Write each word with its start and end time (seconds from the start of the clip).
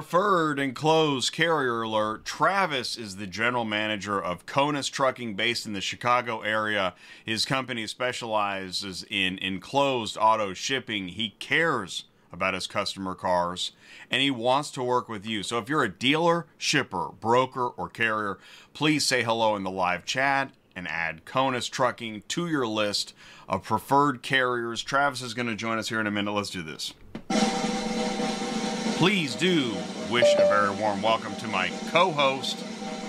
Preferred 0.00 0.58
enclosed 0.58 1.30
carrier 1.30 1.82
alert. 1.82 2.24
Travis 2.24 2.96
is 2.96 3.16
the 3.16 3.26
general 3.26 3.66
manager 3.66 4.18
of 4.18 4.46
Kaunas 4.46 4.90
Trucking 4.90 5.34
based 5.34 5.66
in 5.66 5.74
the 5.74 5.82
Chicago 5.82 6.40
area. 6.40 6.94
His 7.22 7.44
company 7.44 7.86
specializes 7.86 9.04
in 9.10 9.36
enclosed 9.36 10.16
auto 10.18 10.54
shipping. 10.54 11.08
He 11.08 11.34
cares 11.38 12.04
about 12.32 12.54
his 12.54 12.66
customer 12.66 13.14
cars 13.14 13.72
and 14.10 14.22
he 14.22 14.30
wants 14.30 14.70
to 14.70 14.82
work 14.82 15.10
with 15.10 15.26
you. 15.26 15.42
So 15.42 15.58
if 15.58 15.68
you're 15.68 15.84
a 15.84 15.90
dealer, 15.90 16.46
shipper, 16.56 17.10
broker, 17.20 17.66
or 17.66 17.90
carrier, 17.90 18.38
please 18.72 19.04
say 19.04 19.22
hello 19.22 19.54
in 19.54 19.64
the 19.64 19.70
live 19.70 20.06
chat 20.06 20.50
and 20.74 20.88
add 20.88 21.26
Kaunas 21.26 21.68
Trucking 21.68 22.22
to 22.28 22.48
your 22.48 22.66
list 22.66 23.12
of 23.50 23.64
preferred 23.64 24.22
carriers. 24.22 24.82
Travis 24.82 25.20
is 25.20 25.34
going 25.34 25.48
to 25.48 25.54
join 25.54 25.76
us 25.76 25.90
here 25.90 26.00
in 26.00 26.06
a 26.06 26.10
minute. 26.10 26.32
Let's 26.32 26.48
do 26.48 26.62
this. 26.62 26.94
Please 29.00 29.34
do 29.34 29.74
wish 30.10 30.30
a 30.34 30.46
very 30.46 30.68
warm 30.78 31.00
welcome 31.00 31.34
to 31.36 31.48
my 31.48 31.70
co 31.90 32.10
host 32.10 32.62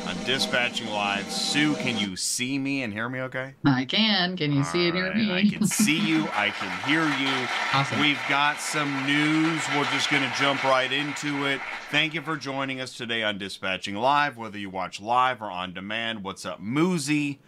on 0.08 0.16
Dispatching 0.24 0.90
Live. 0.90 1.30
Sue, 1.30 1.76
can 1.76 1.98
you 1.98 2.16
see 2.16 2.58
me 2.58 2.84
and 2.84 2.94
hear 2.94 3.10
me 3.10 3.20
okay? 3.20 3.56
I 3.66 3.84
can. 3.84 4.38
Can 4.38 4.54
you 4.54 4.64
see 4.64 4.88
and 4.88 4.96
hear 4.96 5.08
right, 5.10 5.18
me? 5.18 5.34
I 5.34 5.50
can 5.50 5.68
see 5.68 6.00
you. 6.00 6.30
I 6.32 6.52
can 6.52 6.90
hear 6.90 7.04
you. 7.04 7.48
Awesome. 7.74 8.00
We've 8.00 8.22
got 8.30 8.62
some 8.62 9.06
news. 9.06 9.62
We're 9.76 9.84
just 9.92 10.10
going 10.10 10.24
to 10.24 10.34
jump 10.40 10.64
right 10.64 10.90
into 10.90 11.46
it. 11.46 11.60
Thank 11.90 12.14
you 12.14 12.22
for 12.22 12.38
joining 12.38 12.80
us 12.80 12.96
today 12.96 13.22
on 13.24 13.38
Dispatching 13.38 13.96
Live, 13.96 14.38
whether 14.38 14.58
you 14.58 14.70
watch 14.70 15.02
live 15.02 15.42
or 15.42 15.52
on 15.52 15.74
demand. 15.74 16.24
What's 16.24 16.46
up, 16.46 16.62
Moozy? 16.62 17.40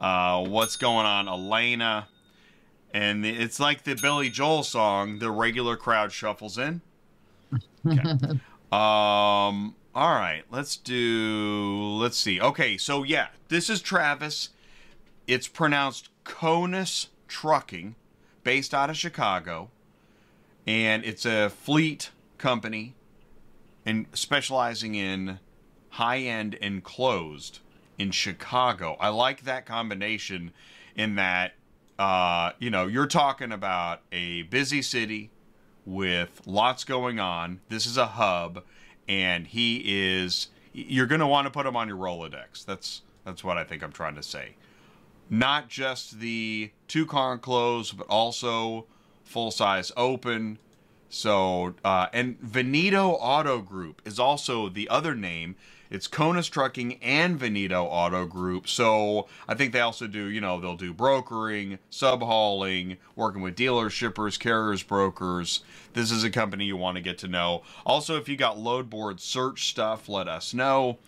Uh, 0.00 0.44
what's 0.44 0.74
going 0.74 1.06
on, 1.06 1.28
Elena? 1.28 2.08
And 2.92 3.24
it's 3.24 3.60
like 3.60 3.84
the 3.84 3.94
Billy 3.94 4.30
Joel 4.30 4.64
song, 4.64 5.20
The 5.20 5.30
Regular 5.30 5.76
Crowd 5.76 6.10
Shuffles 6.10 6.58
In. 6.58 6.80
Okay. 7.86 8.00
um, 8.72 9.74
all 9.94 10.10
right, 10.10 10.42
let's 10.50 10.76
do, 10.76 11.96
let's 12.00 12.16
see. 12.16 12.40
Okay, 12.40 12.76
so 12.76 13.02
yeah, 13.02 13.28
this 13.48 13.70
is 13.70 13.80
Travis. 13.80 14.50
It's 15.26 15.48
pronounced 15.48 16.10
Kaunas 16.24 17.08
Trucking, 17.28 17.94
based 18.42 18.74
out 18.74 18.90
of 18.90 18.96
Chicago. 18.96 19.70
And 20.66 21.04
it's 21.04 21.26
a 21.26 21.50
fleet 21.50 22.10
company 22.38 22.94
and 23.84 24.06
specializing 24.12 24.94
in 24.94 25.38
high 25.90 26.20
end 26.20 26.54
enclosed 26.54 27.60
in 27.98 28.10
Chicago. 28.10 28.96
I 28.98 29.08
like 29.08 29.42
that 29.42 29.66
combination 29.66 30.52
in 30.96 31.16
that, 31.16 31.52
uh, 31.98 32.52
you 32.58 32.70
know, 32.70 32.86
you're 32.86 33.06
talking 33.06 33.52
about 33.52 34.00
a 34.10 34.42
busy 34.42 34.82
city 34.82 35.30
with 35.86 36.42
lots 36.46 36.84
going 36.84 37.18
on. 37.20 37.60
This 37.68 37.86
is 37.86 37.96
a 37.96 38.06
hub, 38.06 38.64
and 39.08 39.46
he 39.46 39.82
is. 39.84 40.48
You're 40.72 41.06
going 41.06 41.20
to 41.20 41.26
want 41.26 41.46
to 41.46 41.50
put 41.50 41.66
him 41.66 41.76
on 41.76 41.88
your 41.88 41.96
Rolodex. 41.96 42.64
That's 42.64 43.02
that's 43.24 43.44
what 43.44 43.56
I 43.56 43.64
think 43.64 43.82
I'm 43.82 43.92
trying 43.92 44.16
to 44.16 44.22
say. 44.22 44.56
Not 45.30 45.68
just 45.68 46.20
the 46.20 46.70
two 46.88 47.06
enclosed, 47.10 47.96
but 47.96 48.06
also 48.08 48.86
full 49.24 49.50
size 49.50 49.90
open. 49.96 50.58
So, 51.08 51.74
uh, 51.84 52.08
and 52.12 52.38
Veneto 52.40 53.12
Auto 53.12 53.60
Group 53.60 54.02
is 54.04 54.18
also 54.18 54.68
the 54.68 54.88
other 54.88 55.14
name. 55.14 55.56
It's 55.94 56.08
Kaunas 56.08 56.50
Trucking 56.50 56.98
and 57.02 57.38
Veneto 57.38 57.84
Auto 57.84 58.26
Group. 58.26 58.66
So 58.66 59.28
I 59.46 59.54
think 59.54 59.72
they 59.72 59.78
also 59.78 60.08
do, 60.08 60.24
you 60.24 60.40
know, 60.40 60.58
they'll 60.58 60.74
do 60.74 60.92
brokering, 60.92 61.78
sub 61.88 62.20
hauling, 62.20 62.96
working 63.14 63.42
with 63.42 63.54
dealers, 63.54 63.92
shippers, 63.92 64.36
carriers, 64.36 64.82
brokers. 64.82 65.62
This 65.92 66.10
is 66.10 66.24
a 66.24 66.30
company 66.30 66.64
you 66.64 66.76
want 66.76 66.96
to 66.96 67.00
get 67.00 67.18
to 67.18 67.28
know. 67.28 67.62
Also, 67.86 68.16
if 68.16 68.28
you 68.28 68.36
got 68.36 68.58
load 68.58 68.90
board 68.90 69.20
search 69.20 69.68
stuff, 69.68 70.08
let 70.08 70.26
us 70.26 70.52
know. 70.52 70.98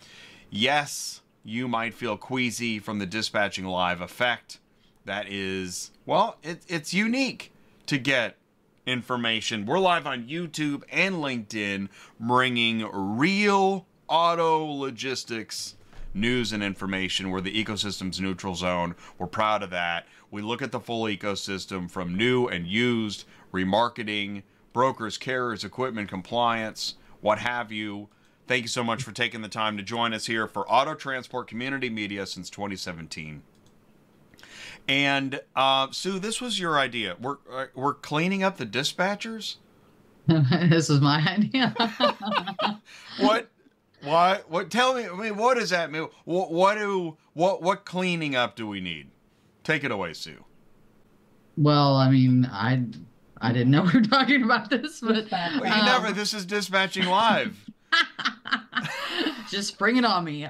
Yes, 0.49 1.19
you 1.43 1.67
might 1.67 1.93
feel 1.93 2.15
queasy 2.15 2.79
from 2.79 2.99
the 2.99 3.05
dispatching 3.05 3.65
live 3.65 3.99
effect. 3.99 4.59
That 5.03 5.27
is, 5.27 5.91
well, 6.05 6.37
it, 6.43 6.61
it's 6.69 6.93
unique 6.93 7.51
to 7.87 7.97
get 7.97 8.37
information. 8.85 9.65
We're 9.65 9.79
live 9.79 10.07
on 10.07 10.29
YouTube 10.29 10.83
and 10.89 11.15
LinkedIn, 11.15 11.89
bringing 12.21 12.87
real 12.93 13.85
auto 14.07 14.65
logistics 14.65 15.75
news 16.13 16.51
and 16.51 16.63
information. 16.63 17.29
We're 17.29 17.41
the 17.41 17.63
ecosystem's 17.63 18.19
neutral 18.19 18.55
zone. 18.55 18.95
We're 19.17 19.27
proud 19.27 19.63
of 19.63 19.69
that. 19.69 20.07
We 20.31 20.41
look 20.41 20.61
at 20.61 20.71
the 20.71 20.79
full 20.79 21.03
ecosystem 21.03 21.89
from 21.89 22.15
new 22.15 22.47
and 22.47 22.67
used, 22.67 23.25
remarketing, 23.53 24.43
brokers, 24.73 25.17
carriers, 25.17 25.63
equipment, 25.63 26.09
compliance, 26.09 26.95
what 27.21 27.39
have 27.39 27.71
you. 27.71 28.09
Thank 28.47 28.63
you 28.63 28.67
so 28.67 28.83
much 28.83 29.03
for 29.03 29.11
taking 29.11 29.41
the 29.41 29.49
time 29.49 29.77
to 29.77 29.83
join 29.83 30.13
us 30.13 30.25
here 30.25 30.47
for 30.47 30.69
Auto 30.71 30.95
Transport 30.95 31.47
Community 31.47 31.89
Media 31.89 32.25
since 32.25 32.49
2017. 32.49 33.43
And 34.87 35.41
uh, 35.55 35.91
Sue, 35.91 36.17
this 36.19 36.39
was 36.39 36.59
your 36.59 36.79
idea. 36.79 37.17
We're 37.19 37.37
uh, 37.51 37.65
we're 37.75 37.93
cleaning 37.93 38.43
up 38.43 38.57
the 38.57 38.65
dispatchers. 38.65 39.55
this 40.27 40.89
is 40.89 41.01
my 41.01 41.19
idea. 41.27 41.73
What? 43.19 43.49
Why? 44.03 44.41
What? 44.47 44.69
Tell 44.69 44.93
me. 44.93 45.07
I 45.07 45.13
mean, 45.15 45.37
what 45.37 45.57
does 45.57 45.71
that 45.71 45.91
mean? 45.91 46.07
What? 46.25 46.51
What 46.51 46.75
do? 46.75 47.17
What? 47.33 47.61
What 47.61 47.85
cleaning 47.85 48.35
up 48.35 48.55
do 48.55 48.67
we 48.67 48.79
need? 48.79 49.09
Take 49.63 49.83
it 49.83 49.91
away, 49.91 50.13
Sue. 50.13 50.45
well, 51.57 51.95
I 51.95 52.09
mean, 52.11 52.45
I 52.51 52.83
I 53.41 53.51
didn't 53.51 53.71
know 53.71 53.83
we 53.83 53.93
were 53.99 54.01
talking 54.05 54.43
about 54.43 54.69
this, 54.69 54.99
but 55.01 55.29
Well, 55.31 55.59
you 55.65 55.71
um, 55.71 55.85
never. 55.85 56.11
This 56.11 56.33
is 56.33 56.45
dispatching 56.45 57.05
live. 57.05 57.57
just 59.49 59.77
bring 59.77 59.97
it 59.97 60.05
on 60.05 60.23
me. 60.23 60.41
Yeah. 60.41 60.49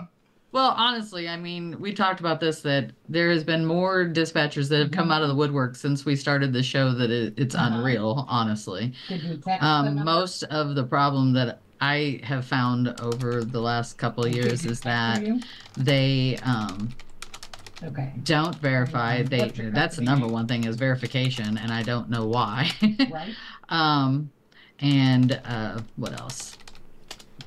Um, 0.00 0.08
well, 0.50 0.70
honestly, 0.76 1.28
I 1.28 1.36
mean, 1.36 1.78
we 1.78 1.92
talked 1.92 2.20
about 2.20 2.40
this 2.40 2.62
that 2.62 2.90
there 3.08 3.30
has 3.30 3.44
been 3.44 3.66
more 3.66 4.06
dispatchers 4.06 4.68
that 4.70 4.78
have 4.78 4.90
come 4.90 5.10
out 5.12 5.22
of 5.22 5.28
the 5.28 5.34
woodwork 5.34 5.76
since 5.76 6.04
we 6.06 6.16
started 6.16 6.52
the 6.54 6.62
show 6.62 6.92
that 6.94 7.10
it, 7.10 7.34
it's 7.36 7.54
Uh-huh. 7.54 7.76
unreal, 7.76 8.24
honestly. 8.28 8.94
Did 9.08 9.22
you 9.22 9.36
text 9.36 9.62
Um, 9.62 9.84
number? 9.86 10.04
most 10.04 10.42
of 10.44 10.74
the 10.74 10.84
problem 10.84 11.34
that 11.34 11.60
I 11.80 12.20
have 12.24 12.44
found 12.44 13.00
over 13.00 13.44
the 13.44 13.60
last 13.60 13.98
couple 13.98 14.24
of 14.24 14.34
years 14.34 14.66
is 14.66 14.80
that 14.82 15.22
they 15.76 16.38
um, 16.42 16.90
Okay, 17.82 18.12
don't 18.24 18.56
verify. 18.56 19.22
They 19.22 19.50
that's 19.50 19.96
the 19.96 20.02
number 20.02 20.26
one 20.26 20.48
thing 20.48 20.64
is 20.64 20.76
verification, 20.76 21.56
and 21.58 21.72
I 21.72 21.82
don't 21.84 22.10
know 22.10 22.26
why. 22.26 22.70
right? 23.10 23.34
um, 23.68 24.30
and 24.80 25.40
uh, 25.44 25.80
what 25.96 26.18
else? 26.18 26.58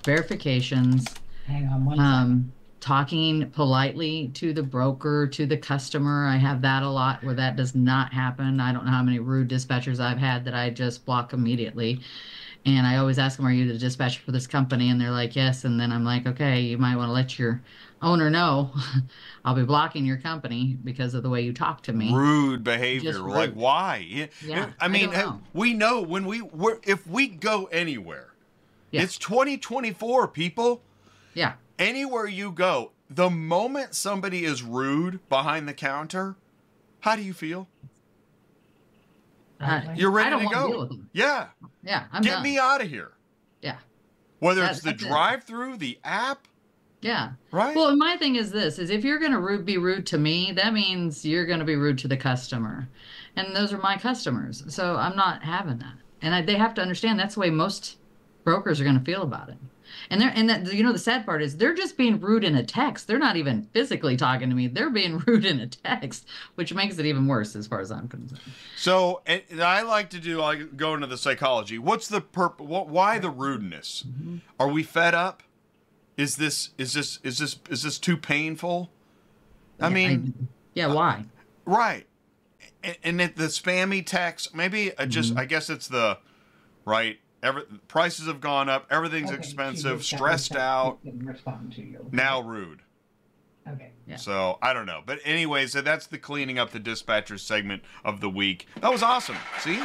Verifications. 0.05 1.05
Hang 1.47 1.67
on 1.67 1.85
one 1.85 1.97
second. 1.97 2.11
Um, 2.11 2.53
talking 2.79 3.49
politely 3.51 4.29
to 4.35 4.53
the 4.53 4.63
broker, 4.63 5.27
to 5.27 5.45
the 5.45 5.57
customer. 5.57 6.25
I 6.25 6.37
have 6.37 6.61
that 6.61 6.81
a 6.81 6.89
lot 6.89 7.23
where 7.23 7.35
that 7.35 7.57
does 7.57 7.75
not 7.75 8.13
happen. 8.13 8.59
I 8.59 8.71
don't 8.71 8.85
know 8.85 8.91
how 8.91 9.03
many 9.03 9.19
rude 9.19 9.49
dispatchers 9.49 9.99
I've 9.99 10.17
had 10.17 10.45
that 10.45 10.55
I 10.55 10.69
just 10.69 11.05
block 11.05 11.33
immediately. 11.33 11.99
And 12.63 12.85
I 12.85 12.97
always 12.97 13.17
ask 13.17 13.37
them, 13.37 13.47
Are 13.47 13.51
you 13.51 13.71
the 13.71 13.77
dispatcher 13.79 14.21
for 14.23 14.31
this 14.31 14.45
company? 14.45 14.89
And 14.89 15.01
they're 15.01 15.09
like, 15.11 15.35
Yes. 15.35 15.63
And 15.65 15.79
then 15.79 15.91
I'm 15.91 16.03
like, 16.05 16.27
Okay, 16.27 16.61
you 16.61 16.77
might 16.77 16.95
want 16.95 17.09
to 17.09 17.13
let 17.13 17.39
your 17.39 17.61
owner 18.03 18.29
know 18.29 18.71
I'll 19.45 19.53
be 19.55 19.63
blocking 19.63 20.05
your 20.05 20.17
company 20.17 20.77
because 20.83 21.13
of 21.13 21.23
the 21.23 21.29
way 21.29 21.41
you 21.41 21.53
talk 21.53 21.81
to 21.83 21.93
me. 21.93 22.13
Rude 22.13 22.63
behavior. 22.63 23.11
Just 23.13 23.23
Like 23.23 23.53
why? 23.53 24.05
Yeah. 24.07 24.27
Yeah, 24.45 24.71
I 24.79 24.85
I 24.85 24.87
mean, 24.87 25.09
don't 25.11 25.13
know. 25.19 25.41
we 25.53 25.73
know 25.73 26.01
when 26.01 26.25
we 26.25 26.41
we're, 26.41 26.79
if 26.83 27.05
we 27.07 27.27
go 27.27 27.65
anywhere, 27.65 28.33
Yeah. 28.91 29.01
it's 29.03 29.17
2024, 29.17 30.27
people. 30.29 30.81
Yeah. 31.33 31.53
Anywhere 31.79 32.27
you 32.27 32.51
go, 32.51 32.91
the 33.09 33.29
moment 33.29 33.95
somebody 33.95 34.45
is 34.45 34.61
rude 34.61 35.19
behind 35.29 35.67
the 35.67 35.73
counter, 35.73 36.35
how 37.01 37.15
do 37.15 37.23
you 37.23 37.33
feel? 37.33 37.67
Uh, 39.59 39.81
You're 39.95 40.11
ready 40.11 40.27
I 40.27 40.29
don't 40.31 40.39
to 40.39 40.45
want 40.45 40.55
to 40.55 40.61
go. 40.61 40.67
deal 40.71 40.79
with 40.81 40.89
them. 40.89 41.09
Yeah. 41.13 41.47
Yeah. 41.83 42.05
I'm 42.11 42.21
Get 42.21 42.31
done. 42.35 42.43
me 42.43 42.57
out 42.59 42.81
of 42.81 42.89
here. 42.89 43.11
Yeah. 43.61 43.77
Whether 44.39 44.61
That- 44.61 44.71
it's 44.71 44.81
the 44.81 44.93
drive-through, 44.93 45.77
the 45.77 45.99
app, 46.03 46.47
Yeah. 47.01 47.31
right? 47.51 47.75
Well, 47.75 47.95
my 47.95 48.17
thing 48.17 48.35
is 48.35 48.51
this: 48.51 48.79
is 48.79 48.89
if 48.89 49.03
you're 49.03 49.19
going 49.19 49.31
to 49.31 49.57
be 49.63 49.77
rude 49.77 50.05
to 50.07 50.17
me, 50.17 50.51
that 50.53 50.73
means 50.73 51.25
you're 51.25 51.45
going 51.45 51.59
to 51.59 51.65
be 51.65 51.75
rude 51.75 51.97
to 51.99 52.07
the 52.07 52.17
customer, 52.17 52.87
and 53.35 53.55
those 53.55 53.71
are 53.73 53.77
my 53.77 53.97
customers. 53.97 54.63
So 54.67 54.95
I'm 54.95 55.15
not 55.15 55.43
having 55.43 55.77
that, 55.79 55.95
and 56.21 56.33
I, 56.35 56.41
they 56.41 56.55
have 56.55 56.73
to 56.75 56.81
understand 56.81 57.19
that's 57.19 57.35
the 57.35 57.39
way 57.41 57.49
most 57.49 57.97
brokers 58.43 58.79
are 58.81 58.83
going 58.83 58.97
to 58.99 59.05
feel 59.05 59.21
about 59.23 59.49
it. 59.49 59.57
And 60.11 60.19
they're 60.21 60.31
and 60.35 60.49
that 60.49 60.71
you 60.73 60.83
know 60.83 60.91
the 60.91 60.99
sad 60.99 61.25
part 61.25 61.41
is 61.41 61.57
they're 61.57 61.73
just 61.73 61.97
being 61.97 62.19
rude 62.19 62.43
in 62.43 62.55
a 62.55 62.63
text. 62.63 63.07
They're 63.07 63.17
not 63.17 63.37
even 63.37 63.63
physically 63.71 64.17
talking 64.17 64.49
to 64.49 64.55
me. 64.55 64.67
They're 64.67 64.89
being 64.89 65.19
rude 65.25 65.45
in 65.45 65.59
a 65.59 65.67
text, 65.67 66.27
which 66.55 66.73
makes 66.73 66.97
it 66.99 67.05
even 67.05 67.27
worse 67.27 67.55
as 67.55 67.65
far 67.65 67.79
as 67.79 67.91
I'm 67.91 68.07
concerned. 68.09 68.41
So 68.75 69.21
and 69.25 69.41
I 69.61 69.81
like 69.81 70.09
to 70.11 70.19
do 70.19 70.37
like 70.37 70.75
go 70.75 70.93
into 70.93 71.07
the 71.07 71.17
psychology. 71.17 71.79
What's 71.79 72.07
the 72.09 72.21
perp? 72.21 72.59
What? 72.59 72.89
Why 72.89 73.17
the 73.19 73.29
rudeness? 73.29 74.03
Mm-hmm. 74.07 74.37
Are 74.59 74.67
we 74.67 74.83
fed 74.83 75.15
up? 75.15 75.43
Is 76.17 76.35
this 76.35 76.71
is 76.77 76.93
this 76.93 77.19
is 77.23 77.39
this 77.39 77.57
is 77.69 77.83
this 77.83 77.97
too 77.97 78.17
painful? 78.17 78.91
I 79.79 79.87
Yeah, 79.87 79.93
mean, 79.93 80.47
yeah, 80.73 80.87
why? 80.93 81.23
right? 81.65 82.05
And, 82.83 82.97
and 83.03 83.21
it, 83.21 83.35
the 83.37 83.45
spammy 83.45 84.05
text. 84.05 84.53
Maybe 84.53 84.91
I 84.99 85.05
just 85.05 85.29
Mm-hmm. 85.31 85.39
I 85.39 85.45
guess 85.45 85.69
it's 85.69 85.87
the 85.87 86.17
right. 86.85 87.19
Every 87.43 87.63
prices 87.87 88.27
have 88.27 88.39
gone 88.39 88.69
up. 88.69 88.85
Everything's 88.91 89.29
Okay, 89.31 89.39
expensive. 89.39 90.03
Stressed 90.03 90.51
respect- 90.51 90.61
out. 90.61 90.99
respond 91.03 91.73
to 91.73 91.81
you. 91.81 92.07
Now 92.11 92.41
rude. 92.41 92.81
Okay. 93.67 93.91
Yeah. 94.07 94.15
So 94.17 94.57
I 94.61 94.73
don't 94.73 94.85
know. 94.85 95.01
But 95.05 95.19
anyway, 95.23 95.67
so 95.67 95.81
that's 95.81 96.07
the 96.07 96.17
cleaning 96.17 96.59
up 96.59 96.71
the 96.71 96.79
dispatcher 96.79 97.37
segment 97.37 97.83
of 98.03 98.19
the 98.21 98.29
week. 98.29 98.67
That 98.81 98.91
was 98.91 99.01
awesome. 99.03 99.37
See? 99.59 99.79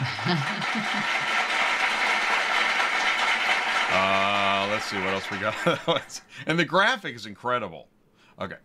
uh, 3.90 4.68
let's 4.70 4.84
see 4.86 4.96
what 4.98 5.14
else 5.14 5.30
we 5.30 5.38
got. 5.38 6.22
and 6.46 6.58
the 6.58 6.64
graphic 6.64 7.14
is 7.14 7.26
incredible. 7.26 7.88
Okay. 8.40 8.56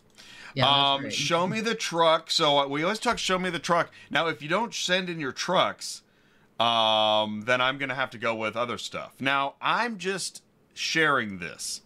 Yeah, 0.54 0.68
um, 0.68 1.08
show 1.08 1.46
me 1.46 1.60
the 1.60 1.74
truck. 1.74 2.30
So 2.30 2.58
uh, 2.58 2.66
we 2.68 2.82
always 2.82 2.98
talk. 2.98 3.18
Show 3.18 3.38
me 3.38 3.48
the 3.48 3.58
truck. 3.58 3.90
Now, 4.10 4.26
if 4.28 4.42
you 4.42 4.48
don't 4.48 4.74
send 4.74 5.08
in 5.08 5.18
your 5.18 5.32
trucks, 5.32 6.02
um, 6.60 7.42
then 7.46 7.60
I'm 7.60 7.78
gonna 7.78 7.94
have 7.94 8.10
to 8.10 8.18
go 8.18 8.34
with 8.34 8.56
other 8.56 8.78
stuff. 8.78 9.14
Now, 9.20 9.54
I'm 9.60 9.98
just 9.98 10.42
sharing 10.74 11.38
this. 11.38 11.82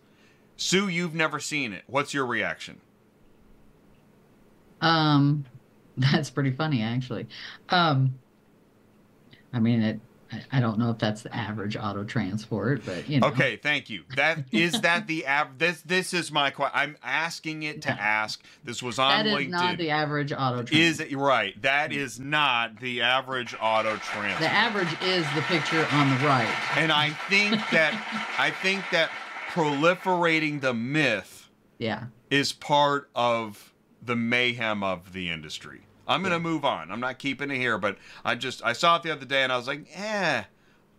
Sue, 0.56 0.88
you've 0.88 1.14
never 1.14 1.38
seen 1.38 1.72
it. 1.72 1.84
What's 1.86 2.14
your 2.14 2.26
reaction? 2.26 2.80
Um, 4.80 5.44
that's 5.96 6.30
pretty 6.30 6.52
funny 6.52 6.82
actually. 6.82 7.26
Um, 7.68 8.18
I 9.52 9.60
mean 9.60 9.82
it. 9.82 10.00
I- 10.52 10.60
don't 10.60 10.78
know 10.78 10.90
if 10.90 10.98
that's 10.98 11.22
the 11.22 11.34
average 11.34 11.76
auto 11.76 12.02
transport, 12.04 12.82
but 12.84 13.08
you 13.08 13.20
know. 13.20 13.28
Okay, 13.28 13.56
thank 13.56 13.88
you. 13.90 14.02
That 14.16 14.44
is 14.52 14.80
that 14.80 15.06
the 15.06 15.26
av- 15.26 15.58
this 15.58 15.80
this 15.82 16.12
is 16.14 16.32
my 16.32 16.50
question. 16.50 16.78
I'm 16.78 16.96
asking 17.02 17.62
it 17.62 17.82
to 17.82 17.90
ask. 17.90 18.42
This 18.64 18.82
was 18.82 18.98
on 18.98 19.24
That 19.24 19.26
is 19.26 19.46
LinkedIn. 19.46 19.50
not 19.50 19.78
the 19.78 19.90
average 19.90 20.32
auto 20.32 20.56
transport. 20.62 20.72
is 20.80 21.00
it 21.00 21.16
right? 21.16 21.60
That 21.62 21.92
is 21.92 22.18
not 22.20 22.80
the 22.80 23.02
average 23.02 23.54
auto 23.60 23.96
transport. 23.96 24.40
the 24.40 24.52
average 24.52 24.92
is 25.02 25.24
the 25.34 25.42
picture 25.42 25.86
on 25.92 26.10
the 26.10 26.26
right. 26.26 26.48
and 26.76 26.90
I 26.90 27.10
think 27.28 27.52
that 27.70 27.92
I 28.38 28.50
think 28.50 28.84
that 28.92 29.10
proliferating 29.52 30.60
the 30.60 30.74
myth 30.74 31.48
Yeah. 31.78 32.04
is 32.30 32.52
part 32.52 33.08
of 33.14 33.72
the 34.02 34.16
mayhem 34.16 34.82
of 34.82 35.12
the 35.12 35.28
industry. 35.30 35.85
I'm 36.08 36.22
gonna 36.22 36.38
move 36.38 36.64
on. 36.64 36.90
I'm 36.90 37.00
not 37.00 37.18
keeping 37.18 37.50
it 37.50 37.56
here, 37.56 37.78
but 37.78 37.96
I 38.24 38.34
just 38.34 38.64
I 38.64 38.72
saw 38.72 38.96
it 38.96 39.02
the 39.02 39.12
other 39.12 39.24
day 39.26 39.42
and 39.42 39.52
I 39.52 39.56
was 39.56 39.66
like, 39.66 39.86
eh, 39.94 40.44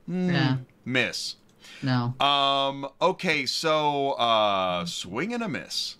hmm, 0.06 0.30
Yeah. 0.30 0.57
miss. 0.86 1.36
No. 1.83 2.13
Um. 2.19 2.88
Okay. 3.01 3.45
So, 3.45 4.12
uh, 4.13 4.86
swing 4.86 5.33
and 5.33 5.44
a 5.44 5.50
miss. 5.50 5.98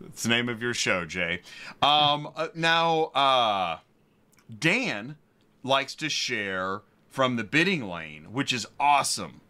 That's 0.00 0.22
the 0.24 0.28
name 0.30 0.48
of 0.48 0.60
your 0.62 0.74
show, 0.74 1.04
Jay. 1.04 1.40
Um. 1.82 2.28
uh, 2.36 2.48
now, 2.54 3.04
uh, 3.14 3.78
Dan 4.58 5.16
likes 5.62 5.94
to 5.96 6.08
share 6.08 6.82
from 7.08 7.36
the 7.36 7.44
bidding 7.44 7.88
lane, 7.88 8.32
which 8.32 8.52
is 8.52 8.66
awesome. 8.80 9.40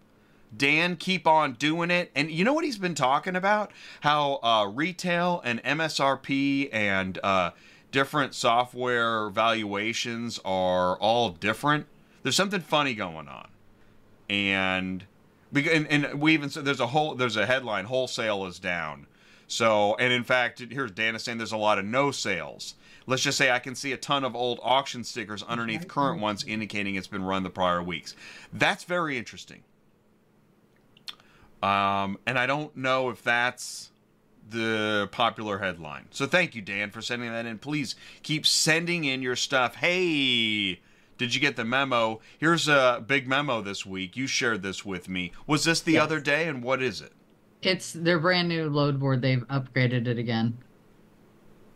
Dan, 0.54 0.96
keep 0.96 1.26
on 1.26 1.54
doing 1.54 1.90
it. 1.90 2.10
And 2.14 2.30
you 2.30 2.44
know 2.44 2.52
what 2.52 2.64
he's 2.64 2.76
been 2.76 2.94
talking 2.94 3.36
about? 3.36 3.70
How 4.00 4.34
uh, 4.42 4.66
retail 4.66 5.40
and 5.44 5.62
MSRP 5.62 6.68
and 6.72 7.18
uh, 7.22 7.52
different 7.92 8.34
software 8.34 9.28
valuations 9.28 10.40
are 10.44 10.98
all 10.98 11.30
different. 11.30 11.86
There's 12.22 12.34
something 12.34 12.60
funny 12.60 12.94
going 12.94 13.28
on. 13.28 13.48
And 14.28 15.04
and, 15.54 15.86
and 15.88 16.20
we 16.20 16.32
even 16.32 16.48
said 16.48 16.64
there's 16.64 16.80
a 16.80 16.88
whole 16.88 17.14
there's 17.14 17.36
a 17.36 17.46
headline 17.46 17.84
wholesale 17.84 18.46
is 18.46 18.58
down. 18.58 19.06
So 19.46 19.94
and 20.00 20.12
in 20.12 20.24
fact 20.24 20.60
here's 20.70 20.90
dana 20.90 21.18
saying 21.18 21.38
there's 21.38 21.52
a 21.52 21.56
lot 21.56 21.78
of 21.78 21.84
no 21.84 22.10
sales. 22.10 22.74
Let's 23.06 23.22
just 23.22 23.36
say 23.36 23.50
i 23.50 23.58
can 23.58 23.74
see 23.74 23.92
a 23.92 23.96
ton 23.96 24.24
of 24.24 24.34
old 24.34 24.58
auction 24.62 25.04
stickers 25.04 25.42
underneath 25.42 25.86
current 25.86 26.20
ones 26.20 26.44
indicating 26.44 26.94
it's 26.94 27.06
been 27.06 27.24
run 27.24 27.42
the 27.42 27.50
prior 27.50 27.82
weeks. 27.82 28.16
That's 28.52 28.84
very 28.84 29.18
interesting. 29.18 29.62
Um, 31.62 32.18
and 32.26 32.38
i 32.38 32.46
don't 32.46 32.74
know 32.76 33.10
if 33.10 33.22
that's 33.22 33.91
the 34.48 35.08
popular 35.12 35.58
headline 35.58 36.06
so 36.10 36.26
thank 36.26 36.54
you 36.54 36.60
dan 36.62 36.90
for 36.90 37.00
sending 37.00 37.30
that 37.30 37.46
in 37.46 37.58
please 37.58 37.94
keep 38.22 38.46
sending 38.46 39.04
in 39.04 39.22
your 39.22 39.36
stuff 39.36 39.76
hey 39.76 40.80
did 41.18 41.36
you 41.36 41.40
get 41.40 41.54
the 41.54 41.64
memo? 41.64 42.20
Here's 42.36 42.66
a 42.66 43.00
big 43.06 43.28
memo 43.28 43.60
this 43.60 43.86
week. 43.86 44.16
You 44.16 44.26
shared 44.26 44.62
this 44.62 44.84
with 44.84 45.08
me. 45.08 45.30
Was 45.46 45.62
this 45.62 45.80
the 45.80 45.92
Yes. 45.92 46.02
other 46.02 46.18
day, 46.18 46.48
and 46.48 46.64
what 46.64 46.82
is 46.82 47.00
it? 47.00 47.12
It's 47.62 47.92
their 47.92 48.18
brand 48.18 48.48
new 48.48 48.68
load 48.68 48.98
board. 48.98 49.22
They've 49.22 49.46
upgraded 49.46 50.08
it 50.08 50.18
again. 50.18 50.58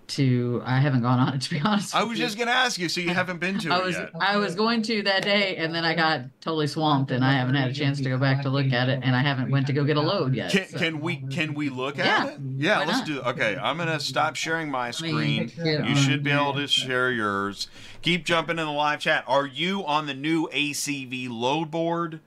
To 0.08 0.62
I 0.64 0.78
haven't 0.78 1.02
gone 1.02 1.18
on 1.18 1.34
it 1.34 1.40
to 1.42 1.50
be 1.50 1.60
honest. 1.60 1.94
I 1.94 2.04
was 2.04 2.16
you. 2.18 2.24
just 2.24 2.38
gonna 2.38 2.52
ask 2.52 2.78
you, 2.78 2.88
so 2.88 3.00
you 3.00 3.10
haven't 3.14 3.40
been 3.40 3.58
to 3.58 3.70
I 3.72 3.78
it 3.78 3.84
was 3.84 3.96
yet. 3.96 4.10
I 4.20 4.36
was 4.36 4.54
going 4.54 4.82
to 4.82 5.02
that 5.02 5.22
day, 5.22 5.56
and 5.56 5.74
then 5.74 5.84
I 5.84 5.94
got 5.94 6.20
totally 6.40 6.68
swamped, 6.68 7.10
and 7.10 7.24
I 7.24 7.32
haven't 7.32 7.56
had 7.56 7.70
a 7.70 7.74
chance 7.74 7.98
to 8.00 8.08
go 8.08 8.16
back 8.16 8.42
to 8.42 8.48
look 8.48 8.72
at 8.72 8.88
it, 8.88 9.00
and 9.02 9.16
I 9.16 9.22
haven't 9.22 9.50
went 9.50 9.66
to 9.66 9.72
go 9.72 9.82
get 9.84 9.96
a 9.96 10.00
load 10.00 10.34
yet. 10.34 10.52
Can, 10.52 10.68
so- 10.68 10.78
can 10.78 11.00
we 11.00 11.16
can 11.16 11.54
we 11.54 11.70
look 11.70 11.96
Yeah. 11.96 12.04
at 12.04 12.28
it? 12.34 12.40
Yeah, 12.56 12.78
let's 12.80 12.98
not? 12.98 13.06
do. 13.06 13.20
Okay, 13.22 13.56
I'm 13.60 13.76
gonna 13.78 13.98
stop 13.98 14.36
sharing 14.36 14.70
my 14.70 14.92
screen. 14.92 15.50
You 15.64 15.96
should 15.96 16.22
be 16.22 16.30
able 16.30 16.54
to 16.54 16.68
share 16.68 17.10
yours. 17.10 17.68
Keep 18.02 18.24
jumping 18.24 18.58
in 18.60 18.66
the 18.66 18.72
live 18.72 19.00
chat. 19.00 19.24
Are 19.26 19.46
you 19.46 19.84
on 19.86 20.06
the 20.06 20.14
new 20.14 20.48
ACV 20.52 21.28
load 21.28 21.70
board? 21.72 22.20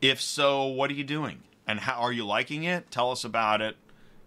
If 0.00 0.20
so, 0.20 0.64
what 0.66 0.90
are 0.90 0.94
you 0.94 1.04
doing? 1.04 1.42
And 1.66 1.80
how 1.80 2.00
are 2.00 2.12
you 2.12 2.24
liking 2.24 2.64
it? 2.64 2.90
Tell 2.90 3.10
us 3.10 3.24
about 3.24 3.60
it. 3.60 3.76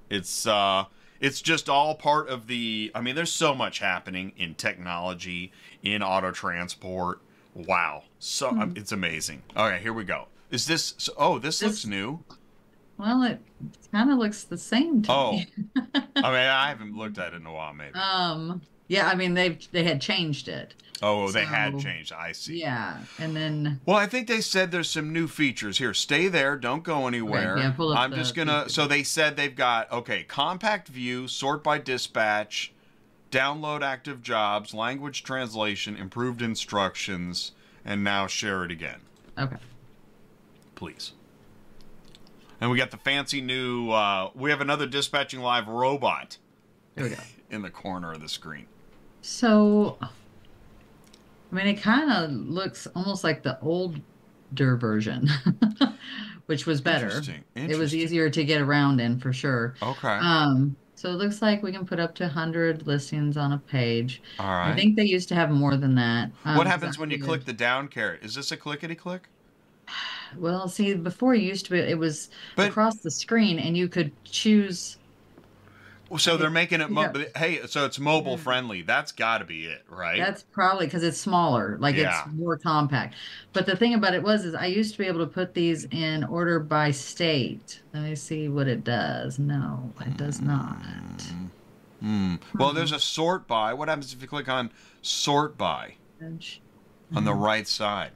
It's 0.09 0.45
uh 0.45 0.85
it's 1.23 1.41
just 1.41 1.69
all 1.69 1.95
part 1.95 2.27
of 2.27 2.47
the 2.47 2.91
I 2.93 3.01
mean 3.01 3.15
there's 3.15 3.31
so 3.31 3.55
much 3.55 3.79
happening 3.79 4.33
in 4.37 4.55
technology, 4.55 5.51
in 5.81 6.03
auto 6.03 6.31
transport. 6.31 7.21
Wow. 7.55 8.03
So 8.19 8.49
um, 8.49 8.73
it's 8.75 8.91
amazing. 8.91 9.41
All 9.55 9.67
right, 9.69 9.81
here 9.81 9.93
we 9.93 10.03
go. 10.03 10.27
Is 10.51 10.67
this 10.67 10.93
so, 10.97 11.13
oh, 11.17 11.39
this, 11.39 11.59
This- 11.59 11.69
looks 11.69 11.85
new. 11.85 12.19
Well, 12.97 13.23
it 13.23 13.41
kind 13.91 14.11
of 14.11 14.19
looks 14.19 14.43
the 14.43 14.57
same 14.57 15.01
to 15.03 15.09
me. 15.09 15.15
Oh. 15.15 15.31
me. 15.31 15.47
I 15.95 16.21
mean, 16.21 16.35
I 16.35 16.67
haven't 16.69 16.95
looked 16.95 17.17
at 17.17 17.33
it 17.33 17.37
in 17.37 17.45
a 17.47 17.53
while 17.53 17.73
maybe. 17.73 17.95
Um. 17.95 18.61
Yeah. 18.93 19.07
I 19.07 19.15
mean, 19.15 19.33
they've 19.33 19.57
they 19.71 19.83
had 19.83 20.01
changed 20.01 20.47
it. 20.47 20.73
oh, 21.01 21.31
they 21.31 21.45
had 21.45 21.79
changed. 21.79 22.13
I 22.13 22.31
see. 22.31 22.59
Yeah. 22.61 22.97
And 23.19 23.35
then 23.35 23.81
Well, 23.85 23.97
I 23.97 24.05
think 24.07 24.27
they 24.27 24.41
said 24.41 24.71
there's 24.71 24.89
some 24.89 25.11
new 25.11 25.27
features 25.27 25.77
here. 25.77 25.93
Stay 25.93 26.27
there, 26.27 26.55
don't 26.55 26.83
go 26.83 27.07
anywhere. 27.07 27.57
yeah, 27.57 27.71
pull 27.71 27.91
up 27.91 27.99
I'm 27.99 28.13
just 28.13 28.35
gonna. 28.35 28.61
features. 28.61 28.75
So 28.75 28.87
they 28.87 29.03
said 29.03 29.35
they've 29.35 29.55
got 29.55 29.91
okay, 29.91 30.23
compact 30.23 30.87
view, 30.87 31.27
sort 31.27 31.63
by 31.63 31.77
dispatch, 31.77 32.71
download 33.31 33.81
active 33.81 34.21
jobs, 34.21 34.73
language 34.73 35.23
translation, 35.23 35.97
improved 35.97 36.41
instructions, 36.41 37.51
and 37.83 38.03
now 38.03 38.27
share 38.27 38.63
it 38.63 38.71
again, 38.71 39.01
okay. 39.37 39.57
please. 40.75 41.13
And 42.61 42.71
we 42.71 42.77
got 42.77 42.91
the 42.91 42.97
fancy 42.97 43.41
new. 43.41 43.89
Uh, 43.91 44.29
we 44.35 44.49
have 44.51 44.61
another 44.61 44.85
dispatching 44.87 45.41
live 45.41 45.67
robot 45.67 46.37
There 46.95 47.03
we 47.03 47.09
go. 47.09 47.21
in 47.49 47.61
the 47.61 47.69
corner 47.69 48.13
of 48.13 48.21
the 48.21 48.29
screen. 48.29 48.67
So, 49.27 49.97
I 50.01 51.55
mean, 51.55 51.65
it 51.67 51.75
kind 51.81 52.11
of 52.11 52.31
looks 52.31 52.87
almost 52.93 53.23
like 53.23 53.41
the 53.41 53.57
older 53.61 54.75
version, 54.75 55.29
which 56.47 56.65
was 56.65 56.81
better. 56.81 57.05
Interesting. 57.05 57.43
It 57.55 57.77
was 57.77 57.95
easier 57.95 58.29
to 58.29 58.43
get 58.43 58.59
around 58.59 58.99
in 58.99 59.17
for 59.17 59.31
sure. 59.31 59.75
Okay. 59.81 60.07
Um, 60.21 60.75
so 60.95 61.09
it 61.09 61.13
looks 61.13 61.41
like 61.41 61.63
we 61.63 61.71
can 61.71 61.85
put 61.85 62.01
up 62.01 62.13
to 62.15 62.23
100 62.25 62.85
listings 62.85 63.37
on 63.37 63.53
a 63.53 63.57
page. 63.57 64.21
All 64.39 64.45
right. 64.47 64.71
I 64.71 64.75
think 64.75 64.97
they 64.97 65.05
used 65.05 65.29
to 65.29 65.35
have 65.35 65.51
more 65.51 65.77
than 65.77 65.95
that. 65.95 66.29
Um, 66.43 66.57
what 66.57 66.67
happens 66.67 66.99
when 66.99 67.09
you 67.09 67.17
did- 67.17 67.25
click 67.25 67.45
the 67.45 67.53
down 67.53 67.87
caret? 67.87 68.23
Is 68.23 68.35
this 68.35 68.51
a 68.51 68.57
clickety 68.57 68.95
click? 68.95 69.29
Well, 70.37 70.67
see, 70.67 70.95
before 70.95 71.33
it 71.33 71.41
used 71.41 71.63
to 71.65 71.71
be, 71.71 71.79
it 71.79 71.97
was 71.97 72.29
But- 72.57 72.69
across 72.69 72.97
the 72.97 73.11
screen, 73.11 73.57
and 73.57 73.77
you 73.77 73.87
could 73.87 74.11
choose. 74.25 74.97
So 76.17 76.37
they're 76.37 76.49
making 76.49 76.81
it. 76.81 76.89
Mo- 76.89 77.11
Yeah. 77.15 77.25
Hey, 77.35 77.65
so 77.67 77.85
it's 77.85 77.99
mobile 77.99 78.37
friendly. 78.37 78.81
That's 78.81 79.11
got 79.11 79.39
to 79.39 79.45
be 79.45 79.65
it, 79.65 79.83
right? 79.89 80.19
That's 80.19 80.43
probably 80.43 80.85
because 80.87 81.03
it's 81.03 81.17
smaller, 81.17 81.77
like 81.79 81.95
Yeah. 81.95 82.23
it's 82.25 82.33
more 82.35 82.57
compact. 82.57 83.15
But 83.53 83.65
the 83.65 83.75
thing 83.75 83.93
about 83.93 84.13
it 84.13 84.23
was, 84.23 84.45
is 84.45 84.55
I 84.55 84.65
used 84.67 84.93
to 84.93 84.97
be 84.99 85.07
able 85.07 85.19
to 85.19 85.31
put 85.31 85.53
these 85.53 85.85
in 85.91 86.23
order 86.23 86.59
by 86.59 86.91
state. 86.91 87.81
Let 87.93 88.03
me 88.03 88.15
see 88.15 88.47
what 88.49 88.67
it 88.67 88.83
does. 88.83 89.39
No, 89.39 89.91
it 90.01 90.17
does 90.17 90.41
not. 90.41 90.81
Hmm. 91.99 92.35
Well, 92.55 92.73
there's 92.73 92.91
a 92.91 92.99
sort 92.99 93.47
by. 93.47 93.73
What 93.73 93.87
happens 93.87 94.13
if 94.13 94.21
you 94.21 94.27
click 94.27 94.49
on 94.49 94.71
sort 95.01 95.57
by 95.57 95.95
on 96.21 96.39
Mm. 97.13 97.25
the 97.25 97.33
right 97.33 97.67
side? 97.67 98.11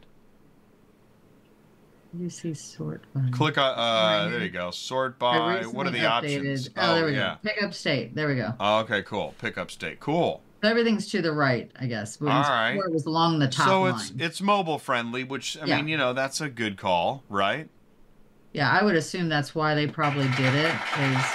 You 2.20 2.30
see 2.30 2.54
sort 2.54 3.02
by. 3.14 3.22
Click 3.32 3.58
on. 3.58 3.72
Uh, 3.78 4.24
Right 4.24 4.30
there 4.32 4.44
you 4.44 4.50
go. 4.50 4.72
Sort 4.72 5.20
by. 5.20 5.62
What 5.64 5.86
are 5.88 5.92
the 5.92 6.06
options? 6.06 6.70
updated- 6.70 6.74
Oh, 6.78 6.96
there 6.96 7.06
we 7.06 7.14
yeah. 7.14 7.36
go. 7.44 7.50
Pick 7.50 7.64
up 7.64 7.74
state. 7.74 8.16
There 8.16 8.28
we 8.28 8.36
go. 8.36 8.54
Oh, 8.60 8.80
okay, 8.80 9.04
cool. 9.04 9.36
Pick 9.40 9.58
up 9.58 9.70
state. 9.70 10.00
Cool. 10.00 10.42
So 10.64 10.70
everything's 10.70 11.08
to 11.12 11.22
the 11.22 11.32
right, 11.32 11.70
I 11.80 11.86
guess. 11.86 12.20
All 12.22 12.28
it's- 12.30 12.86
It 12.88 12.92
was 12.92 13.06
along 13.06 13.40
the 13.40 13.48
top 13.48 13.68
so 13.68 13.82
line. 13.84 13.94
it's 13.96 14.12
it's 14.18 14.42
mobile 14.42 14.80
friendly, 14.80 15.24
which 15.24 15.58
I 15.62 15.66
Yeah. 15.66 15.76
mean, 15.78 15.88
you 15.88 15.98
know, 15.98 16.14
that's 16.14 16.42
a 16.42 16.50
good 16.50 16.78
call, 16.78 17.24
right? 17.30 17.70
Yeah, 18.54 18.72
I 18.72 18.84
would 18.84 18.96
assume 18.96 19.30
that's 19.30 19.54
why 19.54 19.76
they 19.76 19.86
probably 19.86 20.28
did 20.30 20.56
it, 20.56 20.74
is 21.00 21.26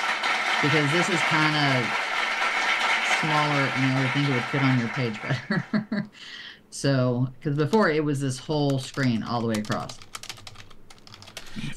because 0.62 0.91
this 0.91 1.09
is 1.09 1.21
kind 1.21 1.55
of 1.79 1.85
smaller, 3.21 3.62
and 3.77 3.93
I 3.97 4.03
would 4.03 4.11
think 4.12 4.29
it 4.29 4.33
would 4.33 4.45
fit 4.45 4.62
on 4.62 4.79
your 4.81 4.89
page 4.89 5.23
better. 5.23 6.09
so, 6.71 7.29
because 7.39 7.57
before 7.57 7.91
it 7.91 8.03
was 8.05 8.21
this 8.21 8.39
whole 8.39 8.81
screen 8.81 9.23
all 9.23 9.41
the 9.41 9.47
way 9.47 9.55
across. 9.55 9.97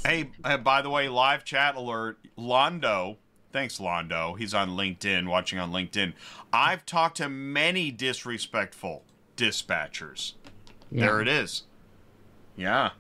Hey, 0.06 0.30
by 0.64 0.82
the 0.82 0.90
way, 0.90 1.08
live 1.10 1.44
chat 1.44 1.76
alert. 1.76 2.18
Londo, 2.38 3.18
thanks, 3.52 3.78
Londo. 3.80 4.38
He's 4.38 4.54
on 4.54 4.72
LinkedIn, 4.72 5.28
watching 5.28 5.60
on 5.60 5.72
LinkedIn. 5.72 6.14
I've 6.54 6.86
talked 6.86 7.18
to 7.18 7.30
many 7.30 7.92
disrespectful 7.92 9.04
dispatchers. 9.38 10.34
Yeah. 10.92 11.06
There 11.06 11.22
it 11.22 11.28
is. 11.28 11.64
Yeah. 12.56 12.92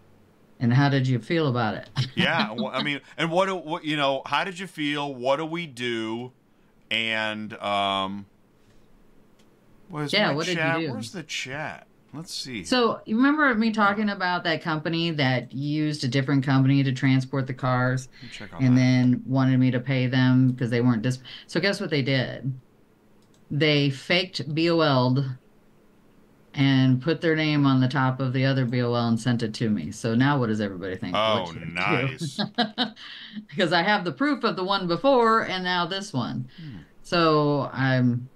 And 0.59 0.73
how 0.73 0.89
did 0.89 1.07
you 1.07 1.19
feel 1.19 1.47
about 1.47 1.75
it? 1.75 1.89
Yeah. 2.15 2.51
well, 2.51 2.67
I 2.73 2.81
mean, 2.81 3.01
and 3.17 3.29
what, 3.29 3.47
do- 3.47 3.55
what, 3.57 3.83
you 3.83 3.97
know, 3.97 4.21
how 4.25 4.43
did 4.45 4.57
you 4.57 4.67
feel? 4.67 5.13
What 5.13 5.35
do 5.37 5.45
we 5.45 5.67
do? 5.67 6.31
And, 6.89 7.53
um, 7.55 8.25
Yeah, 9.91 10.31
what 10.33 10.45
did 10.45 10.57
you 10.57 10.87
do? 10.87 10.93
Where's 10.93 11.11
the 11.11 11.23
chat? 11.23 11.87
Let's 12.15 12.33
see. 12.33 12.63
So 12.63 13.01
you 13.05 13.17
remember 13.17 13.53
me 13.55 13.71
talking 13.71 14.09
about 14.09 14.43
that 14.45 14.61
company 14.61 15.11
that 15.11 15.53
used 15.53 16.03
a 16.03 16.07
different 16.07 16.45
company 16.45 16.83
to 16.83 16.91
transport 16.93 17.47
the 17.47 17.53
cars 17.53 18.07
and 18.59 18.75
that. 18.77 18.79
then 18.79 19.23
wanted 19.25 19.59
me 19.59 19.71
to 19.71 19.79
pay 19.79 20.07
them 20.07 20.51
because 20.51 20.69
they 20.69 20.81
weren't 20.81 21.01
dis 21.01 21.19
so 21.47 21.59
guess 21.59 21.81
what 21.81 21.89
they 21.89 22.01
did? 22.01 22.53
They 23.51 23.89
faked 23.89 24.53
BOL'd 24.55 25.25
and 26.53 27.01
put 27.01 27.19
their 27.19 27.35
name 27.35 27.65
on 27.65 27.81
the 27.81 27.87
top 27.87 28.19
of 28.21 28.31
the 28.31 28.45
other 28.45 28.65
BOL 28.65 28.95
and 28.95 29.19
sent 29.19 29.43
it 29.43 29.53
to 29.55 29.69
me. 29.69 29.91
So 29.91 30.15
now 30.15 30.39
what 30.39 30.47
does 30.47 30.61
everybody 30.61 30.95
think? 30.95 31.13
Oh, 31.15 31.41
What 31.43 31.53
should 31.53 31.63
I 31.77 32.01
do? 32.01 32.07
nice. 32.07 32.39
because 33.49 33.73
I 33.73 33.81
have 33.83 34.05
the 34.05 34.13
proof 34.13 34.43
of 34.45 34.55
the 34.55 34.63
one 34.63 34.87
before 34.87 35.41
and 35.41 35.63
now 35.65 35.85
this 35.85 36.13
one. 36.13 36.47
Hmm. 36.57 36.77
So 37.03 37.69
I'm 37.73 38.29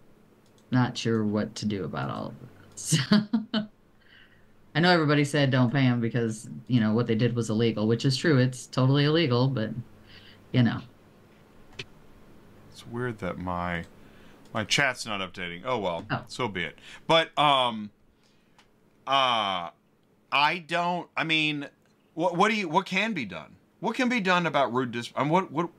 not 0.69 0.97
sure 0.97 1.23
what 1.25 1.55
to 1.55 1.65
do 1.65 1.85
about 1.85 2.09
all 2.11 2.27
of 2.27 2.33
this. 2.91 2.99
I 4.75 4.79
know 4.81 4.91
everybody 4.91 5.25
said 5.25 5.49
don't 5.51 5.71
pay 5.71 5.81
them 5.81 5.99
because, 5.99 6.47
you 6.67 6.79
know, 6.79 6.93
what 6.93 7.07
they 7.07 7.15
did 7.15 7.35
was 7.35 7.49
illegal, 7.49 7.87
which 7.87 8.05
is 8.05 8.15
true. 8.15 8.37
It's 8.37 8.67
totally 8.67 9.05
illegal, 9.05 9.47
but, 9.47 9.71
you 10.51 10.63
know. 10.63 10.79
It's 12.71 12.85
weird 12.87 13.17
that 13.19 13.37
my 13.37 13.83
my 14.53 14.63
chat's 14.63 15.05
not 15.05 15.19
updating. 15.21 15.63
Oh 15.65 15.79
well, 15.79 16.05
Oh. 16.09 16.23
so 16.27 16.47
be 16.47 16.63
it. 16.63 16.77
But 17.07 17.37
um 17.37 17.89
uh 19.07 19.69
I 20.31 20.63
don't 20.65 21.09
I 21.17 21.23
mean 21.23 21.67
what 22.13 22.37
what 22.37 22.49
do 22.49 22.55
you 22.55 22.69
what 22.69 22.85
can 22.85 23.13
be 23.13 23.25
done? 23.25 23.55
What 23.79 23.95
can 23.95 24.07
be 24.07 24.19
done 24.19 24.45
about 24.45 24.73
rude 24.73 24.91
dis 24.91 25.11
I 25.15 25.23
mean, 25.23 25.31
what 25.31 25.51
what 25.51 25.69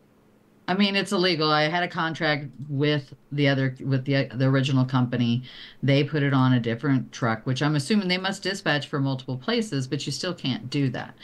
I 0.71 0.75
mean, 0.75 0.95
it's 0.95 1.11
illegal. 1.11 1.51
I 1.51 1.63
had 1.63 1.83
a 1.83 1.89
contract 1.89 2.47
with 2.69 3.13
the 3.33 3.49
other 3.49 3.75
with 3.81 4.05
the 4.05 4.29
the 4.33 4.45
original 4.45 4.85
company. 4.85 5.43
They 5.83 6.05
put 6.05 6.23
it 6.23 6.33
on 6.33 6.53
a 6.53 6.61
different 6.61 7.11
truck, 7.11 7.45
which 7.45 7.61
I'm 7.61 7.75
assuming 7.75 8.07
they 8.07 8.19
must 8.19 8.45
dispatch 8.45 8.87
for 8.87 9.01
multiple 9.01 9.37
places, 9.37 9.89
but 9.89 10.07
you 10.07 10.13
still 10.13 10.33
can't 10.33 10.71
do 10.71 10.89
that. 10.91 11.17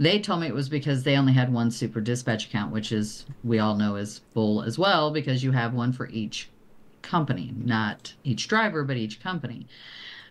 They 0.00 0.20
told 0.20 0.40
me 0.40 0.46
it 0.46 0.54
was 0.54 0.70
because 0.70 1.02
they 1.02 1.18
only 1.18 1.34
had 1.34 1.52
one 1.52 1.70
super 1.70 2.00
dispatch 2.00 2.46
account, 2.46 2.72
which 2.72 2.92
is 2.92 3.26
we 3.44 3.58
all 3.58 3.76
know 3.76 3.96
is 3.96 4.22
full 4.32 4.62
as 4.62 4.78
well 4.78 5.10
because 5.10 5.44
you 5.44 5.52
have 5.52 5.74
one 5.74 5.92
for 5.92 6.08
each 6.08 6.48
company, 7.02 7.52
not 7.54 8.14
each 8.24 8.48
driver, 8.48 8.84
but 8.84 8.96
each 8.96 9.22
company. 9.22 9.66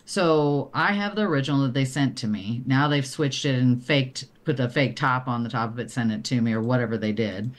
So 0.06 0.72
I 0.74 0.94
have 0.94 1.16
the 1.16 1.22
original 1.22 1.62
that 1.62 1.76
they 1.76 1.86
sent 1.86 2.18
to 2.18 2.28
me. 2.28 2.64
Now 2.66 2.88
they've 2.88 3.06
switched 3.06 3.46
it 3.46 3.60
and 3.60 3.82
faked, 3.82 4.26
put 4.44 4.58
the 4.58 4.68
fake 4.68 4.96
top 4.96 5.28
on 5.28 5.44
the 5.44 5.50
top 5.50 5.70
of 5.70 5.80
it, 5.80 5.92
sent 5.92 6.12
it 6.12 6.24
to 6.26 6.42
me, 6.42 6.54
or 6.54 6.62
whatever 6.62 6.98
they 6.98 7.12
did. 7.12 7.52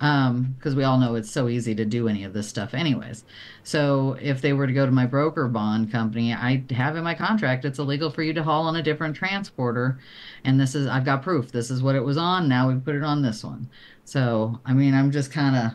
Um, 0.00 0.54
because 0.58 0.74
we 0.74 0.82
all 0.84 0.98
know 0.98 1.14
it's 1.14 1.30
so 1.30 1.48
easy 1.48 1.74
to 1.76 1.84
do 1.84 2.08
any 2.08 2.24
of 2.24 2.32
this 2.32 2.48
stuff, 2.48 2.74
anyways. 2.74 3.24
So 3.62 4.16
if 4.20 4.40
they 4.42 4.52
were 4.52 4.66
to 4.66 4.72
go 4.72 4.84
to 4.84 4.92
my 4.92 5.06
broker 5.06 5.48
bond 5.48 5.92
company, 5.92 6.34
I 6.34 6.64
have 6.72 6.96
in 6.96 7.04
my 7.04 7.14
contract 7.14 7.64
it's 7.64 7.78
illegal 7.78 8.10
for 8.10 8.22
you 8.22 8.34
to 8.34 8.42
haul 8.42 8.64
on 8.66 8.76
a 8.76 8.82
different 8.82 9.16
transporter, 9.16 9.98
and 10.44 10.60
this 10.60 10.74
is 10.74 10.86
I've 10.88 11.04
got 11.04 11.22
proof. 11.22 11.52
This 11.52 11.70
is 11.70 11.82
what 11.82 11.94
it 11.94 12.04
was 12.04 12.16
on. 12.18 12.48
Now 12.48 12.68
we 12.68 12.74
put 12.78 12.96
it 12.96 13.04
on 13.04 13.22
this 13.22 13.44
one. 13.44 13.70
So 14.04 14.60
I 14.66 14.74
mean, 14.74 14.94
I'm 14.94 15.10
just 15.12 15.30
kind 15.32 15.56
of 15.56 15.72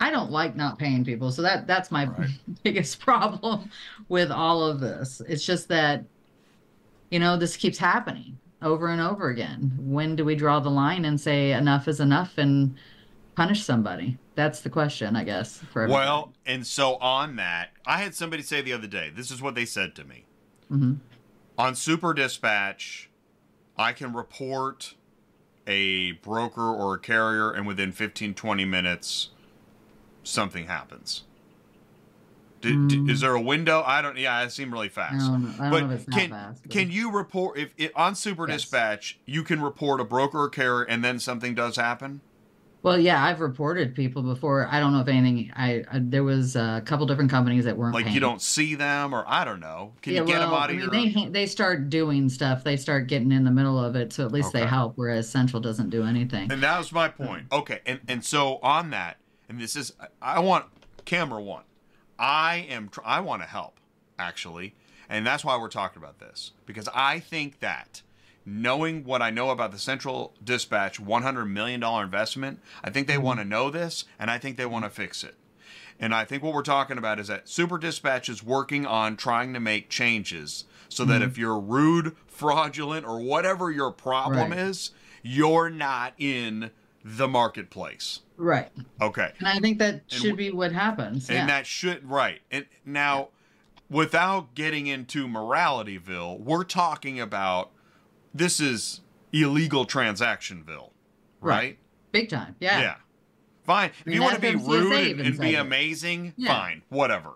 I 0.00 0.10
don't 0.10 0.32
like 0.32 0.56
not 0.56 0.78
paying 0.78 1.04
people. 1.04 1.30
So 1.30 1.42
that 1.42 1.66
that's 1.66 1.90
my 1.90 2.06
Right. 2.06 2.28
biggest 2.64 3.00
problem 3.00 3.70
with 4.08 4.30
all 4.30 4.64
of 4.64 4.80
this. 4.80 5.22
It's 5.28 5.46
just 5.46 5.68
that 5.68 6.04
you 7.10 7.18
know, 7.18 7.36
this 7.36 7.56
keeps 7.56 7.78
happening 7.78 8.38
over 8.62 8.88
and 8.88 9.00
over 9.00 9.28
again. 9.28 9.72
When 9.78 10.16
do 10.16 10.24
we 10.24 10.34
draw 10.34 10.60
the 10.60 10.70
line 10.70 11.04
and 11.04 11.20
say 11.20 11.52
enough 11.52 11.88
is 11.88 12.00
enough 12.00 12.38
and 12.38 12.76
punish 13.34 13.64
somebody? 13.64 14.18
That's 14.34 14.60
the 14.60 14.70
question, 14.70 15.14
I 15.16 15.24
guess. 15.24 15.58
For 15.72 15.82
everybody. 15.82 16.06
well, 16.06 16.32
and 16.46 16.66
so 16.66 16.96
on 16.96 17.36
that, 17.36 17.70
I 17.86 17.98
had 18.02 18.14
somebody 18.14 18.42
say 18.42 18.62
the 18.62 18.72
other 18.72 18.86
day, 18.86 19.10
this 19.14 19.30
is 19.30 19.42
what 19.42 19.54
they 19.54 19.64
said 19.64 19.94
to 19.96 20.04
me. 20.04 20.24
Mhm. 20.70 20.98
On 21.58 21.74
Super 21.74 22.14
Dispatch, 22.14 23.10
I 23.76 23.92
can 23.92 24.12
report 24.12 24.94
a 25.66 26.12
broker 26.12 26.62
or 26.74 26.94
a 26.94 26.98
carrier 26.98 27.50
and 27.52 27.66
within 27.66 27.92
15 27.92 28.34
20 28.34 28.64
minutes 28.64 29.30
something 30.24 30.66
happens. 30.66 31.24
D- 32.62 32.70
d- 32.86 32.96
Mm. 32.98 33.10
is 33.10 33.20
there 33.20 33.34
a 33.34 33.40
window? 33.40 33.82
I 33.84 34.00
don't. 34.02 34.16
Yeah, 34.16 34.40
it 34.44 34.50
seemed 34.52 34.72
really 34.72 34.88
fast. 34.88 35.28
I 35.60 35.68
but 35.70 35.80
know 35.80 35.90
if 35.90 35.92
it's 36.00 36.04
that 36.06 36.12
can 36.14 36.30
fast. 36.30 36.62
but- 36.62 36.70
can 36.70 36.90
you 36.92 37.10
report 37.10 37.58
if 37.58 37.70
it, 37.76 37.90
on 37.96 38.14
Super 38.14 38.48
Yes. 38.48 38.62
Dispatch 38.62 39.18
you 39.26 39.42
can 39.42 39.60
report 39.60 40.00
a 40.00 40.04
broker 40.04 40.42
or 40.42 40.48
carrier 40.48 40.82
and 40.84 41.04
then 41.04 41.18
something 41.18 41.54
does 41.56 41.74
happen? 41.76 42.20
Well, 42.82 42.98
yeah, 42.98 43.24
I've 43.24 43.40
reported 43.40 43.94
people 43.94 44.22
before. 44.22 44.66
I 44.68 44.80
don't 44.80 44.92
know 44.92 45.00
if 45.00 45.08
anything. 45.08 45.52
I, 45.54 45.84
I 45.90 46.00
there 46.00 46.24
was 46.24 46.56
a 46.56 46.82
couple 46.84 47.06
different 47.06 47.30
companies 47.30 47.64
that 47.64 47.76
weren't 47.76 47.94
Like 47.94 48.04
paying. 48.04 48.14
you 48.14 48.20
don't 48.20 48.42
see 48.42 48.74
them, 48.74 49.14
or 49.14 49.24
I 49.26 49.44
don't 49.44 49.60
know. 49.60 49.92
Can 50.02 50.14
yeah, 50.14 50.20
you 50.20 50.26
get 50.26 50.38
well, 50.40 50.50
them 50.50 50.54
out 50.58 50.70
I 50.70 50.72
of 50.72 50.90
mean, 50.90 51.10
your? 51.12 51.24
they 51.24 51.30
they 51.30 51.46
start 51.46 51.90
doing 51.90 52.28
stuff. 52.28 52.64
They 52.64 52.76
start 52.76 53.06
getting 53.06 53.30
in 53.30 53.44
the 53.44 53.52
middle 53.52 53.78
of 53.78 53.94
it, 53.94 54.12
so 54.12 54.24
at 54.26 54.32
least 54.32 54.52
they 54.52 54.66
help. 54.66 54.94
Whereas 54.96 55.28
Central 55.28 55.60
doesn't 55.62 55.90
do 55.90 56.02
anything. 56.04 56.50
And 56.50 56.62
that 56.62 56.76
was 56.78 56.90
my 56.90 57.08
point. 57.08 57.46
Okay, 57.52 57.80
and 57.86 58.00
and 58.08 58.24
so 58.24 58.58
on 58.62 58.90
that, 58.90 59.18
and 59.48 59.60
this 59.60 59.76
is 59.76 59.92
I 60.20 60.40
want 60.40 60.64
camera 61.04 61.40
one. 61.40 61.64
I 62.18 62.66
am 62.68 62.90
I 63.04 63.20
want 63.20 63.42
to 63.42 63.48
help 63.48 63.78
actually, 64.18 64.74
and 65.08 65.24
that's 65.24 65.44
why 65.44 65.56
we're 65.56 65.68
talking 65.68 66.02
about 66.02 66.18
this 66.18 66.50
because 66.66 66.88
I 66.92 67.20
think 67.20 67.60
that 67.60 68.02
knowing 68.44 69.04
what 69.04 69.22
I 69.22 69.30
know 69.30 69.50
about 69.50 69.72
the 69.72 69.78
Central 69.78 70.34
Dispatch 70.42 70.98
100 70.98 71.46
million 71.46 71.80
dollar 71.80 72.04
investment, 72.04 72.60
I 72.82 72.90
think 72.90 73.06
they 73.06 73.14
mm-hmm. 73.14 73.22
want 73.22 73.40
to 73.40 73.44
know 73.44 73.70
this 73.70 74.04
and 74.18 74.30
I 74.30 74.38
think 74.38 74.56
they 74.56 74.66
want 74.66 74.84
to 74.84 74.90
fix 74.90 75.22
it. 75.24 75.34
And 76.00 76.14
I 76.14 76.24
think 76.24 76.42
what 76.42 76.52
we're 76.52 76.62
talking 76.62 76.98
about 76.98 77.20
is 77.20 77.28
that 77.28 77.48
Super 77.48 77.78
Dispatch 77.78 78.28
is 78.28 78.42
working 78.42 78.86
on 78.86 79.16
trying 79.16 79.54
to 79.54 79.60
make 79.60 79.88
changes 79.88 80.64
so 80.88 81.04
that 81.04 81.20
mm-hmm. 81.20 81.30
if 81.30 81.38
you're 81.38 81.58
rude, 81.58 82.16
fraudulent, 82.26 83.06
or 83.06 83.20
whatever 83.20 83.70
your 83.70 83.92
problem 83.92 84.50
Right. 84.50 84.58
is, 84.58 84.90
you're 85.22 85.70
not 85.70 86.14
in 86.18 86.70
the 87.04 87.28
marketplace. 87.28 88.20
right. 88.36 88.70
Okay. 89.00 89.32
And 89.38 89.48
I 89.48 89.58
think 89.58 89.78
that 89.78 90.02
should 90.08 90.30
w- 90.30 90.50
be 90.50 90.50
what 90.50 90.72
happens. 90.72 91.28
And 91.28 91.36
yeah. 91.36 91.46
that 91.46 91.66
should 91.66 92.08
right. 92.08 92.40
And 92.50 92.66
now 92.84 93.28
without 93.90 94.54
getting 94.54 94.86
into 94.86 95.26
moralityville, 95.28 96.40
we're 96.40 96.64
talking 96.64 97.20
about 97.20 97.71
this 98.34 98.60
is 98.60 99.00
illegal 99.32 99.86
transactionville, 99.86 100.90
right? 101.40 101.56
Right. 101.56 101.78
Big 102.12 102.28
time. 102.28 102.56
Yeah. 102.60 102.80
Yeah. 102.80 102.94
Fine. 103.64 103.90
If 104.00 104.06
mean, 104.06 104.16
you 104.16 104.22
want 104.22 104.34
to 104.34 104.40
be 104.40 104.54
rude 104.56 104.92
and, 104.92 105.20
and 105.20 105.38
be 105.38 105.54
it. 105.54 105.58
amazing, 105.60 106.34
Yeah. 106.36 106.48
fine. 106.52 106.82
Whatever. 106.88 107.30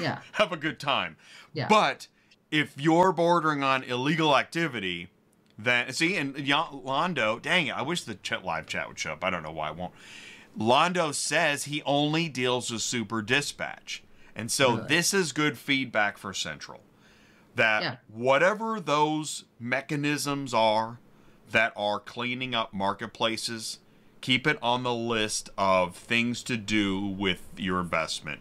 Yeah. 0.00 0.20
Have 0.32 0.52
a 0.52 0.56
good 0.56 0.80
time. 0.80 1.16
Yeah. 1.52 1.68
But 1.68 2.08
if 2.50 2.74
you're 2.80 3.12
bordering 3.12 3.62
on 3.62 3.82
illegal 3.84 4.36
activity, 4.36 5.08
then 5.58 5.92
see, 5.92 6.16
and 6.16 6.34
Londo, 6.34 7.40
dang 7.40 7.66
it, 7.68 7.76
I 7.76 7.82
wish 7.82 8.02
the 8.02 8.14
chat, 8.16 8.44
live 8.44 8.66
chat 8.66 8.88
would 8.88 8.98
show 8.98 9.12
up. 9.12 9.22
I 9.24 9.30
don't 9.30 9.42
know 9.42 9.52
why 9.52 9.70
it 9.70 9.76
won't. 9.76 9.92
Londo 10.58 11.14
says 11.14 11.64
he 11.64 11.82
only 11.84 12.28
deals 12.28 12.70
with 12.70 12.82
Super 12.82 13.20
Dispatch. 13.22 14.02
And 14.34 14.50
so 14.50 14.76
Really? 14.76 14.88
this 14.88 15.14
is 15.14 15.32
good 15.32 15.56
feedback 15.58 16.18
for 16.18 16.32
Central. 16.32 16.80
That 17.56 17.82
Yeah. 17.82 17.96
whatever 18.08 18.78
those 18.80 19.44
mechanisms 19.58 20.54
are 20.54 20.98
that 21.50 21.72
are 21.76 21.98
cleaning 22.00 22.54
up 22.54 22.72
marketplaces, 22.72 23.78
keep 24.20 24.46
it 24.46 24.58
on 24.62 24.82
the 24.82 24.94
list 24.94 25.50
of 25.58 25.96
things 25.96 26.42
to 26.44 26.56
do 26.56 27.00
with 27.00 27.42
your 27.56 27.80
investment. 27.80 28.40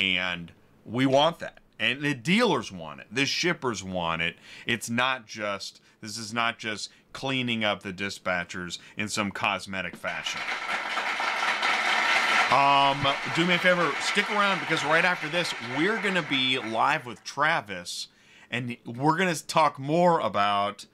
And 0.00 0.52
we 0.84 1.06
want 1.06 1.38
that. 1.40 1.58
And 1.78 2.00
the 2.02 2.14
dealers 2.14 2.72
want 2.72 3.00
it. 3.00 3.06
The 3.10 3.26
shippers 3.26 3.82
want 3.84 4.22
it. 4.22 4.36
It's 4.66 4.88
not 4.90 5.26
just 5.26 5.80
this 6.00 6.16
is 6.18 6.32
not 6.32 6.58
just 6.58 6.90
cleaning 7.12 7.64
up 7.64 7.82
the 7.82 7.92
dispatchers 7.92 8.78
in 8.96 9.08
some 9.08 9.30
cosmetic 9.30 9.96
fashion. 9.96 10.40
Um, 12.50 13.06
do 13.34 13.44
me 13.44 13.54
a 13.54 13.58
favor, 13.58 13.90
stick 14.00 14.30
around 14.30 14.60
because 14.60 14.84
right 14.84 15.04
after 15.04 15.28
this, 15.28 15.52
we're 15.76 16.00
gonna 16.00 16.22
be 16.22 16.58
live 16.58 17.04
with 17.04 17.24
Travis, 17.24 18.06
and 18.56 18.74
we're 18.86 19.18
gonna 19.18 19.34
talk 19.34 19.78
more 19.78 20.18
about 20.20 20.86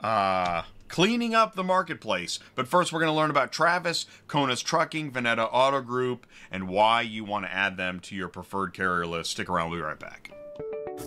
uh, 0.00 0.62
cleaning 0.86 1.34
up 1.34 1.56
the 1.56 1.64
marketplace. 1.64 2.38
But 2.54 2.68
first, 2.68 2.92
we're 2.92 3.00
gonna 3.00 3.14
learn 3.14 3.30
about 3.30 3.50
Travis, 3.50 4.06
Kaunas 4.28 4.62
Trucking, 4.62 5.10
Veneto 5.10 5.46
Auto 5.46 5.80
Group, 5.80 6.24
and 6.52 6.68
why 6.68 7.02
you 7.02 7.24
want 7.24 7.46
to 7.46 7.52
add 7.52 7.76
them 7.76 7.98
to 8.00 8.14
your 8.14 8.28
preferred 8.28 8.74
carrier 8.74 9.06
list. 9.06 9.32
Stick 9.32 9.50
around, 9.50 9.70
we'll 9.70 9.80
be 9.80 9.84
right 9.84 9.98
back. 9.98 10.30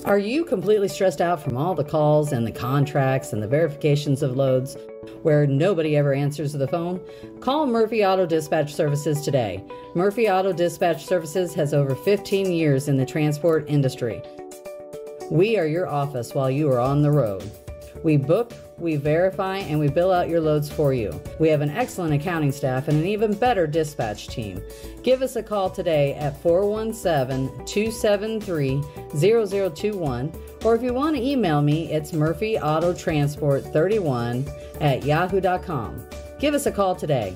Are 0.04 0.18
you 0.18 0.44
completely 0.44 0.90
stressed 0.90 1.22
out 1.22 1.42
from 1.42 1.56
all 1.56 1.74
the 1.74 1.84
calls 1.86 2.34
and 2.34 2.46
the 2.46 2.52
contracts 2.52 3.32
and 3.32 3.42
the 3.42 3.48
verifications 3.48 4.22
of 4.22 4.36
loads? 4.36 4.76
where 5.22 5.48
nobody 5.48 5.96
ever 5.96 6.14
answers 6.14 6.54
the 6.54 6.68
phone, 6.68 7.02
call 7.40 7.66
Murphy 7.66 8.06
Auto 8.06 8.26
Dispatch 8.26 8.74
Services 8.74 9.22
today. 9.22 9.64
Murphy 9.96 10.30
Auto 10.30 10.54
Dispatch 10.54 11.06
Services 11.06 11.54
has 11.54 11.74
over 11.74 11.96
15 11.96 12.52
years 12.52 12.88
in 12.88 12.98
the 12.98 13.06
transport 13.06 13.66
industry. 13.68 14.22
We 15.34 15.58
are 15.58 15.66
your 15.66 15.88
office 15.88 16.36
while 16.36 16.52
you 16.52 16.72
are 16.72 16.80
on 16.80 17.02
the 17.02 17.10
road. 17.10 17.50
We 18.04 18.18
book, 18.18 18.54
we 18.78 18.98
verify, 18.98 19.58
and 19.58 19.80
we 19.80 19.88
bill 19.88 20.12
out 20.12 20.30
your 20.30 20.42
loads 20.42 20.72
for 20.72 20.94
you. 20.94 21.20
We 21.40 21.50
have 21.50 21.62
an 21.62 21.72
excellent 21.72 22.14
accounting 22.14 22.52
staff 22.52 22.88
and 22.88 23.00
an 23.00 23.08
even 23.08 23.34
better 23.34 23.66
dispatch 23.66 24.28
team. 24.28 24.62
Give 25.02 25.24
us 25.24 25.36
a 25.36 25.42
call 25.42 25.72
today 25.72 26.14
at 26.14 26.40
417 26.44 27.66
273 27.66 28.84
0021, 29.18 30.32
or 30.64 30.76
if 30.76 30.84
you 30.84 30.94
want 30.94 31.16
to 31.16 31.24
email 31.24 31.64
me, 31.64 31.92
it's 31.92 32.12
murphyautotransport31 32.12 34.82
at 34.82 35.04
yahoo.com. 35.04 36.08
Give 36.38 36.54
us 36.54 36.68
a 36.68 36.72
call 36.72 36.96
today. 36.96 37.36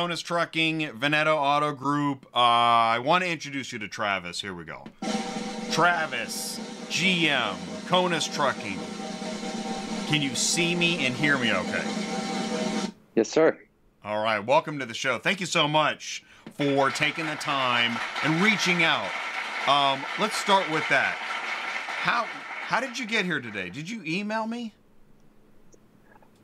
Kaunas 0.00 0.22
Trucking, 0.22 0.92
Veneto 0.94 1.36
Auto 1.36 1.72
Group. 1.72 2.24
Uh, 2.34 2.38
I 2.38 3.00
want 3.00 3.22
to 3.22 3.28
introduce 3.28 3.70
you 3.70 3.78
to 3.80 3.86
Travis. 3.86 4.40
Here 4.40 4.54
we 4.54 4.64
go. 4.64 4.84
Travis, 5.72 6.58
GM, 6.88 7.54
Kaunas 7.86 8.34
Trucking. 8.34 8.78
Can 10.08 10.22
you 10.22 10.34
see 10.34 10.74
me 10.74 11.04
and 11.04 11.14
hear 11.14 11.36
me 11.36 11.52
okay? 11.52 11.84
Yes, 13.14 13.28
sir. 13.28 13.58
All 14.02 14.24
right, 14.24 14.38
welcome 14.38 14.78
to 14.78 14.86
the 14.86 14.94
show. 14.94 15.18
Thank 15.18 15.38
you 15.38 15.44
so 15.44 15.68
much 15.68 16.24
for 16.56 16.88
taking 16.88 17.26
the 17.26 17.34
time 17.34 17.98
and 18.24 18.42
reaching 18.42 18.82
out. 18.82 19.10
Um, 19.68 20.02
let's 20.18 20.36
start 20.38 20.70
with 20.70 20.88
that. 20.88 21.14
How 21.18 22.24
how 22.62 22.80
did 22.80 22.98
you 22.98 23.04
get 23.04 23.26
here 23.26 23.40
today? 23.42 23.68
Did 23.68 23.90
you 23.90 24.02
email 24.06 24.46
me? 24.46 24.72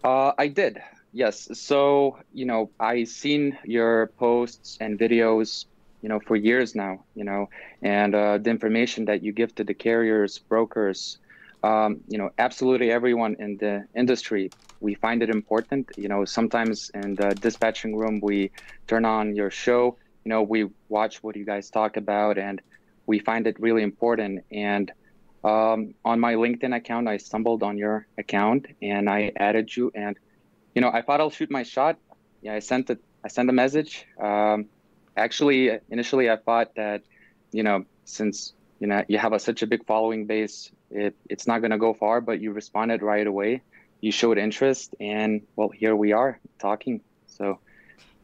Uh, 0.05 0.33
I 0.37 0.49
did. 0.49 0.83
Yes. 1.17 1.49
So, 1.59 2.19
you 2.33 2.47
know, 2.47 2.73
I 2.81 3.05
seen 3.05 3.59
your 3.65 4.13
posts 4.19 4.77
and 4.81 4.99
videos, 4.99 5.65
you 6.03 6.11
know, 6.11 6.21
for 6.27 6.37
years 6.37 6.75
now, 6.75 7.07
you 7.15 7.25
know, 7.25 7.47
and 7.83 8.15
uh, 8.15 8.39
the 8.39 8.51
information 8.51 9.07
that 9.07 9.23
you 9.23 9.33
give 9.33 9.55
to 9.57 9.65
the 9.65 9.75
carriers, 9.75 10.39
brokers, 10.51 11.19
um, 11.63 12.03
you 12.07 12.19
know, 12.19 12.31
absolutely 12.39 12.91
everyone 12.91 13.37
in 13.39 13.57
the 13.59 13.87
industry, 13.97 14.53
we 14.81 14.95
find 14.95 15.23
it 15.23 15.31
important. 15.31 15.89
You 15.97 16.09
know, 16.09 16.27
sometimes 16.27 16.91
in 16.95 17.17
the 17.17 17.35
dispatching 17.39 17.97
room, 17.97 18.21
we 18.23 18.53
turn 18.87 19.07
on 19.07 19.35
your 19.35 19.51
show, 19.51 19.97
you 20.25 20.31
know, 20.31 20.43
we 20.43 20.67
watch 20.89 21.23
what 21.23 21.37
you 21.37 21.47
guys 21.47 21.71
talk 21.71 21.97
about 21.97 22.39
and 22.39 22.61
we 23.07 23.21
find 23.21 23.47
it 23.47 23.59
really 23.61 23.83
important. 23.83 24.45
And 24.53 24.93
um, 25.45 25.95
on 26.05 26.21
my 26.21 26.35
LinkedIn 26.35 26.77
account, 26.77 27.09
I 27.09 27.17
stumbled 27.19 27.63
on 27.63 27.79
your 27.79 28.07
account 28.19 28.67
and 28.83 29.09
I 29.09 29.33
added 29.37 29.75
you 29.77 29.91
and 29.95 30.17
you 30.77 30.83
know, 30.83 30.91
I 30.93 31.01
thought 31.01 31.21
I'll 31.21 31.31
shoot 31.31 31.51
my 31.51 31.63
shot. 31.63 31.97
Yeah, 32.43 32.53
I 32.53 32.59
sent 32.59 32.91
it. 32.91 33.01
I 33.25 33.29
sent 33.29 33.49
a 33.49 33.53
message. 33.53 34.07
Um, 34.21 34.67
actually, 35.17 35.71
initially, 35.89 36.31
I 36.31 36.37
thought 36.37 36.75
that, 36.77 37.03
you 37.51 37.63
know, 37.63 37.87
since 38.05 38.53
you 38.79 38.87
know 38.87 39.03
you 39.09 39.17
have 39.17 39.33
a, 39.33 39.39
such 39.39 39.63
a 39.63 39.67
big 39.67 39.87
following 39.87 40.27
base, 40.27 40.71
it, 40.91 41.17
it's 41.31 41.47
not 41.47 41.63
going 41.63 41.71
to 41.71 41.79
go 41.79 41.95
far. 41.95 42.21
But 42.21 42.43
you 42.43 42.53
responded 42.53 43.01
right 43.03 43.27
away. 43.27 43.63
You 44.03 44.13
showed 44.13 44.37
interest, 44.37 44.95
and 45.01 45.41
well, 45.57 45.71
here 45.71 45.97
we 45.97 46.13
are 46.13 46.39
talking. 46.59 47.01
So, 47.27 47.59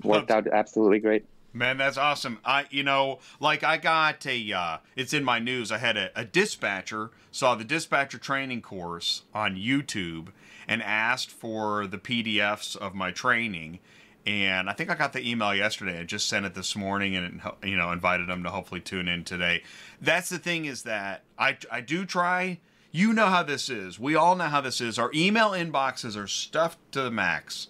worked 0.05 0.31
out 0.31 0.47
absolutely 0.47 1.01
great. 1.01 1.25
Man, 1.55 1.77
that's 1.77 1.99
awesome. 1.99 2.39
I, 2.45 2.65
you 2.71 2.83
know, 2.83 3.19
like 3.39 3.63
I 3.63 3.77
got 3.77 4.27
a, 4.27 4.53
uh, 4.53 4.79
it's 4.97 5.13
in 5.13 5.23
my 5.23 5.39
news. 5.39 5.71
I 5.71 5.79
had 5.79 5.97
a, 5.97 6.11
a 6.17 6.25
dispatcher 6.25 7.11
saw 7.31 7.55
the 7.55 7.65
dispatcher 7.65 8.19
training 8.19 8.63
course 8.63 9.23
on 9.35 9.57
YouTube 9.57 10.29
and 10.67 10.83
asked 10.83 11.31
for 11.31 11.87
the 11.87 11.99
PDFs 11.99 12.77
of 12.77 12.95
my 12.95 13.11
training. 13.11 13.81
And 14.25 14.71
I 14.71 14.73
think 14.73 14.89
I 14.89 14.95
got 14.95 15.13
the 15.13 15.29
email 15.29 15.55
yesterday. 15.55 16.01
I 16.01 16.05
just 16.05 16.29
sent 16.29 16.47
it 16.47 16.55
this 16.55 16.77
morning, 16.77 17.17
and 17.17 17.41
you 17.65 17.77
know, 17.77 17.91
invited 17.91 18.29
them 18.29 18.45
to 18.45 18.51
hopefully 18.51 18.81
tune 18.81 19.09
in 19.09 19.25
today. 19.25 19.65
That's 20.01 20.29
the 20.29 20.39
thing 20.39 20.65
is 20.65 20.85
that 20.85 21.25
I 21.37 21.57
I 21.73 21.81
do 21.81 22.07
try. 22.07 22.61
You 22.93 23.13
know 23.13 23.27
how 23.27 23.43
this 23.43 23.69
is. 23.69 23.99
We 23.99 24.15
all 24.15 24.37
know 24.37 24.45
how 24.45 24.61
this 24.61 24.81
is. 24.81 24.97
Our 24.99 25.11
email 25.13 25.51
inboxes 25.51 26.17
are 26.17 26.29
stuffed 26.29 26.79
to 26.93 27.03
the 27.03 27.11
max 27.11 27.69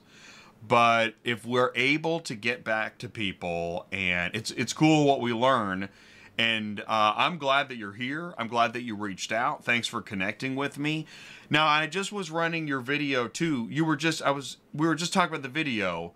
but 0.67 1.15
if 1.25 1.45
we're 1.45 1.73
able 1.75 2.21
to 2.21 2.35
get 2.35 2.63
back 2.63 2.99
to 2.99 3.09
people 3.09 3.87
and 3.91 4.35
it's 4.35 4.53
it's 4.53 4.73
cool 4.73 5.05
what 5.05 5.21
we 5.21 5.33
learn. 5.33 5.89
And 6.39 6.81
uh, 6.81 7.15
i'm 7.17 7.37
glad 7.37 7.69
that 7.69 7.77
you're 7.77 7.93
here. 7.93 8.35
I'm 8.39 8.49
glad 8.49 8.73
that 8.73 8.83
you 8.83 8.97
reached 8.97 9.33
out. 9.33 9.65
Thanks 9.65 9.87
for 9.89 10.01
connecting 10.01 10.55
with 10.55 10.79
me. 10.79 11.07
Now 11.51 11.67
i 11.67 11.87
just 11.87 12.13
was 12.13 12.31
running 12.31 12.67
your 12.67 12.81
video 12.81 13.29
too. 13.29 13.67
You 13.71 13.85
were 13.85 13.97
just 13.97 14.23
i 14.23 14.31
was 14.31 14.59
we 14.73 14.87
were 14.87 14.95
just 14.95 15.13
talking 15.13 15.35
about 15.35 15.43
the 15.43 15.49
video. 15.49 16.13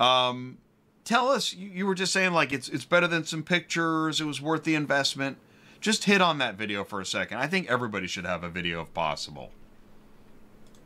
Um 0.00 0.58
tell 1.04 1.28
us 1.28 1.52
you, 1.52 1.68
you 1.68 1.86
were 1.86 1.94
just 1.94 2.12
saying 2.12 2.32
like 2.32 2.52
it's 2.52 2.68
it's 2.70 2.86
better 2.86 3.06
than 3.06 3.24
some 3.24 3.42
pictures. 3.42 4.20
It 4.20 4.24
was 4.24 4.40
worth 4.40 4.64
the 4.64 4.74
investment. 4.74 5.36
Just 5.80 6.04
hit 6.04 6.20
on 6.20 6.38
that 6.38 6.56
video 6.56 6.82
for 6.84 7.00
a 7.00 7.06
second. 7.06 7.38
I 7.38 7.46
think 7.46 7.70
everybody 7.70 8.06
should 8.06 8.24
have 8.24 8.42
a 8.42 8.48
video 8.48 8.80
if 8.80 8.94
possible. 8.94 9.52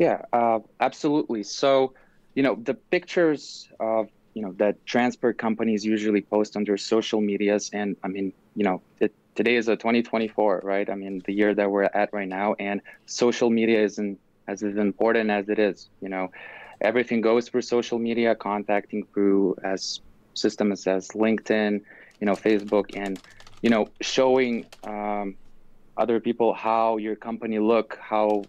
Yeah 0.01 0.23
uh, 0.33 0.59
absolutely. 0.81 1.45
So 1.45 1.95
you 2.35 2.43
know 2.43 2.57
the 2.63 2.75
pictures 2.91 3.67
of 3.81 4.09
you 4.35 4.43
know 4.43 4.53
that 4.59 4.77
transport 4.87 5.39
companies 5.39 5.85
usually 5.85 6.23
post 6.23 6.57
on 6.57 6.65
their 6.65 6.79
social 6.79 7.21
medias 7.21 7.71
and 7.73 7.97
i 8.05 8.09
mean 8.09 8.33
you 8.55 8.65
know 8.65 8.83
it, 9.01 9.13
today 9.35 9.57
is 9.57 9.69
a 9.69 9.77
2024 9.77 10.61
right? 10.65 10.91
I 10.91 10.95
mean 10.95 11.23
the 11.27 11.33
year 11.33 11.55
that 11.55 11.71
we're 11.71 11.85
at 11.85 12.11
right 12.13 12.29
now 12.29 12.55
and 12.59 12.81
social 13.07 13.51
media 13.51 13.83
isn't 13.83 14.19
as 14.49 14.63
important 14.63 15.31
as 15.31 15.49
it 15.49 15.59
is 15.59 15.89
you 16.01 16.09
know. 16.09 16.29
Everything 16.83 17.21
goes 17.21 17.49
through 17.49 17.63
social 17.63 17.99
media 17.99 18.35
contacting 18.35 19.05
through 19.15 19.55
as 19.65 20.01
systems 20.35 20.87
as 20.87 21.09
linkedin 21.09 21.81
you 22.21 22.27
know 22.27 22.37
facebook 22.37 22.87
and 22.95 23.21
you 23.63 23.71
know 23.71 23.93
showing 24.01 24.69
um, 24.87 25.37
other 25.97 26.21
people 26.21 26.55
how 26.55 26.97
your 26.97 27.17
company 27.17 27.59
look 27.59 27.97
how 28.01 28.49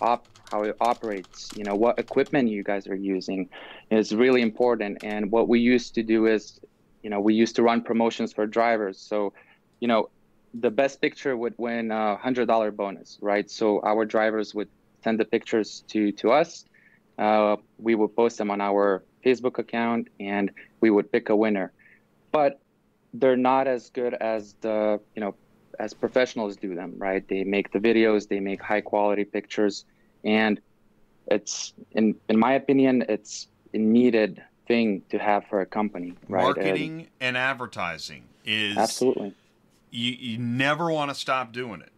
op- 0.00 0.26
how 0.50 0.62
it 0.64 0.76
operates, 0.80 1.52
you 1.54 1.64
know, 1.64 1.76
what 1.76 1.98
equipment 1.98 2.48
you 2.48 2.64
guys 2.64 2.86
are 2.86 2.94
using 2.96 3.48
is 3.90 4.14
really 4.14 4.42
important. 4.42 4.98
And 5.02 5.30
what 5.30 5.48
we 5.48 5.60
used 5.60 5.94
to 5.94 6.02
do 6.02 6.26
is, 6.26 6.58
you 7.02 7.10
know, 7.10 7.20
we 7.20 7.34
used 7.34 7.56
to 7.56 7.62
run 7.62 7.82
promotions 7.82 8.32
for 8.32 8.46
drivers. 8.46 8.98
So, 9.00 9.32
you 9.80 9.88
know, 9.88 10.10
the 10.54 10.70
best 10.70 11.00
picture 11.00 11.36
would 11.36 11.54
win 11.58 11.90
a 11.92 12.16
hundred 12.16 12.46
dollar 12.46 12.72
bonus, 12.72 13.18
right? 13.22 13.48
So 13.48 13.80
our 13.82 14.04
drivers 14.04 14.54
would 14.54 14.68
send 15.04 15.20
the 15.20 15.24
pictures 15.24 15.84
to 15.88 16.12
to 16.12 16.32
us. 16.32 16.64
Uh, 17.18 17.56
we 17.78 17.94
would 17.94 18.16
post 18.16 18.38
them 18.38 18.50
on 18.50 18.60
our 18.60 19.04
Facebook 19.24 19.58
account, 19.58 20.08
and 20.18 20.50
we 20.80 20.90
would 20.90 21.12
pick 21.12 21.28
a 21.28 21.36
winner. 21.36 21.72
But 22.32 22.60
they're 23.12 23.36
not 23.36 23.68
as 23.68 23.90
good 23.90 24.14
as 24.14 24.54
the 24.60 25.00
you 25.14 25.20
know 25.20 25.36
as 25.78 25.94
professionals 25.94 26.56
do 26.56 26.74
them, 26.74 26.94
right? 26.98 27.26
They 27.28 27.44
make 27.44 27.72
the 27.72 27.78
videos, 27.78 28.28
they 28.28 28.40
make 28.40 28.60
high 28.60 28.80
quality 28.80 29.24
pictures 29.24 29.84
and 30.24 30.60
it's 31.26 31.72
in 31.92 32.14
in 32.28 32.38
my 32.38 32.52
opinion 32.52 33.04
it's 33.08 33.48
a 33.72 33.78
needed 33.78 34.42
thing 34.66 35.02
to 35.10 35.18
have 35.18 35.44
for 35.46 35.60
a 35.60 35.66
company 35.66 36.14
right? 36.28 36.42
Marketing 36.42 37.00
and, 37.00 37.08
and 37.20 37.36
advertising 37.36 38.24
is 38.44 38.76
absolutely. 38.76 39.34
You, 39.90 40.12
you 40.12 40.38
never 40.38 40.90
want 40.90 41.10
to 41.10 41.14
stop 41.14 41.52
doing 41.52 41.80
it. 41.80 41.90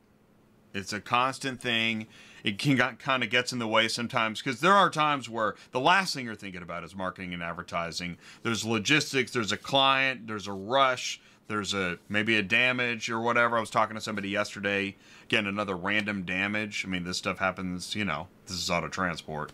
It's 0.74 0.92
a 0.92 1.00
constant 1.00 1.60
thing. 1.60 2.06
It 2.42 2.58
can 2.58 2.78
kind 2.96 3.22
of 3.22 3.30
gets 3.30 3.52
in 3.52 3.58
the 3.58 3.68
way 3.68 3.86
sometimes 3.88 4.40
because 4.42 4.60
there 4.60 4.72
are 4.72 4.90
times 4.90 5.28
where 5.28 5.54
the 5.70 5.80
last 5.80 6.14
thing 6.14 6.24
you're 6.24 6.34
thinking 6.34 6.62
about 6.62 6.82
is 6.82 6.96
marketing 6.96 7.34
and 7.34 7.42
advertising. 7.42 8.16
There's 8.42 8.64
logistics, 8.64 9.30
there's 9.30 9.52
a 9.52 9.56
client, 9.56 10.26
there's 10.26 10.48
a 10.48 10.52
rush, 10.52 11.20
there's 11.52 11.74
a 11.74 11.98
maybe 12.08 12.36
a 12.36 12.42
damage 12.42 13.10
or 13.10 13.20
whatever. 13.20 13.56
I 13.56 13.60
was 13.60 13.70
talking 13.70 13.94
to 13.94 14.00
somebody 14.00 14.30
yesterday, 14.30 14.96
again 15.24 15.46
another 15.46 15.76
random 15.76 16.22
damage. 16.22 16.84
I 16.86 16.88
mean, 16.88 17.04
this 17.04 17.18
stuff 17.18 17.38
happens, 17.38 17.94
you 17.94 18.04
know. 18.04 18.28
This 18.46 18.56
is 18.56 18.70
auto 18.70 18.88
transport. 18.88 19.52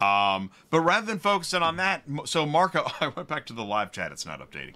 Um, 0.00 0.50
but 0.70 0.80
rather 0.80 1.06
than 1.06 1.18
focusing 1.18 1.62
on 1.62 1.76
that, 1.76 2.04
so 2.26 2.46
Marco, 2.46 2.86
I 3.00 3.08
went 3.08 3.28
back 3.28 3.46
to 3.46 3.52
the 3.52 3.64
live 3.64 3.90
chat. 3.90 4.12
It's 4.12 4.24
not 4.24 4.40
updating. 4.40 4.74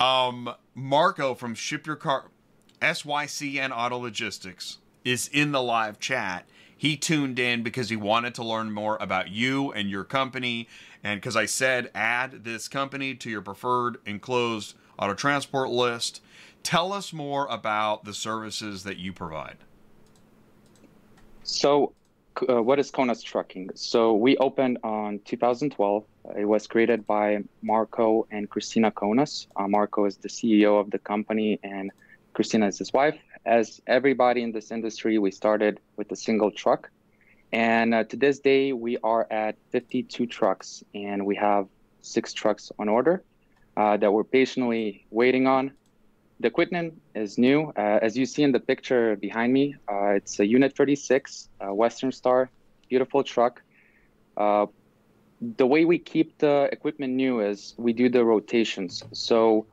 Um, 0.00 0.54
Marco 0.74 1.34
from 1.34 1.54
Ship 1.54 1.86
Your 1.86 1.96
Car, 1.96 2.30
SYCN 2.80 3.70
Auto 3.76 3.98
Logistics 3.98 4.78
is 5.04 5.28
in 5.28 5.52
the 5.52 5.62
live 5.62 5.98
chat. 5.98 6.48
He 6.76 6.96
tuned 6.96 7.38
in 7.38 7.62
because 7.62 7.88
he 7.88 7.96
wanted 7.96 8.34
to 8.36 8.44
learn 8.44 8.70
more 8.70 8.96
about 9.00 9.30
you 9.30 9.72
and 9.72 9.90
your 9.90 10.04
company. 10.04 10.68
And 11.02 11.20
because 11.20 11.34
I 11.36 11.46
said 11.46 11.90
add 11.94 12.44
this 12.44 12.68
company 12.68 13.14
to 13.16 13.30
your 13.30 13.42
preferred 13.42 13.98
enclosed 14.06 14.76
auto 14.98 15.14
transport 15.14 15.70
list. 15.70 16.20
Tell 16.62 16.92
us 16.92 17.12
more 17.12 17.46
about 17.46 18.04
the 18.04 18.12
services 18.12 18.84
that 18.84 18.98
you 18.98 19.12
provide. 19.12 19.56
So, 21.44 21.92
uh, 22.48 22.62
what 22.62 22.78
is 22.78 22.90
Kaunas 22.90 23.22
Trucking? 23.22 23.70
So, 23.74 24.14
we 24.14 24.36
opened 24.36 24.78
on 24.82 25.20
2012. 25.24 26.04
It 26.36 26.44
was 26.44 26.66
created 26.66 27.06
by 27.06 27.38
Marco 27.62 28.26
and 28.30 28.50
Christina 28.50 28.90
Konas. 28.90 29.46
Uh, 29.56 29.66
Marco 29.68 30.04
is 30.04 30.16
the 30.18 30.28
CEO 30.28 30.78
of 30.78 30.90
the 30.90 30.98
company, 30.98 31.58
and 31.62 31.90
Christina 32.34 32.66
is 32.66 32.78
his 32.78 32.92
wife. 32.92 33.18
As 33.46 33.80
everybody 33.86 34.42
in 34.42 34.52
this 34.52 34.70
industry, 34.70 35.18
we 35.18 35.30
started 35.30 35.80
with 35.96 36.12
a 36.12 36.16
single 36.16 36.50
truck. 36.50 36.90
And 37.50 37.94
uh, 37.94 38.04
to 38.04 38.16
this 38.16 38.40
day, 38.40 38.74
we 38.74 38.98
are 38.98 39.26
at 39.30 39.56
52 39.70 40.26
trucks, 40.26 40.84
and 40.94 41.24
we 41.24 41.34
have 41.36 41.66
six 42.02 42.34
trucks 42.34 42.70
on 42.78 42.88
order 42.88 43.22
uh, 43.78 43.96
that 43.96 44.12
we're 44.12 44.24
patiently 44.24 45.06
waiting 45.10 45.46
on. 45.46 45.72
The 46.40 46.48
equipment 46.48 47.00
is 47.14 47.38
new. 47.38 47.72
Uh, 47.76 48.00
as 48.02 48.18
you 48.18 48.26
see 48.26 48.42
in 48.42 48.52
the 48.52 48.60
picture 48.60 49.16
behind 49.16 49.52
me, 49.52 49.76
uh, 49.90 50.18
it's 50.18 50.40
a 50.40 50.46
Unit 50.46 50.76
36 50.76 51.48
Western 51.60 52.12
Star, 52.12 52.50
beautiful 52.88 53.22
truck. 53.22 53.62
Uh, 54.36 54.66
the 55.56 55.66
way 55.66 55.84
we 55.84 55.98
keep 55.98 56.38
the 56.38 56.68
equipment 56.72 57.14
new 57.14 57.40
is 57.40 57.74
we 57.76 57.92
do 57.92 58.08
the 58.08 58.24
rotations. 58.24 59.02
So 59.12 59.66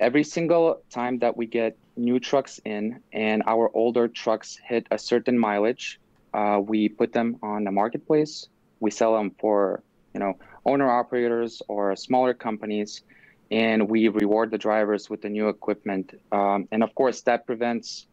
every 0.00 0.24
single 0.24 0.82
time 0.90 1.18
that 1.20 1.36
we 1.36 1.46
get 1.46 1.76
new 1.96 2.18
trucks 2.18 2.60
in 2.64 3.00
and 3.12 3.42
our 3.46 3.70
older 3.74 4.08
trucks 4.08 4.58
hit 4.68 4.86
a 4.90 4.98
certain 4.98 5.38
mileage, 5.38 6.00
uh, 6.34 6.60
we 6.62 6.88
put 6.88 7.12
them 7.12 7.36
on 7.42 7.64
the 7.64 7.70
marketplace. 7.70 8.48
We 8.80 8.90
sell 8.90 9.14
them 9.14 9.30
for 9.38 9.82
you 10.12 10.20
know 10.20 10.34
owner 10.66 10.90
operators 10.90 11.62
or 11.68 11.94
smaller 11.96 12.34
companies, 12.34 13.02
and 13.50 13.88
we 13.88 14.08
reward 14.08 14.50
the 14.50 14.58
drivers 14.58 15.08
with 15.08 15.22
the 15.22 15.28
new 15.28 15.48
equipment. 15.48 16.20
Um, 16.32 16.68
and 16.72 16.82
of 16.82 16.94
course, 16.94 17.22
that 17.22 17.46
prevents 17.46 18.06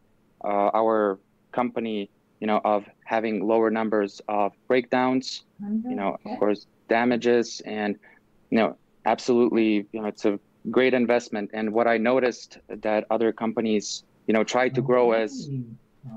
uh, 0.44 0.70
our 0.72 1.18
company, 1.52 2.10
you 2.40 2.46
know, 2.46 2.60
of 2.64 2.84
having 3.04 3.46
lower 3.46 3.70
numbers 3.70 4.20
of 4.28 4.52
breakdowns, 4.68 5.44
mm-hmm. 5.62 5.90
you 5.90 5.96
know, 5.96 6.16
of 6.24 6.38
course, 6.38 6.66
damages, 6.88 7.60
and 7.66 7.98
you 8.50 8.58
know, 8.58 8.76
absolutely, 9.04 9.86
you 9.92 10.00
know, 10.00 10.06
it's 10.06 10.24
a 10.24 10.38
great 10.70 10.94
investment. 10.94 11.50
And 11.52 11.72
what 11.72 11.86
I 11.86 11.98
noticed 11.98 12.58
that 12.68 13.04
other 13.10 13.32
companies, 13.32 14.04
you 14.26 14.34
know, 14.34 14.44
try 14.44 14.68
to 14.68 14.80
grow 14.80 15.12
as 15.12 15.48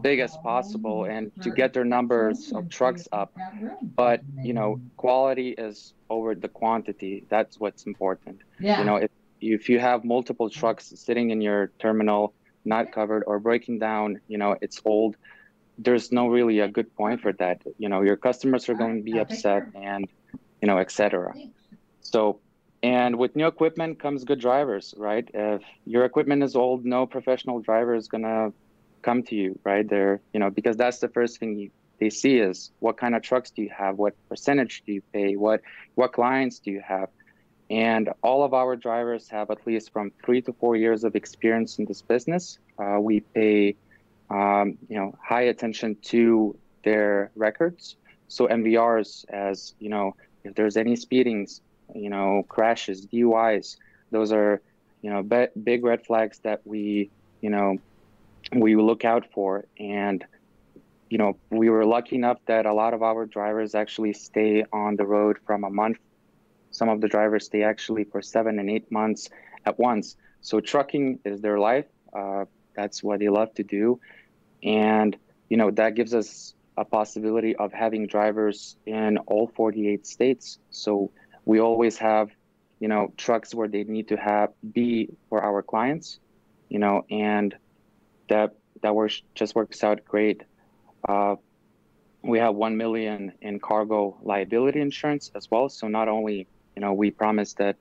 big 0.01 0.19
as 0.19 0.35
possible 0.37 1.05
and 1.05 1.31
to 1.41 1.49
get 1.49 1.73
their 1.73 1.85
numbers 1.85 2.51
of 2.53 2.69
trucks 2.69 3.07
up. 3.11 3.33
But 3.81 4.21
you 4.41 4.53
know, 4.53 4.79
quality 4.97 5.49
is 5.51 5.93
over 6.09 6.35
the 6.35 6.47
quantity. 6.47 7.25
That's 7.29 7.59
what's 7.59 7.85
important. 7.85 8.41
Yeah. 8.59 8.79
You 8.79 8.85
know, 8.85 8.95
if 8.97 9.11
if 9.41 9.69
you 9.69 9.79
have 9.79 10.03
multiple 10.03 10.49
trucks 10.49 10.93
sitting 10.95 11.31
in 11.31 11.41
your 11.41 11.71
terminal, 11.79 12.33
not 12.65 12.91
covered 12.91 13.23
or 13.27 13.39
breaking 13.39 13.79
down, 13.79 14.19
you 14.27 14.37
know, 14.37 14.55
it's 14.61 14.81
old. 14.85 15.15
There's 15.77 16.11
no 16.11 16.27
really 16.27 16.59
a 16.59 16.67
good 16.67 16.93
point 16.95 17.21
for 17.21 17.33
that. 17.33 17.61
You 17.77 17.89
know, 17.89 18.01
your 18.01 18.17
customers 18.17 18.67
are 18.67 18.73
going 18.73 18.97
to 18.97 19.03
be 19.03 19.19
upset 19.19 19.67
and, 19.75 20.07
you 20.61 20.67
know, 20.67 20.79
etc. 20.79 21.33
So, 22.01 22.39
and 22.81 23.17
with 23.17 23.35
new 23.35 23.47
equipment 23.47 23.99
comes 23.99 24.23
good 24.23 24.39
drivers, 24.39 24.93
right? 24.97 25.29
If 25.33 25.61
your 25.85 26.03
equipment 26.05 26.43
is 26.43 26.55
old, 26.55 26.85
no 26.85 27.05
professional 27.05 27.59
driver 27.59 27.95
is 27.95 28.07
gonna 28.07 28.53
come 29.07 29.23
to 29.23 29.35
you, 29.35 29.57
right? 29.63 29.87
They're, 29.93 30.19
you 30.33 30.39
know, 30.41 30.49
because 30.59 30.75
that's 30.83 30.99
the 31.05 31.11
first 31.17 31.39
thing 31.39 31.49
you, 31.61 31.69
they 32.01 32.09
see 32.09 32.35
is 32.49 32.71
what 32.85 32.95
kind 33.03 33.13
of 33.15 33.21
trucks 33.29 33.49
do 33.55 33.61
you 33.61 33.71
have? 33.83 33.93
What 34.03 34.13
percentage 34.27 34.83
do 34.85 34.91
you 34.97 35.03
pay? 35.13 35.29
What, 35.45 35.61
what 35.95 36.09
clients 36.19 36.59
do 36.59 36.71
you 36.71 36.81
have? 36.95 37.09
And 37.69 38.09
all 38.21 38.41
of 38.43 38.51
our 38.53 38.75
drivers 38.75 39.23
have 39.29 39.49
at 39.49 39.65
least 39.65 39.93
from 39.93 40.11
three 40.25 40.41
to 40.41 40.51
four 40.61 40.75
years 40.75 41.05
of 41.05 41.15
experience 41.15 41.79
in 41.79 41.85
this 41.85 42.01
business. 42.01 42.59
Uh, 42.81 42.97
we 42.99 43.21
pay, 43.21 43.75
um, 44.29 44.77
you 44.89 44.97
know, 44.99 45.09
high 45.31 45.45
attention 45.53 45.95
to 46.13 46.57
their 46.83 47.31
records. 47.35 47.95
So 48.27 48.47
MVRs, 48.47 49.09
as 49.29 49.73
you 49.79 49.89
know, 49.89 50.15
if 50.43 50.53
there's 50.57 50.77
any 50.83 50.95
speedings, 51.05 51.61
you 51.95 52.09
know, 52.09 52.43
crashes, 52.55 53.07
DUIs, 53.07 53.77
those 54.11 54.31
are, 54.39 54.61
you 55.01 55.09
know, 55.11 55.21
be- 55.23 55.53
big 55.71 55.79
red 55.91 56.05
flags 56.05 56.39
that 56.39 56.59
we, 56.65 57.09
you 57.41 57.49
know, 57.49 57.77
we 58.53 58.75
look 58.75 59.05
out 59.05 59.25
for. 59.33 59.65
And, 59.79 60.23
you 61.09 61.17
know, 61.17 61.37
we 61.49 61.69
were 61.69 61.85
lucky 61.85 62.15
enough 62.15 62.39
that 62.47 62.65
a 62.65 62.73
lot 62.73 62.93
of 62.93 63.03
our 63.03 63.25
drivers 63.25 63.75
actually 63.75 64.13
stay 64.13 64.65
on 64.71 64.95
the 64.95 65.05
road 65.05 65.37
from 65.45 65.63
a 65.63 65.69
month. 65.69 65.97
Some 66.71 66.89
of 66.89 67.01
the 67.01 67.07
drivers 67.07 67.45
stay 67.45 67.63
actually 67.63 68.03
for 68.03 68.21
seven 68.21 68.59
and 68.59 68.69
eight 68.69 68.91
months 68.91 69.29
at 69.65 69.79
once. 69.79 70.15
So 70.41 70.59
trucking 70.59 71.19
is 71.25 71.41
their 71.41 71.59
life. 71.59 71.85
Uh, 72.13 72.45
that's 72.75 73.03
what 73.03 73.19
they 73.19 73.29
love 73.29 73.53
to 73.55 73.63
do. 73.63 73.99
And, 74.63 75.17
you 75.49 75.57
know, 75.57 75.71
that 75.71 75.95
gives 75.95 76.13
us 76.13 76.53
a 76.77 76.85
possibility 76.85 77.55
of 77.55 77.73
having 77.73 78.05
drivers 78.05 78.77
in 78.85 79.17
all 79.19 79.47
48 79.55 80.05
states. 80.05 80.59
So 80.69 81.11
we 81.45 81.59
always 81.59 81.97
have, 81.97 82.29
you 82.79 82.87
know, 82.87 83.13
trucks 83.17 83.55
where 83.55 83.67
they 83.67 83.83
need 83.83 84.09
to 84.09 84.17
have 84.17 84.51
be 84.71 85.09
for 85.29 85.43
our 85.43 85.63
clients, 85.63 86.19
you 86.69 86.77
know, 86.77 87.05
and 87.09 87.55
that 88.29 88.55
that 88.81 88.95
works 88.95 89.21
just 89.35 89.55
works 89.55 89.83
out 89.83 90.03
great. 90.05 90.43
Uh, 91.07 91.35
we 92.21 92.39
have 92.39 92.55
one 92.55 92.77
million 92.77 93.33
in 93.41 93.59
cargo 93.59 94.17
liability 94.21 94.81
insurance 94.81 95.31
as 95.35 95.49
well. 95.49 95.69
So 95.69 95.87
not 95.87 96.07
only 96.07 96.47
you 96.75 96.81
know 96.81 96.93
we 96.93 97.11
promise 97.11 97.53
that 97.53 97.77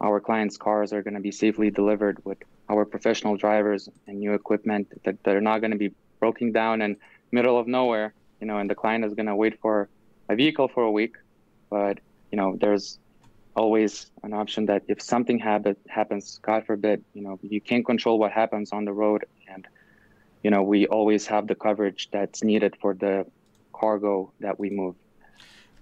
our 0.00 0.20
clients' 0.20 0.56
cars 0.56 0.92
are 0.92 1.02
going 1.02 1.14
to 1.14 1.20
be 1.20 1.30
safely 1.30 1.70
delivered 1.70 2.22
with 2.24 2.38
our 2.68 2.84
professional 2.84 3.36
drivers 3.36 3.88
and 4.06 4.18
new 4.18 4.34
equipment 4.34 4.88
that 5.04 5.22
they're 5.22 5.40
not 5.40 5.60
going 5.60 5.70
to 5.70 5.78
be 5.78 5.92
broken 6.18 6.52
down 6.52 6.82
in 6.82 6.96
middle 7.30 7.58
of 7.58 7.66
nowhere, 7.66 8.14
you 8.40 8.46
know, 8.46 8.58
and 8.58 8.68
the 8.68 8.74
client 8.74 9.04
is 9.04 9.14
going 9.14 9.26
to 9.26 9.36
wait 9.36 9.60
for 9.60 9.88
a 10.28 10.34
vehicle 10.34 10.68
for 10.68 10.82
a 10.82 10.90
week. 10.90 11.16
But 11.70 12.00
you 12.30 12.36
know, 12.36 12.56
there's 12.60 12.98
always 13.56 14.10
an 14.22 14.32
option 14.32 14.66
that 14.66 14.82
if 14.88 15.00
something 15.00 15.38
happens, 15.38 16.38
God 16.42 16.66
forbid, 16.66 17.04
you 17.14 17.22
know, 17.22 17.38
you 17.42 17.60
can't 17.60 17.86
control 17.86 18.18
what 18.18 18.32
happens 18.32 18.72
on 18.72 18.84
the 18.84 18.92
road, 18.92 19.24
you 20.44 20.50
know, 20.50 20.62
we 20.62 20.86
always 20.86 21.26
have 21.26 21.46
the 21.46 21.54
coverage 21.54 22.10
that's 22.12 22.44
needed 22.44 22.76
for 22.80 22.94
the 22.94 23.26
cargo 23.72 24.30
that 24.40 24.60
we 24.60 24.68
move. 24.68 24.94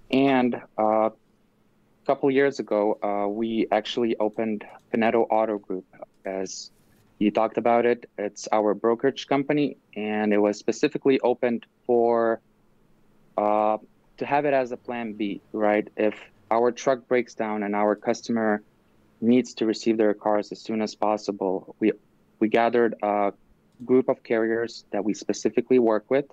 And 0.09 0.55
uh, 0.79 1.09
a 1.09 2.05
couple 2.05 2.31
years 2.31 2.59
ago, 2.59 2.97
uh, 3.03 3.27
we 3.27 3.67
actually 3.71 4.15
opened 4.17 4.63
Veneto 4.89 5.23
Auto 5.23 5.57
Group. 5.57 5.85
As 6.25 6.71
you 7.19 7.29
talked 7.29 7.57
about 7.57 7.85
it, 7.85 8.09
it's 8.17 8.47
our 8.53 8.73
brokerage 8.73 9.27
company, 9.27 9.75
and 9.97 10.33
it 10.33 10.37
was 10.37 10.57
specifically 10.57 11.19
opened 11.19 11.65
for 11.85 12.39
uh, 13.37 13.77
to 14.17 14.25
have 14.25 14.45
it 14.45 14.53
as 14.53 14.71
a 14.71 14.77
plan 14.77 15.11
B, 15.13 15.41
right? 15.51 15.85
If 15.97 16.15
our 16.49 16.71
truck 16.71 17.05
breaks 17.09 17.33
down 17.33 17.63
and 17.63 17.75
our 17.75 17.95
customer 17.95 18.63
needs 19.19 19.55
to 19.55 19.65
receive 19.65 19.97
their 19.97 20.13
cars 20.13 20.53
as 20.53 20.61
soon 20.61 20.81
as 20.81 20.95
possible, 20.95 21.75
we 21.81 21.91
we 22.39 22.47
gathered 22.47 22.95
a 23.01 23.33
group 23.85 24.09
of 24.09 24.23
carriers 24.23 24.85
that 24.91 25.03
we 25.03 25.13
specifically 25.13 25.79
work 25.79 26.05
with. 26.09 26.25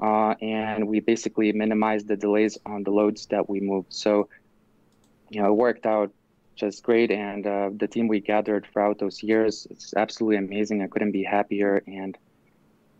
Uh, 0.00 0.34
and 0.40 0.88
we 0.88 1.00
basically 1.00 1.52
minimize 1.52 2.04
the 2.04 2.16
delays 2.16 2.56
on 2.64 2.82
the 2.84 2.90
loads 2.90 3.26
that 3.26 3.50
we 3.50 3.60
move. 3.60 3.84
So, 3.90 4.28
you 5.28 5.42
know, 5.42 5.48
it 5.48 5.56
worked 5.66 5.84
out 5.84 6.10
just 6.56 6.82
great. 6.82 7.10
And 7.10 7.46
uh, 7.46 7.70
the 7.76 7.86
team 7.86 8.08
we 8.08 8.20
gathered 8.20 8.66
throughout 8.72 8.98
those 8.98 9.22
years, 9.22 9.66
it's 9.70 9.92
absolutely 9.94 10.38
amazing. 10.38 10.82
I 10.82 10.86
couldn't 10.86 11.12
be 11.12 11.22
happier. 11.22 11.82
And, 11.86 12.16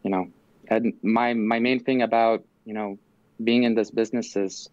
you 0.02 0.10
know, 0.10 0.28
and 0.68 0.92
my, 1.02 1.32
my 1.34 1.58
main 1.58 1.80
thing 1.82 2.02
about, 2.02 2.44
you 2.66 2.74
know, 2.74 2.98
being 3.42 3.62
in 3.64 3.74
this 3.74 3.90
business 3.90 4.36
is, 4.36 4.68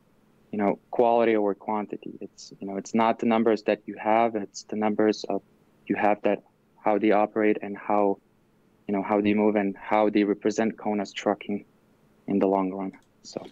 you 0.51 0.57
know, 0.57 0.79
quality 0.91 1.35
over 1.35 1.55
quantity. 1.55 2.17
It's, 2.21 2.53
you 2.59 2.67
know, 2.67 2.77
it's 2.77 2.93
not 2.93 3.19
the 3.19 3.25
numbers 3.25 3.63
that 3.63 3.79
you 3.85 3.95
have, 3.95 4.35
it's 4.35 4.63
the 4.63 4.75
numbers 4.75 5.25
of 5.29 5.41
you 5.87 5.95
have 5.95 6.21
that, 6.23 6.43
how 6.83 6.97
they 6.97 7.11
operate 7.11 7.57
and 7.61 7.77
how 7.77 8.19
you 8.87 8.93
know 8.95 9.03
how 9.03 9.19
they 9.21 9.33
move 9.33 9.55
and 9.55 9.75
how 9.77 10.09
they 10.09 10.23
represent 10.23 10.77
Kaunas 10.77 11.13
trucking. 11.13 11.65
in 12.27 12.39
the 12.39 12.47
long 12.47 12.71
run. 12.73 12.91
So 13.23 13.45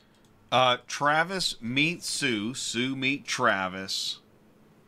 Uh, 0.51 0.77
Travis 0.87 1.55
meet 1.61 2.03
Sue. 2.03 2.53
Sue 2.53 2.95
meet 2.95 3.25
Travis. 3.25 4.19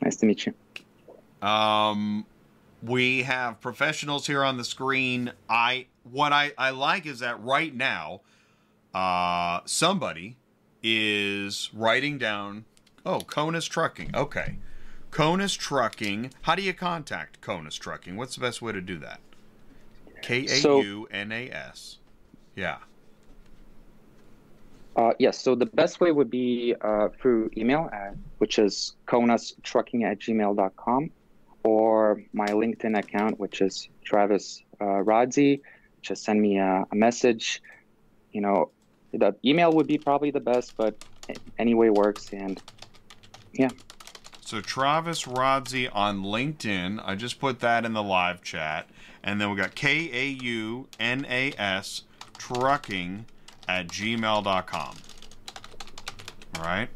nice 0.02 0.18
to 0.18 0.26
meet 0.26 0.46
you. 0.46 0.54
Um, 1.48 2.26
we 2.84 3.24
have 3.24 3.60
professionals 3.62 4.28
here 4.28 4.44
on 4.44 4.58
the 4.58 4.64
screen. 4.66 5.32
I 5.50 5.88
what 6.04 6.32
I, 6.34 6.52
I 6.58 6.70
like 6.72 7.06
is 7.06 7.20
that 7.20 7.42
right 7.42 7.74
now, 7.74 8.22
uh, 8.94 9.62
somebody 9.66 10.38
is 10.84 11.70
writing 11.74 12.18
down. 12.18 12.66
Oh, 13.06 13.20
Kaunas 13.20 13.70
Trucking. 13.70 14.12
Okay, 14.16 14.58
Kaunas 15.12 15.58
Trucking. 15.58 16.32
How 16.44 16.56
do 16.56 16.62
you 16.62 16.74
contact 16.74 17.40
Kaunas 17.42 17.80
Trucking? 17.80 18.16
What's 18.18 18.36
the 18.36 18.42
best 18.42 18.62
way 18.62 18.72
to 18.74 18.82
do 18.82 18.98
that? 19.00 19.20
K 20.28 20.46
A 20.50 20.82
U 20.84 21.08
N 21.10 21.32
A 21.32 21.50
S. 21.50 22.00
Yeah. 22.56 22.78
Uh, 24.98 25.14
yes, 25.20 25.40
so 25.40 25.56
the 25.56 25.68
best 25.68 26.02
way 26.02 26.12
would 26.12 26.30
be 26.30 26.76
uh, 26.82 27.08
through 27.20 27.52
email, 27.56 27.88
at, 27.94 28.16
which 28.40 28.58
is 28.58 28.96
kaunastrucking 29.08 30.04
at 30.04 30.20
gmail.com, 30.20 31.12
or 31.64 32.24
my 32.34 32.48
LinkedIn 32.48 32.98
account, 32.98 33.40
which 33.40 33.62
is 33.62 33.88
Travis 34.04 34.64
uh, 34.82 34.86
Rodzi. 34.86 35.62
Just 36.02 36.24
send 36.24 36.42
me 36.42 36.58
a, 36.58 36.84
a 36.92 36.96
message. 36.96 37.62
You 38.34 38.42
know, 38.42 38.72
the 39.14 39.36
email 39.46 39.72
would 39.72 39.88
be 39.88 39.98
probably 39.98 40.32
the 40.32 40.40
best, 40.40 40.76
but 40.76 40.96
any 41.58 41.74
way 41.74 41.90
works. 41.90 42.34
And 42.34 42.62
yeah. 43.54 43.70
So 44.42 44.62
Travis 44.62 45.24
Rodzi 45.24 45.90
on 45.94 46.24
LinkedIn. 46.24 47.02
I 47.06 47.16
just 47.16 47.40
put 47.40 47.60
that 47.60 47.86
in 47.86 47.94
the 47.94 48.04
live 48.04 48.42
chat. 48.42 48.90
And 49.24 49.42
then 49.42 49.50
we 49.50 49.58
got 49.58 49.76
K 49.76 50.10
A 50.14 50.28
U 50.44 50.88
N 51.00 51.26
A 51.30 51.54
S 51.58 52.04
trucking 52.38 53.26
at 53.68 53.88
gmail.com. 53.88 54.96
All 56.56 56.64
right. 56.64 56.90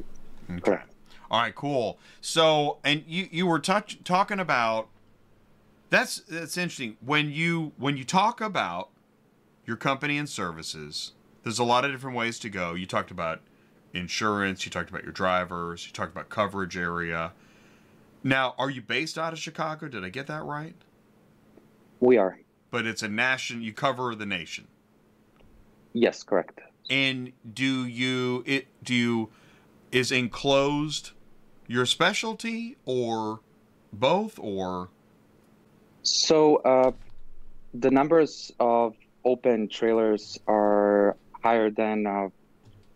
Okay. 0.49 0.61
Correct. 0.61 0.91
All 1.29 1.39
right, 1.39 1.55
cool. 1.55 1.97
So, 2.19 2.79
and 2.83 3.03
you 3.07 3.27
you 3.31 3.47
were 3.47 3.59
touch, 3.59 4.03
talking 4.03 4.39
about 4.39 4.89
that's 5.89 6.19
that's 6.21 6.57
interesting. 6.57 6.97
When 6.99 7.31
you 7.31 7.71
when 7.77 7.95
you 7.95 8.03
talk 8.03 8.41
about 8.41 8.89
your 9.65 9.77
company 9.77 10.17
and 10.17 10.27
services, 10.27 11.13
there's 11.43 11.59
a 11.59 11.63
lot 11.63 11.85
of 11.85 11.91
different 11.91 12.17
ways 12.17 12.37
to 12.39 12.49
go. 12.49 12.73
You 12.73 12.85
talked 12.85 13.11
about 13.11 13.39
insurance, 13.93 14.65
you 14.65 14.71
talked 14.71 14.89
about 14.89 15.03
your 15.03 15.13
drivers, 15.13 15.85
you 15.85 15.93
talked 15.93 16.11
about 16.11 16.29
coverage 16.29 16.75
area. 16.75 17.33
Now, 18.23 18.53
are 18.57 18.69
you 18.69 18.81
based 18.81 19.17
out 19.17 19.33
of 19.33 19.39
Chicago? 19.39 19.87
Did 19.87 20.03
I 20.03 20.09
get 20.09 20.27
that 20.27 20.43
right? 20.43 20.75
We 22.01 22.17
are. 22.17 22.37
But 22.71 22.85
it's 22.85 23.03
a 23.03 23.07
nation. 23.07 23.61
You 23.61 23.71
cover 23.71 24.13
the 24.15 24.25
nation. 24.25 24.67
Yes, 25.93 26.23
correct. 26.23 26.59
And 26.89 27.31
do 27.53 27.85
you 27.85 28.43
it 28.45 28.67
do 28.83 28.93
you 28.93 29.29
is 29.91 30.11
enclosed 30.11 31.11
your 31.67 31.85
specialty 31.85 32.77
or 32.85 33.39
both 33.93 34.39
or 34.39 34.89
So 36.03 36.57
uh, 36.57 36.91
the 37.73 37.91
numbers 37.91 38.51
of 38.59 38.95
open 39.23 39.69
trailers 39.69 40.39
are 40.47 41.15
higher 41.43 41.69
than 41.69 42.07
uh, 42.07 42.29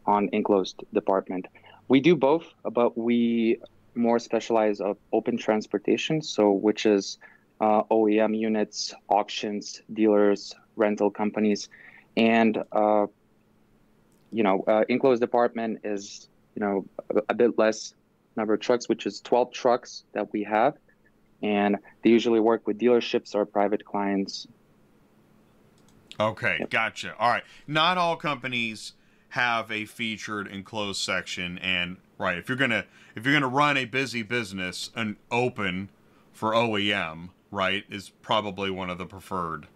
on 0.05 0.29
enclosed 0.31 0.83
department. 0.93 1.47
We 1.87 1.99
do 1.99 2.15
both, 2.15 2.45
but 2.63 2.97
we 2.97 3.59
more 3.93 4.19
specialize 4.19 4.81
of 4.81 4.97
open 5.13 5.37
transportation, 5.37 6.21
so 6.21 6.51
which 6.51 6.85
is 6.85 7.17
uh, 7.65 7.83
OEM 7.89 8.37
units, 8.37 8.93
auctions, 9.09 9.81
dealers, 9.91 10.53
rental 10.75 11.09
companies, 11.09 11.69
and 12.15 12.63
uh, 12.71 13.07
you 14.31 14.43
know, 14.43 14.63
uh, 14.67 14.83
enclosed 14.89 15.21
department 15.21 15.79
is 15.83 16.29
you 16.55 16.61
know 16.63 16.85
a, 17.09 17.21
a 17.29 17.33
bit 17.33 17.57
less 17.57 17.93
number 18.35 18.53
of 18.53 18.59
trucks, 18.59 18.87
which 18.89 19.05
is 19.05 19.21
12 19.21 19.51
trucks 19.53 20.03
that 20.13 20.31
we 20.33 20.43
have 20.43 20.73
and 21.41 21.77
they 22.03 22.09
usually 22.09 22.39
work 22.39 22.65
with 22.65 22.79
dealerships 22.79 23.35
or 23.35 23.45
private 23.45 23.85
clients. 23.85 24.47
Okay, 26.19 26.57
Yep. 26.61 26.69
gotcha. 26.69 27.15
All 27.19 27.29
right. 27.29 27.43
Not 27.67 27.97
all 27.97 28.15
companies 28.15 28.93
have 29.29 29.71
a 29.71 29.85
featured 29.85 30.47
enclosed 30.47 31.01
section 31.01 31.57
and 31.59 31.97
right, 32.17 32.37
if 32.37 32.47
you're 32.47 32.57
going 32.57 32.71
to 32.71 32.85
if 33.15 33.25
you're 33.25 33.33
going 33.33 33.41
to 33.41 33.47
run 33.47 33.77
a 33.77 33.85
busy 33.85 34.23
business 34.23 34.91
and 34.95 35.17
open 35.29 35.89
for 36.31 36.51
OEM, 36.51 37.29
right, 37.55 37.83
is 37.89 38.09
probably 38.21 38.69
one 38.69 38.89
of 38.89 38.97
the 38.97 39.05
preferred 39.05 39.67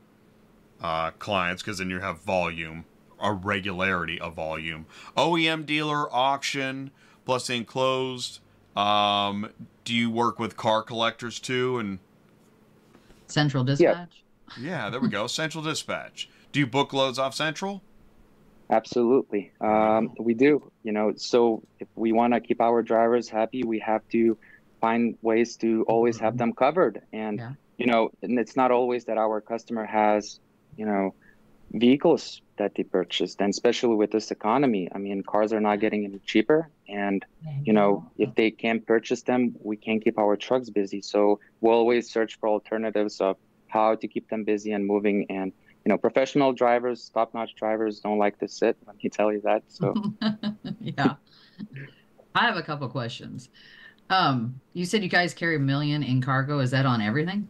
uh, 0.82 1.12
clients 1.12 1.64
because 1.64 1.80
then 1.80 1.90
you 1.90 2.00
have 2.00 2.20
volume, 2.20 2.86
a 3.20 3.34
regularity 3.34 4.20
of 4.20 4.36
volume. 4.36 4.86
OEM 5.18 5.66
dealer 5.66 6.14
auction 6.14 6.92
plus 7.26 7.50
enclosed. 7.50 8.40
Um, 8.76 9.50
do 9.84 9.96
you 9.96 10.12
work 10.12 10.38
with 10.38 10.56
car 10.56 10.84
collectors 10.84 11.40
too 11.40 11.80
and 11.80 12.00
Central 13.28 13.64
Dispatch. 13.64 14.24
yeah, 14.60 14.90
there 14.90 15.00
we 15.00 15.08
go. 15.08 15.28
Central 15.28 15.64
Dispatch. 15.64 16.30
Do 16.52 16.60
you 16.60 16.68
book 16.68 16.94
loads 16.94 17.20
off 17.20 17.36
Central? 17.36 17.82
Absolutely, 18.72 19.52
um, 19.62 20.14
we 20.20 20.34
do. 20.34 20.72
You 20.84 20.92
know, 20.92 21.14
so 21.16 21.64
if 21.80 21.88
we 21.96 22.12
want 22.12 22.34
to 22.34 22.40
keep 22.40 22.62
our 22.62 22.82
drivers 22.82 23.30
happy, 23.30 23.64
we 23.64 23.80
have 23.80 24.08
to 24.10 24.38
find 24.80 25.18
ways 25.22 25.58
to 25.58 25.84
always 25.88 26.20
have 26.20 26.38
them 26.38 26.54
covered. 26.54 27.02
And 27.14 27.40
Yeah. 27.40 27.52
You 27.80 27.88
know, 27.88 28.12
and 28.22 28.38
it's 28.38 28.56
not 28.56 28.72
always 28.72 29.06
that 29.06 29.18
our 29.18 29.40
customer 29.40 29.86
has, 29.86 30.40
you 30.76 30.86
know, 30.86 31.16
vehicles 31.72 32.42
that 32.58 32.76
they 32.76 32.84
purchased, 32.84 33.40
and 33.40 33.50
especially 33.52 33.96
with 33.96 34.12
this 34.12 34.32
economy. 34.32 34.90
I 34.94 34.98
mean, 34.98 35.24
cars 35.24 35.54
are 35.54 35.62
not 35.62 35.80
getting 35.80 36.04
any 36.04 36.20
cheaper, 36.20 36.70
and 36.90 37.26
you 37.64 37.72
know, 37.72 38.12
if 38.18 38.36
they 38.36 38.52
can't 38.52 38.86
purchase 38.86 39.22
them, 39.24 39.56
we 39.64 39.78
can't 39.78 40.04
keep 40.04 40.20
our 40.20 40.36
trucks 40.36 40.70
busy. 40.70 41.02
So 41.02 41.40
we'll 41.62 41.74
always 41.74 42.12
search 42.12 42.38
for 42.40 42.50
alternatives 42.50 43.22
of 43.22 43.38
how 43.68 43.96
to 43.96 44.08
keep 44.08 44.30
them 44.30 44.44
busy 44.44 44.74
and 44.74 44.86
moving. 44.86 45.26
And 45.30 45.54
you 45.86 45.90
know, 45.90 45.98
professional 45.98 46.52
drivers, 46.52 47.10
top-notch 47.14 47.56
drivers, 47.56 48.02
don't 48.02 48.20
like 48.20 48.38
to 48.40 48.48
sit. 48.50 48.76
Let 48.86 49.02
me 49.02 49.10
tell 49.10 49.32
you 49.32 49.42
that. 49.46 49.64
So 49.70 49.94
yeah. 50.82 51.16
I 52.36 52.46
have 52.46 52.58
a 52.58 52.62
couple 52.62 52.90
questions. 52.90 53.48
Um, 54.10 54.60
you 54.74 54.86
said 54.86 55.02
you 55.02 55.10
guys 55.10 55.34
carry 55.34 55.56
a 55.56 55.60
million 55.60 56.04
in 56.04 56.22
cargo. 56.22 56.60
Is 56.60 56.72
that 56.72 56.86
on 56.86 57.02
everything? 57.02 57.48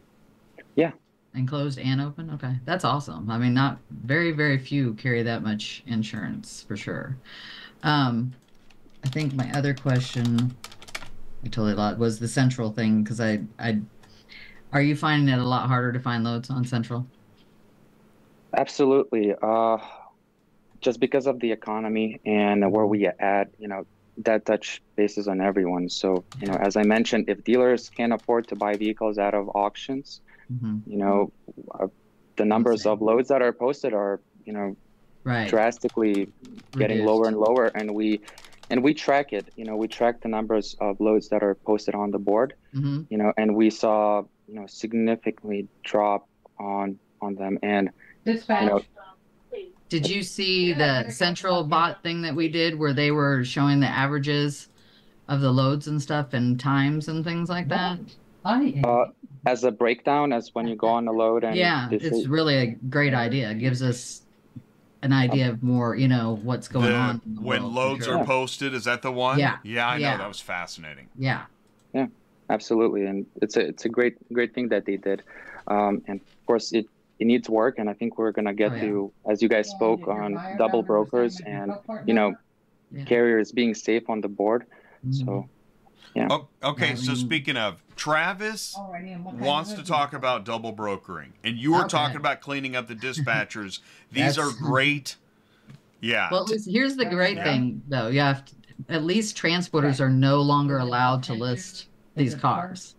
Yeah. 0.76 0.92
Enclosed 1.34 1.78
and 1.78 2.00
open? 2.00 2.30
Okay. 2.30 2.54
That's 2.64 2.84
awesome. 2.84 3.30
I 3.30 3.38
mean, 3.38 3.54
not 3.54 3.78
very, 3.90 4.32
very 4.32 4.58
few 4.58 4.94
carry 4.94 5.22
that 5.22 5.42
much 5.42 5.82
insurance 5.86 6.64
for 6.66 6.76
sure. 6.76 7.16
Um, 7.82 8.32
I 9.04 9.08
think 9.08 9.34
my 9.34 9.50
other 9.52 9.74
question 9.74 10.54
I 11.44 11.48
totally 11.48 11.74
lot 11.74 11.98
was 11.98 12.18
the 12.18 12.28
central 12.28 12.70
thing 12.70 13.02
because 13.02 13.20
I 13.20 13.40
I 13.58 13.80
are 14.72 14.82
you 14.82 14.94
finding 14.94 15.32
it 15.32 15.40
a 15.40 15.44
lot 15.44 15.68
harder 15.68 15.92
to 15.92 16.00
find 16.00 16.22
loads 16.22 16.50
on 16.50 16.64
central? 16.64 17.06
absolutely, 18.56 19.34
uh, 19.40 19.78
just 20.80 21.00
because 21.00 21.26
of 21.26 21.40
the 21.40 21.52
economy 21.52 22.20
and 22.24 22.70
where 22.72 22.86
we 22.86 23.06
at, 23.06 23.48
you 23.58 23.68
know, 23.68 23.84
that 24.18 24.44
touch 24.44 24.82
bases 24.96 25.28
on 25.28 25.40
everyone. 25.40 25.88
So 25.88 26.24
you 26.40 26.46
know, 26.46 26.54
as 26.54 26.76
I 26.76 26.82
mentioned, 26.82 27.26
if 27.28 27.42
dealers 27.44 27.88
can't 27.90 28.12
afford 28.12 28.48
to 28.48 28.56
buy 28.56 28.76
vehicles 28.76 29.18
out 29.18 29.34
of 29.34 29.48
auctions, 29.54 30.20
hmm 30.50 30.78
you 30.86 30.98
know, 30.98 31.32
uh, 31.78 31.86
the 32.36 32.44
numbers 32.44 32.86
of 32.86 33.00
loads 33.00 33.28
that 33.28 33.42
are 33.42 33.52
posted 33.52 33.92
are 33.92 34.20
you 34.44 34.52
know 34.52 34.76
Right. 35.22 35.48
drastically 35.48 36.32
getting 36.78 36.96
Reduced. 36.98 37.06
lower 37.06 37.28
and 37.28 37.36
lower 37.36 37.66
and 37.66 37.94
we 37.94 38.20
and 38.70 38.82
we 38.82 38.94
track 38.94 39.34
it 39.34 39.46
you 39.54 39.66
know 39.66 39.76
we 39.76 39.86
track 39.86 40.22
the 40.22 40.28
numbers 40.28 40.74
of 40.80 40.96
loads 40.98 41.28
that 41.28 41.42
are 41.42 41.56
posted 41.66 41.94
on 41.94 42.10
the 42.10 42.18
board 42.18 42.54
hmm 42.72 43.02
you 43.10 43.18
know 43.18 43.32
and 43.36 43.54
we 43.54 43.68
saw 43.68 44.22
you 44.46 44.54
know 44.54 44.64
significantly 44.66 45.68
drop 45.84 46.24
on 46.58 46.98
on 47.20 47.34
them 47.34 47.58
and 47.62 47.90
Dispatch. 48.24 48.62
you 48.62 48.68
know 48.70 48.80
Did 49.90 50.08
you 50.08 50.22
see 50.22 50.72
the 50.72 51.10
central 51.10 51.64
bot 51.64 52.02
thing 52.02 52.22
that 52.22 52.34
we 52.34 52.48
did 52.48 52.78
where 52.78 52.94
they 52.94 53.10
were 53.10 53.44
showing 53.44 53.80
the 53.80 53.88
averages 53.88 54.68
of 55.28 55.42
the 55.42 55.52
loads 55.52 55.86
and 55.86 56.00
stuff 56.00 56.32
and 56.32 56.58
times 56.58 57.08
and 57.08 57.22
things 57.24 57.48
like 57.50 57.68
that? 57.68 57.98
I 58.44 58.80
uh, 58.84 59.06
as 59.46 59.64
a 59.64 59.70
breakdown 59.70 60.32
as 60.32 60.54
when 60.54 60.66
you 60.66 60.76
go 60.76 60.88
on 60.88 61.04
the 61.04 61.12
load 61.12 61.44
and 61.44 61.56
Yeah, 61.56 61.88
this 61.90 62.02
it's 62.04 62.18
is- 62.18 62.28
really 62.28 62.56
a 62.56 62.66
great 62.88 63.14
idea. 63.14 63.50
It 63.50 63.58
gives 63.58 63.82
us 63.82 64.22
an 65.02 65.12
idea 65.12 65.48
of 65.50 65.62
more, 65.62 65.96
you 65.96 66.08
know, 66.08 66.38
what's 66.42 66.68
going 66.68 66.86
The- 66.90 66.94
on. 66.96 67.20
the 67.26 67.40
when 67.40 67.62
world, 67.62 67.74
loads 67.74 68.04
sure. 68.04 68.18
are 68.18 68.24
posted, 68.24 68.74
is 68.74 68.84
that 68.84 69.02
the 69.02 69.10
one? 69.12 69.38
Yeah. 69.38 69.56
Yeah, 69.62 69.88
I 69.88 69.98
know. 69.98 70.16
That 70.18 70.28
was 70.28 70.40
fascinating. 70.40 71.08
Yeah. 71.18 71.44
Yeah, 71.94 72.06
absolutely 72.50 73.06
and 73.06 73.26
it's 73.42 73.56
a 73.56 73.60
it's 73.66 73.84
a 73.84 73.88
great 73.88 74.14
great 74.32 74.54
thing 74.54 74.68
that 74.68 74.84
they 74.84 74.96
did 74.96 75.22
um, 75.66 76.02
and 76.06 76.20
of 76.20 76.46
course 76.46 76.72
it 76.72 76.86
it 77.18 77.26
needs 77.26 77.48
work 77.50 77.78
and 77.78 77.90
i 77.90 77.92
think 77.92 78.16
we're 78.18 78.30
going 78.32 78.44
to 78.46 78.54
get 78.54 78.70
Oh, 78.72 78.74
yeah. 78.76 78.80
to 78.82 79.12
as 79.28 79.42
you 79.42 79.48
guys 79.48 79.68
spoke 79.68 80.06
on 80.08 80.38
double 80.56 80.82
brokers 80.82 81.40
and 81.46 81.72
you 82.06 82.14
know 82.14 82.34
Yeah. 82.92 83.04
carriers 83.04 83.50
being 83.52 83.74
safe 83.74 84.08
on 84.10 84.20
the 84.20 84.28
board 84.28 84.66
Mhm. 85.06 85.14
so 85.20 85.48
Oh, 86.16 86.48
okay. 86.62 86.96
So 86.96 87.14
speaking 87.14 87.56
of, 87.56 87.82
Travis 87.96 88.76
Already, 88.78 89.12
and 89.12 89.24
what 89.24 89.32
kind 89.32 89.42
wants 89.44 89.74
to 89.74 89.84
talk 89.84 90.12
about 90.12 90.44
double 90.44 90.72
brokering, 90.72 91.34
and 91.44 91.56
you 91.56 91.72
were 91.72 91.80
Okay. 91.80 91.88
talking 91.88 92.16
about 92.16 92.40
cleaning 92.40 92.76
up 92.76 92.88
the 92.88 92.94
dispatchers. 93.08 93.80
These 94.12 94.38
are 94.38 94.50
great 94.50 95.16
Yeah. 96.00 96.28
Well, 96.30 96.46
here's 96.66 96.96
the 96.96 97.04
great 97.04 97.36
Yeah. 97.36 97.44
thing, 97.44 97.82
though. 97.86 98.08
You 98.08 98.20
have 98.20 98.44
to, 98.46 98.54
at 98.88 99.04
least 99.04 99.36
transporters 99.36 100.00
are 100.00 100.08
no 100.08 100.40
longer 100.40 100.78
allowed 100.78 101.22
to 101.24 101.34
list 101.34 101.86
these 102.16 102.34
cars, 102.34 102.94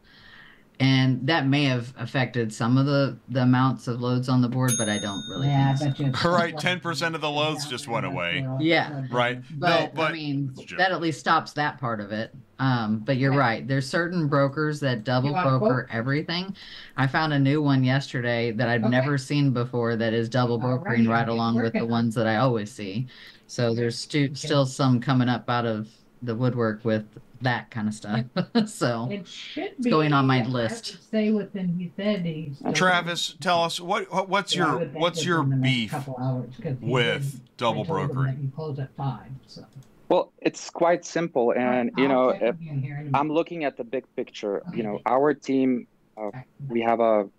and 0.81 1.25
that 1.27 1.45
may 1.47 1.65
have 1.65 1.93
affected 1.97 2.51
some 2.51 2.75
of 2.77 2.85
the 2.87 3.15
the 3.29 3.43
amounts 3.43 3.87
of 3.87 4.01
loads 4.01 4.27
on 4.27 4.41
the 4.41 4.49
board, 4.49 4.71
but 4.79 4.89
I 4.89 4.97
don't 4.97 5.21
really 5.29 5.47
Yeah, 5.47 5.71
I 5.73 5.75
think 5.77 5.95
so. 5.95 6.03
bet 6.05 6.23
you. 6.23 6.29
All 6.29 6.35
right, 6.35 6.55
10% 6.55 7.13
of 7.15 7.21
the 7.21 7.29
loads 7.29 7.67
just 7.69 7.87
went 7.87 8.05
away. 8.05 8.45
Yeah. 8.59 9.03
Right. 9.11 9.41
But, 9.59 9.93
but- 9.93 10.09
I 10.09 10.13
mean, 10.13 10.49
It's 10.53 10.63
a 10.63 10.65
joke. 10.65 10.79
that 10.79 10.91
at 10.91 10.99
least 10.99 11.19
stops 11.19 11.53
that 11.53 11.79
part 11.79 12.01
of 12.01 12.11
it. 12.11 12.33
Um, 12.59 12.99
but 12.99 13.17
you're 13.17 13.31
Right. 13.31 13.37
right. 13.37 13.67
There's 13.67 13.87
certain 13.87 14.27
brokers 14.27 14.79
that 14.81 15.03
double 15.03 15.29
You 15.29 15.33
want 15.35 15.47
a 15.47 15.59
broker 15.59 15.87
everything. 15.91 16.55
I 16.97 17.07
found 17.07 17.33
a 17.33 17.39
new 17.39 17.61
one 17.61 17.83
yesterday 17.83 18.51
that 18.51 18.67
I've 18.67 18.81
Okay. 18.81 18.89
never 18.89 19.17
seen 19.17 19.51
before 19.51 19.95
that 19.95 20.13
is 20.13 20.29
double 20.29 20.57
brokering 20.57 21.07
right, 21.07 21.19
right 21.21 21.29
along 21.29 21.55
with 21.55 21.63
the 21.73 21.79
working 21.79 21.81
on 21.81 21.87
it. 21.87 21.91
ones 21.91 22.15
that 22.15 22.27
I 22.27 22.37
always 22.37 22.71
see. 22.71 23.07
So 23.47 23.73
there's 23.75 23.97
stu- 23.97 24.33
still 24.35 24.65
some 24.65 24.99
coming 24.99 25.29
up 25.29 25.49
out 25.49 25.65
of 25.65 25.87
the 26.23 26.35
woodwork 26.35 26.83
with 26.85 27.05
that 27.43 27.71
kind 27.71 27.87
of 27.87 27.93
stuff. 27.93 28.25
so 28.67 29.07
It 29.11 29.27
should 29.27 29.73
be. 29.81 29.89
going 29.89 30.13
on 30.13 30.25
my 30.27 30.39
I 30.39 30.41
would 30.43 30.51
list. 30.51 31.09
Say 31.11 31.31
within, 31.31 31.69
he 31.77 31.91
said 31.95 32.25
he's. 32.25 32.57
still- 32.57 32.73
Travis, 32.73 33.35
tell 33.39 33.63
us 33.63 33.79
what 33.79 34.11
what- 34.11 34.29
what's 34.29 34.55
Yeah, 34.55 34.79
your 34.79 34.85
what's 34.89 35.25
your 35.25 35.43
within 35.43 35.61
beef? 35.61 35.91
Couple 35.91 36.17
hours, 36.19 36.49
'cause 36.61 36.77
he 36.79 36.89
with 36.89 37.41
double 37.57 37.83
I 37.83 37.87
brokering? 37.87 38.35
that 38.35 38.41
You 38.43 38.51
close 38.55 38.79
at 38.79 38.93
five, 38.95 39.29
so. 39.47 39.65
Well, 40.09 40.31
it's 40.41 40.69
quite 40.69 41.05
simple, 41.05 41.53
and 41.53 41.91
you 41.97 42.07
know, 42.09 42.33
check 42.33 42.41
if, 42.41 42.55
with 42.55 42.61
you 42.63 42.71
in 42.71 42.81
here 42.81 42.97
in 42.97 43.15
a 43.15 43.17
I'm 43.17 43.29
looking 43.29 43.63
at 43.63 43.77
the 43.77 43.83
big 43.85 44.03
picture. 44.15 44.61
You 44.73 44.83
know, 44.83 44.99
our 45.05 45.33
team, 45.33 45.87
uh, 46.17 46.31
we 46.67 46.81
have 46.81 46.99
a 46.99 47.29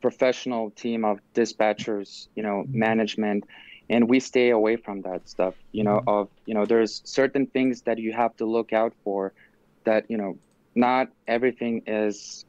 professional 0.00 0.70
team 0.70 1.04
of 1.04 1.20
dispatchers, 1.34 2.28
you 2.34 2.42
know, 2.42 2.64
management, 2.68 3.44
and 3.88 4.08
we 4.08 4.18
stay 4.20 4.50
away 4.50 4.76
from 4.76 5.02
that 5.02 5.28
stuff. 5.28 5.54
You 5.72 5.84
know, 5.84 6.02
of 6.06 6.28
you 6.46 6.54
know, 6.54 6.66
there's 6.66 7.00
certain 7.04 7.46
things 7.46 7.82
that 7.82 7.98
you 7.98 8.12
have 8.12 8.36
to 8.38 8.44
look 8.44 8.72
out 8.72 8.92
for. 9.04 9.32
That 9.86 10.10
you 10.10 10.18
know, 10.18 10.36
not 10.74 11.08
everything 11.26 11.82
is 11.86 12.44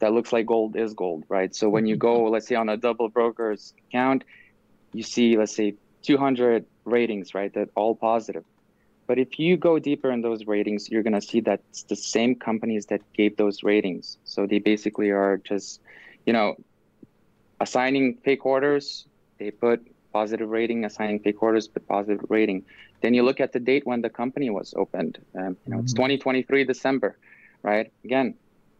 that 0.00 0.12
looks 0.12 0.32
like 0.32 0.46
gold 0.46 0.76
is 0.76 0.92
gold, 0.94 1.24
right? 1.28 1.54
So 1.54 1.68
when 1.68 1.86
you 1.86 1.96
go, 1.96 2.20
mm-hmm. 2.20 2.32
let's 2.32 2.46
say 2.46 2.56
on 2.56 2.68
a 2.68 2.76
double 2.76 3.08
broker's 3.08 3.74
account, 3.88 4.24
you 4.92 5.02
see, 5.02 5.36
let's 5.36 5.54
say 5.54 5.74
200 6.02 6.64
ratings, 6.84 7.34
right? 7.34 7.52
That 7.54 7.68
all 7.74 7.94
positive. 7.94 8.44
But 9.06 9.18
if 9.18 9.38
you 9.38 9.56
go 9.56 9.78
deeper 9.78 10.10
in 10.10 10.22
those 10.22 10.46
ratings, 10.46 10.88
you're 10.88 11.02
going 11.02 11.20
to 11.20 11.20
see 11.20 11.40
that 11.40 11.60
it's 11.70 11.82
the 11.82 11.96
same 11.96 12.34
companies 12.34 12.86
that 12.86 13.00
gave 13.12 13.36
those 13.36 13.62
ratings. 13.62 14.18
So 14.24 14.46
they 14.46 14.58
basically 14.58 15.10
are 15.10 15.36
just, 15.38 15.80
you 16.26 16.32
know, 16.32 16.56
assigning 17.60 18.18
fake 18.24 18.46
orders. 18.46 19.06
They 19.38 19.50
put 19.50 19.84
positive 20.12 20.48
rating, 20.48 20.84
assigning 20.84 21.20
fake 21.20 21.42
orders, 21.42 21.68
put 21.68 21.86
positive 21.88 22.24
rating. 22.28 22.64
Then 23.02 23.14
you 23.14 23.22
look 23.22 23.40
at 23.40 23.52
the 23.52 23.60
date 23.60 23.86
when 23.86 24.02
the 24.02 24.10
company 24.10 24.50
was 24.50 24.74
opened. 24.76 25.18
Um, 25.34 25.56
you 25.66 25.72
know, 25.72 25.80
it's 25.80 25.92
Mhm. 25.92 25.96
2023 25.96 26.64
December, 26.64 27.18
right? 27.62 27.90
Again, 28.04 28.34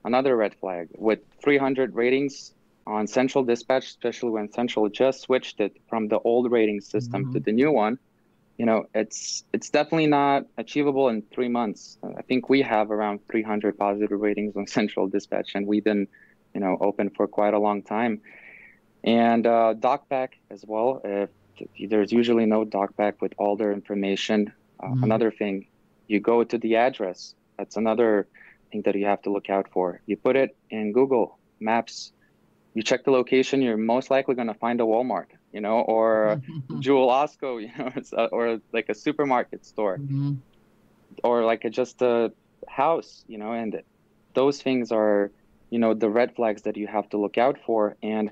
another 0.05 0.37
red 0.37 0.55
flag 0.55 0.89
with 0.97 1.21
300 1.43 1.95
ratings 1.95 2.55
on 2.87 3.07
Central 3.07 3.45
Dispatch, 3.45 3.87
especially 3.87 4.31
when 4.31 4.51
Central 4.53 4.89
just 4.89 5.21
switched 5.23 5.61
it 5.61 5.73
from 5.89 6.09
the 6.09 6.19
old 6.21 6.51
rating 6.51 6.81
system 6.81 7.27
to 7.33 7.41
the 7.41 7.53
new 7.53 7.71
one 7.71 7.99
you 8.59 8.67
know 8.67 8.85
it's 8.95 9.43
it's 9.55 9.71
definitely 9.71 10.07
not 10.07 10.45
achievable 10.59 11.09
in 11.09 11.23
three 11.35 11.49
months 11.49 11.97
i 12.19 12.23
think 12.23 12.49
we 12.51 12.61
have 12.61 12.91
around 12.91 13.21
300 13.31 13.79
positive 13.79 14.21
ratings 14.21 14.55
on 14.55 14.67
central 14.67 15.09
dispatch 15.09 15.53
and 15.55 15.67
we've 15.67 15.85
been 15.85 16.07
you 16.55 16.61
know 16.61 16.77
open 16.81 17.09
for 17.17 17.27
quite 17.27 17.55
a 17.55 17.59
long 17.59 17.83
time 17.83 18.21
and 19.03 19.47
uh, 19.47 19.73
docpack 19.79 20.31
as 20.51 20.63
well 20.67 21.01
if, 21.05 21.31
there's 21.89 22.13
usually 22.13 22.47
no 22.47 22.65
docpack 22.65 23.15
with 23.21 23.33
all 23.39 23.57
their 23.57 23.73
information 23.73 24.53
uh, 24.83 24.95
Mhm. 24.95 25.03
another 25.03 25.31
thing 25.31 25.67
you 26.09 26.21
go 26.21 26.45
to 26.45 26.59
the 26.59 26.77
address 26.77 27.35
that's 27.59 27.77
another 27.77 28.29
thing 28.71 28.83
that 28.85 28.95
you 28.95 29.07
have 29.07 29.23
to 29.23 29.31
look 29.31 29.49
out 29.51 29.67
for 29.73 30.01
you 30.07 30.17
put 30.17 30.37
it 30.37 30.51
in 30.71 30.93
google 30.93 31.39
maps 31.61 32.13
you 32.75 32.83
check 32.83 33.05
the 33.05 33.11
location 33.11 33.63
you're 33.63 33.77
most 33.77 34.11
likely 34.11 34.35
going 34.35 34.49
to 34.49 34.55
find 34.65 34.81
a 34.81 34.85
walmart 34.85 35.31
you 35.53 35.61
know 35.61 35.81
or 35.81 36.41
Jewel 36.81 37.09
Osco, 37.09 37.61
you 37.65 37.71
know, 37.77 37.91
uh, 38.17 38.29
or 38.33 38.59
like 38.73 38.89
a 38.89 38.95
supermarket 38.95 39.65
store, 39.65 39.99
Mhm. 39.99 40.43
or 41.25 41.45
like 41.45 41.65
a, 41.65 41.71
just 41.71 42.01
a 42.03 42.33
house, 42.69 43.23
you 43.27 43.39
know, 43.39 43.53
and 43.53 43.83
those 44.35 44.63
things 44.63 44.93
are, 44.93 45.31
you 45.71 45.79
know, 45.79 45.95
the 45.95 46.09
red 46.11 46.35
flags 46.35 46.63
that 46.63 46.77
you 46.77 46.87
have 46.87 47.09
to 47.11 47.19
look 47.19 47.39
out 47.39 47.59
for. 47.67 47.97
And 48.03 48.31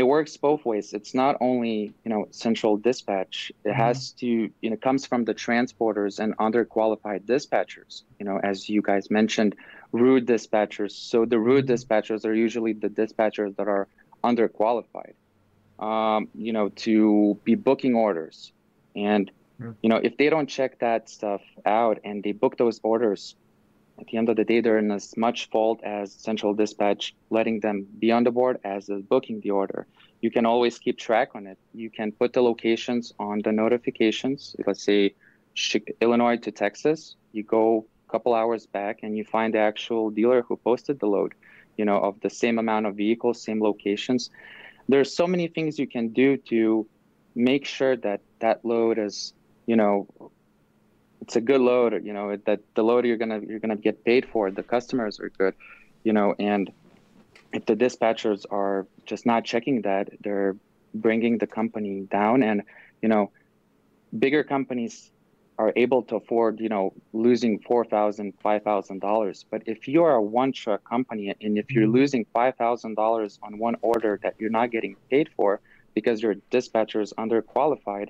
it 0.00 0.04
works 0.04 0.36
both 0.36 0.64
ways. 0.64 0.92
It's 0.98 1.14
not 1.14 1.36
only, 1.40 1.92
you 2.04 2.10
know, 2.12 2.22
central 2.30 2.74
dispatch. 2.88 3.52
It 3.64 3.68
mm-hmm. 3.68 3.80
has 3.80 4.12
to, 4.20 4.26
you 4.62 4.70
know, 4.70 4.76
comes 4.76 5.06
from 5.06 5.24
the 5.24 5.34
transporters 5.34 6.18
and 6.18 6.36
underqualified 6.38 7.22
dispatchers, 7.34 8.02
you 8.18 8.24
know, 8.26 8.38
as 8.50 8.56
you 8.68 8.80
guys 8.82 9.10
mentioned, 9.10 9.52
rude 9.92 10.26
dispatchers. 10.26 10.92
So 10.92 11.24
the 11.24 11.38
rude 11.38 11.66
mm-hmm. 11.66 11.74
dispatchers 11.74 12.24
are 12.24 12.34
usually 12.34 12.72
the 12.72 12.88
dispatchers 12.88 13.56
that 13.56 13.68
are 13.68 13.88
underqualified 14.24 15.14
um, 15.80 16.28
you 16.34 16.52
know, 16.52 16.68
to 16.68 17.38
be 17.44 17.54
booking 17.54 17.94
orders. 17.94 18.52
And, 18.94 19.30
Yeah. 19.58 19.72
you 19.82 19.88
know, 19.90 19.96
if 19.96 20.16
they 20.16 20.28
don't 20.30 20.48
check 20.48 20.78
that 20.78 21.08
stuff 21.08 21.42
out 21.66 22.00
and 22.04 22.22
they 22.22 22.32
book 22.32 22.56
those 22.56 22.80
orders, 22.82 23.34
at 24.00 24.06
the 24.06 24.16
end 24.16 24.28
of 24.28 24.36
the 24.36 24.44
day, 24.44 24.60
they're 24.60 24.78
in 24.78 24.90
as 24.90 25.16
much 25.16 25.48
fault 25.50 25.80
as 25.84 26.12
Central 26.12 26.54
Dispatch 26.54 27.14
letting 27.30 27.60
them 27.60 27.86
be 27.98 28.10
on 28.10 28.24
the 28.24 28.30
board 28.30 28.58
as 28.64 28.88
is 28.88 29.02
booking 29.02 29.40
the 29.40 29.50
order. 29.50 29.86
You 30.20 30.30
can 30.30 30.46
always 30.46 30.78
keep 30.78 30.98
track 30.98 31.30
on 31.34 31.46
it. 31.46 31.58
You 31.74 31.90
can 31.90 32.12
put 32.12 32.32
the 32.32 32.42
locations 32.42 33.12
on 33.18 33.40
the 33.42 33.52
notifications. 33.52 34.56
Let's 34.66 34.82
say 34.84 35.14
Illinois 36.00 36.36
to 36.38 36.50
Texas. 36.50 37.16
You 37.32 37.42
go 37.42 37.86
a 38.08 38.10
couple 38.10 38.34
hours 38.34 38.66
back 38.66 39.00
and 39.02 39.16
you 39.16 39.24
find 39.24 39.54
the 39.54 39.58
actual 39.58 40.10
dealer 40.10 40.42
who 40.42 40.56
posted 40.56 40.98
the 41.00 41.06
load, 41.06 41.34
you 41.76 41.84
know, 41.84 41.98
of 41.98 42.20
the 42.20 42.30
same 42.30 42.58
amount 42.58 42.86
of 42.86 42.96
vehicles, 42.96 43.42
same 43.42 43.60
locations 43.60 44.30
there's 44.90 45.14
so 45.14 45.26
many 45.26 45.46
things 45.46 45.78
you 45.78 45.86
can 45.86 46.08
do 46.08 46.36
to 46.36 46.86
make 47.34 47.64
sure 47.64 47.96
that 47.96 48.20
that 48.40 48.64
load 48.64 48.98
is 48.98 49.32
you 49.66 49.76
know 49.76 50.06
it's 51.20 51.36
a 51.36 51.40
good 51.40 51.60
load 51.60 52.04
you 52.04 52.12
know 52.12 52.36
that 52.46 52.60
the 52.74 52.82
load 52.82 53.04
you're 53.04 53.16
gonna 53.16 53.40
you're 53.40 53.58
gonna 53.58 53.76
get 53.76 54.04
paid 54.04 54.26
for 54.32 54.50
the 54.50 54.62
customers 54.62 55.20
are 55.20 55.30
good 55.30 55.54
you 56.04 56.12
know 56.12 56.34
and 56.38 56.72
if 57.52 57.66
the 57.66 57.74
dispatchers 57.74 58.44
are 58.50 58.86
just 59.06 59.26
not 59.26 59.44
checking 59.44 59.82
that 59.82 60.08
they're 60.20 60.56
bringing 60.94 61.38
the 61.38 61.46
company 61.46 62.00
down 62.10 62.42
and 62.42 62.62
you 63.02 63.08
know 63.08 63.30
bigger 64.18 64.42
companies 64.42 65.10
are 65.58 65.74
able 65.76 66.02
to 66.02 66.16
afford 66.16 66.58
you 66.58 66.70
know 66.70 66.92
losing 67.12 67.58
four 67.58 67.84
thousand 67.84 68.32
five 68.42 68.62
thousand 68.62 69.00
dollars. 69.00 69.44
But 69.50 69.62
if 69.66 69.86
you 69.86 70.02
are 70.04 70.14
a 70.14 70.22
one 70.22 70.52
truck 70.52 70.82
company 70.88 71.34
and 71.40 71.58
if 71.58 71.70
you're 71.70 71.84
mm-hmm. 71.84 72.00
losing 72.00 72.26
five 72.32 72.56
thousand 72.56 72.94
dollars 72.94 73.38
on 73.42 73.58
one 73.58 73.76
order 73.82 74.18
that 74.22 74.34
you're 74.38 74.56
not 74.60 74.70
getting 74.70 74.96
paid 75.10 75.28
for 75.36 75.60
because 75.94 76.22
your 76.22 76.36
dispatcher 76.50 77.02
is 77.02 77.12
underqualified 77.18 78.08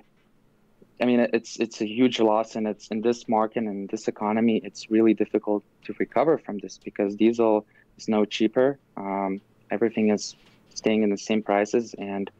i 1.01 1.05
mean 1.05 1.19
it's 1.33 1.57
it's 1.57 1.81
a 1.81 1.87
huge 1.87 2.19
loss 2.19 2.55
and 2.55 2.67
it's 2.67 2.87
in 2.89 3.01
this 3.01 3.27
market 3.27 3.63
and 3.63 3.89
this 3.89 4.07
economy 4.07 4.61
it's 4.63 4.89
really 4.89 5.13
difficult 5.13 5.63
to 5.83 5.93
recover 5.99 6.37
from 6.37 6.57
this 6.59 6.77
because 6.77 7.15
diesel 7.15 7.65
is 7.97 8.07
no 8.07 8.25
cheaper 8.25 8.79
um, 8.97 9.41
everything 9.71 10.09
is 10.09 10.35
staying 10.73 11.03
in 11.03 11.09
the 11.09 11.17
same 11.17 11.41
prices 11.41 11.95
and 11.97 12.31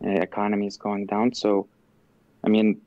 the 0.00 0.20
economy 0.22 0.66
is 0.66 0.76
going 0.76 1.06
down 1.06 1.32
so 1.32 1.66
i 2.44 2.48
mean 2.48 2.80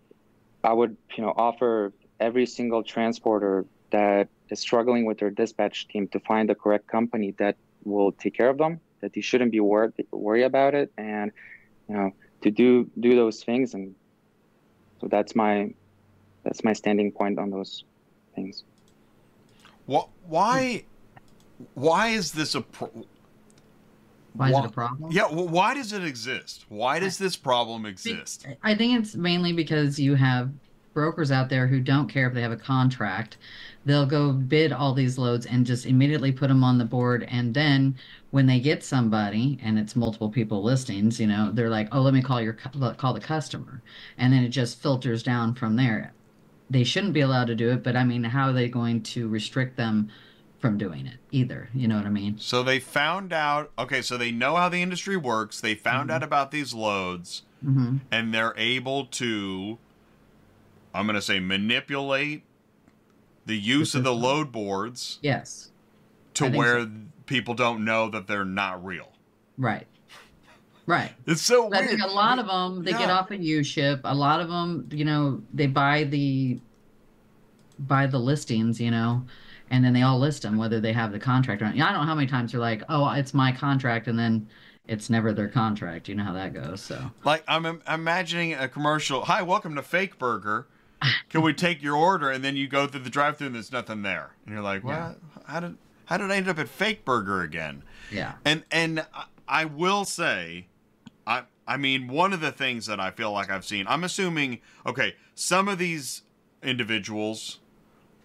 I 0.64 0.74
would, 0.74 0.96
you 1.16 1.24
know, 1.24 1.34
offer 1.36 1.94
every 2.20 2.46
single 2.46 2.84
transporter 2.84 3.66
that 3.92 4.30
is 4.50 4.60
struggling 4.60 5.06
with 5.06 5.20
their 5.20 5.30
dispatch 5.30 5.88
team 5.88 6.08
to 6.10 6.20
find 6.20 6.50
the 6.50 6.56
correct 6.56 6.88
company 6.88 7.32
that 7.38 7.56
will 7.84 8.12
take 8.12 8.36
care 8.36 8.50
of 8.50 8.58
them. 8.58 8.80
That 9.02 9.14
they 9.14 9.22
shouldn't 9.22 9.52
be 9.52 9.60
worried 9.60 9.94
worry 10.12 10.44
about 10.44 10.76
it, 10.76 10.92
and 10.98 11.32
you 11.90 11.96
know, 11.96 12.12
to 12.42 12.52
do 12.52 12.90
do 13.00 13.16
those 13.16 13.44
things. 13.44 13.74
And 13.74 13.96
so 15.02 15.08
that's 15.08 15.36
my 15.36 15.74
that's 16.44 16.64
my 16.64 16.74
standing 16.74 17.12
point 17.12 17.40
on 17.40 17.50
those 17.50 17.84
things. 18.36 18.64
Wh- 19.92 20.08
Why? 20.28 20.84
Why 21.74 22.10
is 22.10 22.32
this 22.32 22.56
a? 22.56 22.62
Pro- 22.62 23.06
Why 24.34 24.48
is 24.48 24.54
Wha- 24.54 24.64
it 24.64 24.66
a 24.68 24.70
problem? 24.72 25.12
Yeah. 25.12 25.28
Well, 25.32 25.48
why 25.48 25.74
does 25.74 25.92
it 25.92 26.04
exist? 26.04 26.66
Why 26.70 27.00
does 27.00 27.18
this 27.18 27.36
problem 27.36 27.86
exist? 27.86 28.46
I 28.64 28.76
think 28.76 29.00
it's 29.00 29.16
mainly 29.16 29.54
because 29.54 30.00
you 30.00 30.16
have 30.16 30.52
brokers 30.94 31.32
out 31.32 31.50
there 31.50 31.68
who 31.68 31.80
don't 31.80 32.08
care 32.08 32.28
if 32.28 32.34
they 32.34 32.42
have 32.42 32.52
a 32.52 32.58
contract. 32.58 33.38
They'll 33.86 34.06
go 34.06 34.32
bid 34.32 34.72
all 34.72 34.94
these 34.94 35.18
loads 35.18 35.46
and 35.48 35.66
just 35.66 35.86
immediately 35.86 36.32
put 36.32 36.50
them 36.50 36.64
on 36.64 36.78
the 36.78 36.86
board. 36.86 37.26
And 37.30 37.54
then 37.54 37.96
when 38.32 38.48
they 38.48 38.60
get 38.60 38.84
somebody 38.84 39.60
and 39.62 39.78
it's 39.78 39.96
multiple 39.96 40.30
people 40.30 40.64
listings, 40.64 41.20
you 41.20 41.28
know, 41.28 41.52
they're 41.54 41.70
like, 41.70 41.90
oh, 41.92 42.02
let 42.02 42.14
me 42.14 42.22
call 42.22 42.42
your 42.42 42.54
call 42.54 43.14
the 43.14 43.20
customer, 43.20 43.82
and 44.18 44.34
then 44.34 44.44
it 44.44 44.50
just 44.50 44.82
filters 44.82 45.22
down 45.22 45.54
from 45.54 45.76
there. 45.76 46.14
They 46.70 46.86
shouldn't 46.86 47.14
be 47.14 47.22
allowed 47.22 47.48
to 47.48 47.56
do 47.56 47.72
it, 47.72 47.84
but 47.84 47.96
I 47.98 48.06
mean, 48.06 48.24
how 48.24 48.48
are 48.50 48.54
they 48.54 48.70
going 48.70 49.04
to 49.04 49.28
restrict 49.28 49.76
them 49.76 50.10
from 50.60 50.78
doing 50.78 51.06
it 51.06 51.18
either? 51.32 51.68
You 51.74 51.90
know 51.90 51.98
what 51.98 52.06
I 52.06 52.10
mean? 52.10 52.38
So 52.38 52.64
they 52.64 52.80
found 52.80 53.34
out. 53.34 53.72
Okay, 53.78 54.02
so 54.02 54.18
they 54.18 54.32
know 54.32 54.56
how 54.56 54.70
the 54.70 54.82
industry 54.82 55.18
works. 55.18 55.60
They 55.60 55.76
found 55.76 56.10
Mhm. 56.10 56.14
out 56.14 56.24
about 56.24 56.52
these 56.52 56.74
loads, 56.74 57.44
hmm 57.62 57.98
and 58.12 58.34
they're 58.34 58.54
able 58.58 59.06
to 59.06 59.78
I'm 60.94 61.06
going 61.06 61.16
to 61.16 61.22
say 61.22 61.40
manipulate 61.40 62.44
the 63.46 63.58
use 63.58 63.96
of 63.96 64.04
the 64.04 64.14
load 64.14 64.52
boards 64.52 65.20
Yes. 65.22 65.72
to 66.36 66.48
where 66.48 66.86
people 67.32 67.54
don't 67.54 67.86
know 67.86 68.10
that 68.10 68.28
they're 68.28 68.44
not 68.44 68.84
real. 68.86 69.10
Right. 69.58 69.88
Right. 70.86 71.14
It's 71.26 71.42
so 71.42 71.68
I 71.68 71.70
weird. 71.80 71.90
think 71.90 72.02
a 72.02 72.08
lot 72.08 72.40
of 72.40 72.46
them 72.48 72.84
they 72.84 72.92
get 72.92 73.02
Yeah. 73.08 73.14
off 73.18 73.32
a 73.32 73.38
U 73.38 73.64
ship. 73.64 74.02
A 74.04 74.14
lot 74.14 74.42
of 74.42 74.50
them, 74.50 74.90
you 74.92 75.06
know, 75.06 75.42
they 75.54 75.68
buy 75.68 76.04
the 76.04 76.60
buy 77.80 78.06
the 78.06 78.20
listings, 78.20 78.82
you 78.82 78.92
know, 78.92 79.24
and 79.70 79.84
then 79.86 79.94
they 79.94 80.02
all 80.02 80.20
list 80.20 80.42
them 80.42 80.58
whether 80.58 80.82
they 80.82 80.92
have 80.92 81.14
the 81.14 81.20
contract 81.20 81.62
or 81.62 81.66
not. 81.66 81.76
I 81.76 81.92
don't 81.94 82.02
know 82.02 82.08
how 82.08 82.16
many 82.16 82.28
times 82.28 82.52
they're 82.52 82.60
like, 82.60 82.84
"Oh, 82.90 83.10
it's 83.12 83.34
my 83.34 83.54
contract," 83.54 84.08
and 84.08 84.20
then 84.20 84.48
it's 84.88 85.10
never 85.10 85.32
their 85.32 85.48
contract. 85.48 86.10
You 86.10 86.16
know 86.16 86.24
how 86.26 86.34
that 86.34 86.54
goes. 86.54 86.82
So 86.82 87.12
Like 87.24 87.44
I'm 87.48 87.66
im- 87.66 87.82
imagining 87.88 88.54
a 88.56 88.68
commercial. 88.68 89.24
Hi, 89.26 89.42
welcome 89.42 89.76
to 89.76 89.82
Fake 89.82 90.20
Burger. 90.20 90.68
Can 91.30 91.42
we 91.42 91.54
take 91.54 91.82
your 91.82 91.96
order? 91.96 92.30
And 92.30 92.44
then 92.44 92.56
you 92.58 92.68
go 92.68 92.86
through 92.88 93.00
the 93.02 93.10
drive-through 93.10 93.48
and 93.48 93.56
there's 93.56 93.72
nothing 93.72 94.02
there, 94.02 94.32
and 94.46 94.54
you're 94.54 94.62
like, 94.64 94.84
Yeah. 94.84 95.14
"What? 95.34 95.46
How 95.48 95.60
did 95.62 95.78
how 96.12 96.18
did 96.18 96.30
I 96.30 96.36
end 96.36 96.50
up 96.50 96.60
at 96.60 96.68
Fake 96.68 97.06
Burger 97.06 97.42
again?" 97.42 97.84
yeah, 98.12 98.34
And 98.46 98.64
and 98.70 99.06
I- 99.14 99.26
I 99.48 99.66
will 99.66 100.04
say, 100.06 100.68
I 101.26 101.44
I 101.68 101.78
mean 101.78 102.08
one 102.08 102.34
of 102.34 102.42
the 102.42 102.52
things 102.52 102.86
that 102.88 103.00
I 103.00 103.12
feel 103.12 103.32
like 103.32 103.50
I've 103.50 103.66
seen. 103.66 103.88
I'm 103.88 104.04
assuming 104.04 104.60
okay, 104.86 105.16
some 105.36 105.68
of 105.68 105.78
these 105.78 106.24
individuals 106.62 107.60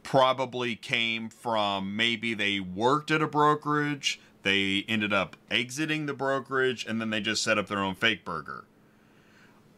probably 0.02 0.76
came 0.76 1.28
from 1.28 1.96
maybe 1.96 2.34
they 2.34 2.60
worked 2.60 3.10
at 3.10 3.22
a 3.22 3.26
brokerage, 3.26 4.20
they 4.42 4.84
ended 4.88 5.12
up 5.12 5.36
exiting 5.50 6.06
the 6.06 6.14
brokerage, 6.14 6.84
and 6.86 7.00
then 7.00 7.10
they 7.10 7.20
just 7.20 7.42
set 7.42 7.58
up 7.58 7.66
their 7.66 7.80
own 7.80 7.94
fake 7.94 8.24
burger. 8.24 8.64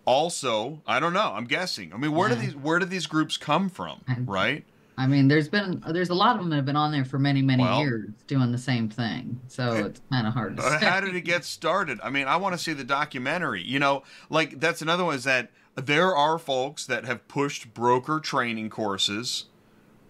Also, 0.05 0.81
I 0.87 1.01
don't 1.01 1.13
know. 1.13 1.33
I'm 1.35 1.45
guessing. 1.45 1.93
I 1.93 1.99
mean, 1.99 2.13
where 2.13 2.29
do 2.31 2.35
these 2.35 2.57
where 2.57 2.79
do 2.79 2.87
these 2.87 3.07
groups 3.07 3.37
come 3.37 3.69
from? 3.69 4.01
Right? 4.27 4.65
I 4.99 5.07
mean, 5.07 5.29
there's 5.29 5.49
been 5.49 5.83
there's 5.91 6.11
a 6.11 6.15
lot 6.15 6.35
of 6.35 6.41
them 6.43 6.51
that 6.51 6.57
have 6.57 6.67
been 6.67 6.75
on 6.77 6.91
there 6.91 7.05
for 7.05 7.19
many 7.21 7.41
many 7.41 7.63
Well- 7.63 7.81
years 7.81 8.11
doing 8.27 8.51
the 8.53 8.59
same 8.59 8.89
thing. 8.89 9.41
So 9.47 9.73
it's 9.87 10.01
kind 10.11 10.27
of 10.27 10.35
hard 10.35 10.57
to 10.57 10.63
Uh, 10.63 10.79
say. 10.81 10.87
How 10.87 11.01
did 11.01 11.15
it 11.15 11.21
get 11.23 11.45
started? 11.45 12.01
I 12.03 12.11
mean, 12.11 12.27
I 12.27 12.37
want 12.37 12.55
to 12.55 12.59
see 12.59 12.73
the 12.73 12.83
documentary. 12.85 13.63
You 13.63 13.79
know, 13.79 14.03
like 14.29 14.59
that's 14.61 14.83
another 14.83 15.05
one 15.05 15.15
is 15.15 15.25
that 15.25 15.51
there 15.77 16.15
are 16.17 16.37
folks 16.39 16.85
that 16.87 17.05
have 17.05 17.29
pushed 17.29 17.73
broker 17.73 18.19
training 18.19 18.71
courses, 18.71 19.45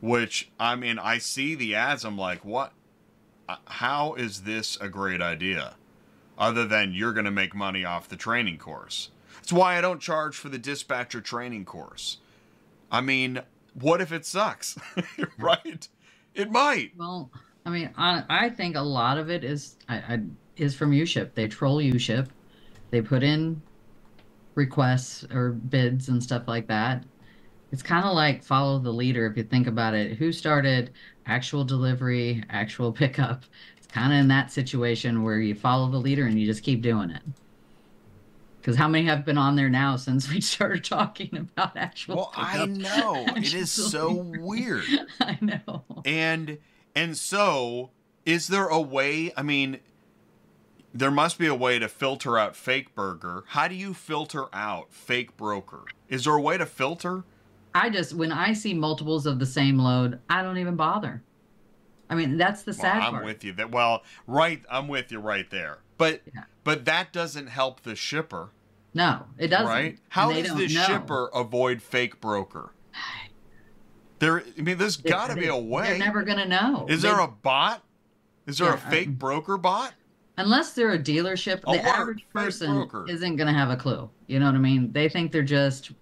which 0.01 0.51
I 0.59 0.75
mean, 0.75 0.99
I 0.99 1.19
see 1.19 1.55
the 1.55 1.75
ads. 1.75 2.05
I'm 2.05 2.17
like, 2.17 2.43
what? 2.45 2.73
Uh, 3.49 3.57
How 3.67 4.15
is 4.15 4.43
this 4.43 4.79
a 4.81 4.89
great 4.89 5.21
idea? 5.21 5.75
Other 6.39 6.65
than 6.67 6.93
you're 6.95 7.13
going 7.13 7.25
to 7.27 7.31
make 7.31 7.55
money 7.55 7.85
off 7.85 8.09
the 8.09 8.17
training 8.17 8.57
course. 8.59 9.11
That's 9.37 9.53
why 9.53 9.77
I 9.77 9.81
don't 9.81 10.01
charge 10.01 10.37
for 10.37 10.49
the 10.49 10.59
dispatcher 10.59 11.21
training 11.21 11.65
course. 11.67 12.19
I 12.93 13.01
mean, 13.01 13.41
what 13.75 14.01
if 14.01 14.13
it 14.13 14.27
sucks? 14.27 14.79
right? 15.39 15.89
It 16.35 16.51
might. 16.51 16.93
Well, 16.97 17.31
I 17.65 17.71
mean, 17.71 17.91
I, 17.97 18.25
I 18.29 18.51
think 18.51 18.77
a 18.77 18.81
lot 18.81 19.19
of 19.19 19.31
it 19.31 19.45
is 19.45 19.77
I, 19.89 19.97
I, 19.97 20.21
is 20.57 20.75
from 20.75 20.93
UShip. 20.93 21.35
They 21.35 21.49
troll 21.49 21.79
UShip. 21.79 22.29
They 22.91 23.03
put 23.03 23.23
in 23.23 23.61
requests 24.55 25.25
or 25.33 25.51
bids 25.51 26.09
and 26.09 26.23
stuff 26.23 26.49
like 26.49 26.67
that. 26.69 27.05
It's 27.71 27.83
kind 27.83 28.07
of 28.07 28.15
like 28.15 28.43
follow 28.43 28.79
the 28.79 28.93
leader 28.93 29.27
if 29.27 29.37
you 29.37 29.43
think 29.43 29.67
about 29.67 29.95
it. 29.95 30.17
Who 30.17 30.33
started 30.33 30.93
actual 31.27 31.65
delivery, 31.65 32.43
actual 32.51 32.93
pickup? 33.03 33.45
It's 33.77 33.87
kind 33.87 34.13
of 34.13 34.19
in 34.19 34.29
that 34.29 34.51
situation 34.51 35.23
where 35.23 35.41
you 35.41 35.55
follow 35.55 35.91
the 35.91 35.99
leader 35.99 36.27
and 36.27 36.39
you 36.39 36.47
just 36.47 36.63
keep 36.63 36.83
doing 36.83 37.11
it. 37.11 37.23
Because 38.61 38.77
how 38.77 38.89
many 38.89 39.07
have 39.07 39.25
been 39.25 39.39
on 39.39 39.57
there 39.57 39.69
now 39.71 39.97
since 39.97 40.29
we 40.31 40.41
started 40.43 40.85
talking 40.85 41.37
about 41.37 41.77
actual? 41.77 42.17
Well, 42.17 42.33
I 42.35 42.67
know. 42.67 43.27
It 43.37 43.55
is 43.55 43.71
so 43.71 44.13
weird. 44.39 44.85
I 45.21 45.39
know. 45.41 45.85
And 46.05 46.59
and 46.95 47.17
so 47.17 47.91
is 48.27 48.49
there 48.49 48.67
a 48.69 48.81
way, 48.81 49.33
I 49.37 49.43
mean 49.43 49.79
there 50.95 51.11
must 51.11 51.39
be 51.39 51.47
a 51.47 51.55
way 51.55 51.79
to 51.79 51.89
filter 51.89 52.39
out 52.39 52.57
fake 52.57 52.95
burger. 52.95 53.45
How 53.49 53.69
do 53.69 53.75
you 53.75 53.95
filter 53.95 54.47
out 54.53 54.93
fake 54.93 55.37
broker? 55.37 55.85
Is 56.09 56.25
there 56.25 56.35
a 56.35 56.41
way 56.41 56.57
to 56.59 56.67
filter? 56.67 57.25
I 57.75 57.91
just 57.91 58.15
when 58.15 58.33
I 58.33 58.53
see 58.55 58.75
multiples 58.75 59.27
of 59.27 59.39
the 59.39 59.47
same 59.47 59.79
load, 59.79 60.19
I 60.29 60.43
don't 60.43 60.59
even 60.59 60.77
bother. 60.77 61.23
I 62.11 62.15
mean, 62.15 62.39
that's 62.39 62.63
the 62.63 62.73
Well, 62.73 62.81
sad 62.81 63.03
I'm 63.03 63.13
part. 63.13 63.25
with 63.27 63.45
you. 63.45 63.53
That 63.53 63.71
well, 63.71 64.03
right, 64.27 64.63
I'm 64.71 64.89
with 64.89 65.13
you 65.13 65.21
right 65.21 65.49
there. 65.51 65.79
But 65.99 66.23
Yeah. 66.35 66.45
but 66.65 66.85
that 66.87 67.13
doesn't 67.13 67.49
help 67.49 67.83
the 67.83 67.95
shipper, 67.97 68.51
no, 68.95 69.25
it 69.37 69.49
doesn't. 69.49 69.67
right? 69.67 69.99
How 70.11 70.33
does 70.33 70.55
the 70.55 70.69
know. 70.69 70.83
shipper 70.85 71.29
avoid 71.35 71.83
fake 71.83 72.21
broker? 72.21 72.73
There 74.21 74.43
I 74.59 74.63
mean 74.63 74.79
there's 74.79 74.97
got 74.97 75.31
to 75.31 75.37
be 75.37 75.47
a 75.47 75.57
way. 75.57 75.91
They're 75.91 75.99
never 75.99 76.23
gonna 76.25 76.47
know. 76.47 76.87
Is 76.89 77.03
They- 77.03 77.09
there 77.09 77.21
a 77.21 77.29
bot? 77.29 77.83
Is 78.47 78.59
there 78.59 78.69
a 78.69 78.77
Yeah, 78.79 78.87
uh, 78.87 78.91
fake 78.91 79.19
broker 79.19 79.57
bot? 79.59 79.95
unless 80.39 80.73
they're 80.73 80.93
a 80.93 80.99
dealership? 80.99 81.63
Alert, 81.65 81.83
the 81.83 81.89
average 81.89 82.27
person 82.33 82.73
broker. 82.75 83.05
isn't 83.09 83.37
gonna 83.37 83.53
have 83.53 83.71
a 83.71 83.77
clue. 83.77 84.11
You 84.27 84.41
know 84.41 84.47
what 84.47 84.55
I 84.55 84.59
mean? 84.59 84.91
They 84.93 85.09
think 85.09 85.31
they're 85.33 85.43
just, 85.43 85.93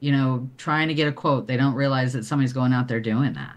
you 0.00 0.10
know, 0.12 0.48
trying 0.56 0.88
to 0.88 0.94
get 0.94 1.06
a 1.06 1.12
quote. 1.12 1.46
They 1.46 1.56
don't 1.56 1.74
realize 1.74 2.12
that 2.14 2.24
somebody's 2.24 2.52
going 2.52 2.72
out 2.72 2.88
there 2.88 3.00
doing 3.00 3.32
that. 3.34 3.54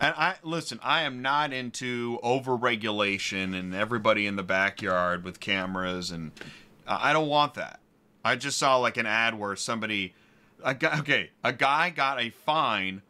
And 0.00 0.14
I 0.16 0.36
listen, 0.42 0.78
I 0.82 1.02
am 1.02 1.22
not 1.22 1.52
into 1.52 2.18
overregulation 2.22 3.58
and 3.58 3.74
everybody 3.74 4.26
in 4.26 4.36
the 4.36 4.42
backyard 4.42 5.24
with 5.24 5.40
cameras 5.40 6.10
and 6.10 6.32
I 6.86 7.12
don't 7.12 7.28
want 7.28 7.54
that. 7.54 7.80
I 8.24 8.36
just 8.36 8.58
saw 8.58 8.76
like 8.76 8.96
an 8.96 9.06
ad 9.06 9.38
where 9.38 9.56
somebody 9.56 10.14
a 10.62 10.74
guy, 10.74 10.98
okay, 11.00 11.30
a 11.42 11.52
guy 11.52 11.90
got 11.90 12.20
a 12.20 12.30
fine 12.30 13.02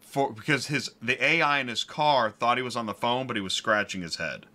for 0.00 0.32
because 0.32 0.66
his 0.66 0.90
the 1.02 1.22
AI 1.22 1.60
in 1.60 1.68
his 1.68 1.84
car 1.84 2.30
thought 2.30 2.56
he 2.56 2.62
was 2.62 2.76
on 2.76 2.86
the 2.86 2.94
phone 2.94 3.26
but 3.26 3.36
he 3.36 3.42
was 3.42 3.52
scratching 3.52 4.02
his 4.02 4.16
head. 4.16 4.46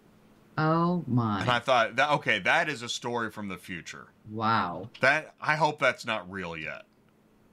Oh 0.57 1.03
my. 1.07 1.41
And 1.41 1.49
I 1.49 1.59
thought 1.59 1.95
that 1.97 2.09
okay, 2.11 2.39
that 2.39 2.69
is 2.69 2.81
a 2.81 2.89
story 2.89 3.29
from 3.29 3.49
the 3.49 3.57
future. 3.57 4.07
Wow! 4.31 4.89
That 5.01 5.35
I 5.41 5.55
hope 5.55 5.79
that's 5.79 6.05
not 6.05 6.29
real 6.31 6.57
yet. 6.57 6.83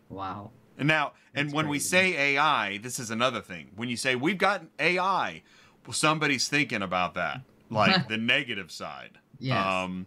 Wow! 0.08 0.50
And 0.82 0.88
now, 0.88 1.12
and 1.32 1.46
That's 1.46 1.54
when 1.54 1.68
we 1.68 1.78
say 1.78 2.34
AI, 2.34 2.78
this 2.78 2.98
is 2.98 3.12
another 3.12 3.40
thing. 3.40 3.70
When 3.76 3.88
you 3.88 3.96
say 3.96 4.16
we've 4.16 4.36
got 4.36 4.64
AI, 4.80 5.44
well, 5.86 5.92
somebody's 5.92 6.48
thinking 6.48 6.82
about 6.82 7.14
that, 7.14 7.42
like 7.70 8.08
the 8.08 8.16
negative 8.16 8.72
side. 8.72 9.18
Yes. 9.38 9.64
Um, 9.64 10.06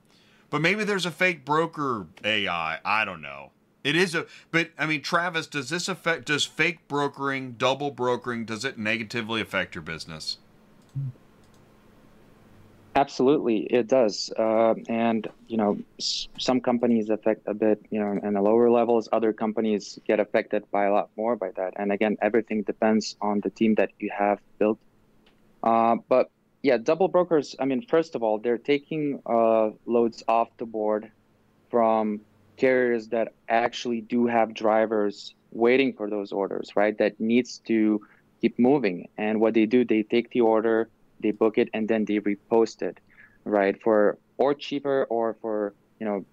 but 0.50 0.62
maybe 0.62 0.84
there's 0.84 1.06
a 1.06 1.12
fake 1.12 1.46
broker 1.46 2.08
AI. 2.26 2.80
I 2.84 3.06
don't 3.06 3.22
know. 3.22 3.52
It 3.86 3.96
is 3.96 4.16
a, 4.16 4.26
but 4.52 4.72
I 4.78 4.86
mean, 4.86 5.02
Travis, 5.02 5.48
does 5.48 5.70
this 5.70 5.88
affect? 5.88 6.26
Does 6.26 6.44
fake 6.44 6.90
brokering, 6.90 7.54
double 7.54 7.92
brokering, 7.92 8.44
does 8.44 8.66
it 8.66 8.78
negatively 8.78 9.40
affect 9.40 9.76
your 9.76 9.82
business? 9.82 10.40
Absolutely, 12.96 13.68
it 13.70 13.88
does. 13.88 14.32
Uh, 14.40 14.74
and, 14.88 15.28
you 15.48 15.58
know, 15.58 15.78
s- 16.00 16.28
some 16.40 16.62
companies 16.62 17.10
affect 17.10 17.42
a 17.46 17.54
bit, 17.54 17.80
you 17.90 18.00
know, 18.00 18.12
in 18.24 18.34
the 18.34 18.42
lower 18.42 18.70
levels. 18.72 19.10
Other 19.12 19.34
companies 19.34 20.00
get 20.08 20.20
affected 20.22 20.64
by 20.72 20.86
a 20.86 20.92
lot 20.94 21.10
more 21.18 21.36
by 21.36 21.52
that. 21.58 21.74
And 21.78 21.92
again, 21.92 22.16
everything 22.22 22.64
depends 22.64 23.16
on 23.22 23.42
the 23.42 23.50
team 23.50 23.76
that 23.76 23.92
you 24.00 24.10
have 24.18 24.40
built. 24.60 24.80
Uh, 25.64 25.98
but 26.10 26.30
yeah, 26.64 26.78
double 26.78 27.08
brokers, 27.10 27.56
I 27.60 27.66
mean, 27.66 27.82
first 27.88 28.16
of 28.16 28.24
all, 28.24 28.40
they're 28.40 28.58
taking 28.58 29.22
uh, 29.26 29.72
loads 29.86 30.24
off 30.28 30.50
the 30.58 30.66
board 30.66 31.12
from 31.70 32.22
carriers 32.58 33.10
that 33.10 33.30
actually 33.50 34.02
do 34.02 34.28
have 34.28 34.54
drivers 34.54 35.34
waiting 35.52 35.94
for 35.94 36.10
those 36.10 36.32
orders, 36.32 36.70
right? 36.76 36.98
That 36.98 37.20
needs 37.20 37.60
to 37.68 38.00
keep 38.42 38.56
moving. 38.60 39.08
And 39.18 39.40
what 39.40 39.54
they 39.54 39.66
do, 39.66 39.86
they 39.86 40.04
take 40.04 40.30
the 40.32 40.42
order, 40.42 40.90
they 41.26 41.34
book 41.34 41.58
it, 41.58 41.70
and 41.74 41.90
then 41.90 42.06
they 42.08 42.20
repost 42.20 42.82
it, 42.84 43.00
right? 43.46 43.76
For 43.84 44.20
or 44.38 44.56
cheaper 44.56 45.06
or 45.10 45.38
for 45.42 45.76
you 46.00 46.08
know 46.08 46.26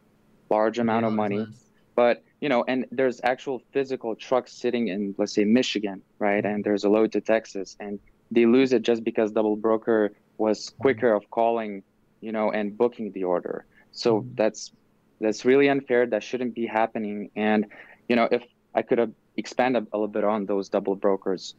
large 0.50 0.78
amount 0.78 1.06
of 1.06 1.12
money. 1.12 1.48
But 1.96 2.22
you 2.40 2.48
know, 2.48 2.64
and 2.68 2.86
there's 2.90 3.20
actual 3.24 3.60
physical 3.72 4.16
trucks 4.16 4.60
sitting 4.60 4.88
in, 4.88 5.14
let's 5.18 5.34
say, 5.34 5.44
Michigan, 5.44 6.02
right? 6.20 6.44
And 6.44 6.64
there's 6.64 6.84
a 6.84 6.90
load 6.90 7.12
to 7.12 7.20
Texas, 7.20 7.76
and 7.80 8.00
they 8.30 8.46
lose 8.46 8.72
it 8.72 8.82
just 8.82 9.04
because 9.04 9.32
double 9.32 9.56
broker 9.56 10.12
was 10.38 10.70
quicker 10.80 11.12
of 11.12 11.28
calling, 11.30 11.82
you 12.20 12.32
know, 12.32 12.50
and 12.52 12.76
booking 12.76 13.12
the 13.14 13.24
order. 13.24 13.66
So 13.92 14.26
Mhm. 14.26 14.36
that's 14.36 14.72
that's 15.20 15.44
really 15.44 15.68
unfair. 15.68 16.06
That 16.06 16.22
shouldn't 16.24 16.54
be 16.54 16.66
happening. 16.66 17.30
And 17.36 17.66
you 18.08 18.16
know, 18.16 18.28
if 18.32 18.44
I 18.74 18.82
could 18.82 18.98
have 18.98 19.12
expanded 19.36 19.86
a 19.92 19.98
little 19.98 20.08
bit 20.12 20.24
on 20.24 20.46
those 20.46 20.68
double 20.70 20.96
brokers. 20.96 21.54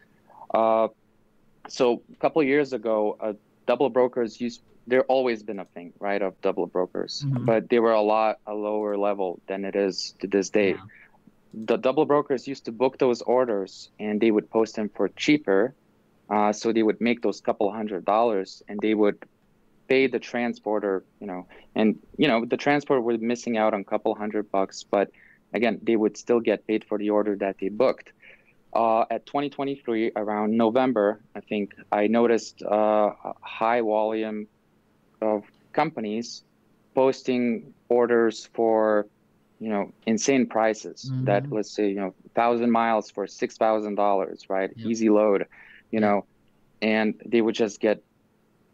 Uh, 0.53 0.89
so 1.67 2.01
a 2.11 2.15
couple 2.17 2.41
of 2.41 2.47
years 2.47 2.73
ago, 2.73 3.17
uh, 3.19 3.33
double 3.67 3.89
brokers 3.89 4.39
used 4.41 4.61
there 4.85 5.03
always 5.03 5.43
been 5.43 5.59
a 5.59 5.65
thing, 5.65 5.93
right, 5.99 6.21
of 6.21 6.39
double 6.41 6.67
brokers, 6.67 7.23
Mhm. 7.25 7.45
but 7.45 7.69
they 7.69 7.79
were 7.79 7.93
a 7.93 8.01
lot 8.01 8.39
a 8.45 8.53
lower 8.53 8.97
level 8.97 9.39
than 9.47 9.63
it 9.63 9.75
is 9.77 10.13
to 10.19 10.27
this 10.27 10.49
day. 10.49 10.71
Yeah. 10.71 10.81
The 11.53 11.77
double 11.77 12.05
brokers 12.05 12.47
used 12.49 12.65
to 12.65 12.71
book 12.73 12.97
those 12.97 13.21
orders 13.21 13.89
and 13.97 14.19
they 14.19 14.29
would 14.31 14.49
post 14.49 14.75
them 14.75 14.89
for 14.89 15.07
cheaper, 15.07 15.73
uh, 16.29 16.51
so 16.51 16.73
they 16.73 16.83
would 16.83 16.99
make 16.99 17.21
those 17.21 17.39
couple 17.39 17.71
hundred 17.71 18.03
dollars 18.03 18.61
and 18.67 18.79
they 18.81 18.93
would 18.93 19.17
pay 19.87 20.07
the 20.07 20.19
transporter, 20.19 21.03
you 21.21 21.27
know, 21.27 21.45
and 21.75 21.97
you 22.17 22.27
know 22.27 22.43
the 22.43 22.57
transporter 22.57 23.01
was 23.01 23.21
missing 23.21 23.55
out 23.57 23.73
on 23.73 23.81
a 23.81 23.83
couple 23.85 24.13
hundred 24.15 24.51
bucks, 24.51 24.83
but 24.83 25.11
again, 25.53 25.79
they 25.83 25.95
would 25.95 26.17
still 26.17 26.41
get 26.41 26.67
paid 26.67 26.83
for 26.83 26.97
the 26.97 27.09
order 27.09 27.35
that 27.37 27.57
they 27.59 27.69
booked. 27.69 28.11
Uh, 28.73 29.05
at 29.11 29.25
2023, 29.27 30.11
around 30.15 30.57
November, 30.57 31.19
I 31.35 31.41
think 31.41 31.75
I 31.91 32.07
noticed 32.07 32.63
uh, 32.63 33.11
a 33.23 33.33
high 33.41 33.81
volume 33.81 34.47
of 35.21 35.43
companies 35.73 36.43
posting 36.95 37.73
orders 37.89 38.49
for, 38.53 39.05
you 39.59 39.69
know, 39.69 39.91
insane 40.07 40.47
prices. 40.47 41.11
Mhm. 41.11 41.25
That 41.25 41.51
let's 41.51 41.71
say, 41.71 41.89
you 41.89 41.95
know, 41.95 42.13
thousand 42.33 42.71
miles 42.71 43.11
for 43.11 43.27
six 43.27 43.57
thousand 43.57 43.95
dollars, 43.95 44.49
right? 44.49 44.71
Yep. 44.75 44.87
Easy 44.87 45.09
load, 45.09 45.45
you 45.91 45.99
know, 45.99 46.25
and 46.81 47.13
they 47.25 47.41
would 47.41 47.55
just 47.55 47.79
get 47.79 48.03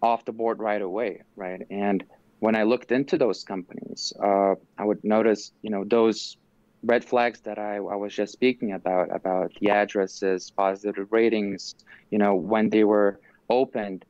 off 0.02 0.24
the 0.26 0.32
board 0.32 0.60
right 0.60 0.82
away, 0.82 1.22
right? 1.36 1.62
And 1.70 2.04
when 2.39 2.56
I 2.56 2.64
looked 2.64 2.91
into 2.91 3.18
those 3.18 3.43
companies, 3.43 4.14
uh, 4.24 4.56
I 4.78 4.84
would 4.86 5.04
notice, 5.04 5.52
you 5.62 5.70
know, 5.70 5.84
those 5.84 6.38
red 6.84 7.04
flags 7.04 7.42
that 7.42 7.58
I, 7.58 7.76
I 7.76 7.96
was 7.96 8.14
just 8.16 8.34
speaking 8.34 8.72
about, 8.74 9.14
about 9.14 9.52
the 9.60 9.70
addresses, 9.70 10.52
positive 10.56 11.08
ratings, 11.12 11.76
you 12.10 12.18
know, 12.20 12.36
when 12.36 12.70
they 12.70 12.84
were 12.84 13.20
opened, 13.50 14.06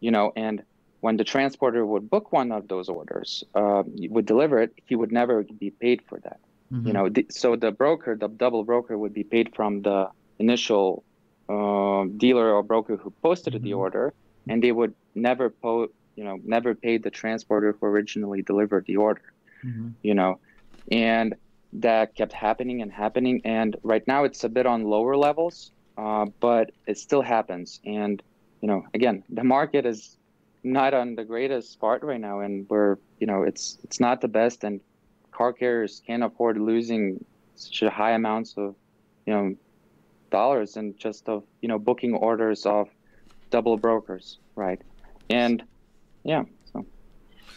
you 0.00 0.10
know, 0.10 0.32
and 0.36 0.62
when 1.00 1.16
the 1.16 1.24
transporter 1.24 1.84
would 1.84 2.08
book 2.10 2.32
one 2.32 2.52
of 2.52 2.68
those 2.68 2.88
orders, 2.88 3.42
uh, 3.54 3.82
would 4.10 4.26
deliver 4.26 4.60
it, 4.60 4.70
he 4.86 4.94
would 4.96 5.12
never 5.12 5.44
be 5.58 5.70
paid 5.80 6.00
for 6.08 6.18
that 6.24 6.38
Mhm. 6.70 6.84
you 6.84 6.92
know 6.92 7.08
the, 7.08 7.26
so 7.30 7.56
the 7.56 7.70
broker 7.70 8.16
the 8.18 8.28
double 8.28 8.64
broker 8.64 8.96
would 8.96 9.12
be 9.12 9.24
paid 9.24 9.54
from 9.54 9.82
the 9.82 10.06
initial 10.38 11.04
uh, 11.48 12.04
dealer 12.16 12.54
or 12.54 12.62
broker 12.62 12.96
who 12.96 13.12
posted 13.22 13.60
the 13.62 13.72
Mhm. 13.72 13.74
order 13.74 14.12
and 14.48 14.62
they 14.62 14.72
would 14.72 14.94
never 15.14 15.50
po 15.62 15.86
you 16.16 16.24
know 16.24 16.38
never 16.44 16.74
pay 16.74 16.96
the 16.98 17.10
transporter 17.10 17.74
who 17.80 17.86
originally 17.86 18.42
delivered 18.42 18.84
the 18.86 18.96
order 18.96 19.22
Mhm. 19.62 19.96
you 20.02 20.14
know 20.14 20.38
and 20.90 21.34
that 21.72 22.14
kept 22.14 22.32
happening 22.32 22.82
and 22.82 22.92
happening 22.92 23.40
and 23.44 23.76
right 23.82 24.06
now 24.06 24.24
it's 24.24 24.44
a 24.44 24.48
bit 24.48 24.66
on 24.66 24.84
lower 24.84 25.16
levels 25.16 25.70
uh, 26.00 26.26
but 26.40 26.70
it 26.86 26.96
still 26.98 27.22
happens. 27.22 27.80
And 27.84 28.22
you 28.60 28.68
know 28.68 28.84
again 28.94 29.22
the 29.28 29.44
market 29.44 29.86
is 29.86 30.16
not 30.62 30.92
on 30.92 31.14
the 31.14 31.24
greatest 31.24 31.80
part 31.80 32.02
right 32.02 32.20
now 32.20 32.40
and 32.40 32.66
we're 32.68 32.96
you 33.18 33.26
know 33.26 33.42
it's 33.42 33.78
it's 33.84 34.00
not 34.00 34.20
the 34.20 34.28
best 34.28 34.64
and 34.64 34.80
car 35.32 35.52
carriers 35.52 36.02
can't 36.06 36.22
afford 36.22 36.58
losing 36.58 37.24
such 37.56 37.80
high 37.90 38.10
amounts 38.10 38.54
of 38.58 38.74
you 39.26 39.32
know 39.32 39.54
dollars 40.30 40.76
and 40.76 40.98
just 40.98 41.28
of 41.28 41.42
you 41.62 41.68
know 41.68 41.78
booking 41.78 42.14
orders 42.14 42.66
of 42.66 42.88
double 43.50 43.76
brokers 43.76 44.38
right? 44.56 44.80
And 45.30 45.62
yeah 46.24 46.42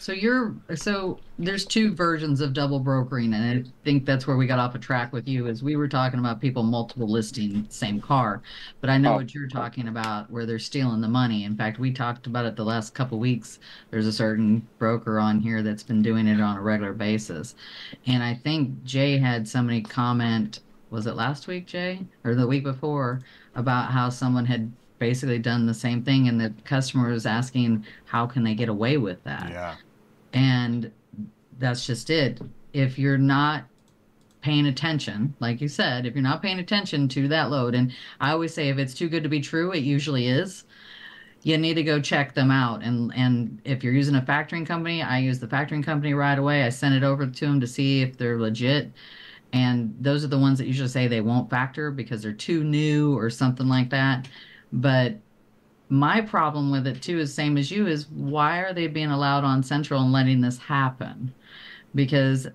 so 0.04 0.12
you're 0.12 0.54
so 0.74 1.18
there's 1.38 1.64
two 1.64 1.94
versions 1.94 2.42
of 2.42 2.52
double 2.52 2.78
brokering, 2.78 3.32
and 3.32 3.66
I 3.66 3.70
think 3.84 4.04
that's 4.04 4.26
where 4.26 4.36
we 4.36 4.46
got 4.46 4.58
off 4.58 4.74
a 4.74 4.78
track 4.78 5.14
with 5.14 5.26
you. 5.26 5.46
Is 5.46 5.62
we 5.62 5.76
were 5.76 5.88
talking 5.88 6.20
about 6.20 6.42
people 6.42 6.62
multiple 6.62 7.08
listing 7.10 7.64
same 7.70 8.02
car, 8.02 8.42
but 8.82 8.90
I 8.90 8.98
know 8.98 9.14
Oh. 9.14 9.16
what 9.16 9.32
you're 9.34 9.48
talking 9.48 9.88
about, 9.88 10.30
where 10.30 10.44
they're 10.44 10.58
stealing 10.58 11.00
the 11.00 11.08
money. 11.08 11.44
In 11.44 11.56
fact, 11.56 11.78
we 11.78 11.90
talked 11.90 12.26
about 12.26 12.44
it 12.44 12.54
the 12.54 12.64
last 12.66 12.92
couple 12.92 13.18
weeks. 13.18 13.60
There's 13.90 14.06
a 14.06 14.12
certain 14.12 14.68
broker 14.78 15.18
on 15.18 15.40
here 15.40 15.62
that's 15.62 15.82
been 15.82 16.02
doing 16.02 16.26
it 16.26 16.38
on 16.38 16.58
a 16.58 16.60
regular 16.60 16.92
basis, 16.92 17.54
and 18.06 18.22
I 18.22 18.34
think 18.34 18.84
Jay 18.84 19.16
had 19.16 19.48
somebody 19.48 19.80
comment. 19.80 20.60
Was 20.90 21.06
it 21.06 21.16
last 21.16 21.46
week, 21.46 21.64
Jay, 21.66 22.00
or 22.24 22.34
the 22.34 22.46
week 22.46 22.62
before, 22.64 23.20
about 23.54 23.90
how 23.90 24.10
someone 24.10 24.44
had 24.44 24.70
basically 24.98 25.38
done 25.38 25.64
the 25.64 25.72
same 25.72 26.02
thing, 26.02 26.28
and 26.28 26.38
the 26.38 26.52
customer 26.64 27.08
was 27.08 27.24
asking 27.24 27.86
how 28.04 28.26
can 28.26 28.44
they 28.44 28.54
get 28.54 28.68
away 28.68 28.98
with 28.98 29.24
that. 29.24 29.48
Yeah. 29.48 29.74
And 30.34 30.90
that's 31.58 31.86
just 31.86 32.10
it. 32.10 32.40
If 32.72 32.98
you're 32.98 33.16
not 33.16 33.64
paying 34.42 34.66
attention, 34.66 35.34
like 35.40 35.60
you 35.60 35.68
said, 35.68 36.04
if 36.04 36.14
you're 36.14 36.22
not 36.22 36.42
paying 36.42 36.58
attention 36.58 37.08
to 37.08 37.28
that 37.28 37.50
load, 37.50 37.74
and 37.74 37.92
I 38.20 38.32
always 38.32 38.52
say 38.52 38.68
if 38.68 38.76
it's 38.76 38.92
too 38.92 39.08
good 39.08 39.22
to 39.22 39.28
be 39.28 39.40
true, 39.40 39.72
it 39.72 39.84
usually 39.84 40.26
is. 40.26 40.64
You 41.44 41.56
need 41.56 41.74
to 41.74 41.82
go 41.82 42.00
check 42.00 42.34
them 42.34 42.50
out. 42.50 42.82
And 42.82 43.12
and 43.14 43.60
if 43.64 43.84
you're 43.84 43.92
using 43.92 44.16
a 44.16 44.22
factoring 44.22 44.66
company, 44.66 45.02
I 45.02 45.18
use 45.18 45.38
the 45.38 45.46
factoring 45.46 45.84
company 45.84 46.14
right 46.14 46.38
away. 46.38 46.64
I 46.64 46.70
send 46.70 46.94
it 46.94 47.04
over 47.04 47.26
to 47.26 47.46
them 47.46 47.60
to 47.60 47.66
see 47.66 48.02
if 48.02 48.16
they're 48.16 48.38
legit. 48.38 48.92
And 49.52 49.94
those 50.00 50.24
are 50.24 50.28
the 50.28 50.38
ones 50.38 50.58
that 50.58 50.66
usually 50.66 50.88
say 50.88 51.06
they 51.06 51.20
won't 51.20 51.48
factor 51.48 51.90
because 51.90 52.22
they're 52.22 52.32
too 52.32 52.64
new 52.64 53.16
or 53.16 53.30
something 53.30 53.68
like 53.68 53.90
that. 53.90 54.26
But 54.72 55.18
my 55.88 56.20
problem 56.20 56.70
with 56.70 56.86
it 56.86 57.02
too 57.02 57.18
is 57.18 57.32
same 57.32 57.56
as 57.56 57.70
you 57.70 57.86
is 57.86 58.08
why 58.08 58.58
are 58.58 58.72
they 58.72 58.86
being 58.86 59.10
allowed 59.10 59.44
on 59.44 59.62
central 59.62 60.02
and 60.02 60.12
letting 60.12 60.40
this 60.40 60.58
happen? 60.58 61.32
Because 61.94 62.48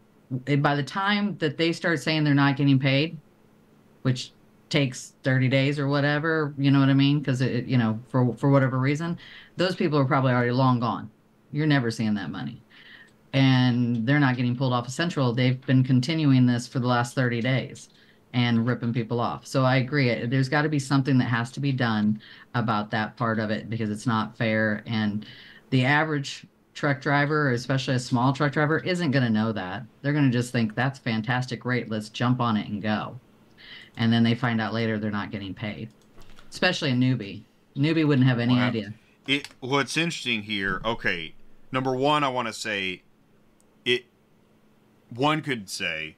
by 0.57 0.75
the 0.75 0.84
time 0.84 1.38
that 1.38 1.57
they 1.57 1.71
start 1.71 1.99
saying 1.99 2.23
they're 2.23 2.34
not 2.34 2.55
getting 2.55 2.80
paid 2.80 3.17
which 4.03 4.32
takes 4.69 5.13
30 5.23 5.47
days 5.49 5.80
or 5.80 5.88
whatever 5.88 6.53
you 6.57 6.69
know 6.69 6.80
what 6.80 6.89
i 6.89 6.93
mean? 6.93 7.19
Because 7.19 7.41
it 7.41 7.65
you 7.65 7.77
know 7.77 7.99
for 8.09 8.34
for 8.36 8.49
whatever 8.49 8.77
reason 8.77 9.17
those 9.57 9.75
people 9.75 9.97
are 9.99 10.05
probably 10.05 10.32
already 10.32 10.51
long 10.51 10.80
gone. 10.80 11.09
You're 11.51 11.67
never 11.67 11.91
seeing 11.91 12.13
that 12.13 12.30
money. 12.30 12.61
And 13.34 14.07
they're 14.07 14.19
not 14.19 14.38
getting 14.38 14.55
pulled 14.55 14.73
off 14.73 14.88
of 14.88 14.93
central. 14.93 15.34
They've 15.34 15.59
been 15.65 15.84
continuing 15.84 16.45
this 16.45 16.67
for 16.67 16.80
the 16.80 16.88
last 16.88 17.13
30 17.13 17.41
days 17.41 17.89
and 18.34 18.67
ripping 18.67 18.93
people 18.93 19.19
off. 19.19 19.45
So 19.47 19.63
i 19.63 19.77
agree 19.77 20.25
there's 20.25 20.49
got 20.49 20.63
to 20.63 20.69
be 20.69 20.80
something 20.80 21.17
that 21.17 21.25
has 21.25 21.51
to 21.53 21.59
be 21.59 21.71
done 21.71 22.21
about 22.53 22.91
that 22.91 23.17
part 23.17 23.39
of 23.39 23.49
it 23.49 23.69
because 23.69 23.89
it's 23.89 24.07
not 24.07 24.38
fair 24.38 24.84
and 24.86 25.25
the 25.69 25.86
average 25.86 26.45
truck 26.73 27.01
driver 27.01 27.51
especially 27.51 27.95
a 27.95 27.99
small 27.99 28.32
truck 28.34 28.51
driver 28.51 28.80
isn't 28.80 29.11
going 29.11 29.23
to 29.23 29.30
know 29.30 29.51
that. 29.51 29.84
They're 30.01 30.13
going 30.13 30.32
to 30.32 30.38
just 30.38 30.51
think 30.51 30.75
that's 30.75 30.99
fantastic 30.99 31.59
great 31.59 31.89
let's 31.89 32.09
jump 32.09 32.39
on 32.39 32.55
it 32.57 32.67
and 32.67 32.82
go. 32.82 33.19
And 33.97 34.13
then 34.13 34.23
they 34.23 34.36
find 34.36 34.61
out 34.61 34.73
later 34.73 34.97
they're 34.97 35.11
not 35.11 35.32
getting 35.32 35.53
paid 35.53 35.89
especially 36.51 36.91
a 36.91 36.95
newbie. 36.95 37.43
Newbie 37.77 38.07
wouldn't 38.07 38.27
have 38.27 38.39
any 38.39 38.55
Wow. 38.55 38.67
idea. 38.69 38.93
It 39.27 39.47
what's 39.59 39.95
interesting 39.95 40.43
here, 40.43 40.82
okay, 40.84 41.36
number 41.71 41.95
one, 41.95 42.23
I 42.23 42.30
want 42.30 42.47
to 42.47 42.53
say 42.53 43.03
it 43.86 44.05
one 45.09 45.41
could 45.41 45.69
say 45.69 46.15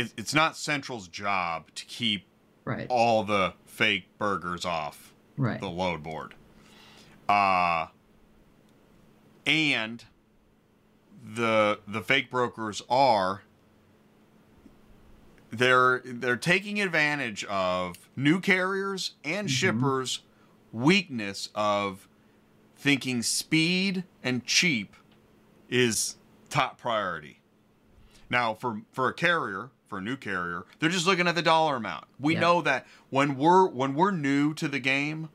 it, 0.00 0.12
it's 0.16 0.34
not 0.34 0.56
Central's 0.56 1.08
job 1.08 1.66
to 1.74 1.84
keep 1.84 2.24
right 2.64 2.86
all 2.88 3.24
the 3.24 3.54
fake 3.66 4.06
burgers 4.18 4.64
off 4.64 5.12
right 5.36 5.60
the 5.60 5.68
load 5.70 6.02
board. 6.02 6.34
Uh 7.28 7.86
and 9.46 10.04
the 11.34 11.80
the 11.86 12.02
fake 12.02 12.30
brokers 12.30 12.82
are 12.88 13.42
they're 15.50 16.00
they're 16.04 16.36
taking 16.36 16.80
advantage 16.80 17.44
of 17.44 17.96
new 18.16 18.40
carriers 18.40 19.12
and 19.24 19.48
Mhm. 19.48 19.50
shippers 19.50 20.20
weakness 20.72 21.48
of 21.54 22.06
thinking 22.76 23.22
speed 23.22 24.04
and 24.22 24.44
cheap 24.46 24.94
is 25.68 26.16
top 26.48 26.78
priority. 26.78 27.40
Now, 28.28 28.54
for 28.54 28.82
for 28.92 29.08
a 29.08 29.12
carrier, 29.14 29.70
for 29.90 29.98
a 29.98 30.00
new 30.00 30.16
carrier, 30.16 30.64
they're 30.78 30.88
just 30.88 31.06
looking 31.06 31.26
at 31.28 31.34
the 31.34 31.42
dollar 31.42 31.76
amount. 31.76 32.04
We 32.18 32.32
Yeah. 32.34 32.40
know 32.40 32.62
that 32.62 32.86
when 33.10 33.36
we're 33.36 33.66
when 33.68 33.94
we're 33.94 34.12
new 34.12 34.54
to 34.54 34.68
the 34.68 34.78
game, 34.78 35.28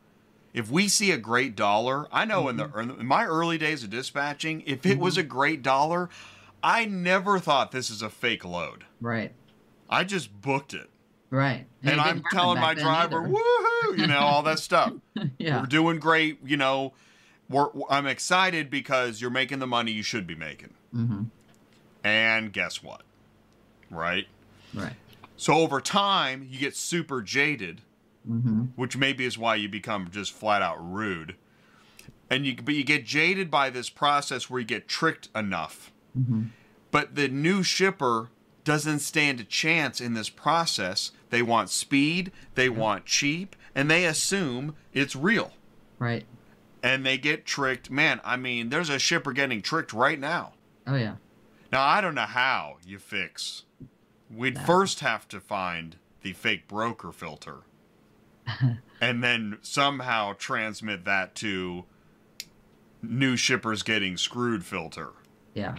if 0.53 0.71
we 0.71 0.87
see 0.87 1.11
a 1.11 1.17
great 1.17 1.55
dollar, 1.55 2.07
I 2.11 2.25
know 2.25 2.47
in 2.47 2.55
the 2.55 2.71
in 2.79 3.05
my 3.05 3.25
early 3.25 3.57
days 3.59 3.83
of 3.83 3.89
dispatching, 3.91 4.63
if 4.65 4.85
it 4.85 4.97
was 4.97 5.17
a 5.17 5.23
great 5.23 5.61
dollar, 5.61 6.09
I 6.63 6.85
never 6.85 7.37
thought 7.37 7.71
this 7.71 7.89
is 7.91 8.01
a 8.01 8.09
fake 8.09 8.43
load. 8.45 8.85
right 8.99 9.33
I 9.87 10.03
just 10.03 10.41
booked 10.41 10.73
it. 10.73 10.89
right 11.29 11.67
And, 11.83 11.95
it 11.95 11.99
I'm 11.99 12.23
telling 12.31 12.59
my 12.59 12.73
driver, 12.73 13.21
either. 13.21 13.29
woohoo, 13.29 13.99
you 13.99 14.07
know, 14.07 14.19
all 14.19 14.41
that 14.43 14.57
stuff. 14.59 14.93
yeah 15.37 15.59
We're 15.59 15.67
doing 15.67 15.99
great, 15.99 16.39
you 16.43 16.57
know. 16.57 16.93
We're, 17.47 17.67
I'm 17.91 18.07
excited 18.07 18.71
because 18.71 19.21
you're 19.21 19.29
making 19.29 19.59
the 19.59 19.67
money 19.67 19.91
you 19.91 20.01
should 20.01 20.25
be 20.25 20.33
making. 20.33 20.73
hmm 20.91 21.23
And 22.03 22.51
guess 22.51 22.81
what? 22.81 23.03
Right? 23.91 24.25
Right 24.73 24.93
So 25.37 25.53
over 25.53 25.81
time, 25.81 26.47
you 26.49 26.59
get 26.59 26.75
super 26.75 27.21
jaded, 27.21 27.81
hmm 28.25 28.65
which 28.75 28.97
maybe 28.97 29.25
is 29.25 29.37
why 29.37 29.55
you 29.55 29.69
become 29.69 30.09
just 30.11 30.31
flat 30.33 30.61
out 30.61 30.77
rude. 30.79 31.35
And 32.29 32.45
you 32.45 32.55
but 32.55 32.73
you 32.73 32.83
get 32.83 33.05
jaded 33.05 33.51
by 33.51 33.69
this 33.69 33.89
process 33.89 34.49
where 34.49 34.59
you 34.59 34.65
get 34.65 34.87
tricked 34.87 35.29
enough. 35.35 35.91
hmm 36.13 36.43
But 36.91 37.15
the 37.15 37.27
new 37.27 37.61
shipper 37.63 38.29
doesn't 38.63 38.99
stand 38.99 39.39
a 39.39 39.43
chance 39.43 40.01
in 40.01 40.15
this 40.15 40.29
process. 40.29 41.11
They 41.29 41.41
want 41.43 41.69
speed, 41.69 42.31
they 42.55 42.67
want 42.69 43.05
cheap, 43.05 43.55
and 43.75 43.91
they 43.91 44.05
assume 44.05 44.75
it's 44.93 45.15
real. 45.15 45.51
right 45.99 46.25
And 46.81 47.05
they 47.05 47.17
get 47.19 47.45
tricked. 47.45 47.91
Man, 47.91 48.21
I 48.23 48.37
mean, 48.37 48.69
there's 48.69 48.89
a 48.89 48.97
shipper 48.97 49.33
getting 49.33 49.61
tricked 49.61 49.93
right 49.93 50.19
now. 50.19 50.53
oh 50.87 50.95
yeah 50.95 51.15
Now, 51.71 51.83
I 51.85 52.01
don't 52.01 52.15
know 52.15 52.21
how 52.21 52.77
you 52.87 52.97
fix. 52.97 53.64
We'd 54.33 54.55
No. 54.55 54.61
first 54.61 54.99
have 55.01 55.27
to 55.29 55.39
find 55.39 55.97
the 56.21 56.33
fake 56.33 56.67
broker 56.67 57.11
filter 57.11 57.57
and 59.01 59.23
then 59.23 59.57
somehow 59.61 60.33
transmit 60.37 61.05
that 61.05 61.35
to 61.35 61.85
new 63.03 63.35
shippers 63.37 63.83
getting 63.83 64.17
screwed 64.17 64.65
filter. 64.65 65.09
yeah 65.53 65.75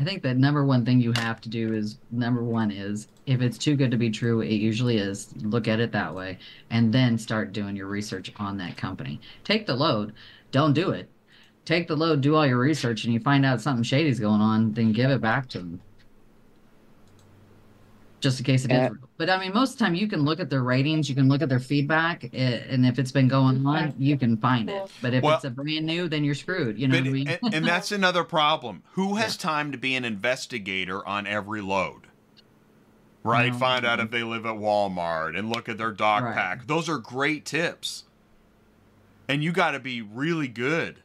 I 0.00 0.04
think 0.04 0.22
the 0.22 0.34
number 0.34 0.64
one 0.64 0.84
thing 0.84 1.00
you 1.00 1.12
have 1.16 1.40
to 1.42 1.48
do 1.48 1.72
is 1.74 1.98
number 2.10 2.42
one 2.42 2.70
is 2.72 3.06
if 3.26 3.40
it's 3.40 3.56
too 3.56 3.76
good 3.76 3.92
to 3.92 3.96
be 3.96 4.10
true, 4.10 4.40
it 4.40 4.54
usually 4.54 4.96
is. 4.96 5.32
Look 5.42 5.68
at 5.68 5.78
it 5.78 5.92
that 5.92 6.12
way, 6.12 6.38
and 6.70 6.92
then 6.92 7.16
start 7.18 7.52
doing 7.52 7.76
your 7.76 7.86
research 7.86 8.32
on 8.38 8.56
that 8.56 8.76
company. 8.76 9.20
Take 9.44 9.64
the 9.64 9.76
load. 9.76 10.12
Don't 10.50 10.72
do 10.72 10.90
it. 10.90 11.08
Take 11.64 11.86
the 11.86 11.94
load. 11.94 12.20
Do 12.20 12.34
all 12.34 12.44
your 12.44 12.58
research, 12.58 13.04
and 13.04 13.14
you 13.14 13.20
find 13.20 13.46
out 13.46 13.60
something 13.60 13.84
shady's 13.84 14.18
going 14.18 14.40
on, 14.40 14.72
then 14.72 14.90
give 14.92 15.08
it 15.10 15.20
back 15.20 15.48
to 15.50 15.58
them. 15.58 15.80
Just 18.22 18.38
in 18.38 18.44
case 18.46 18.64
it 18.64 18.70
is. 18.70 18.90
Real. 18.90 18.98
But 19.18 19.28
I 19.28 19.38
mean, 19.38 19.52
most 19.52 19.72
of 19.72 19.78
the 19.78 19.84
time 19.84 19.94
you 19.96 20.06
can 20.06 20.22
look 20.24 20.38
at 20.38 20.48
their 20.48 20.62
ratings, 20.62 21.08
you 21.08 21.14
can 21.16 21.28
look 21.28 21.42
at 21.42 21.48
their 21.48 21.58
feedback, 21.60 22.24
eh, 22.32 22.60
and 22.70 22.86
if 22.86 22.98
it's 22.98 23.10
been 23.10 23.26
going 23.26 23.66
on, 23.66 23.94
you 23.98 24.16
can 24.16 24.36
find 24.36 24.70
it. 24.70 24.90
But 25.02 25.12
if 25.12 25.24
Well- 25.24 25.34
it's 25.36 25.44
a 25.44 25.50
brand 25.50 25.84
new, 25.84 26.08
then 26.08 26.22
you're 26.22 26.36
screwed. 26.36 26.78
You 26.78 26.86
know 26.86 26.94
But- 26.94 27.02
what 27.02 27.08
I 27.08 27.12
mean? 27.12 27.28
and, 27.28 27.54
and 27.54 27.66
that's 27.66 27.90
another 27.90 28.22
problem. 28.22 28.84
Who 28.92 29.16
has 29.16 29.36
time 29.36 29.72
to 29.72 29.78
be 29.78 29.96
an 29.96 30.04
investigator 30.04 31.06
on 31.06 31.26
every 31.26 31.60
load? 31.60 32.02
Right? 33.24 33.52
No. 33.52 33.58
Find 33.58 33.84
out 33.84 33.98
if 34.00 34.10
they 34.12 34.22
live 34.22 34.46
at 34.46 34.54
Walmart 34.54 35.36
and 35.36 35.48
look 35.48 35.68
at 35.68 35.76
their 35.78 35.92
dog 35.92 36.22
Right. 36.24 36.34
pack. 36.34 36.66
Those 36.68 36.88
are 36.88 36.98
great 36.98 37.44
tips. 37.44 38.04
And 39.28 39.42
you 39.42 39.50
got 39.52 39.72
to 39.72 39.80
be 39.80 40.00
really 40.00 40.48
good 40.48 41.01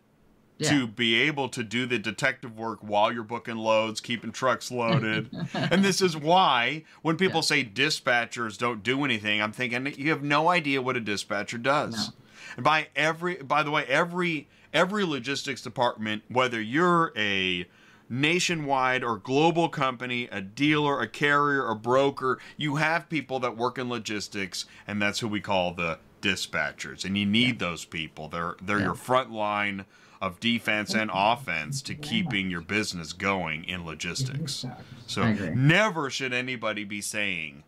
Yeah. 0.60 0.70
to 0.72 0.88
be 0.88 1.16
able 1.22 1.50
to 1.50 1.64
do 1.64 1.86
the 1.86 2.00
detective 2.00 2.58
work 2.58 2.80
while 2.82 3.12
you're 3.12 3.24
booking 3.24 3.58
loads, 3.58 4.02
keeping 4.02 4.32
trucks 4.32 4.72
loaded. 4.72 5.30
and 5.54 5.84
this 5.86 6.02
is 6.02 6.18
why 6.18 6.84
when 7.04 7.16
people 7.18 7.38
Yeah. 7.40 7.42
say 7.42 7.64
dispatchers 7.64 8.58
don't 8.58 8.82
do 8.84 9.04
anything, 9.06 9.42
I'm 9.42 9.52
thinking 9.52 9.94
you 9.98 10.10
have 10.10 10.24
no 10.24 10.50
idea 10.50 10.82
what 10.82 10.98
a 10.98 11.00
dispatcher 11.00 11.58
does. 11.60 11.96
No. 11.96 12.14
And 12.56 12.64
by 12.64 12.88
every 12.96 13.36
by 13.36 13.62
the 13.64 13.72
way, 13.72 13.86
every 13.86 14.48
every 14.74 15.04
logistics 15.06 15.62
department, 15.62 16.24
whether 16.28 16.60
you're 16.62 17.12
a 17.16 17.66
nationwide 18.10 19.04
or 19.04 19.18
global 19.18 19.70
company, 19.70 20.28
a 20.32 20.42
dealer, 20.42 21.02
a 21.02 21.08
carrier, 21.08 21.68
a 21.68 21.76
broker, 21.76 22.40
you 22.56 22.78
have 22.78 23.10
people 23.10 23.40
that 23.42 23.58
work 23.58 23.78
in 23.78 23.90
logistics, 23.90 24.66
and 24.88 25.02
that's 25.02 25.20
who 25.20 25.28
we 25.28 25.42
call 25.42 25.74
the 25.74 26.00
dispatchers. 26.22 27.06
And 27.06 27.18
you 27.18 27.26
need 27.26 27.60
those 27.60 27.86
people. 27.86 28.28
They're 28.28 28.56
they're 28.62 28.80
Yeah. 28.80 28.86
your 28.86 28.96
front 28.96 29.32
line 29.32 29.86
of 30.22 30.40
defense 30.40 30.94
and 30.94 31.12
offense 31.14 31.82
to 31.84 31.96
keeping 31.96 32.50
your 32.50 32.62
business 32.62 33.14
going 33.14 33.64
in 33.64 33.86
logistics. 33.86 34.66
So 35.06 35.32
never 35.34 36.10
should 36.10 36.34
anybody 36.34 36.84
be 36.84 37.02
saying, 37.02 37.64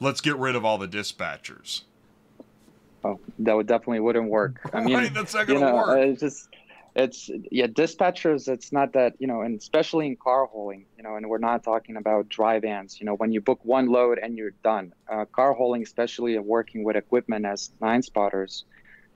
"Let's 0.00 0.20
get 0.20 0.36
rid 0.36 0.56
of 0.56 0.64
all 0.64 0.78
the 0.78 0.88
dispatchers." 0.88 1.82
Oh, 3.04 3.18
that 3.40 3.56
would 3.56 3.66
definitely 3.66 4.00
wouldn't 4.00 4.28
work. 4.28 4.60
I 4.72 4.80
mean, 4.84 4.94
right? 4.94 5.14
That's 5.14 5.34
not 5.34 5.48
you 5.48 5.54
gonna 5.54 5.66
know, 5.66 5.76
work. 5.76 5.98
it's 5.98 6.20
just 6.20 6.48
it's 6.94 7.30
yeah, 7.50 7.66
dispatchers. 7.66 8.48
It's 8.48 8.72
not 8.72 8.92
that 8.92 9.14
you 9.18 9.26
know, 9.26 9.40
and 9.40 9.58
especially 9.58 10.06
in 10.06 10.16
car 10.16 10.46
hauling, 10.46 10.84
you 10.96 11.02
know, 11.02 11.16
and 11.16 11.28
we're 11.28 11.38
not 11.38 11.64
talking 11.64 11.96
about 11.96 12.28
dry 12.28 12.60
vans. 12.60 13.00
You 13.00 13.06
know, 13.06 13.14
when 13.14 13.32
you 13.32 13.40
book 13.40 13.60
one 13.62 13.86
load 13.86 14.18
and 14.22 14.36
you're 14.36 14.52
done. 14.62 14.92
Uh, 15.08 15.24
car 15.24 15.52
hauling, 15.52 15.82
especially 15.82 16.38
working 16.38 16.84
with 16.84 16.96
equipment 16.96 17.46
as 17.46 17.70
nine 17.80 18.02
spotters, 18.02 18.64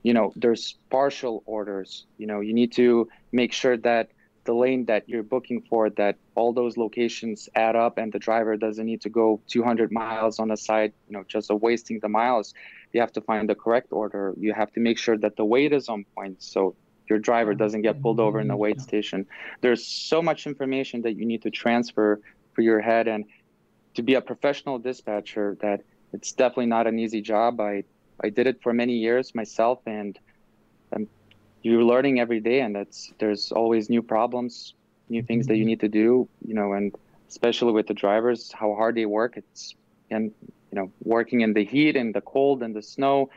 you 0.07 0.13
know, 0.13 0.31
there's 0.43 0.75
partial 0.89 1.43
orders. 1.45 2.05
You 2.17 2.27
know, 2.27 2.39
you 2.47 2.53
need 2.53 2.71
to 2.73 3.09
make 3.31 3.51
sure 3.51 3.75
that 3.89 4.05
the 4.45 4.53
lane 4.53 4.85
that 4.85 5.03
you're 5.09 5.29
booking 5.35 5.61
for, 5.69 5.89
that 6.01 6.15
all 6.35 6.53
those 6.53 6.77
locations 6.77 7.49
add 7.55 7.75
up, 7.75 7.97
and 7.97 8.13
the 8.13 8.19
driver 8.27 8.55
doesn't 8.55 8.85
need 8.91 9.01
to 9.01 9.09
go 9.09 9.41
200 9.47 9.91
miles 9.91 10.39
on 10.39 10.47
the 10.47 10.55
side. 10.55 10.93
You 11.07 11.13
know, 11.15 11.23
just 11.27 11.49
wasting 11.49 11.99
the 11.99 12.07
miles 12.07 12.53
you 12.93 13.01
have 13.01 13.11
to 13.13 13.21
find 13.21 13.49
the 13.49 13.55
correct 13.55 13.89
order. 13.91 14.33
You 14.37 14.53
have 14.53 14.71
to 14.73 14.79
make 14.79 14.97
sure 14.97 15.17
that 15.17 15.35
the 15.35 15.45
weight 15.45 15.73
is 15.73 15.89
on 15.89 16.05
point 16.15 16.41
so 16.41 16.75
your 17.09 17.19
driver 17.19 17.53
doesn't 17.53 17.81
get 17.81 18.01
pulled 18.01 18.19
over 18.19 18.39
in 18.39 18.47
the 18.47 18.55
weight 18.55 18.79
station. 18.81 19.25
There's 19.61 19.85
so 19.85 20.21
much 20.21 20.47
information 20.47 21.01
that 21.01 21.13
you 21.19 21.25
need 21.25 21.41
to 21.43 21.51
transfer 21.51 22.21
for 22.53 22.61
your 22.61 22.81
head 22.81 23.07
and 23.07 23.25
to 23.95 24.01
be 24.01 24.13
a 24.13 24.21
professional 24.21 24.79
dispatcher 24.79 25.57
that 25.61 25.81
it's 26.13 26.31
definitely 26.31 26.67
not 26.67 26.87
an 26.87 26.97
easy 26.97 27.21
job. 27.21 27.59
I 27.59 27.83
I 28.23 28.29
did 28.29 28.47
it 28.47 28.61
for 28.61 28.73
many 28.73 28.93
years 28.93 29.35
myself 29.35 29.79
and 29.85 30.17
um, 30.95 31.07
you're 31.63 31.83
learning 31.83 32.19
every 32.19 32.39
day 32.39 32.61
and 32.61 32.75
that's 32.75 33.11
there's 33.19 33.51
always 33.51 33.89
new 33.89 34.01
problems, 34.01 34.73
new 35.09 35.23
things 35.23 35.47
that 35.47 35.57
you 35.57 35.65
need 35.65 35.79
to 35.81 35.89
do, 35.89 36.27
you 36.45 36.53
know, 36.53 36.73
and 36.73 36.93
especially 37.27 37.73
with 37.73 37.87
the 37.87 37.93
drivers, 37.93 38.51
how 38.51 38.73
hard 38.75 38.95
they 38.95 39.05
work. 39.05 39.37
It's 39.37 39.75
and 40.09 40.31
you 40.71 40.75
know 40.75 40.91
working 41.03 41.41
in 41.41 41.53
the 41.53 41.63
heat 41.63 41.95
and 41.95 42.13
the 42.13 42.21
cold 42.21 42.63
and 42.63 42.75
the 42.75 42.81
snow 42.81 43.29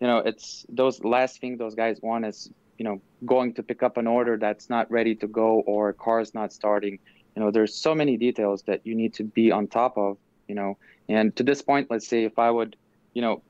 you 0.00 0.06
know 0.06 0.18
it's 0.18 0.66
those 0.68 1.02
last 1.04 1.40
thing 1.40 1.56
those 1.56 1.74
guys 1.74 1.98
want 2.02 2.24
is 2.24 2.50
you 2.78 2.84
know 2.84 3.00
going 3.24 3.54
to 3.54 3.62
pick 3.62 3.82
up 3.82 3.96
an 3.96 4.06
order 4.06 4.36
that's 4.36 4.68
not 4.68 4.90
ready 4.90 5.14
to 5.14 5.26
go 5.26 5.60
or 5.66 5.90
a 5.90 5.94
car's 5.94 6.34
not 6.34 6.52
starting 6.52 6.98
you 7.36 7.42
know 7.42 7.50
there's 7.50 7.74
so 7.74 7.94
many 7.94 8.16
details 8.16 8.62
that 8.62 8.80
you 8.84 8.94
need 8.94 9.14
to 9.14 9.24
be 9.24 9.50
on 9.50 9.66
top 9.66 9.96
of 9.96 10.16
you 10.48 10.54
know 10.54 10.76
and 11.08 11.34
to 11.36 11.42
this 11.42 11.62
point 11.62 11.90
let's 11.90 12.06
say 12.06 12.24
if 12.24 12.38
i 12.38 12.50
would 12.50 12.76
you 13.14 13.22
know 13.22 13.42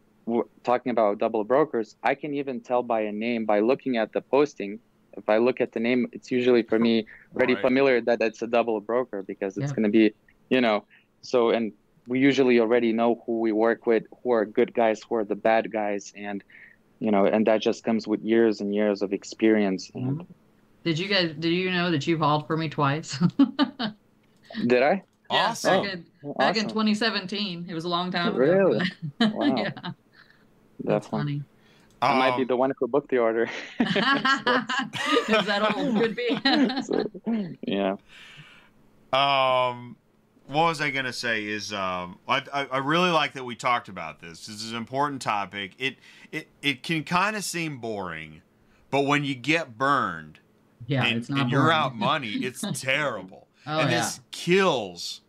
talking 0.65 0.91
about 0.91 1.19
double 1.19 1.45
brokers 1.45 1.97
i 2.03 2.15
can 2.15 2.33
even 2.35 2.61
tell 2.63 2.83
by 2.83 3.01
a 3.03 3.13
name 3.13 3.45
by 3.45 3.61
looking 3.61 3.97
at 3.97 4.11
the 4.13 4.23
posting 4.23 4.81
if 5.17 5.29
i 5.29 5.37
look 5.37 5.61
at 5.61 5.73
the 5.73 5.81
name 5.81 6.07
it's 6.13 6.31
usually 6.31 6.63
for 6.63 6.79
me 6.79 7.07
already 7.35 7.55
Right. 7.55 7.63
familiar 7.63 8.01
that 8.01 8.21
it's 8.23 8.41
a 8.43 8.47
double 8.47 8.81
broker 8.81 9.23
because 9.23 9.57
it's 9.59 9.71
Yeah. 9.71 9.75
going 9.77 9.85
to 9.85 9.91
be 9.91 10.15
you 10.49 10.61
know 10.61 10.87
so 11.23 11.51
and 11.51 11.73
we 12.07 12.19
usually 12.21 12.61
already 12.61 12.93
know 12.93 13.23
who 13.25 13.41
we 13.41 13.51
work 13.53 13.87
with, 13.87 14.03
who 14.23 14.33
are 14.33 14.45
good 14.45 14.75
guys, 14.75 15.01
who 15.09 15.15
are 15.17 15.25
the 15.25 15.35
bad 15.35 15.73
guys, 15.73 16.13
and 16.15 16.45
you 17.01 17.11
know, 17.11 17.25
and 17.25 17.47
that 17.47 17.63
just 17.63 17.83
comes 17.83 18.07
with 18.07 18.21
years 18.21 18.61
and 18.61 18.75
years 18.75 19.01
of 19.01 19.15
experience. 19.15 19.91
And 19.95 20.27
Did 20.85 20.99
you 20.99 21.09
guys? 21.09 21.35
Did 21.39 21.55
you 21.55 21.71
know 21.71 21.91
that 21.91 22.07
you've 22.07 22.21
hauled 22.21 22.47
for 22.47 22.59
me 22.59 22.69
twice? 22.69 23.19
did 24.67 24.83
I? 24.83 25.03
Yeah, 25.31 25.49
Awesome. 25.49 25.83
Back, 25.83 25.95
in, 25.95 26.05
back 26.39 26.57
in 26.59 26.69
2017. 26.69 27.67
It 27.69 27.75
was 27.75 27.85
a 27.85 27.89
long 27.89 28.11
time 28.11 28.35
ago. 28.35 28.39
Really? 28.39 28.81
Wow. 29.21 29.57
yeah, 29.57 29.93
that's 30.83 31.07
Definitely. 31.07 31.35
funny. 31.35 31.45
I 32.03 32.19
might 32.19 32.37
be 32.37 32.43
Um, 32.43 32.49
the 32.49 32.57
one 32.57 32.73
who 32.79 32.87
booked 32.89 33.11
the 33.11 33.19
order. 33.19 33.49
Is 33.81 33.87
that 35.47 35.73
old? 35.77 35.97
Could 35.97 36.17
be. 36.17 36.39
So, 36.83 37.05
yeah. 37.63 37.97
Um, 39.13 39.97
what 40.47 40.65
was 40.65 40.81
I 40.81 40.91
gonna 40.91 41.13
say? 41.13 41.45
Is 41.47 41.73
um, 41.73 42.19
I, 42.29 42.43
I 42.53 42.65
I 42.67 42.79
really 42.79 43.11
like 43.11 43.33
that 43.35 43.45
we 43.45 43.55
talked 43.55 43.89
about 43.89 44.21
this. 44.21 44.47
This 44.47 44.63
is 44.63 44.73
an 44.73 44.77
important 44.77 45.23
topic. 45.23 45.73
It 45.79 45.97
it 46.33 46.49
it 46.61 46.83
can 46.83 47.05
kind 47.05 47.37
of 47.37 47.45
seem 47.45 47.79
boring, 47.79 48.43
but 48.91 49.03
when 49.07 49.25
you 49.25 49.35
get 49.35 49.79
burned 49.79 50.41
yeah, 50.87 51.05
and, 51.05 51.19
it's 51.19 51.31
not. 51.31 51.41
and 51.43 51.51
you're 51.51 51.73
out 51.73 51.97
money, 51.97 52.33
it's 52.33 52.63
terrible. 52.81 53.47
Oh, 53.67 53.79
and 53.79 53.91
yeah. 53.91 53.99
this 54.01 54.21
kills. 54.31 55.23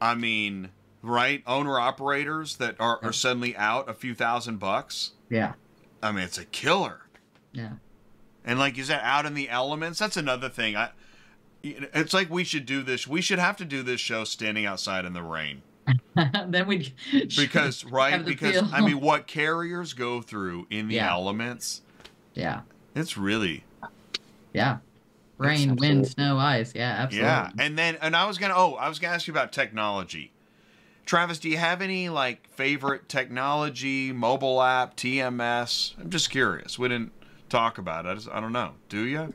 I 0.00 0.14
mean, 0.14 0.68
right? 1.02 1.42
Owner 1.46 1.78
operators 1.78 2.56
that 2.56 2.76
are, 2.80 2.98
are 3.02 3.12
suddenly 3.12 3.56
out 3.56 3.88
a 3.88 3.94
few 3.94 4.14
thousand 4.14 4.58
bucks. 4.58 5.12
Yeah, 5.30 5.54
I 6.02 6.12
mean, 6.12 6.24
it's 6.24 6.38
a 6.38 6.44
killer. 6.44 7.02
yeah. 7.52 7.72
And 8.44 8.58
like, 8.58 8.78
is 8.78 8.88
that 8.88 9.02
out 9.04 9.26
in 9.26 9.34
the 9.34 9.50
elements? 9.50 9.98
That's 9.98 10.16
another 10.16 10.48
thing. 10.48 10.74
I, 10.74 10.90
it's 11.62 12.14
like 12.14 12.30
we 12.30 12.44
should 12.44 12.64
do 12.64 12.82
this. 12.82 13.06
We 13.06 13.20
should 13.20 13.38
have 13.38 13.56
to 13.58 13.64
do 13.66 13.82
this 13.82 14.00
show 14.00 14.24
standing 14.24 14.64
outside 14.64 15.04
in 15.04 15.12
the 15.12 15.22
rain 15.22 15.62
then 16.46 16.66
we 16.66 16.94
because, 17.36 17.84
right? 17.84 18.24
Because 18.24 18.54
feel. 18.54 18.68
I 18.72 18.80
mean, 18.80 19.00
what 19.02 19.26
carriers 19.26 19.92
go 19.92 20.22
through 20.22 20.66
in 20.70 20.88
the 20.88 20.94
Yeah. 20.96 21.10
elements, 21.12 21.82
yeah, 22.34 22.60
it's 22.94 23.16
really 23.18 23.64
yeah. 24.54 24.78
Rain, 25.36 25.76
wind, 25.76 26.06
snow, 26.08 26.36
ice. 26.38 26.72
Yeah, 26.74 26.90
absolutely. 27.02 27.28
yeah. 27.28 27.50
And 27.58 27.78
then, 27.78 27.96
and 28.00 28.16
I 28.16 28.26
was 28.26 28.38
gonna, 28.38 28.54
oh, 28.56 28.74
I 28.74 28.88
was 28.88 28.98
gonna 28.98 29.14
ask 29.14 29.26
you 29.28 29.32
about 29.32 29.52
technology. 29.52 30.32
Travis, 31.08 31.38
do 31.38 31.48
you 31.48 31.56
have 31.56 31.80
any 31.80 32.10
like 32.10 32.46
favorite 32.50 33.08
technology, 33.08 34.12
mobile 34.12 34.60
app, 34.60 34.94
TMS? 34.94 35.98
I'm 35.98 36.10
just 36.10 36.28
curious. 36.28 36.78
We 36.78 36.88
didn't 36.88 37.12
talk 37.48 37.78
about 37.78 38.04
it. 38.04 38.10
I, 38.10 38.14
just, 38.16 38.28
I 38.28 38.40
don't 38.40 38.52
know. 38.52 38.72
Do 38.90 39.06
you? 39.06 39.32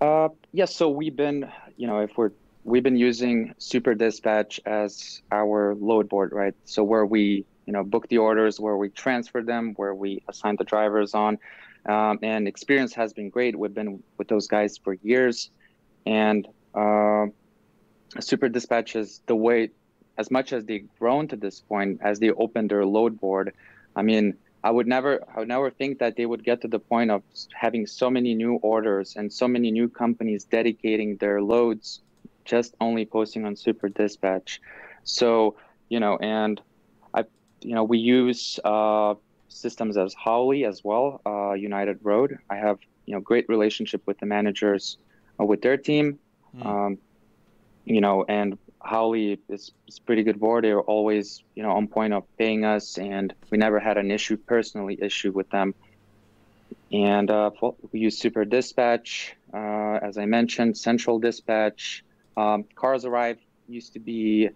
Uh, 0.00 0.30
yes. 0.52 0.74
so 0.74 0.88
we've 0.88 1.14
been, 1.14 1.52
you 1.76 1.86
know, 1.86 2.00
if 2.00 2.16
we're 2.16 2.30
we've 2.64 2.82
been 2.82 2.96
using 2.96 3.54
Super 3.58 3.94
Dispatch 3.94 4.58
as 4.64 5.20
our 5.30 5.74
load 5.74 6.08
board, 6.08 6.32
right? 6.32 6.54
So 6.64 6.82
where 6.82 7.04
we, 7.04 7.44
you 7.66 7.74
know, 7.74 7.84
book 7.84 8.08
the 8.08 8.16
orders, 8.16 8.58
where 8.58 8.78
we 8.78 8.88
transfer 8.88 9.42
them, 9.42 9.74
where 9.76 9.94
we 9.94 10.22
assign 10.28 10.56
the 10.56 10.64
drivers 10.64 11.12
on, 11.12 11.36
um, 11.84 12.20
and 12.22 12.48
experience 12.48 12.94
has 12.94 13.12
been 13.12 13.28
great. 13.28 13.54
We've 13.54 13.74
been 13.74 14.02
with 14.16 14.28
those 14.28 14.48
guys 14.48 14.78
for 14.78 14.94
years, 14.94 15.50
and 16.06 16.48
uh, 16.74 17.26
Super 18.18 18.48
Dispatch 18.48 18.96
is 18.96 19.20
the 19.26 19.36
way, 19.36 19.72
as 20.18 20.30
much 20.30 20.52
as 20.52 20.64
they've 20.64 20.88
grown 20.98 21.28
to 21.28 21.36
this 21.36 21.60
point, 21.60 22.00
as 22.02 22.18
they 22.18 22.30
opened 22.30 22.70
their 22.70 22.84
load 22.84 23.20
board. 23.20 23.52
I 23.94 24.02
mean, 24.02 24.34
I 24.64 24.70
would 24.70 24.86
never, 24.86 25.22
I 25.34 25.38
would 25.40 25.48
never 25.48 25.70
think 25.70 25.98
that 25.98 26.16
they 26.16 26.26
would 26.26 26.42
get 26.42 26.60
to 26.62 26.68
the 26.68 26.78
point 26.78 27.10
of 27.10 27.22
having 27.54 27.86
so 27.86 28.10
many 28.10 28.34
new 28.34 28.54
orders 28.56 29.16
and 29.16 29.32
so 29.32 29.46
many 29.46 29.70
new 29.70 29.88
companies 29.88 30.44
dedicating 30.44 31.16
their 31.16 31.40
loads, 31.40 32.00
just 32.44 32.74
only 32.80 33.06
posting 33.06 33.44
on 33.44 33.54
Super 33.56 33.88
Dispatch. 33.88 34.60
So, 35.04 35.56
you 35.88 36.00
know, 36.00 36.16
and 36.16 36.60
I, 37.14 37.24
you 37.60 37.74
know, 37.74 37.84
we 37.84 37.98
use 37.98 38.58
uh, 38.64 39.14
systems 39.48 39.96
as 39.96 40.14
Howley 40.14 40.64
as 40.64 40.82
well, 40.82 41.20
uh, 41.24 41.52
United 41.52 42.00
Road. 42.02 42.38
I 42.50 42.56
have, 42.56 42.78
you 43.04 43.14
know, 43.14 43.20
great 43.20 43.48
relationship 43.48 44.02
with 44.06 44.18
the 44.18 44.26
managers 44.26 44.98
uh, 45.38 45.44
with 45.44 45.62
their 45.62 45.76
team. 45.76 46.18
Hmm. 46.56 46.66
Um, 46.66 46.98
you 47.84 48.00
know, 48.00 48.24
and 48.28 48.58
Howley 48.86 49.38
is, 49.48 49.72
is 49.88 49.98
pretty 49.98 50.22
good 50.22 50.38
board. 50.40 50.64
They're 50.64 50.80
always, 50.80 51.42
you 51.54 51.62
know, 51.62 51.72
on 51.72 51.88
point 51.88 52.12
of 52.14 52.24
paying 52.38 52.64
us, 52.64 52.98
and 52.98 53.34
we 53.50 53.58
never 53.58 53.78
had 53.80 53.98
an 53.98 54.10
issue 54.10 54.36
personally 54.36 54.98
issue 55.00 55.32
with 55.32 55.50
them. 55.50 55.74
And 56.92 57.30
uh, 57.30 57.50
we 57.92 58.00
use 58.00 58.16
Super 58.18 58.44
Dispatch, 58.44 59.34
uh, 59.52 59.98
as 60.02 60.18
I 60.18 60.26
mentioned, 60.26 60.78
Central 60.78 61.18
Dispatch. 61.18 62.04
Um, 62.36 62.64
Cars 62.74 63.04
Arrive 63.04 63.38
used 63.68 63.92
to 63.94 63.98
be 63.98 64.50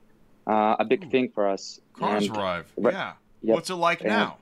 uh, 0.46 0.76
a 0.78 0.84
big 0.84 1.10
thing 1.10 1.30
for 1.34 1.48
us. 1.48 1.80
Cars 1.94 2.26
and 2.26 2.36
arrive. 2.36 2.72
Right. 2.76 2.94
Yeah. 2.94 3.12
Yep. 3.42 3.54
What's 3.54 3.70
it 3.70 3.74
like 3.74 4.00
And- 4.00 4.10
now? 4.10 4.36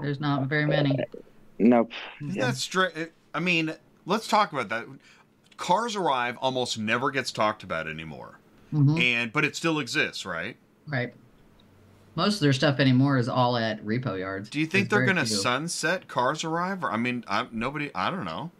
There's 0.00 0.18
not 0.20 0.48
very 0.48 0.66
many. 0.66 0.98
no, 1.60 1.88
Isn't 2.20 2.34
yeah. 2.34 2.46
that 2.46 2.56
straight? 2.56 3.12
I 3.32 3.38
mean, 3.38 3.74
let's 4.06 4.26
talk 4.26 4.52
about 4.52 4.68
that. 4.70 4.86
Cars 5.56 5.94
arrive 5.94 6.36
almost 6.40 6.76
never 6.78 7.12
gets 7.12 7.30
talked 7.30 7.62
about 7.62 7.86
anymore, 7.86 8.40
Mhm. 8.74 9.00
and 9.00 9.32
but 9.32 9.44
it 9.44 9.54
still 9.56 9.78
exists, 9.78 10.26
right? 10.26 10.56
Right. 10.86 11.14
Most 12.16 12.34
of 12.34 12.40
their 12.40 12.52
stuff 12.52 12.78
anymore 12.78 13.18
is 13.18 13.28
all 13.28 13.56
at 13.56 13.84
repo 13.84 14.18
yards. 14.18 14.48
Do 14.48 14.60
you 14.60 14.66
think 14.66 14.88
they're 14.88 15.04
going 15.04 15.16
to 15.16 15.26
sunset 15.26 16.06
Cars 16.06 16.44
Arrive? 16.44 16.84
Or, 16.84 16.92
I 16.92 16.96
mean, 16.96 17.24
I, 17.26 17.46
nobody. 17.50 17.90
I 17.94 18.10
don't 18.10 18.24
know. 18.24 18.50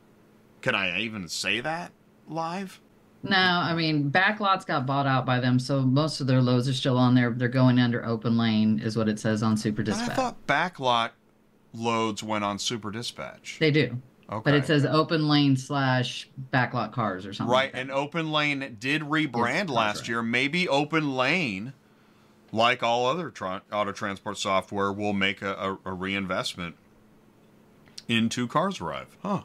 Can 0.61 0.75
I 0.75 0.99
even 1.01 1.29
say 1.29 1.61
that 1.61 1.93
live? 2.29 2.81
No, 3.23 3.37
I 3.37 3.75
mean 3.75 4.11
backlots 4.11 4.67
got 4.67 4.87
bought 4.87 5.07
out 5.07 5.25
by 5.25 5.41
them, 5.41 5.59
so 5.59 5.81
most 5.81 6.21
of 6.21 6.27
their 6.27 6.43
loads 6.43 6.69
are 6.69 6.75
still 6.75 6.99
on 6.99 7.15
there. 7.15 7.31
They're 7.31 7.49
going 7.49 7.79
under 7.79 8.05
open 8.05 8.37
lane, 8.37 8.81
is 8.81 8.97
what 8.97 9.09
it 9.09 9.19
says 9.19 9.43
on 9.43 9.57
Super 9.57 9.83
But 9.83 9.95
I 9.95 10.07
thought 10.09 10.47
backlot 10.47 11.11
loads 11.73 12.23
went 12.23 12.45
on 12.45 12.59
Super 12.59 12.91
Dispatch. 12.91 13.57
They 13.61 13.71
do, 13.71 14.01
okay. 14.31 14.43
but 14.45 14.55
it 14.55 14.67
says 14.67 14.85
open 14.85 15.29
lane 15.29 15.57
slash 15.57 16.29
backlot 16.53 16.93
cars 16.93 17.27
or 17.27 17.33
something. 17.33 17.53
right, 17.53 17.73
like 17.73 17.81
and 17.81 17.91
Open 17.91 18.33
Lane 18.33 18.77
did 18.79 19.03
rebrand 19.03 19.67
Cars 19.67 19.71
last 19.71 19.99
Arrive. 20.01 20.09
year. 20.09 20.23
Maybe 20.23 20.69
Open 20.69 21.17
Lane, 21.17 21.73
like 22.53 22.83
all 22.83 23.07
other 23.07 23.31
tran 23.31 23.63
auto 23.73 23.93
transport 23.93 24.39
software, 24.39 24.93
will 24.93 25.13
make 25.13 25.43
a, 25.43 25.79
a, 25.85 25.91
a 25.91 25.93
reinvestment 25.93 26.77
into 28.09 28.47
Cars 28.47 28.81
Arrive. 28.81 29.17
Huh. 29.23 29.43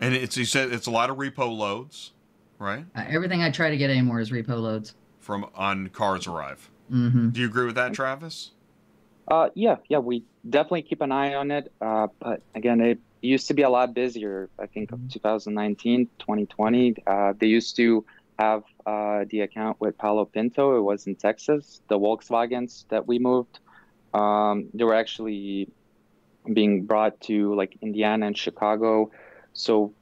And 0.00 0.14
it's 0.14 0.36
you 0.36 0.44
said 0.44 0.72
it's 0.72 0.86
a 0.86 0.90
lot 0.90 1.10
of 1.10 1.16
repo 1.16 1.56
loads, 1.56 2.12
right? 2.58 2.86
Uh, 2.94 3.04
everything 3.08 3.42
I 3.42 3.50
try 3.50 3.70
to 3.70 3.76
get 3.76 3.90
anymore 3.90 4.20
is 4.20 4.30
repo 4.30 4.60
loads. 4.60 4.94
From 5.20 5.46
on 5.54 5.88
Cars 5.88 6.26
Arrive. 6.26 6.70
Mm 6.90 7.12
-hmm. 7.12 7.32
Do 7.32 7.40
you 7.40 7.48
agree 7.48 7.64
with 7.64 7.76
that, 7.76 7.94
Travis? 7.94 8.52
Uh, 9.26 9.48
yeah, 9.54 9.76
yeah, 9.88 9.98
we 9.98 10.22
definitely 10.48 10.82
keep 10.82 11.00
an 11.00 11.10
eye 11.10 11.34
on 11.34 11.50
it. 11.50 11.72
Uh, 11.80 12.08
but 12.18 12.42
again, 12.54 12.80
it 12.80 12.98
used 13.28 13.48
to 13.48 13.54
be 13.54 13.62
a 13.62 13.70
lot 13.70 13.94
busier. 13.94 14.50
I 14.58 14.66
think 14.66 14.92
of 14.92 15.00
2019, 15.10 16.06
2020. 16.18 16.96
Uh, 17.06 17.32
they 17.38 17.46
used 17.46 17.76
to 17.76 18.04
have 18.38 18.64
uh, 18.86 19.24
the 19.30 19.40
account 19.42 19.80
with 19.80 19.96
Palo 19.98 20.24
Pinto. 20.24 20.76
It 20.76 20.82
was 20.82 21.06
in 21.06 21.14
Texas. 21.14 21.80
The 21.88 21.98
Volkswagens 21.98 22.84
that 22.88 23.06
we 23.06 23.18
moved, 23.18 23.58
um, 24.12 24.68
they 24.74 24.84
were 24.84 24.94
actually 24.94 25.68
being 26.52 26.84
brought 26.84 27.20
to 27.22 27.54
like 27.54 27.76
Indiana 27.80 28.26
and 28.26 28.36
Chicago. 28.36 29.10
So, 29.52 29.94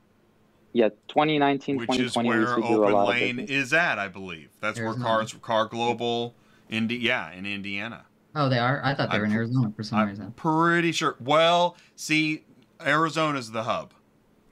yeah, 0.73 0.89
2019, 1.09 1.77
Which 1.77 1.91
is 1.99 2.15
2020, 2.15 2.29
we 2.29 2.35
used 2.37 2.57
where 2.57 2.91
to 2.91 2.97
Open 2.97 3.11
Lane 3.11 3.39
is 3.39 3.73
at, 3.73 3.99
I 3.99 4.09
believe. 4.09 4.49
That's 4.61 4.81
where 4.81 4.95
Cars 4.95 5.35
KAR 5.43 5.67
Global, 5.67 6.35
Indi- 6.71 6.97
yeah, 6.97 7.31
in 7.33 7.45
Indiana. 7.47 8.07
Oh, 8.35 8.49
they 8.49 8.59
are. 8.59 8.81
I 8.83 8.95
thought 8.95 9.11
they 9.13 9.19
were 9.19 9.27
in 9.27 9.33
I'm- 9.33 9.39
Arizona 9.41 9.73
for 9.77 9.83
some 9.83 9.99
I'm 9.99 10.09
reason. 10.09 10.33
pretty 10.33 10.93
sure. 10.93 11.17
Well, 11.21 11.77
see, 11.97 12.45
Arizona's 12.87 13.51
the 13.53 13.65
hub. 13.65 13.93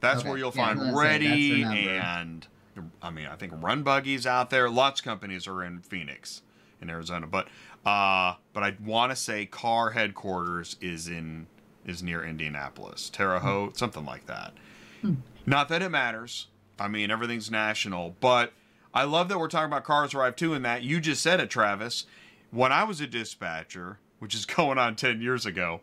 That's 0.01 0.21
Okay. 0.21 0.29
where 0.29 0.39
you'll 0.39 0.53
Yeah, 0.55 0.67
find 0.67 0.79
gonna 0.79 0.97
Ready 0.99 1.63
that's 1.63 1.75
their 1.75 1.85
number. 1.85 2.07
and 2.07 2.47
I 3.03 3.11
mean, 3.11 3.27
I 3.27 3.37
think 3.37 3.53
RunBuggies 3.55 4.25
out 4.27 4.49
there. 4.51 4.71
Lots 4.71 5.01
of 5.01 5.05
companies 5.05 5.47
are 5.47 5.63
in 5.63 5.81
Phoenix, 5.81 6.43
in 6.81 6.89
Arizona, 6.89 7.27
but 7.27 7.49
uh, 7.85 8.35
but 8.53 8.63
I 8.63 8.77
want 8.85 9.11
to 9.11 9.17
say 9.17 9.47
KAR 9.47 9.91
headquarters 9.91 10.77
is 10.81 11.09
in 11.09 11.47
is 11.85 12.03
near 12.03 12.23
Indianapolis, 12.25 13.09
Terre 13.11 13.39
Haute, 13.41 13.77
something 13.77 14.05
like 14.05 14.27
that. 14.27 14.53
Hmm. 15.03 15.15
Not 15.47 15.69
that 15.69 15.83
it 15.83 15.89
matters. 15.91 16.47
I 16.79 16.89
mean, 16.89 17.11
everything's 17.11 17.51
national, 17.51 18.17
but 18.21 18.53
I 18.95 19.05
love 19.05 19.29
that 19.29 19.39
we're 19.39 19.49
talking 19.49 19.67
about 19.71 19.85
Cars 19.85 20.15
Arrive 20.15 20.37
too. 20.37 20.55
In 20.55 20.63
that 20.63 20.83
you 20.83 21.01
just 21.01 21.23
said 21.23 21.41
it, 21.41 21.51
Travis. 21.51 22.07
When 22.51 22.73
I 22.73 22.85
was 22.85 23.01
a 23.01 23.07
dispatcher, 23.07 23.99
which 24.19 24.35
is 24.35 24.45
going 24.57 24.79
on 24.79 24.97
ten 24.97 25.21
years 25.21 25.45
ago, 25.47 25.81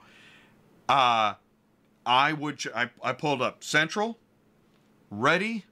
uh, 0.90 1.34
I 2.08 2.34
would 2.34 2.58
ch- 2.58 2.68
I, 2.74 2.90
I 3.04 3.12
pulled 3.14 3.42
up 3.42 3.64
Central, 3.64 4.18
Ready, 5.12 5.66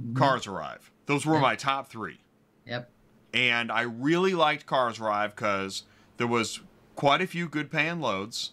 mm-hmm. 0.00 0.14
Cars 0.14 0.46
Arrive. 0.46 0.92
Those 1.06 1.24
were 1.26 1.34
Yeah. 1.34 1.40
my 1.40 1.56
top 1.56 1.88
three, 1.88 2.20
Yep. 2.66 2.90
and 3.34 3.72
I 3.72 3.80
really 3.82 4.34
liked 4.34 4.66
Cars 4.66 5.00
Arrive 5.00 5.34
because 5.34 5.84
there 6.18 6.26
was 6.26 6.60
quite 6.96 7.20
a 7.22 7.26
few 7.26 7.48
good 7.48 7.70
paying 7.70 8.00
loads, 8.00 8.52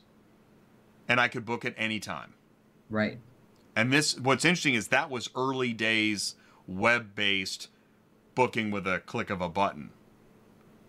and 1.07 1.19
I 1.19 1.27
could 1.27 1.45
book 1.45 1.65
it 1.65 1.75
anytime. 1.77 2.33
Right. 2.89 3.19
And 3.75 3.91
this, 3.93 4.17
what's 4.17 4.45
interesting 4.45 4.73
is 4.73 4.87
that 4.87 5.09
was 5.09 5.29
early 5.35 5.73
days 5.73 6.35
web 6.65 7.13
based 7.13 7.67
booking 8.35 8.71
with 8.71 8.87
a 8.87 8.99
click 8.99 9.29
of 9.29 9.41
a 9.41 9.49
button. 9.49 9.91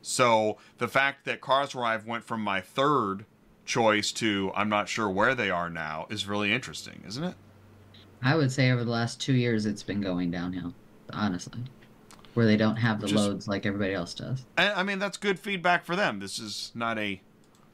So 0.00 0.56
the 0.78 0.88
fact 0.88 1.24
that 1.24 1.40
Cars 1.40 1.74
Arrive 1.74 2.06
went 2.06 2.24
from 2.24 2.40
my 2.40 2.60
third 2.60 3.26
choice 3.72 4.10
to 4.12 4.50
I'm 4.56 4.68
not 4.68 4.88
sure 4.88 5.08
where 5.08 5.34
they 5.36 5.50
are 5.50 5.70
now 5.70 6.06
is 6.10 6.26
really 6.26 6.52
interesting, 6.52 7.04
isn't 7.06 7.22
it? 7.22 7.34
I 8.22 8.34
would 8.34 8.50
say 8.50 8.70
over 8.72 8.82
the 8.82 8.90
last 8.90 9.20
two 9.20 9.34
years, 9.34 9.66
it's 9.66 9.84
been 9.84 10.00
going 10.00 10.30
downhill. 10.32 10.74
Honestly, 11.12 11.60
where 12.34 12.46
they 12.46 12.56
don't 12.56 12.76
have 12.76 13.00
the 13.00 13.06
Just- 13.06 13.22
loads 13.24 13.46
like 13.48 13.64
everybody 13.64 13.94
else 13.94 14.12
does. 14.14 14.44
And 14.56 14.72
I 14.74 14.82
mean, 14.82 14.98
that's 14.98 15.16
good 15.16 15.38
feedback 15.38 15.84
for 15.84 15.94
them. 15.94 16.18
This 16.18 16.38
is 16.38 16.72
not 16.74 16.98
a 16.98 17.20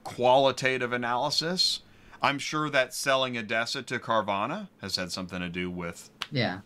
qualitative 0.05 0.93
analysis. 0.93 1.81
I'm 2.23 2.39
sure 2.39 2.69
that 2.71 2.93
selling 2.95 3.35
ADESA 3.35 3.87
to 3.87 3.99
Carvana 3.99 4.69
has 4.81 4.97
had 4.97 5.11
something 5.13 5.41
to 5.41 5.49
do 5.49 5.71
with, 5.71 6.11
Yeah. 6.31 6.61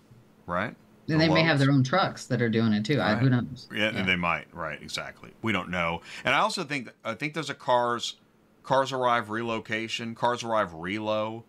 right? 0.46 0.74
And 1.08 1.20
The 1.20 1.26
they 1.26 1.32
may 1.32 1.42
have 1.42 1.58
their 1.58 1.70
own 1.70 1.82
trucks 1.82 2.26
that 2.26 2.42
are 2.42 2.50
doing 2.50 2.72
it 2.74 2.84
too. 2.84 3.00
I, 3.00 3.14
who 3.14 3.28
Right. 3.30 3.42
knows? 3.42 3.68
Yeah, 3.74 4.02
they 4.02 4.16
might. 4.16 4.46
Right, 4.52 4.80
exactly. 4.82 5.30
We 5.42 5.52
don't 5.52 5.70
know. 5.70 6.02
And 6.24 6.34
I 6.34 6.38
also 6.40 6.64
think 6.64 6.92
I 7.04 7.14
think 7.14 7.32
there's 7.34 7.48
a 7.50 7.54
cars 7.54 8.16
cars 8.68 8.92
arrive 8.92 9.30
relocation, 9.30 10.14
cars 10.14 10.42
arrive 10.44 10.72
relo. 10.72 11.42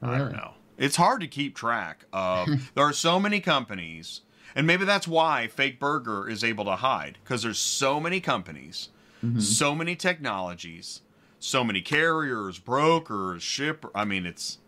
Oh, 0.00 0.08
I 0.08 0.16
don't 0.18 0.30
know. 0.32 0.52
It's 0.78 0.94
hard 0.94 1.20
to 1.20 1.26
keep 1.26 1.56
track 1.56 2.04
of. 2.12 2.48
there 2.76 2.84
are 2.84 2.92
so 2.92 3.18
many 3.18 3.40
companies, 3.40 4.20
and 4.54 4.64
maybe 4.64 4.84
that's 4.84 5.08
why 5.08 5.48
Fake 5.48 5.80
Burger 5.80 6.28
is 6.28 6.44
able 6.44 6.64
to 6.66 6.76
hide 6.76 7.18
because 7.24 7.42
there's 7.42 7.58
so 7.58 7.98
many 7.98 8.20
companies, 8.20 8.90
Mhm. 9.24 9.42
so 9.42 9.74
many 9.74 9.96
technologies, 9.96 11.00
so 11.40 11.64
many 11.64 11.80
carriers, 11.80 12.60
brokers, 12.60 13.42
ship. 13.42 13.84
I 13.92 14.04
mean, 14.04 14.24
it's 14.24 14.58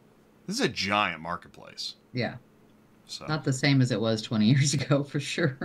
this 0.49 0.57
is 0.59 0.65
a 0.65 0.69
giant 0.69 1.21
marketplace. 1.21 1.95
Yeah. 2.13 2.35
So 3.07 3.25
Not 3.27 3.45
the 3.45 3.53
same 3.53 3.81
as 3.81 3.93
it 3.93 4.01
was 4.01 4.21
20 4.21 4.47
years 4.47 4.75
ago 4.79 5.05
for 5.05 5.21
sure. 5.21 5.57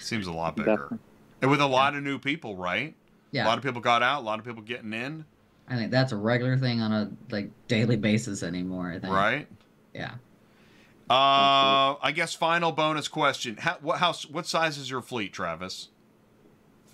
seems 0.00 0.26
a 0.26 0.32
lot 0.32 0.56
bigger, 0.56 0.70
Definitely. 0.72 0.98
and 1.42 1.50
with 1.52 1.60
a 1.60 1.66
lot 1.66 1.94
of 1.94 2.02
new 2.02 2.18
people, 2.18 2.56
right? 2.56 2.94
A 3.34 3.38
lot 3.44 3.58
of 3.58 3.64
people 3.64 3.80
got 3.80 4.02
out. 4.02 4.22
A 4.22 4.24
lot 4.24 4.38
of 4.38 4.44
people 4.44 4.62
getting 4.62 4.92
in. 4.92 5.24
I 5.68 5.76
think 5.76 5.90
that's 5.90 6.12
a 6.12 6.16
regular 6.16 6.56
thing 6.56 6.80
on 6.80 6.92
a 6.92 7.10
like 7.30 7.50
daily 7.68 7.96
basis 7.96 8.42
anymore. 8.42 8.90
I 8.90 8.98
think. 8.98 9.12
Right. 9.12 9.46
Yeah. 9.94 10.14
Uh, 11.08 11.96
I 12.02 12.12
guess 12.14 12.34
final 12.34 12.72
bonus 12.72 13.08
question: 13.08 13.56
How 13.56 13.76
what 13.80 13.98
how 13.98 14.12
what 14.30 14.46
size 14.46 14.78
is 14.78 14.90
your 14.90 15.02
fleet, 15.02 15.32
Travis? 15.32 15.88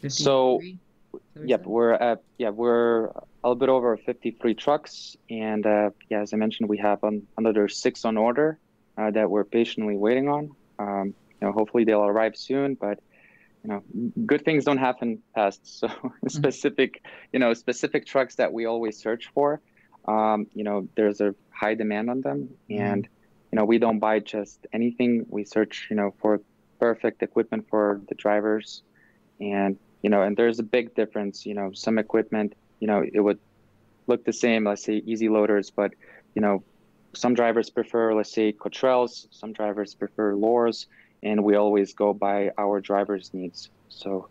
So, 0.09 0.59
53? 0.59 0.69
Is 0.71 0.75
that 0.75 0.79
what 1.11 1.23
you 1.35 1.49
Yep, 1.49 1.61
said? 1.61 1.67
we're 1.67 1.93
at 1.93 2.23
yeah 2.39 2.51
we're 2.51 3.07
a 3.07 3.23
little 3.45 3.55
bit 3.57 3.69
over 3.69 3.97
53 3.97 4.55
trucks, 4.55 5.17
and 5.31 5.67
uh, 5.67 5.91
yeah, 6.09 6.21
as 6.21 6.33
I 6.33 6.37
mentioned, 6.37 6.69
we 6.69 6.79
have 6.79 7.03
an, 7.05 7.27
another 7.37 7.69
six 7.69 8.05
on 8.05 8.17
order 8.17 8.59
uh, 8.99 9.11
that 9.11 9.31
we're 9.31 9.45
patiently 9.45 9.97
waiting 9.97 10.29
on. 10.29 10.51
Um, 10.79 11.15
you 11.41 11.47
know, 11.47 11.53
hopefully 11.53 11.85
they'll 11.85 12.05
arrive 12.05 12.37
soon, 12.37 12.75
but 12.75 12.99
you 13.67 13.73
know, 13.73 14.13
good 14.25 14.45
things 14.45 14.65
don't 14.65 14.79
happen 14.79 15.23
fast. 15.35 15.61
So 15.81 15.89
specific, 16.29 17.03
you 17.33 17.39
know, 17.39 17.53
specific 17.55 18.07
trucks 18.07 18.37
that 18.37 18.53
we 18.53 18.67
always 18.67 18.97
search 18.97 19.31
for. 19.35 19.61
Um, 20.07 20.47
you 20.55 20.63
know, 20.63 20.89
there's 20.95 21.21
a 21.21 21.35
high 21.51 21.75
demand 21.75 22.11
on 22.11 22.21
them, 22.21 22.51
and 22.71 23.09
you 23.51 23.57
know, 23.57 23.65
we 23.65 23.79
don't 23.79 23.99
buy 23.99 24.21
just 24.21 24.67
anything. 24.73 25.27
We 25.29 25.45
search, 25.45 25.89
you 25.91 25.97
know, 25.97 26.15
for 26.21 26.41
perfect 26.79 27.23
equipment 27.23 27.67
for 27.69 28.01
the 28.09 28.15
drivers, 28.15 28.83
and 29.41 29.77
you 30.03 30.11
know, 30.11 30.23
and 30.23 30.37
there's 30.37 30.61
a 30.61 30.69
big 30.77 30.95
difference. 30.95 31.45
You 31.45 31.55
know, 31.55 31.73
some 31.73 31.99
equipment, 31.99 32.55
you 32.79 32.87
know, 32.87 33.03
it 33.13 33.21
would 33.21 33.41
look 34.07 34.25
the 34.25 34.33
same, 34.33 34.65
let's 34.65 34.85
say 34.85 35.03
easy 35.05 35.29
loaders, 35.29 35.71
but 35.71 35.93
you 36.37 36.43
know, 36.43 36.63
some 37.15 37.35
drivers 37.35 37.69
prefer, 37.71 38.15
let's 38.15 38.33
say, 38.33 38.53
Cottrells, 38.53 39.27
some 39.33 39.53
drivers 39.53 39.95
prefer 39.95 40.35
Lohrs, 40.35 40.87
and 41.23 41.43
we 41.45 41.57
always 41.57 41.95
go 41.95 42.13
by 42.13 42.51
our 42.59 42.81
drivers' 42.81 43.31
needs. 43.33 43.71
So 43.89 44.29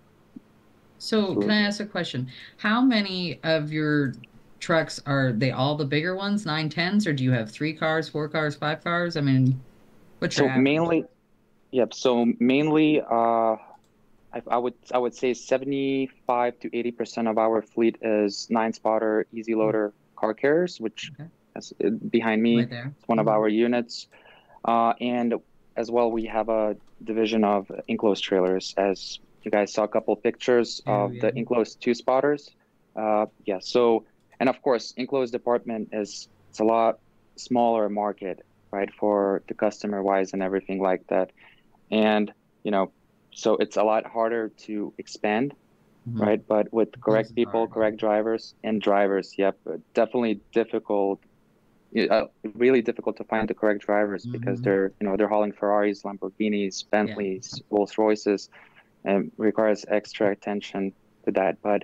So 0.98 1.36
can 1.36 1.52
I 1.52 1.62
ask 1.62 1.80
a 1.80 1.86
question? 1.86 2.30
How 2.58 2.82
many 2.82 3.40
of 3.44 3.72
your 3.72 4.14
trucks 4.60 5.00
are 5.06 5.32
they 5.32 5.52
all 5.52 5.76
the 5.76 5.86
bigger 5.86 6.16
ones, 6.16 6.46
nine 6.46 6.70
tens, 6.70 7.06
or 7.06 7.14
do 7.14 7.24
you 7.24 7.32
have 7.32 7.52
three 7.52 7.74
cars, 7.74 8.10
four 8.10 8.28
cars, 8.28 8.56
five 8.56 8.84
cars? 8.84 9.18
I 9.18 9.22
mean, 9.22 9.60
what's 10.20 10.38
so 10.38 10.48
your 10.48 10.58
mainly 10.58 11.04
Yep. 11.72 11.94
So 11.94 12.26
mainly, 12.40 13.02
uh, 13.02 13.56
I, 14.34 14.42
I 14.50 14.58
would 14.58 14.76
I 14.94 14.98
would 14.98 15.14
say 15.14 15.34
75 15.34 16.60
to 16.60 16.78
80 16.78 16.92
percent 16.92 17.28
of 17.28 17.38
our 17.38 17.62
fleet 17.62 17.98
is 18.02 18.48
nine 18.50 18.74
spotter 18.74 19.28
easy 19.34 19.56
loader 19.56 19.94
car 20.18 20.34
carriers, 20.34 20.78
which 20.80 21.12
Okay. 21.20 21.30
is 21.58 21.74
uh, 21.84 21.90
behind 22.10 22.42
me. 22.42 22.58
Right 22.60 22.70
there. 22.70 22.94
It's 22.98 23.08
one 23.08 23.20
of 23.20 23.28
Mhm. 23.28 23.32
our 23.32 23.48
units, 23.50 24.08
uh, 24.66 24.94
and 25.02 25.36
as 25.78 25.92
well 25.92 26.12
we 26.12 26.26
have 26.26 26.50
a 26.50 26.76
division 27.04 27.44
of 27.44 27.70
enclosed 27.88 28.24
trailers. 28.24 28.74
As 28.78 29.20
you 29.44 29.52
guys 29.52 29.74
saw 29.74 29.84
a 29.84 29.88
couple 29.88 30.16
pictures 30.16 30.82
Oh, 30.88 31.06
of 31.06 31.14
yeah. 31.14 31.22
the 31.32 31.38
enclosed 31.38 31.82
two 31.82 31.94
spotters. 31.94 32.50
Uh, 33.00 33.26
yeah. 33.46 33.60
So 33.62 34.06
and 34.40 34.50
of 34.50 34.62
course 34.62 34.94
enclosed 34.98 35.32
department 35.34 35.90
is 35.92 36.28
it's 36.50 36.60
a 36.60 36.64
lot 36.66 36.96
smaller 37.38 37.90
market, 37.90 38.40
right, 38.72 38.90
for 39.00 39.44
the 39.48 39.54
customer 39.54 40.02
wise 40.02 40.34
and 40.34 40.42
everything 40.42 40.82
like 40.82 41.02
that, 41.10 41.32
and 41.92 42.32
you 42.64 42.72
know, 42.72 42.94
so 43.32 43.58
it's 43.58 43.78
a 43.78 43.84
lot 43.84 44.06
harder 44.06 44.52
to 44.66 44.94
expand 44.98 45.54
Mhm. 46.08 46.20
right? 46.22 46.42
But 46.48 46.72
with 46.72 46.90
correct 47.02 47.36
people, 47.36 47.62
hard. 47.62 47.72
correct 47.72 47.98
drivers, 47.98 48.54
and 48.64 48.82
drivers, 48.82 49.34
yep, 49.38 49.58
definitely 49.94 50.42
difficult. 50.54 51.20
Yeah, 51.92 52.06
Uh, 52.06 52.28
really 52.56 52.82
difficult 52.82 53.18
to 53.18 53.24
find 53.26 53.48
the 53.48 53.54
correct 53.54 53.82
drivers 53.86 54.28
because 54.32 54.60
Mhm. 54.60 54.64
they're 54.64 54.94
you 55.00 55.08
know 55.08 55.16
they're 55.18 55.28
hauling 55.30 55.54
Ferraris, 55.54 56.04
Lamborghinis, 56.04 56.86
Bentleys, 56.92 57.62
Rolls 57.72 57.98
Royces, 57.98 58.50
and 59.04 59.32
requires 59.38 59.86
extra 59.88 60.32
attention 60.32 60.94
to 61.26 61.32
that. 61.34 61.58
But 61.62 61.84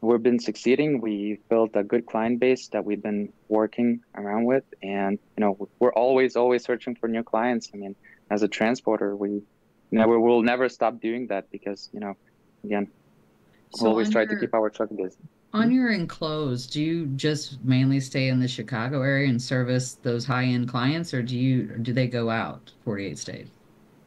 we've 0.00 0.22
been 0.22 0.38
succeeding. 0.38 1.00
We 1.00 1.40
built 1.48 1.70
a 1.76 1.84
good 1.84 2.06
client 2.06 2.40
base 2.40 2.68
that 2.68 2.84
we've 2.84 3.02
been 3.02 3.32
working 3.48 4.00
around 4.16 4.44
with, 4.44 4.64
and 4.82 5.18
you 5.36 5.40
know 5.42 5.68
we're 5.80 5.92
always 5.94 6.36
always 6.36 6.64
searching 6.64 6.96
for 6.96 7.08
new 7.08 7.22
clients. 7.22 7.70
I 7.74 7.78
mean, 7.78 7.94
as 8.30 8.42
a 8.42 8.48
transporter, 8.48 9.16
we 9.16 9.42
never 9.90 10.18
will 10.18 10.42
never 10.42 10.68
stop 10.68 11.00
doing 11.00 11.26
that 11.28 11.44
because 11.52 11.88
you 11.92 12.00
know 12.00 12.14
again 12.64 12.92
So 13.76 13.84
we 13.84 13.90
always 13.90 14.08
on 14.08 14.12
try 14.12 14.24
to 14.26 14.36
keep 14.36 14.54
our 14.54 14.70
truck 14.70 14.90
busy. 14.96 15.16
On 15.54 15.70
your 15.70 15.90
enclosed, 15.90 16.72
do 16.72 16.82
you 16.82 17.06
just 17.06 17.62
mainly 17.62 18.00
stay 18.00 18.28
in 18.28 18.40
the 18.40 18.48
Chicago 18.48 19.02
area 19.02 19.28
and 19.28 19.40
service 19.40 19.94
those 19.94 20.24
high-end 20.26 20.68
clients, 20.68 21.12
or 21.12 21.22
do 21.22 21.36
you 21.38 21.66
do 21.78 21.92
they 21.92 22.06
go 22.06 22.30
out 22.30 22.72
48 22.84 23.18
states? 23.18 23.50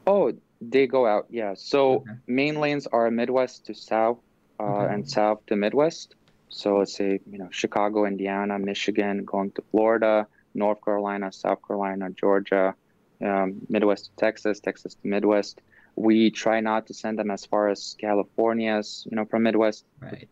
Oh, 0.08 0.34
they 0.62 0.88
go 0.88 1.06
out, 1.06 1.26
yeah. 1.30 1.54
So 1.56 1.96
Okay. 2.02 2.12
main 2.28 2.60
lanes 2.60 2.88
are 2.88 3.10
Midwest 3.12 3.66
to 3.68 3.74
South, 3.74 4.20
uh, 4.60 4.64
Okay. 4.64 4.94
and 4.94 5.08
South 5.08 5.46
to 5.48 5.56
Midwest. 5.56 6.16
So 6.50 6.78
let's 6.78 6.96
say 6.96 7.20
you 7.26 7.38
know 7.38 7.50
Chicago, 7.52 8.06
Indiana, 8.06 8.58
Michigan, 8.60 9.26
going 9.26 9.52
to 9.54 9.64
Florida, 9.72 10.28
North 10.54 10.80
Carolina, 10.84 11.32
South 11.32 11.60
Carolina, 11.68 12.10
Georgia, 12.12 12.76
um, 13.24 13.62
Midwest 13.70 14.06
to 14.06 14.12
Texas, 14.18 14.60
Texas 14.60 14.96
to 14.96 15.08
Midwest. 15.08 15.62
We 15.96 16.30
try 16.32 16.60
not 16.62 16.88
to 16.88 16.94
send 16.94 17.18
them 17.20 17.32
as 17.32 17.46
far 17.46 17.70
as 17.70 17.96
California's, 18.00 19.08
you 19.10 19.16
know, 19.16 19.26
from 19.26 19.44
Midwest. 19.44 19.86
Right. 20.02 20.30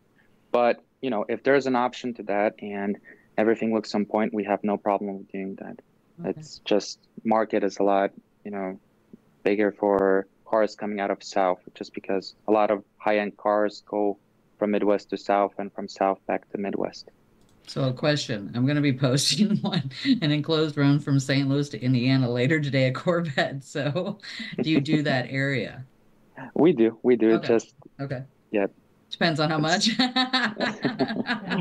But 0.52 0.80
you 1.04 1.10
know, 1.10 1.26
if 1.28 1.42
there's 1.42 1.66
an 1.66 1.76
option 1.76 2.14
to 2.14 2.22
that 2.22 2.54
and 2.62 2.96
everything 3.36 3.74
looks 3.74 3.94
on 3.94 4.06
point, 4.06 4.32
we 4.32 4.44
have 4.44 4.64
no 4.64 4.78
problem 4.78 5.18
with 5.18 5.30
doing 5.30 5.54
that. 5.56 5.76
Okay. 6.20 6.30
It's 6.30 6.62
just 6.64 6.98
market 7.24 7.62
is 7.62 7.76
a 7.78 7.82
lot, 7.82 8.12
you 8.42 8.50
know, 8.50 8.80
bigger 9.42 9.70
for 9.70 10.26
cars 10.46 10.74
coming 10.76 11.00
out 11.00 11.10
of 11.10 11.22
South, 11.22 11.58
just 11.74 11.92
because 11.92 12.34
a 12.48 12.52
lot 12.52 12.70
of 12.70 12.82
high-end 12.96 13.36
cars 13.36 13.82
go 13.86 14.16
from 14.58 14.70
Midwest 14.70 15.10
to 15.10 15.18
South 15.18 15.52
and 15.58 15.70
from 15.74 15.88
South 15.88 16.18
back 16.26 16.50
to 16.52 16.56
Midwest. 16.56 17.10
So 17.66 17.84
a 17.84 17.92
question, 17.92 18.50
I'm 18.54 18.64
going 18.64 18.76
to 18.76 18.80
be 18.80 18.98
posting 19.08 19.58
one 19.58 19.90
an 20.22 20.32
enclosed 20.32 20.78
run 20.78 21.00
from 21.00 21.20
St. 21.20 21.46
Louis 21.46 21.68
to 21.68 21.82
Indiana 21.82 22.30
later 22.30 22.60
today 22.60 22.86
at 22.86 22.94
Corvette. 22.94 23.62
So 23.62 24.20
do 24.62 24.70
you 24.70 24.80
do 24.80 25.02
that 25.02 25.26
area? 25.28 25.84
We 26.54 26.72
do, 26.72 26.98
we 27.02 27.16
do. 27.16 27.28
It 27.28 27.34
Okay. 27.34 27.48
just 27.48 27.74
Okay. 28.00 28.22
Yep. 28.52 28.72
Depends 29.14 29.38
on 29.38 29.48
how 29.48 29.58
much. 29.58 29.86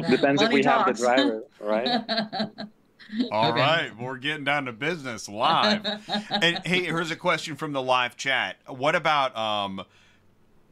depends 0.09 0.41
if 0.41 0.49
Money 0.49 0.55
we 0.55 0.63
have 0.63 0.87
the 0.87 0.93
driver, 0.93 1.43
right? 1.59 1.87
All 3.31 3.51
Okay. 3.51 3.59
right, 3.59 3.91
we're 3.95 4.17
getting 4.17 4.43
down 4.43 4.65
to 4.65 4.71
business 4.71 5.29
live. 5.29 5.85
and 6.41 6.65
hey, 6.65 6.85
here's 6.85 7.11
a 7.11 7.15
question 7.15 7.55
from 7.55 7.71
the 7.73 7.81
live 7.81 8.17
chat. 8.17 8.57
What 8.65 8.95
about 8.95 9.37
um 9.37 9.83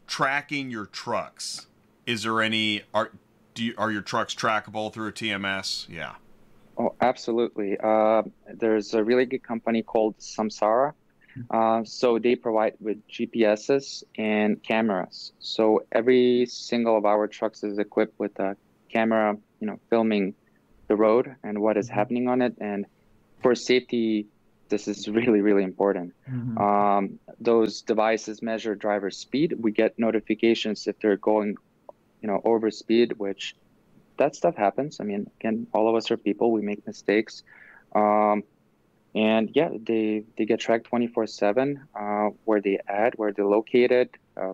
tracking 0.08 0.72
your 0.72 0.88
trucks? 0.88 1.68
Is 2.08 2.24
there 2.24 2.42
any 2.42 2.82
are 2.96 3.12
do 3.54 3.64
you, 3.64 3.76
are 3.78 3.92
your 3.92 4.02
trucks 4.02 4.34
trackable 4.34 4.92
through 4.92 5.10
a 5.10 5.12
TMS? 5.12 5.88
Yeah. 5.88 6.16
Oh, 6.78 6.96
absolutely. 7.00 7.78
Uh, 7.78 8.24
there's 8.56 8.94
a 8.96 9.04
really 9.04 9.26
good 9.26 9.44
company 9.44 9.84
called 9.84 10.18
Samsara. 10.18 10.94
Uh, 11.50 11.84
so 11.84 12.18
they 12.20 12.36
provide 12.36 12.74
with 12.80 12.98
GPSs 13.08 14.04
and 14.18 14.62
cameras. 14.64 15.32
So 15.40 15.82
every 15.92 16.46
single 16.48 16.98
of 16.98 17.06
our 17.06 17.28
trucks 17.28 17.64
is 17.64 17.78
equipped 17.78 18.18
with 18.20 18.38
a 18.40 18.56
camera, 18.92 19.36
you 19.60 19.68
know, 19.68 19.80
filming 19.90 20.34
the 20.88 20.96
road 20.96 21.36
and 21.44 21.60
what 21.60 21.78
is 21.78 21.90
Mhm. 21.90 21.94
happening 21.94 22.28
on 22.28 22.42
it. 22.42 22.56
And 22.60 22.86
for 23.42 23.56
safety, 23.56 24.28
this 24.70 24.88
is 24.88 25.08
really, 25.08 25.42
really 25.42 25.64
important. 25.64 26.14
Mhm. 26.30 26.60
Um, 26.60 27.20
those 27.40 27.82
devices 27.82 28.42
measure 28.42 28.76
driver 28.76 29.10
speed. 29.10 29.56
We 29.60 29.72
get 29.72 29.98
notifications 29.98 30.88
if 30.88 31.00
they're 31.00 31.18
going, 31.18 31.56
you 32.22 32.28
know, 32.28 32.42
over 32.44 32.70
speed, 32.72 33.14
which 33.18 33.56
that 34.18 34.36
stuff 34.36 34.56
happens. 34.56 35.00
I 35.00 35.04
mean, 35.04 35.26
again, 35.40 35.68
all 35.74 35.90
of 35.90 35.96
us 35.96 36.12
are 36.12 36.18
people. 36.18 36.52
We 36.52 36.62
make 36.62 36.86
mistakes. 36.86 37.44
Um, 37.96 38.44
and 39.16 39.50
yeah, 39.54 39.70
they, 39.86 40.24
they 40.38 40.46
get 40.46 40.60
tracked 40.60 40.88
24 40.88 41.28
seven, 41.28 41.80
uh, 42.00 42.30
where 42.46 42.62
they 42.62 42.80
at, 42.88 43.18
where 43.18 43.32
they're 43.34 43.46
located, 43.46 44.10
uh, 44.40 44.54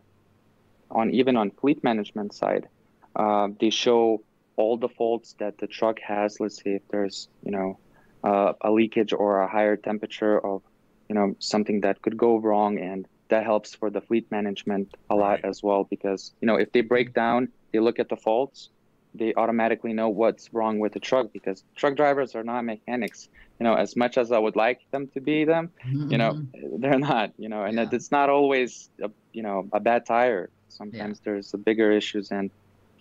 on 0.91 1.11
even 1.11 1.35
on 1.37 1.51
fleet 1.51 1.83
management 1.83 2.33
side. 2.33 2.67
Uh, 3.15 3.47
they 3.59 3.69
show 3.69 4.19
all 4.57 4.77
the 4.77 4.89
faults 4.89 5.35
that 5.39 5.55
the 5.59 5.67
truck 5.67 5.97
has. 6.05 6.37
Let's 6.39 6.57
say 6.63 6.71
if 6.75 6.81
there's, 6.89 7.27
you 7.41 7.51
know, 7.51 7.79
uh, 8.23 8.53
a 8.63 8.71
leakage 8.71 9.13
or 9.13 9.41
a 9.41 9.47
higher 9.49 9.75
temperature 9.77 10.39
of 10.45 10.61
you 11.09 11.15
know 11.15 11.33
something 11.39 11.81
that 11.81 12.01
could 12.01 12.17
go 12.17 12.37
wrong 12.37 12.77
and 12.79 13.05
that 13.29 13.43
helps 13.43 13.75
for 13.75 13.89
the 13.89 14.01
fleet 14.01 14.25
management 14.31 14.87
a 15.09 15.15
lot 15.15 15.39
Right. 15.39 15.43
as 15.43 15.59
well 15.63 15.85
because 15.89 16.33
you 16.41 16.47
know 16.47 16.55
if 16.55 16.71
they 16.71 16.81
break 16.81 17.13
down 17.13 17.47
they 17.73 17.79
look 17.79 17.99
at 17.99 18.09
the 18.09 18.15
faults 18.17 18.69
they 19.13 19.33
automatically 19.35 19.93
know 19.93 20.09
what's 20.09 20.49
wrong 20.53 20.79
with 20.79 20.93
the 20.93 20.99
truck 20.99 21.27
because 21.33 21.63
truck 21.77 21.95
drivers 21.95 22.35
are 22.35 22.43
not 22.43 22.63
mechanics 22.65 23.29
you 23.59 23.63
know 23.63 23.75
as 23.75 23.95
much 23.95 24.17
as 24.17 24.31
i 24.31 24.37
would 24.39 24.55
like 24.55 24.79
them 24.91 25.07
to 25.13 25.21
be 25.21 25.45
them 25.45 25.71
you 26.11 26.17
know 26.17 26.33
Mhm. 26.33 26.81
they're 26.81 26.99
not 26.99 27.31
you 27.37 27.49
know 27.49 27.63
and 27.63 27.77
Yeah. 27.77 27.89
it's 27.91 28.11
not 28.11 28.29
always 28.29 28.89
a, 29.01 29.09
you 29.33 29.43
know 29.43 29.67
a 29.73 29.79
bad 29.79 30.05
tire 30.05 30.49
sometimes 30.69 31.21
there's 31.25 31.49
the 31.51 31.57
bigger 31.57 31.91
issues 31.91 32.31
and 32.31 32.51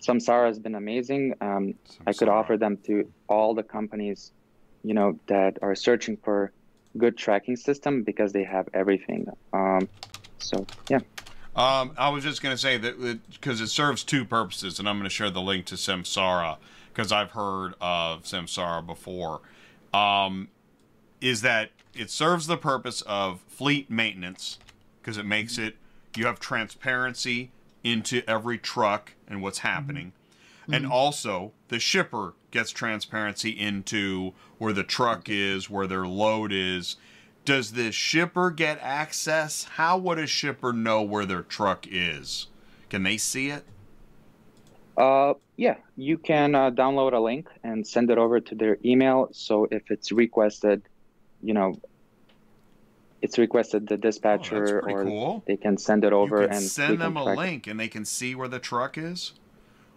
samsara 0.07 0.47
has 0.47 0.59
been 0.59 0.75
amazing 0.75 1.33
um, 1.41 1.73
I 2.05 2.13
could 2.13 2.29
offer 2.29 2.57
them 2.57 2.77
to 2.85 3.11
all 3.27 3.53
the 3.55 3.63
companies, 3.63 4.31
you 4.83 4.93
know, 4.93 5.19
that 5.27 5.57
are 5.61 5.75
searching 5.75 6.17
for 6.23 6.53
good 6.97 7.17
tracking 7.17 7.55
system 7.57 8.03
because 8.03 8.31
they 8.31 8.43
have 8.43 8.67
everything. 8.73 9.25
Um, 9.51 9.89
so 10.39 10.65
yeah, 10.89 10.99
Um, 11.55 11.91
I 11.97 12.09
was 12.09 12.23
just 12.23 12.41
going 12.43 12.53
to 12.55 12.61
say 12.61 12.77
that 12.77 13.19
because 13.33 13.59
it 13.59 13.67
serves 13.67 14.03
two 14.03 14.23
purposes, 14.23 14.79
and 14.79 14.87
I'm 14.87 14.97
going 14.97 15.09
to 15.09 15.15
share 15.19 15.31
the 15.31 15.41
link 15.41 15.65
to 15.67 15.75
Samsara 15.75 16.57
because 16.93 17.11
I've 17.11 17.31
heard 17.31 17.73
of 17.81 18.23
Samsara 18.23 18.85
before. 18.85 19.41
Um, 19.97 20.49
is 21.21 21.41
that 21.41 21.71
it 21.95 22.11
serves 22.11 22.47
the 22.47 22.57
purpose 22.57 23.01
of 23.01 23.41
fleet 23.47 23.89
maintenance 23.89 24.59
because 25.01 25.17
it 25.17 25.25
makes 25.25 25.57
it 25.57 25.77
you 26.15 26.25
have 26.25 26.39
transparency 26.39 27.51
into 27.83 28.21
every 28.27 28.57
truck 28.57 29.13
and 29.27 29.41
what's 29.41 29.59
happening. 29.59 30.13
And 30.69 30.85
also, 30.85 31.53
the 31.69 31.79
shipper 31.79 32.33
gets 32.51 32.71
transparency 32.71 33.51
into 33.51 34.33
where 34.57 34.73
the 34.73 34.83
truck 34.83 35.29
is, 35.29 35.69
where 35.69 35.87
their 35.87 36.05
load 36.05 36.51
is. 36.51 36.97
Does 37.45 37.71
the 37.71 37.93
shipper 37.93 38.51
get 38.51 38.77
access? 38.81 39.63
How 39.63 39.97
would 39.97 40.19
a 40.19 40.27
shipper 40.27 40.73
know 40.73 41.01
where 41.01 41.25
their 41.25 41.43
truck 41.43 41.85
is? 41.89 42.47
Can 42.89 43.03
they 43.03 43.15
see 43.15 43.47
it? 43.47 43.63
Uh, 44.97 45.33
yeah, 45.57 45.75
you 45.95 46.17
can 46.17 46.55
uh, 46.55 46.71
download 46.71 47.13
a 47.13 47.19
link 47.19 47.47
and 47.63 47.85
send 47.87 48.09
it 48.11 48.17
over 48.17 48.39
to 48.39 48.55
their 48.55 48.77
email. 48.83 49.29
So 49.31 49.67
if 49.69 49.83
it's 49.89 50.11
requested, 50.11 50.83
you 51.41 51.53
know, 51.53 51.79
it's 53.21 53.37
requested 53.37 53.87
the 53.87 53.95
Oh, 53.95 53.99
dispatcher 54.01 54.81
pretty 54.83 54.99
or 54.99 55.03
cool. 55.03 55.43
they 55.47 55.57
can 55.57 55.77
send 55.77 56.03
it 56.03 56.13
over 56.13 56.43
and 56.43 56.61
send 56.61 57.01
them 57.01 57.17
a 57.17 57.23
track 57.23 57.37
it. 57.37 57.41
link 57.41 57.67
and 57.67 57.79
they 57.79 57.87
can 57.87 58.05
see 58.05 58.35
where 58.35 58.47
the 58.47 58.59
truck 58.59 58.97
is. 58.97 59.33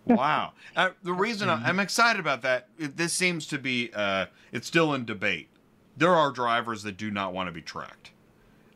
Wow. 0.07 0.55
Uh, 0.75 0.91
the 1.05 1.13
reason 1.13 1.49
I- 1.49 1.61
I'm 1.65 1.79
excited 1.79 2.19
about 2.19 2.43
that, 2.43 2.69
it, 2.79 2.97
this 2.97 3.13
seems 3.13 3.47
to 3.49 3.59
be, 3.59 3.91
uh, 3.95 4.27
it's 4.51 4.67
still 4.67 4.93
in 4.95 5.05
debate. 5.05 5.49
There 5.97 6.15
are 6.15 6.33
drivers 6.33 6.83
that 6.85 6.97
do 6.97 7.11
not 7.11 7.33
want 7.33 7.49
to 7.49 7.53
be 7.53 7.61
tracked. 7.61 8.11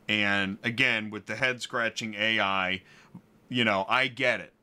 And 0.07 0.59
again, 0.63 1.09
with 1.09 1.25
the 1.25 1.35
head 1.35 1.61
scratching 1.61 2.13
AI, 2.13 2.83
you 3.49 3.65
know, 3.65 3.85
I 3.89 4.07
get 4.07 4.39
it. 4.39 4.53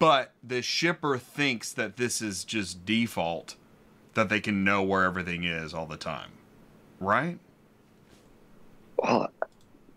But 0.00 0.32
the 0.42 0.62
shipper 0.62 1.18
thinks 1.18 1.72
that 1.74 1.98
this 1.98 2.22
is 2.22 2.42
just 2.42 2.86
default, 2.86 3.54
that 4.14 4.30
they 4.30 4.40
can 4.40 4.64
know 4.64 4.82
where 4.82 5.04
everything 5.04 5.44
is 5.44 5.74
all 5.74 5.84
the 5.84 5.98
time. 5.98 6.30
Right? 6.98 7.38
Well, 8.96 9.28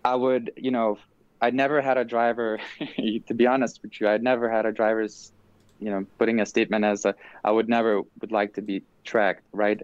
I 0.04 0.16
would, 0.16 0.52
you 0.58 0.72
know, 0.72 1.00
I 1.42 1.52
never 1.52 1.82
had 1.82 1.98
a 1.98 2.04
driver. 2.04 2.60
to 3.28 3.34
be 3.34 3.48
honest 3.48 3.82
with 3.82 4.00
you, 4.02 4.10
I'd 4.10 4.22
never 4.22 4.50
had 4.50 4.66
a 4.66 4.74
driver's, 4.74 5.32
you 5.80 5.90
know, 5.90 6.06
putting 6.18 6.42
a 6.42 6.46
statement 6.46 6.84
as 6.84 7.06
a, 7.06 7.16
I 7.46 7.52
would 7.52 7.70
never 7.70 8.02
would 8.20 8.34
like 8.34 8.56
to 8.56 8.62
be 8.62 8.84
tracked, 9.06 9.44
right? 9.54 9.82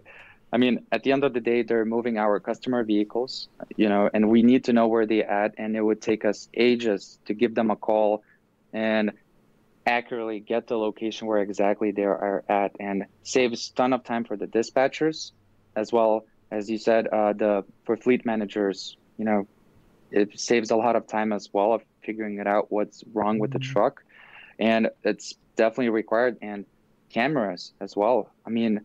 I 0.52 0.58
mean, 0.58 0.84
at 0.92 1.02
the 1.02 1.12
end 1.12 1.24
of 1.24 1.32
the 1.32 1.40
day, 1.40 1.62
they're 1.62 1.86
moving 1.86 2.18
our 2.18 2.40
customer 2.40 2.84
vehicles, 2.84 3.48
you 3.76 3.88
know, 3.88 4.10
and 4.12 4.28
we 4.28 4.42
need 4.42 4.64
to 4.64 4.74
know 4.74 4.86
where 4.86 5.06
they 5.06 5.22
at, 5.22 5.54
and 5.56 5.76
it 5.76 5.80
would 5.80 6.02
take 6.02 6.26
us 6.26 6.50
ages 6.52 7.18
to 7.24 7.32
give 7.32 7.54
them 7.54 7.70
a 7.70 7.76
call 7.76 8.22
and 8.74 9.12
accurately 9.86 10.40
get 10.40 10.66
the 10.66 10.76
location 10.76 11.26
where 11.26 11.38
exactly 11.40 11.92
they 11.92 12.04
are 12.04 12.44
at, 12.48 12.72
and 12.80 13.04
saves 13.22 13.70
ton 13.70 13.92
of 13.92 14.04
time 14.04 14.24
for 14.24 14.36
the 14.36 14.46
dispatchers, 14.46 15.32
as 15.76 15.92
well 15.92 16.24
as 16.50 16.68
you 16.68 16.78
said, 16.78 17.06
uh, 17.08 17.32
the 17.32 17.64
for 17.84 17.96
fleet 17.96 18.24
managers, 18.26 18.96
you 19.18 19.24
know, 19.24 19.46
it 20.10 20.38
saves 20.38 20.70
a 20.70 20.76
lot 20.76 20.96
of 20.96 21.06
time 21.06 21.32
as 21.32 21.48
well 21.52 21.72
of 21.72 21.82
figuring 22.04 22.38
it 22.38 22.46
out 22.46 22.66
what's 22.70 23.02
wrong 23.14 23.38
with 23.38 23.52
the 23.52 23.58
Mhm. 23.58 23.62
truck, 23.62 24.00
and 24.58 24.90
it's 25.04 25.34
definitely 25.56 25.90
required 25.90 26.36
and 26.42 26.66
cameras 27.12 27.72
as 27.80 27.96
well. 27.96 28.32
I 28.46 28.50
mean, 28.50 28.80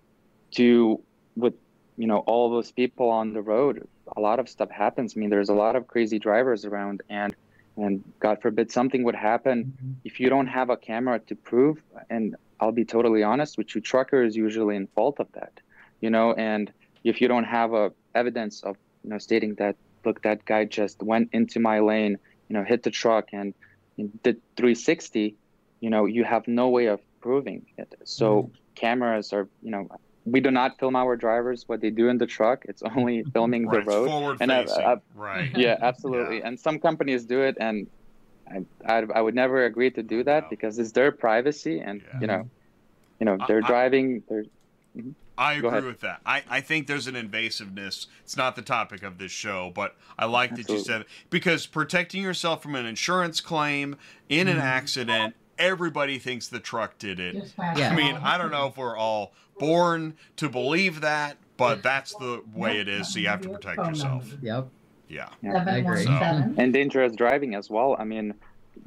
to 0.56 1.04
with 1.36 1.56
you 1.98 2.08
know 2.08 2.20
all 2.20 2.50
those 2.52 2.72
people 2.72 3.10
on 3.10 3.34
the 3.34 3.42
road, 3.42 3.88
a 4.16 4.22
lot 4.22 4.40
of 4.40 4.50
stuff 4.50 4.70
happens. 4.72 5.14
I 5.16 5.20
mean, 5.20 5.30
there's 5.30 5.50
a 5.50 5.54
lot 5.56 5.76
of 5.76 5.88
crazy 5.88 6.20
drivers 6.20 6.66
around, 6.66 7.02
and 7.10 7.36
and 7.78 8.04
God 8.20 8.42
forbid 8.42 8.72
something 8.72 9.04
would 9.04 9.16
happen 9.16 9.58
Mhm. 9.66 9.96
if 10.04 10.20
you 10.20 10.30
don't 10.30 10.48
have 10.48 10.70
a 10.70 10.78
camera 10.78 11.20
to 11.28 11.36
prove. 11.36 11.84
And 12.10 12.36
I'll 12.60 12.72
be 12.72 12.86
totally 12.86 13.24
honest 13.24 13.58
with 13.58 13.76
you, 13.76 13.82
trucker 13.82 14.24
is 14.24 14.36
usually 14.36 14.76
in 14.76 14.88
fault 14.88 15.20
of 15.20 15.32
that, 15.34 15.60
you 16.02 16.10
know. 16.10 16.34
And 16.34 16.72
if 17.04 17.22
you 17.22 17.28
don't 17.28 17.44
have 17.46 17.74
a 17.74 17.92
evidence 18.14 18.64
of 18.64 18.78
you 19.04 19.10
know 19.10 19.18
stating 19.18 19.56
that 19.56 19.76
look 20.06 20.22
that 20.22 20.46
guy 20.46 20.66
just 20.66 21.02
went 21.02 21.30
into 21.34 21.60
my 21.60 21.80
lane, 21.80 22.18
you 22.48 22.54
know, 22.56 22.64
hit 22.64 22.84
the 22.84 22.92
truck 22.92 23.30
and, 23.34 23.54
and 23.98 24.22
did 24.24 24.42
360, 24.56 25.36
you 25.82 25.90
know, 25.90 26.06
you 26.06 26.24
have 26.24 26.48
no 26.48 26.70
way 26.70 26.86
of 26.86 27.02
proving 27.22 27.66
it. 27.78 27.94
So 28.04 28.52
cameras 28.76 29.34
are, 29.34 29.48
you 29.62 29.72
know, 29.72 29.90
we 30.26 30.40
do 30.40 30.50
not 30.52 30.80
film 30.80 30.96
our 30.96 31.16
drivers 31.16 31.68
what 31.68 31.82
they 31.82 31.90
do 31.92 32.10
in 32.10 32.18
the 32.18 32.26
truck. 32.26 32.66
It's 32.66 32.82
only 32.82 33.24
filming 33.34 33.68
Right, 33.68 33.86
the 33.86 33.92
road. 33.92 34.08
forward 34.10 34.38
And 34.42 34.52
facing. 34.52 34.84
I- 34.84 34.98
right. 35.16 35.52
Yeah, 35.56 35.78
absolutely. 35.82 36.42
And 36.42 36.60
some 36.60 36.80
companies 36.80 37.26
do 37.26 37.42
it, 37.42 37.56
and 37.60 37.88
I, 38.50 38.66
I, 38.88 39.04
I 39.16 39.22
would 39.22 39.36
never 39.36 39.66
agree 39.66 39.92
to 39.92 40.04
do 40.04 40.24
that 40.24 40.44
No. 40.44 40.50
because 40.50 40.80
it's 40.80 40.92
their 40.92 41.12
privacy, 41.12 41.80
and 41.80 42.02
Yeah. 42.02 42.20
you 42.22 42.28
know, 42.28 42.50
you 43.20 43.26
know, 43.26 43.38
they're 43.48 43.64
I- 43.64 43.68
driving. 43.68 44.24
They're 44.28 44.46
I 45.38 45.56
Go 45.60 45.68
agree 45.68 45.80
ahead. 45.80 45.84
with 45.84 46.00
that. 46.00 46.22
I, 46.26 46.44
I 46.50 46.62
think 46.62 46.88
there's 46.88 47.08
an 47.08 47.16
invasiveness. 47.16 48.08
It's 48.24 48.38
not 48.38 48.56
the 48.56 48.62
topic 48.62 49.04
of 49.04 49.18
this 49.18 49.34
show, 49.34 49.70
but 49.76 49.98
I 50.18 50.24
like 50.26 50.56
that 50.56 50.70
you 50.70 50.80
said 50.80 51.02
it 51.02 51.08
because 51.30 51.66
protecting 51.68 52.24
yourself 52.24 52.64
from 52.64 52.74
an 52.76 52.86
insurance 52.86 53.42
claim 53.42 53.98
in 54.30 54.48
an 54.48 54.56
Mhm. 54.58 54.62
accident, 54.62 55.36
everybody 55.58 56.20
thinks 56.20 56.48
the 56.48 56.62
truck 56.62 56.98
did 56.98 57.20
it. 57.20 57.52
Yeah. 57.76 57.90
I 57.92 57.96
mean, 57.96 58.16
I 58.16 58.38
don't 58.38 58.50
know 58.52 58.68
if 58.68 58.78
we're 58.78 58.96
all 58.96 59.34
born 59.60 60.16
to 60.38 60.50
believe 60.50 61.02
that, 61.02 61.38
but 61.58 61.82
that's 61.84 62.14
the 62.16 62.42
way 62.54 62.78
Yep. 62.78 62.82
it 62.82 62.90
is. 62.90 63.14
So 63.14 63.20
you 63.20 63.28
have 63.28 63.42
to 63.42 63.50
protect 63.50 63.78
Phone 63.78 63.90
yourself. 63.90 64.30
number. 64.30 64.46
Yep. 64.46 64.68
Yeah. 65.08 65.30
I 65.44 65.78
agree. 65.78 66.04
717. 66.04 66.56
and 66.64 66.74
dangerous 66.74 67.16
driving 67.16 67.56
as 67.56 67.70
well. 67.70 67.96
I 67.98 68.04
mean, 68.04 68.34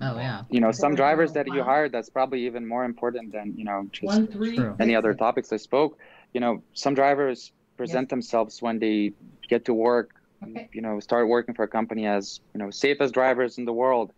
Oh 0.01 0.16
yeah. 0.16 0.43
you 0.51 0.61
know, 0.61 0.71
some 0.73 0.95
drivers 0.95 1.33
that 1.33 1.47
you 1.47 1.55
one. 1.61 1.64
hire, 1.64 1.89
that's 1.89 2.11
probably 2.11 2.45
even 2.47 2.66
more 2.66 2.85
important 2.85 3.33
than 3.33 3.55
you 3.57 3.64
know 3.64 3.89
just 3.93 4.05
One 4.05 4.27
three. 4.27 4.59
Any 4.81 4.95
other 4.95 5.14
topics 5.14 5.53
I 5.53 5.57
spoke. 5.57 5.99
You 6.35 6.41
know, 6.41 6.62
some 6.75 6.95
drivers 6.95 7.53
present 7.77 8.09
themselves 8.11 8.61
when 8.61 8.79
they 8.81 9.12
get 9.49 9.64
to 9.66 9.75
work 9.75 10.11
Okay. 10.41 10.69
you 10.73 10.83
know 10.83 11.01
start 11.01 11.27
working 11.27 11.53
for 11.55 11.64
a 11.64 11.69
company 11.69 12.07
as 12.07 12.41
you 12.55 12.59
know 12.61 12.71
safest 12.71 13.12
drivers 13.14 13.59
in 13.59 13.64
the 13.64 13.73
world 13.73 14.12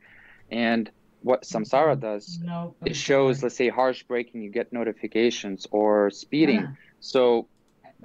and 0.50 0.90
what 1.20 1.42
samsara 1.44 1.98
does 1.98 2.38
No. 2.44 2.74
it 2.84 2.96
shows 2.96 3.42
let's 3.42 3.56
say 3.56 3.68
harsh 3.68 4.02
braking 4.04 4.42
you 4.42 4.50
get 4.50 4.72
notifications 4.72 5.66
or 5.70 6.10
speeding 6.10 6.68
so 7.00 7.48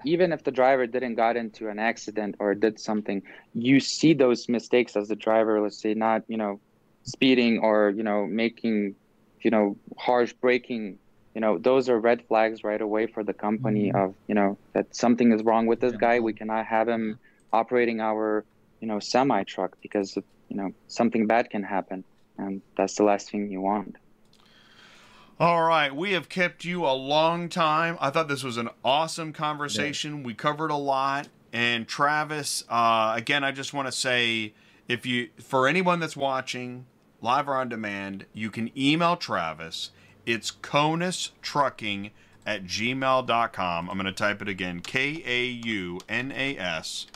even 0.03 0.31
if 0.31 0.43
the 0.43 0.51
driver 0.51 0.85
didn't 0.87 1.15
got 1.15 1.35
into 1.35 1.67
an 1.67 1.79
accident 1.79 2.35
or 2.39 2.53
did 2.55 2.79
something 2.79 3.21
you 3.53 3.79
see 3.79 4.13
those 4.13 4.47
mistakes 4.49 4.95
as 4.95 5.07
the 5.07 5.15
driver 5.15 5.61
let's 5.61 5.81
say 5.81 5.93
not 5.93 6.21
you 6.27 6.37
know 6.37 6.59
speeding 7.03 7.59
or 7.59 7.91
you 7.95 8.03
know 8.03 8.25
making 8.27 8.95
you 9.43 9.51
know 9.51 9.75
harsh 9.97 10.33
braking 10.41 10.99
you 11.33 11.41
know 11.41 11.57
those 11.57 11.89
are 11.89 11.99
red 11.99 12.21
flags 12.27 12.63
right 12.63 12.81
away 12.81 13.07
for 13.07 13.23
the 13.23 13.33
company 13.33 13.91
Mhm. 13.91 13.95
of 13.95 14.15
you 14.27 14.35
know 14.35 14.57
that 14.73 14.93
something 14.95 15.31
is 15.31 15.43
wrong 15.43 15.65
with 15.67 15.79
this 15.79 15.93
Yeah. 15.93 15.97
guy 15.97 16.19
we 16.19 16.33
cannot 16.33 16.65
have 16.65 16.87
him 16.87 17.17
operating 17.51 17.99
our 17.99 18.45
you 18.79 18.87
know 18.87 18.99
semi 18.99 19.43
truck 19.43 19.75
because 19.81 20.15
you 20.49 20.57
know 20.57 20.71
something 20.87 21.27
bad 21.27 21.49
can 21.49 21.63
happen 21.63 22.03
and 22.37 22.61
that's 22.77 22.95
the 22.95 23.03
last 23.03 23.29
thing 23.31 23.49
you 23.49 23.61
want 23.61 23.97
All 25.39 25.63
right, 25.63 25.93
we 25.93 26.13
have 26.13 26.29
kept 26.29 26.63
you 26.63 26.85
a 26.85 26.93
long 26.93 27.49
time. 27.49 27.97
I 27.99 28.09
thought 28.09 28.29
this 28.29 28.43
was 28.43 28.55
an 28.55 28.69
awesome 28.85 29.33
conversation. 29.33 30.23
We 30.23 30.33
covered 30.33 30.71
a 30.71 30.77
lot. 30.77 31.27
And 31.51 31.87
Travis, 31.87 32.63
uh, 32.69 33.13
again, 33.15 33.43
I 33.43 33.51
just 33.51 33.73
want 33.73 33.87
to 33.87 33.91
say, 33.91 34.53
if 34.87 35.05
you, 35.05 35.29
for 35.37 35.67
anyone 35.67 35.99
that's 35.99 36.15
watching 36.15 36.85
live 37.21 37.49
or 37.49 37.55
on 37.55 37.67
demand, 37.67 38.25
you 38.33 38.49
can 38.49 38.71
email 38.77 39.17
Travis. 39.17 39.91
It's 40.25 40.51
Kaunas 40.51 41.31
Trucking 41.41 42.11
at 42.45 42.65
gmail.com. 42.65 43.89
I'm 43.89 43.97
going 43.97 44.05
to 44.05 44.11
type 44.11 44.41
it 44.41 44.47
again 44.47 44.81
K 44.81 45.23
A 45.25 45.45
U 45.45 45.99
N 46.07 46.31
A 46.31 46.57
S 46.57 47.07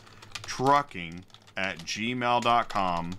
trucking 0.43 1.23
at 1.55 1.77
gmail.com 1.79 3.13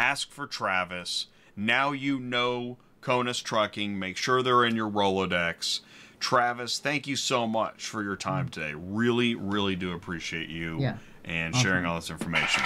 ask 0.00 0.30
for 0.30 0.46
Travis. 0.46 1.26
Now 1.54 1.92
you 1.92 2.18
know 2.18 2.78
Kaunas 3.02 3.42
Trucking. 3.42 3.98
Make 3.98 4.16
sure 4.16 4.42
they're 4.42 4.64
in 4.64 4.74
your 4.74 4.90
Rolodex. 4.90 5.80
Travis, 6.18 6.78
thank 6.78 7.06
you 7.06 7.16
so 7.16 7.46
much 7.46 7.86
for 7.86 8.02
your 8.02 8.16
time 8.16 8.48
mm. 8.48 8.50
today. 8.50 8.74
Really, 8.74 9.34
really 9.34 9.76
do 9.76 9.92
appreciate 9.92 10.48
you 10.48 10.78
Yeah. 10.80 10.96
and 11.24 11.54
Awesome. 11.54 11.66
sharing 11.66 11.84
all 11.84 11.96
this 11.96 12.10
information. 12.10 12.62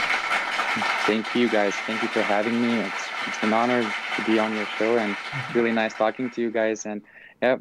thank 1.06 1.34
you 1.36 1.48
guys 1.48 1.72
thank 1.86 2.02
you 2.02 2.08
for 2.08 2.20
having 2.20 2.60
me 2.60 2.80
it's 2.80 3.08
it's 3.28 3.40
an 3.42 3.52
honor 3.52 3.82
to 4.16 4.24
be 4.24 4.40
on 4.40 4.52
your 4.56 4.66
show 4.76 4.98
and 4.98 5.14
mm-hmm. 5.14 5.56
really 5.56 5.70
nice 5.70 5.94
talking 5.94 6.28
to 6.28 6.42
you 6.42 6.50
guys 6.50 6.84
and 6.84 7.00
yeah 7.40 7.56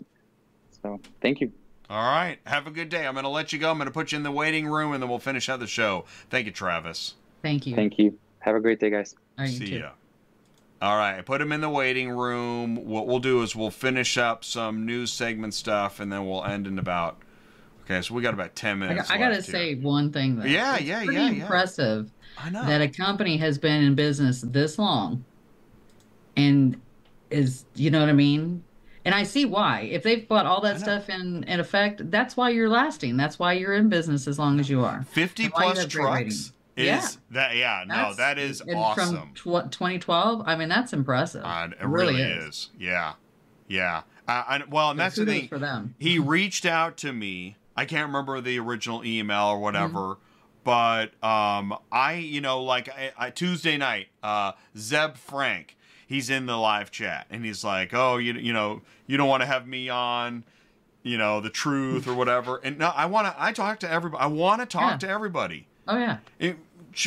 so 0.82 1.00
thank 1.22 1.40
you 1.40 1.52
All 1.92 2.02
right. 2.02 2.40
Have 2.48 2.66
a 2.66 2.72
good 2.72 2.90
day. 2.90 3.06
I'm 3.06 3.14
going 3.14 3.24
to 3.24 3.30
let 3.30 3.54
you 3.54 3.60
go. 3.60 3.70
I'm 3.70 3.78
going 3.78 3.86
to 3.86 3.92
put 3.94 4.12
you 4.12 4.16
in 4.18 4.24
the 4.24 4.32
waiting 4.32 4.66
room 4.66 4.94
and 4.94 5.04
then 5.04 5.10
we'll 5.10 5.20
finish 5.20 5.48
out 5.48 5.60
the 5.60 5.68
show. 5.68 6.06
Thank 6.32 6.48
you, 6.48 6.52
Travis. 6.52 7.14
Thank 7.44 7.68
you. 7.68 7.76
thank 7.76 8.00
you 8.00 8.18
have 8.40 8.56
a 8.56 8.60
great 8.60 8.80
day 8.80 8.90
guys 8.90 9.16
All 9.38 9.46
right, 9.46 9.52
you 9.52 9.58
See 9.58 9.70
too. 9.72 9.78
ya. 9.80 9.90
All 10.82 10.98
right, 10.98 11.26
put 11.26 11.40
him 11.42 11.52
in 11.54 11.62
the 11.62 11.70
waiting 11.70 12.10
room. 12.10 12.76
What 12.76 13.08
we'll 13.08 13.20
do 13.20 13.42
is 13.42 13.56
we'll 13.56 13.72
finish 13.72 14.18
up 14.18 14.44
some 14.44 14.86
news 14.86 15.14
segment 15.14 15.54
stuff, 15.54 16.00
and 16.00 16.12
then 16.12 16.28
we'll 16.28 16.44
end 16.44 16.68
in 16.68 16.78
about. 16.78 17.18
Okay, 17.86 18.02
so 18.02 18.14
we 18.14 18.22
got 18.22 18.34
about 18.34 18.56
ten 18.56 18.80
minutes. 18.80 19.08
got, 19.10 19.16
I 19.16 19.18
gotta 19.18 19.36
here. 19.36 19.42
say 19.44 19.76
one 19.76 20.12
thing 20.12 20.38
though. 20.38 20.46
Yeah, 20.46 20.76
It's 20.76 20.84
yeah, 20.84 21.04
pretty 21.04 21.14
yeah, 21.16 21.30
yeah. 21.30 21.42
impressive 21.44 22.12
I 22.38 22.50
know. 22.50 22.66
that 22.66 22.82
a 22.82 22.88
company 22.88 23.38
has 23.38 23.58
been 23.58 23.84
in 23.84 23.96
business 23.96 24.42
this 24.42 24.78
long 24.80 25.24
and 26.38 26.80
is 27.30 27.66
you 27.76 27.92
know 27.92 28.00
what 28.00 28.10
I 28.10 28.14
mean? 28.14 28.64
And 29.06 29.14
I 29.14 29.24
see 29.24 29.44
why. 29.44 29.82
If 29.92 30.04
they've 30.04 30.26
put 30.28 30.46
all 30.46 30.62
that 30.62 30.80
stuff 30.80 31.10
in, 31.10 31.44
in 31.44 31.60
effect, 31.60 32.10
that's 32.10 32.38
why 32.38 32.52
you're 32.52 32.70
lasting. 32.70 33.18
That's 33.18 33.38
why 33.38 33.52
you're 33.54 33.74
in 33.74 33.90
business 33.90 34.28
as 34.30 34.40
long 34.40 34.62
as 34.62 34.70
you 34.70 34.82
are. 34.86 35.04
Fifty 35.12 35.44
and 35.46 35.54
why 35.54 35.66
you 35.66 35.72
plus 35.74 35.86
trucks 35.88 36.54
is 36.76 36.86
Yeah. 36.86 37.08
that? 37.32 37.56
Yeah, 37.56 37.84
no, 37.88 37.96
That's- 37.96 38.18
that 38.18 38.38
is 38.40 38.62
awesome. 38.74 39.16
From 39.16 39.34
tw- 39.34 39.72
2012, 39.72 40.44
I 40.46 40.56
mean, 40.56 40.70
that's 40.70 40.94
impressive. 40.94 41.44
Uh, 41.46 41.68
it 41.72 41.78
It 41.82 41.86
really, 41.88 42.16
really 42.16 42.22
is. 42.24 42.46
is. 42.48 42.70
Yeah, 42.80 43.14
yeah. 43.68 44.02
Uh, 44.28 44.44
and, 44.50 44.64
well, 44.72 44.92
and 44.92 45.00
that's 45.00 45.16
the 45.18 45.26
thing. 45.26 45.48
for 45.48 45.60
them. 45.60 45.96
he 46.00 46.18
reached 46.20 46.66
out 46.66 46.98
to 46.98 47.12
me. 47.14 47.58
I 47.76 47.86
can't 47.86 48.08
remember 48.08 48.40
the 48.42 48.58
original 48.60 49.04
email 49.04 49.48
or 49.48 49.60
whatever, 49.60 50.00
Mm-hmm. 50.00 50.22
but 50.64 51.24
um, 51.24 51.76
I, 51.92 52.14
you 52.14 52.40
know, 52.42 52.62
like 52.64 52.88
I, 52.90 53.12
I, 53.18 53.30
Tuesday 53.32 53.78
night, 53.78 54.08
uh, 54.22 54.54
Zeb 54.78 55.16
Frank, 55.18 55.76
he's 56.08 56.30
in 56.30 56.46
the 56.46 56.56
live 56.58 56.92
chat, 56.92 57.26
and 57.30 57.44
he's 57.44 57.64
like, 57.64 57.94
"Oh, 57.94 58.18
you, 58.18 58.34
you 58.34 58.54
know, 58.54 58.82
you 59.08 59.18
don't 59.18 59.28
want 59.28 59.42
to 59.42 59.48
have 59.48 59.68
me 59.68 59.90
on." 59.90 60.44
You 61.06 61.18
know 61.18 61.42
the 61.42 61.50
truth 61.50 62.08
or 62.08 62.14
whatever, 62.14 62.62
and 62.64 62.78
no, 62.78 62.88
I 62.96 63.08
want 63.08 63.28
to. 63.28 63.36
I 63.38 63.52
talk 63.52 63.80
to 63.82 63.92
everybody. 63.92 64.24
I 64.24 64.28
want 64.28 64.62
to 64.62 64.66
talk 64.66 64.92
Yeah. 64.92 64.98
to 65.00 65.10
everybody. 65.10 65.68
Oh 65.88 65.98
yeah, 65.98 66.18
It, 66.40 66.56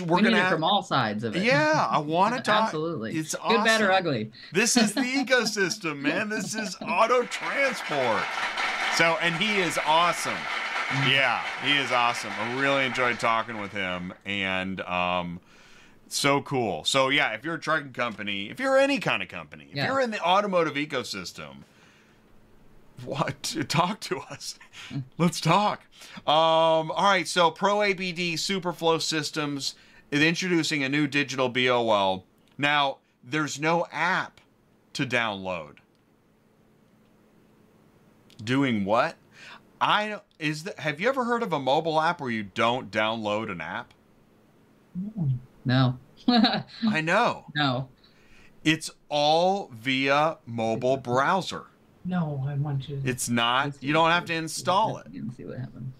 we're 0.00 0.16
we 0.16 0.22
gonna 0.22 0.36
need 0.36 0.42
it 0.42 0.50
from 0.50 0.64
all 0.64 0.82
sides 0.82 1.24
of 1.24 1.34
it. 1.36 1.42
Yeah, 1.42 1.86
I 1.90 1.98
want 1.98 2.34
to 2.36 2.40
talk. 2.50 2.64
Absolutely. 2.64 3.16
It's 3.16 3.34
Good, 3.34 3.64
bad, 3.64 3.80
or 3.80 3.90
ugly. 3.92 4.32
This 4.52 4.76
is 4.76 4.92
the 4.94 5.00
ecosystem, 5.24 6.00
man. 6.00 6.28
This 6.28 6.54
is 6.54 6.76
auto 6.82 7.22
transport. 7.24 8.22
So, 8.96 9.16
and 9.22 9.34
he 9.36 9.58
is 9.60 9.78
awesome. 9.86 10.36
Yeah, 11.08 11.42
he 11.64 11.76
is 11.76 11.90
awesome. 11.92 12.30
I 12.38 12.60
really 12.60 12.84
enjoyed 12.84 13.18
talking 13.18 13.60
with 13.60 13.72
him, 13.72 14.12
and 14.24 14.80
um, 14.82 15.40
so 16.08 16.40
cool. 16.42 16.84
So, 16.84 17.08
yeah, 17.08 17.32
if 17.32 17.44
you're 17.44 17.54
a 17.56 17.60
trucking 17.60 17.92
company, 17.92 18.50
if 18.50 18.60
you're 18.60 18.78
any 18.78 18.98
kind 18.98 19.22
of 19.22 19.28
company, 19.28 19.66
if 19.70 19.76
Yeah. 19.76 19.86
you're 19.88 20.00
in 20.00 20.10
the 20.12 20.20
automotive 20.20 20.74
ecosystem, 20.74 21.64
what 23.04 23.56
talk 23.68 24.00
to 24.00 24.18
us 24.18 24.58
let's 25.18 25.40
talk 25.40 25.82
um 26.26 26.90
all 26.90 27.04
right 27.04 27.28
so 27.28 27.50
pro 27.50 27.82
abd 27.82 28.18
superflow 28.34 29.00
systems 29.00 29.74
is 30.10 30.22
introducing 30.22 30.82
a 30.82 30.88
new 30.88 31.06
digital 31.06 31.48
BOL. 31.48 32.24
Now, 32.58 32.98
there's 33.22 33.60
no 33.60 33.86
app 33.92 34.40
to 34.94 35.06
download. 35.06 35.76
Doing 38.42 38.84
what? 38.84 39.16
I 39.80 40.20
is 40.38 40.64
that 40.64 40.78
have 40.78 41.00
you 41.00 41.08
ever 41.08 41.24
heard 41.24 41.42
of 41.42 41.52
a 41.52 41.58
mobile 41.58 42.00
app 42.00 42.20
where 42.20 42.30
you 42.30 42.42
don't 42.42 42.90
download 42.90 43.50
an 43.50 43.60
app? 43.60 43.92
No. 45.64 45.98
I 46.28 47.00
know. 47.02 47.44
no. 47.54 47.88
It's 48.64 48.90
all 49.08 49.70
via 49.72 50.38
mobile 50.46 50.96
browser. 50.96 51.66
No, 52.06 52.44
I 52.46 52.54
want 52.54 52.88
you. 52.88 53.02
It's 53.04 53.28
not 53.28 53.74
you 53.80 53.92
don't 53.92 54.10
have 54.10 54.24
to 54.26 54.34
install 54.34 54.98
it. 54.98 55.06
And 55.08 55.32
see 55.34 55.44
what 55.44 55.58
happens. 55.58 55.92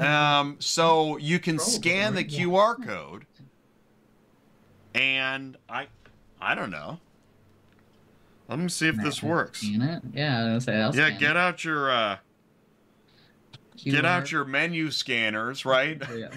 Um, 0.00 0.56
so 0.58 1.16
you 1.18 1.38
can 1.38 1.58
scan 1.58 2.14
the. 2.14 2.24
QR 2.24 2.84
code, 2.84 3.26
and 4.94 5.56
I, 5.68 5.86
I 6.40 6.54
don't 6.54 6.70
know. 6.70 6.98
Let 8.48 8.58
me 8.58 8.68
see 8.68 8.88
if 8.88 8.96
this 8.96 9.22
works. 9.22 9.62
Yeah, 9.62 10.00
I 10.14 10.54
was 10.54 10.64
say. 10.64 10.80
I'll 10.80 10.94
Yeah, 10.94 11.10
get 11.10 11.36
out 11.36 11.64
your 11.64 11.90
uh, 11.90 12.18
get 13.76 14.04
out 14.04 14.32
your 14.32 14.44
menu 14.44 14.90
scanners, 14.90 15.64
right? 15.64 16.00
Yeah. 16.16 16.30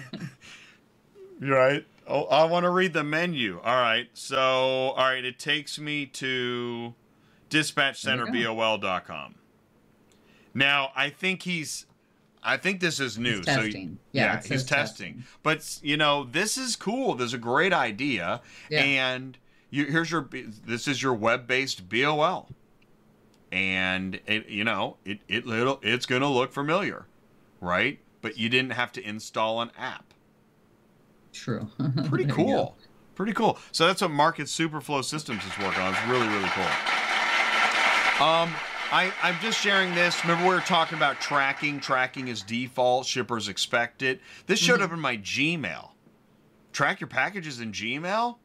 right. 1.40 1.86
Oh, 2.06 2.24
I 2.24 2.44
want 2.44 2.64
to 2.64 2.70
read 2.70 2.92
the 2.92 3.04
menu. 3.04 3.60
All 3.64 3.80
right. 3.80 4.08
So, 4.12 4.38
all 4.38 4.96
right, 4.96 5.24
it 5.24 5.38
takes 5.38 5.78
me 5.78 6.04
to 6.06 6.94
dispatchcenterbol.com. 7.50 9.34
Now, 10.54 10.90
I 10.96 11.10
think 11.10 11.42
he's 11.42 11.86
I 12.42 12.56
think 12.56 12.80
this 12.80 13.00
is 13.00 13.18
new. 13.18 13.36
He's 13.36 13.46
so 13.46 13.62
testing. 13.62 13.98
Yeah, 14.12 14.36
he's 14.40 14.64
testing. 14.64 14.66
testing. 14.66 15.24
But 15.42 15.78
you 15.82 15.96
know, 15.96 16.24
this 16.24 16.56
is 16.56 16.74
cool. 16.76 17.14
There's 17.14 17.34
a 17.34 17.38
great 17.38 17.72
idea, 17.72 18.40
Yeah. 18.70 18.80
and 18.82 19.36
you, 19.68 19.84
here's 19.86 20.10
your 20.10 20.28
this 20.66 20.88
is 20.88 21.02
your 21.02 21.12
web-based 21.14 21.88
BOL, 21.88 22.48
and 23.52 24.18
it 24.26 24.48
you 24.48 24.64
know 24.64 24.96
it 25.04 25.20
it 25.28 25.46
little 25.46 25.78
it's 25.82 26.06
gonna 26.06 26.30
look 26.30 26.52
familiar, 26.52 27.04
right? 27.60 27.98
But 28.22 28.38
you 28.38 28.48
didn't 28.48 28.72
have 28.72 28.90
to 28.92 29.06
install 29.06 29.60
an 29.60 29.70
app. 29.78 30.12
True. 31.32 31.68
Pretty 31.78 32.08
There 32.08 32.20
you 32.20 32.26
go. 32.26 32.34
cool. 32.34 32.76
Pretty 33.14 33.32
cool. 33.34 33.58
So 33.70 33.86
that's 33.86 34.00
what 34.00 34.10
Market 34.10 34.46
Superflow 34.46 35.04
Systems 35.04 35.44
is 35.44 35.52
working 35.58 35.82
on. 35.82 35.92
It's 35.94 36.06
really 36.08 36.26
really 36.26 36.48
cool. 36.48 37.09
Um, 38.20 38.52
I, 38.92 39.12
I'm 39.22 39.36
just 39.40 39.58
sharing 39.58 39.94
this. 39.94 40.22
Remember, 40.24 40.46
we 40.48 40.54
were 40.54 40.60
talking 40.60 40.98
about 40.98 41.20
tracking. 41.20 41.80
Tracking 41.80 42.28
is 42.28 42.42
default. 42.42 43.06
Shippers 43.06 43.48
expect 43.48 44.02
it. 44.02 44.20
This 44.46 44.58
showed 44.58 44.80
Mhm. 44.80 44.84
up 44.84 44.92
in 44.92 45.00
my 45.00 45.16
Gmail. 45.16 45.90
Track 46.72 47.00
your 47.00 47.08
packages 47.08 47.60
in 47.60 47.72
Gmail? 47.72 48.36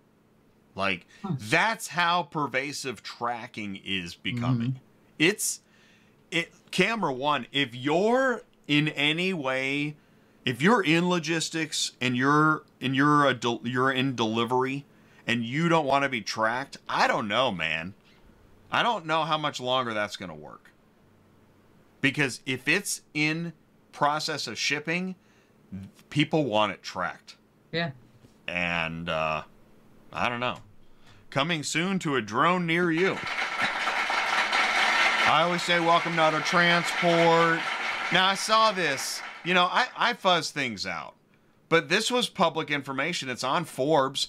Like, 0.75 1.05
Huh. 1.23 1.33
that's 1.39 1.89
how 1.89 2.23
pervasive 2.23 3.03
tracking 3.03 3.75
is 3.83 4.15
becoming. 4.15 4.67
Mm-hmm. 4.73 4.77
It's, 5.19 5.59
it, 6.31 6.53
camera 6.71 7.11
one, 7.13 7.47
if 7.51 7.75
you're 7.75 8.43
in 8.67 8.87
any 8.89 9.33
way, 9.33 9.95
if 10.45 10.61
you're 10.61 10.83
in 10.83 11.09
logistics 11.09 11.91
and 11.99 12.15
you're, 12.15 12.63
and 12.79 12.95
you're 12.95 13.25
a, 13.27 13.33
del- 13.33 13.61
you're 13.63 13.91
in 13.91 14.15
delivery 14.15 14.85
and 15.27 15.43
you 15.43 15.69
don't 15.69 15.85
want 15.85 16.03
to 16.03 16.09
be 16.09 16.21
tracked, 16.21 16.77
I 16.87 17.07
don't 17.07 17.27
know, 17.27 17.51
man. 17.51 17.93
I 18.75 18.83
don't 18.83 19.05
know 19.05 19.23
how 19.23 19.37
much 19.37 19.61
longer 19.61 19.93
that's 19.93 20.17
going 20.17 20.27
to 20.27 20.35
work. 20.35 20.69
Because 22.01 22.41
if 22.45 22.67
it's 22.67 23.03
in 23.13 23.53
process 23.93 24.47
of 24.47 24.57
shipping, 24.57 25.15
people 26.09 26.43
want 26.43 26.73
it 26.73 26.83
tracked. 26.83 27.37
Yeah. 27.71 27.91
And 28.49 29.07
uh, 29.07 29.43
I 30.11 30.27
don't 30.27 30.41
know. 30.41 30.57
Coming 31.29 31.63
soon 31.63 31.99
to 31.99 32.17
a 32.17 32.21
drone 32.21 32.65
near 32.65 32.91
you. 32.91 33.17
I 35.27 35.43
always 35.45 35.63
say 35.63 35.79
welcome 35.79 36.17
to 36.17 36.21
auto 36.23 36.41
transport. 36.41 37.61
Now 38.11 38.27
I 38.27 38.35
saw 38.35 38.73
this. 38.73 39.21
You 39.45 39.53
know, 39.53 39.69
I, 39.71 39.87
I 39.95 40.11
fuzz 40.15 40.51
things 40.51 40.85
out. 40.85 41.13
But 41.69 41.87
this 41.87 42.11
was 42.11 42.27
public 42.27 42.69
information. 42.69 43.29
It's 43.29 43.41
on 43.41 43.63
Forbes. 43.63 44.27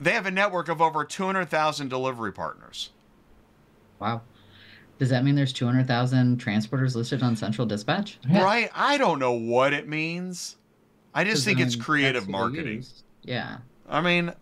They 0.00 0.10
have 0.10 0.26
a 0.26 0.32
network 0.32 0.68
of 0.68 0.82
over 0.82 1.04
200,000 1.04 1.88
delivery 1.88 2.32
partners. 2.32 2.90
Wow. 4.00 4.22
Does 4.98 5.10
that 5.10 5.24
mean 5.24 5.34
there's 5.34 5.52
200,000 5.52 6.38
transporters 6.38 6.94
listed 6.94 7.22
on 7.22 7.34
Central 7.36 7.66
Dispatch? 7.66 8.18
Yeah. 8.28 8.42
Right? 8.44 8.70
I 8.74 8.96
don't 8.96 9.18
know 9.18 9.32
what 9.32 9.72
it 9.72 9.88
means. 9.88 10.56
I 11.14 11.24
just 11.24 11.44
think 11.44 11.60
it's 11.60 11.76
creative 11.76 12.26
that's 12.26 12.32
what 12.32 12.32
they 12.52 12.56
marketing. 12.56 12.76
use. 12.76 13.02
Yeah. 13.22 13.58
I 13.88 14.00
mean, 14.00 14.32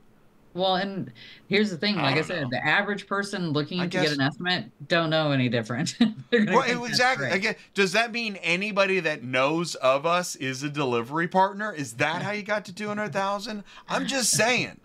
Well, 0.54 0.76
and 0.76 1.10
here's 1.48 1.70
the 1.70 1.78
thing. 1.78 1.96
Like 1.96 2.04
I, 2.04 2.14
don't 2.16 2.24
said, 2.24 2.42
know. 2.42 2.48
the 2.50 2.64
average 2.66 3.06
person 3.06 3.50
looking 3.50 3.80
I 3.80 3.84
to 3.84 3.88
guess- 3.88 4.02
get 4.04 4.12
an 4.12 4.20
estimate 4.20 4.70
don't 4.88 5.08
know 5.10 5.32
any 5.32 5.48
different. 5.48 5.96
They're 6.30 6.44
right, 6.44 6.70
exactly. 6.86 7.28
Again, 7.30 7.54
does 7.74 7.92
that 7.92 8.12
mean 8.12 8.36
anybody 8.36 9.00
that 9.00 9.22
knows 9.22 9.74
of 9.76 10.04
us 10.04 10.36
is 10.36 10.62
a 10.62 10.68
delivery 10.68 11.28
partner? 11.28 11.72
Is 11.72 11.94
that 11.94 12.22
how 12.22 12.32
you 12.32 12.42
got 12.42 12.66
to 12.66 12.74
200,000? 12.74 13.64
I'm 13.88 14.06
just 14.06 14.30
saying. 14.36 14.78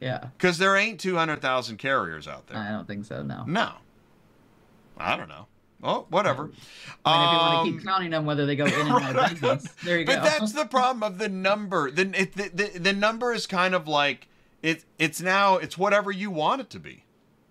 Yeah. 0.00 0.28
Because 0.38 0.56
there 0.56 0.76
ain't 0.76 0.98
200,000 0.98 1.76
carriers 1.76 2.26
out 2.26 2.46
there. 2.46 2.56
I 2.56 2.70
don't 2.70 2.86
think 2.86 3.04
so. 3.04 3.22
No. 3.22 3.44
No. 3.46 3.72
I 5.00 5.16
don't 5.16 5.28
know. 5.28 5.46
Oh, 5.82 6.06
whatever. 6.10 6.50
I 7.06 7.16
mean, 7.16 7.24
if 7.26 7.32
you 7.32 7.38
want 7.38 7.54
Um, 7.54 7.66
to 7.66 7.72
keep 7.72 7.84
counting 7.86 8.10
them, 8.10 8.26
whether 8.26 8.44
they 8.44 8.54
go 8.54 8.66
in 8.66 8.72
and 8.74 8.90
out 8.90 9.16
of 9.16 9.30
business, 9.40 9.72
there 9.82 9.98
you 9.98 10.04
but 10.04 10.16
go. 10.16 10.20
But 10.20 10.24
that's 10.38 10.52
the 10.52 10.66
problem 10.66 11.02
of 11.02 11.18
the 11.18 11.28
number. 11.30 11.90
The, 11.90 12.02
it, 12.20 12.32
the, 12.34 12.50
the 12.72 12.78
the 12.78 12.92
number 12.92 13.32
is 13.32 13.46
kind 13.46 13.74
of 13.74 13.88
like 13.88 14.28
it. 14.62 14.84
It's 14.98 15.22
now 15.22 15.56
it's 15.56 15.78
whatever 15.78 16.12
you 16.12 16.30
want 16.30 16.60
it 16.60 16.68
to 16.70 16.78
be. 16.80 17.04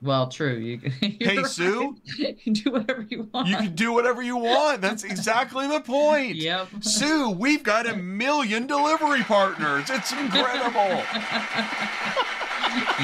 well, 0.04 0.28
true. 0.28 0.54
You, 0.58 0.78
Hey, 1.02 1.38
right. 1.38 1.46
Sue? 1.48 1.98
you 2.20 2.36
can 2.44 2.54
do 2.54 2.70
whatever 2.72 3.02
you 3.10 3.28
want. 3.34 3.48
You 3.48 3.58
can 3.58 3.74
do 3.74 3.94
whatever 3.94 4.22
you 4.22 4.38
want. 4.38 4.82
That's 4.82 5.04
exactly 5.04 5.68
the 5.68 5.82
point. 5.82 6.36
Yep. 6.36 6.68
Sue, 6.82 7.32
we've 7.32 7.64
got 7.64 7.88
a 7.88 7.96
million 7.96 8.68
delivery 8.68 9.24
partners. 9.24 9.90
It's 9.90 10.12
incredible. 10.12 11.04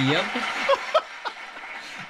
yep. 0.05 0.25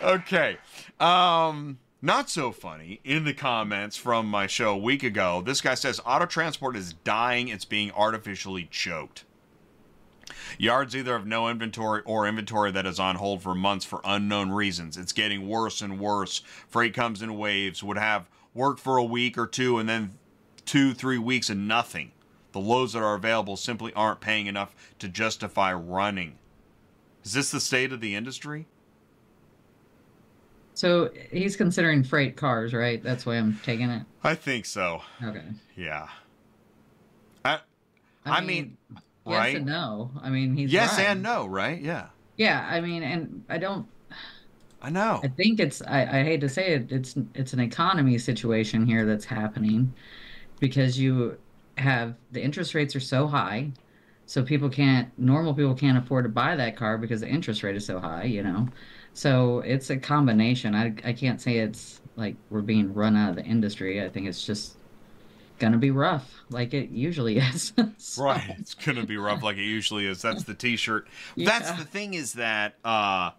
okay. 0.04 0.58
Um, 1.00 1.78
not 2.06 2.30
so 2.30 2.51
funny 2.51 2.99
in 3.03 3.24
the 3.24 3.34
comments 3.34 3.97
from 3.97 4.28
my 4.28 4.45
show 4.45 4.74
a 4.74 4.78
week 4.78 5.01
ago. 5.01 5.41
This 5.43 5.60
guy 5.60 5.74
says 5.74 5.99
auto 6.06 6.28
transport 6.28 6.76
is 6.76 6.93
dying. 6.93 7.47
It's 7.47 7.66
being 7.66 7.91
artificially 7.91 8.67
choked. 8.70 9.24
Yards 10.59 10.96
either 10.96 11.17
have 11.17 11.25
no 11.25 11.50
inventory 11.50 12.04
or 12.05 12.28
inventory 12.28 12.71
that 12.71 12.86
is 12.86 13.00
on 13.00 13.16
hold 13.16 13.42
for 13.42 13.55
months 13.55 13.86
for 13.86 14.01
unknown 14.05 14.51
reasons. 14.51 14.97
It's 14.97 15.12
getting 15.12 15.50
worse 15.50 15.82
and 15.82 16.00
worse. 16.00 16.43
Freight 16.70 16.93
comes 16.93 17.24
in 17.24 17.39
waves, 17.39 17.82
would 17.82 17.97
have 17.97 18.30
work 18.54 18.78
for 18.78 18.97
a 18.97 19.04
week 19.04 19.36
or 19.36 19.47
two, 19.47 19.80
and 19.80 19.89
then 19.89 20.12
two, 20.63 20.93
three 20.93 21.17
weeks 21.17 21.50
and 21.50 21.67
nothing. 21.67 22.12
The 22.51 22.59
loads 22.59 22.93
that 22.93 23.01
are 23.01 23.16
available 23.16 23.58
simply 23.58 23.92
aren't 23.93 24.21
paying 24.21 24.46
enough 24.46 24.75
to 25.00 25.09
justify 25.09 25.74
running. 25.74 26.38
Is 27.24 27.34
this 27.34 27.50
the 27.50 27.59
state 27.59 27.92
of 27.92 28.00
the 28.00 28.13
industry? 28.13 28.67
So 30.76 31.10
he's 31.32 31.56
considering 31.56 32.04
freight 32.04 32.36
cars, 32.36 32.74
right? 32.74 33.02
That's 33.02 33.26
why 33.26 33.38
I'm 33.38 33.60
taking 33.64 33.89
it. 33.89 34.04
I 34.24 34.36
think 34.36 34.66
so. 34.66 35.02
Okay. 35.24 35.42
Yeah. 35.76 36.08
I, 37.43 37.60
I 38.26 38.42
mean, 38.42 38.78
yes 38.92 39.02
right? 39.26 39.56
and 39.56 39.66
no. 39.66 40.12
I 40.22 40.30
mean, 40.30 40.56
he's 40.56 40.72
yes 40.72 40.97
right. 40.97 41.08
and 41.08 41.24
no, 41.24 41.46
right? 41.46 41.82
Yeah. 41.82 42.08
Yeah, 42.38 42.68
I 42.70 42.82
mean, 42.82 43.04
and 43.04 43.46
I 43.47 43.58
don't. 43.58 43.88
I 44.82 44.89
know. 44.89 45.22
I 45.24 45.30
think 45.30 45.62
it's. 45.62 45.82
I, 45.82 46.02
I 46.02 46.24
hate 46.24 46.42
to 46.42 46.50
say 46.50 46.74
it. 46.74 46.92
It's 46.92 47.16
it's 47.34 47.54
an 47.54 47.62
economy 47.62 48.18
situation 48.18 48.86
here 48.86 49.06
that's 49.06 49.24
happening, 49.26 49.93
because 50.60 51.00
you 51.00 51.38
have 51.78 52.16
the 52.34 52.42
interest 52.43 52.74
rates 52.74 52.96
are 52.96 53.00
so 53.00 53.28
high, 53.28 53.72
so 54.26 54.43
people 54.43 54.70
can't. 54.70 55.18
Normal 55.18 55.54
people 55.54 55.76
can't 55.76 55.97
afford 55.97 56.26
to 56.26 56.30
buy 56.30 56.58
that 56.58 56.76
car 56.76 56.97
because 56.97 57.22
the 57.22 57.30
interest 57.30 57.64
rate 57.64 57.78
is 57.78 57.86
so 57.86 58.00
high. 58.00 58.26
You 58.26 58.43
know, 58.43 58.68
so 59.16 59.59
it's 59.62 59.89
a 59.89 59.97
combination. 59.97 60.75
I 60.75 60.93
I 61.04 61.13
can't 61.13 61.42
say 61.42 61.58
it's 61.58 62.00
like 62.16 62.36
we're 62.51 62.62
being 62.62 62.93
run 62.93 63.16
out 63.16 63.32
of 63.32 63.36
the 63.37 63.43
industry. 63.43 64.04
I 64.04 64.09
think 64.09 64.28
it's 64.28 64.46
just 64.46 64.75
gonna 65.58 65.78
be 65.78 65.89
rough, 65.89 66.32
like 66.51 66.74
it 66.74 66.89
usually 66.89 67.37
is. 67.39 67.74
So- 67.97 68.24
Right. 68.24 68.55
It's 68.59 68.75
to 68.75 69.05
be 69.05 69.17
rough 69.17 69.42
like 69.42 69.58
it 69.58 69.63
usually 69.63 70.05
is. 70.05 70.21
That's 70.21 70.43
the 70.43 70.54
t-shirt. 70.54 71.08
That's 71.36 71.71
the 71.71 71.86
thing 71.86 72.13
is 72.13 72.33
that 72.33 72.75
uh 72.86 73.32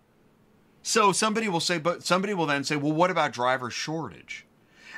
so 0.82 1.12
somebody 1.12 1.48
will 1.48 1.60
say 1.60 1.78
but 1.78 2.04
somebody 2.04 2.32
will 2.34 2.46
then 2.46 2.64
say, 2.64 2.76
"Well, 2.76 2.92
what 2.92 3.10
about 3.10 3.32
driver 3.32 3.70
shortage?" 3.70 4.46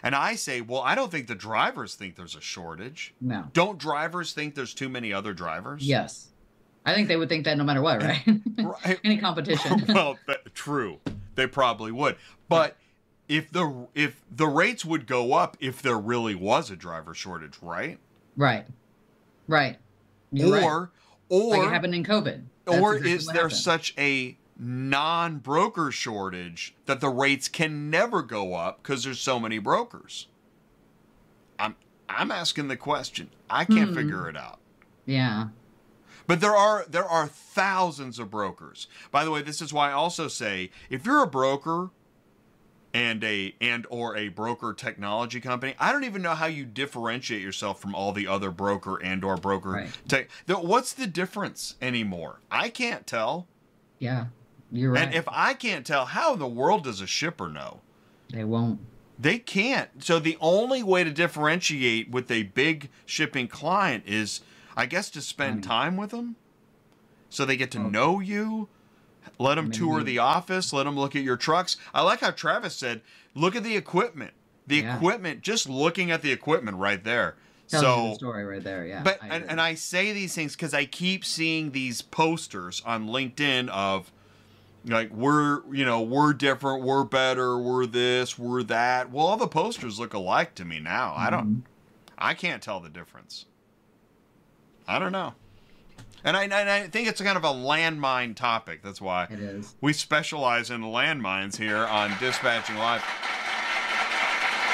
And 0.02 0.14
I 0.14 0.36
say, 0.36 0.60
"Well, 0.60 0.82
I 0.82 0.94
don't 0.94 1.10
think 1.10 1.26
the 1.26 1.34
drivers 1.34 1.94
think 1.96 2.14
there's 2.14 2.36
a 2.36 2.40
shortage. 2.40 3.14
No. 3.20 3.46
Don't 3.52 3.78
drivers 3.78 4.32
think 4.32 4.54
there's 4.54 4.74
too 4.74 4.88
many 4.88 5.12
other 5.12 5.32
drivers?" 5.34 5.82
Yes. 5.88 6.27
I 6.86 6.94
think 6.94 7.08
they 7.08 7.16
would 7.16 7.28
think 7.28 7.44
that 7.44 7.58
no 7.58 7.64
matter 7.64 7.82
what, 7.82 8.02
right? 8.02 8.22
Right. 8.58 8.98
Any 9.04 9.18
competition. 9.18 9.84
well, 9.88 10.18
that, 10.26 10.54
true. 10.54 10.98
They 11.36 11.46
probably 11.46 11.92
would. 11.92 12.16
But 12.48 12.76
if 13.28 13.50
the 13.52 13.86
if 13.94 14.20
the 14.30 14.46
rates 14.48 14.84
would 14.84 15.06
go 15.06 15.34
up 15.34 15.56
if 15.60 15.80
there 15.82 15.98
really 15.98 16.34
was 16.34 16.70
a 16.70 16.76
driver 16.76 17.14
shortage, 17.14 17.58
right? 17.62 17.98
right. 18.36 18.66
Right. 19.46 19.78
You're 20.32 20.52
right. 20.52 20.62
or 20.64 20.90
or 21.28 21.56
like 21.56 21.68
it 21.68 21.70
happened 21.72 21.94
in 21.94 22.04
COVID. 22.04 22.42
That's 22.64 22.78
or 22.78 22.96
is 22.96 23.26
there 23.26 23.34
happened. 23.42 23.52
such 23.52 23.94
a 23.96 24.36
non-broker 24.58 25.90
shortage 25.92 26.74
that 26.86 27.00
the 27.00 27.08
rates 27.08 27.48
can 27.48 27.90
never 27.90 28.22
go 28.22 28.54
up 28.54 28.82
because 28.82 29.04
there's 29.04 29.20
so 29.20 29.38
many 29.38 29.58
brokers? 29.58 30.26
I'm 31.58 31.76
I'm 32.08 32.30
asking 32.30 32.68
the 32.68 32.76
question. 32.76 33.30
I 33.48 33.64
can't 33.64 33.90
Hmm. 33.90 33.94
figure 33.96 34.28
it 34.28 34.36
out. 34.36 34.58
Yeah. 35.06 35.48
But 36.28 36.40
there 36.40 36.54
are 36.54 36.84
there 36.88 37.04
are 37.06 37.26
thousands 37.26 38.20
of 38.20 38.30
brokers. 38.30 38.86
By 39.10 39.24
the 39.24 39.32
way, 39.32 39.42
this 39.42 39.60
is 39.60 39.72
why 39.72 39.88
I 39.90 39.92
also 39.94 40.28
say 40.28 40.70
if 40.90 41.04
you're 41.04 41.22
a 41.24 41.26
broker 41.26 41.90
and 42.94 43.24
a 43.24 43.54
and 43.60 43.86
or 43.90 44.16
a 44.16 44.28
broker 44.28 44.72
technology 44.74 45.40
company, 45.40 45.74
I 45.78 45.90
don't 45.90 46.04
even 46.04 46.22
know 46.22 46.34
how 46.34 46.46
you 46.46 46.64
differentiate 46.64 47.42
yourself 47.42 47.80
from 47.80 47.94
all 47.94 48.12
the 48.12 48.26
other 48.26 48.50
broker 48.50 49.02
and 49.02 49.24
or 49.24 49.36
broker 49.36 49.70
Right. 49.70 49.90
tech. 50.06 50.28
What's 50.46 50.92
the 50.92 51.06
difference 51.06 51.74
anymore? 51.82 52.40
I 52.50 52.68
can't 52.68 53.06
tell. 53.06 53.46
Yeah. 53.98 54.26
You're 54.70 54.92
right. 54.92 55.04
And 55.06 55.14
if 55.14 55.24
I 55.28 55.54
can't 55.54 55.86
tell, 55.86 56.04
how 56.04 56.34
in 56.34 56.38
the 56.38 56.46
world 56.46 56.84
does 56.84 57.00
a 57.00 57.06
shipper 57.06 57.48
know? 57.48 57.80
they 58.30 58.44
won't. 58.44 58.80
They 59.18 59.38
can't. 59.38 60.04
So 60.04 60.18
the 60.18 60.36
only 60.40 60.82
way 60.82 61.02
to 61.02 61.10
differentiate 61.10 62.10
with 62.10 62.30
a 62.30 62.42
big 62.44 62.90
shipping 63.06 63.48
client 63.48 64.04
is, 64.06 64.42
I 64.78 64.86
guess, 64.86 65.10
to 65.10 65.20
spend 65.20 65.56
Money. 65.56 65.66
time 65.66 65.96
with 65.96 66.10
them, 66.10 66.36
so 67.28 67.44
they 67.44 67.56
get 67.56 67.70
to 67.72 67.78
Oh. 67.80 67.88
know 67.88 68.20
you. 68.20 68.68
Let 69.38 69.56
them 69.56 69.70
tour 69.70 70.02
the 70.02 70.18
office. 70.18 70.72
Let 70.72 70.84
them 70.84 70.96
look 70.96 71.14
at 71.16 71.22
your 71.22 71.36
trucks. 71.36 71.76
I 71.92 72.00
like 72.02 72.20
how 72.20 72.30
Travis 72.30 72.74
said, 72.76 73.02
"Look 73.34 73.54
at 73.56 73.64
the 73.64 73.76
equipment. 73.76 74.32
The 74.66 74.76
Yeah. 74.78 74.96
equipment. 74.96 75.42
Just 75.42 75.68
looking 75.68 76.10
at 76.10 76.22
the 76.22 76.32
equipment 76.32 76.76
right 76.78 77.02
there." 77.04 77.36
Tells 77.68 77.82
so 77.82 78.08
the 78.10 78.14
story 78.14 78.44
right 78.44 78.62
there. 78.64 78.86
Yeah. 78.86 79.02
but 79.02 79.22
I 79.22 79.26
and, 79.28 79.44
and 79.50 79.60
I 79.60 79.74
say 79.74 80.12
these 80.14 80.34
things 80.34 80.54
because 80.56 80.72
I 80.72 80.86
keep 80.86 81.24
seeing 81.24 81.72
these 81.72 82.00
posters 82.00 82.80
on 82.86 83.08
LinkedIn 83.08 83.68
of 83.68 84.10
like 84.86 85.10
we're 85.10 85.60
you 85.74 85.84
know 85.84 86.00
we're 86.00 86.32
different, 86.32 86.82
we're 86.84 87.04
better, 87.04 87.58
we're 87.58 87.84
this, 87.84 88.38
we're 88.38 88.62
that. 88.62 89.10
Well, 89.10 89.26
all 89.26 89.36
the 89.36 89.48
posters 89.48 89.98
look 89.98 90.14
alike 90.14 90.54
to 90.54 90.64
me 90.64 90.78
now. 90.80 91.12
I 91.16 91.28
don't, 91.28 91.56
Mhm. 91.56 91.62
I 92.16 92.32
can't 92.32 92.62
tell 92.62 92.80
the 92.80 92.88
difference. 92.88 93.44
I 94.88 94.98
don't 94.98 95.12
know, 95.12 95.34
and 96.24 96.36
I, 96.36 96.44
and 96.44 96.54
I 96.54 96.86
think 96.88 97.08
it's 97.08 97.20
kind 97.20 97.36
of 97.36 97.44
a 97.44 97.48
landmine 97.48 98.34
topic. 98.34 98.82
That's 98.82 99.00
why 99.00 99.24
It 99.30 99.38
is. 99.38 99.74
we 99.82 99.92
specialize 99.92 100.70
in 100.70 100.80
landmines 100.80 101.56
here 101.56 101.76
on 101.86 102.10
Dispatching 102.12 102.76
Live. 102.78 103.04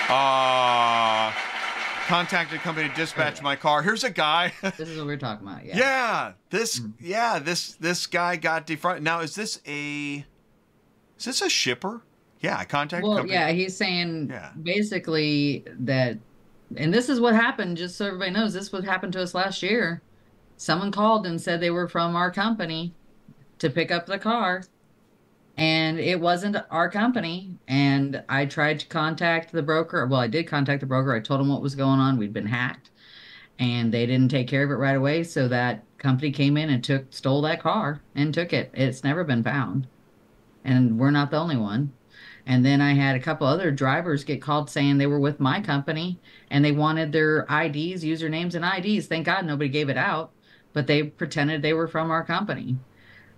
Uh, 0.08 1.32
contacted 2.06 2.60
company 2.60 2.88
to 2.90 2.94
dispatch 2.94 3.40
my 3.40 3.56
car. 3.56 3.82
Here's 3.82 4.04
a 4.04 4.10
guy. 4.10 4.52
This 4.76 4.88
is 4.90 4.98
what 4.98 5.06
we're 5.06 5.16
talking 5.16 5.46
about. 5.48 5.64
Yeah. 5.64 5.76
yeah, 5.78 6.32
this 6.50 6.78
Mm. 6.80 6.92
yeah, 7.00 7.38
this 7.38 7.72
this 7.76 8.06
guy 8.06 8.36
got 8.36 8.66
defrauded. 8.66 9.02
Now 9.02 9.20
is 9.20 9.34
this 9.34 9.60
a 9.66 10.24
is 11.18 11.24
this 11.24 11.40
a 11.40 11.48
shipper? 11.48 12.02
Yeah, 12.40 12.58
I 12.58 12.66
contacted 12.66 13.08
Well, 13.08 13.16
company. 13.18 13.32
yeah, 13.34 13.50
he's 13.52 13.74
saying 13.74 14.28
Yeah. 14.30 14.50
basically 14.62 15.64
that, 15.80 16.18
and 16.76 16.92
this 16.92 17.08
is 17.08 17.20
what 17.20 17.34
happened. 17.34 17.76
Just 17.76 17.96
so 17.96 18.06
everybody 18.06 18.30
knows, 18.30 18.54
this 18.54 18.72
what 18.72 18.84
happened 18.84 19.12
to 19.14 19.22
us 19.22 19.34
last 19.34 19.62
year. 19.62 20.02
Someone 20.56 20.92
called 20.92 21.26
and 21.26 21.40
said 21.40 21.60
they 21.60 21.70
were 21.70 21.88
from 21.88 22.14
our 22.14 22.30
company 22.30 22.94
to 23.58 23.70
pick 23.70 23.90
up 23.90 24.06
the 24.06 24.18
car, 24.18 24.64
and 25.56 25.98
it 25.98 26.20
wasn't 26.20 26.56
our 26.70 26.90
company. 26.90 27.56
And 27.66 28.22
I 28.28 28.46
tried 28.46 28.80
to 28.80 28.86
contact 28.86 29.52
the 29.52 29.62
broker. 29.62 30.06
Well, 30.06 30.20
I 30.20 30.28
did 30.28 30.46
contact 30.46 30.80
the 30.80 30.86
broker. 30.86 31.14
I 31.14 31.20
told 31.20 31.40
him 31.40 31.48
what 31.48 31.62
was 31.62 31.74
going 31.74 32.00
on. 32.00 32.18
We'd 32.18 32.32
been 32.32 32.46
hacked, 32.46 32.90
and 33.58 33.92
they 33.92 34.06
didn't 34.06 34.30
take 34.30 34.48
care 34.48 34.64
of 34.64 34.70
it 34.70 34.74
right 34.74 34.96
away. 34.96 35.24
So 35.24 35.48
that 35.48 35.82
company 35.98 36.30
came 36.30 36.56
in 36.56 36.70
and 36.70 36.84
took 36.84 37.12
stole 37.12 37.42
that 37.42 37.62
car 37.62 38.00
and 38.14 38.32
took 38.32 38.52
it. 38.52 38.70
It's 38.74 39.04
never 39.04 39.24
been 39.24 39.42
found, 39.42 39.86
and 40.64 40.98
we're 40.98 41.10
not 41.10 41.30
the 41.30 41.38
only 41.38 41.56
one. 41.56 41.92
And 42.46 42.64
then 42.64 42.80
I 42.80 42.92
had 42.92 43.16
a 43.16 43.20
couple 43.20 43.46
other 43.46 43.70
drivers 43.70 44.24
get 44.24 44.42
called 44.42 44.68
saying 44.68 44.98
they 44.98 45.06
were 45.06 45.20
with 45.20 45.40
my 45.40 45.60
company 45.60 46.20
and 46.50 46.64
they 46.64 46.72
wanted 46.72 47.10
their 47.10 47.40
IDs, 47.42 48.04
usernames, 48.04 48.54
and 48.54 48.64
IDs. 48.64 49.06
Thank 49.06 49.26
God 49.26 49.46
nobody 49.46 49.70
gave 49.70 49.88
it 49.88 49.96
out, 49.96 50.32
but 50.72 50.86
they 50.86 51.04
pretended 51.04 51.62
they 51.62 51.72
were 51.72 51.88
from 51.88 52.10
our 52.10 52.24
company. 52.24 52.76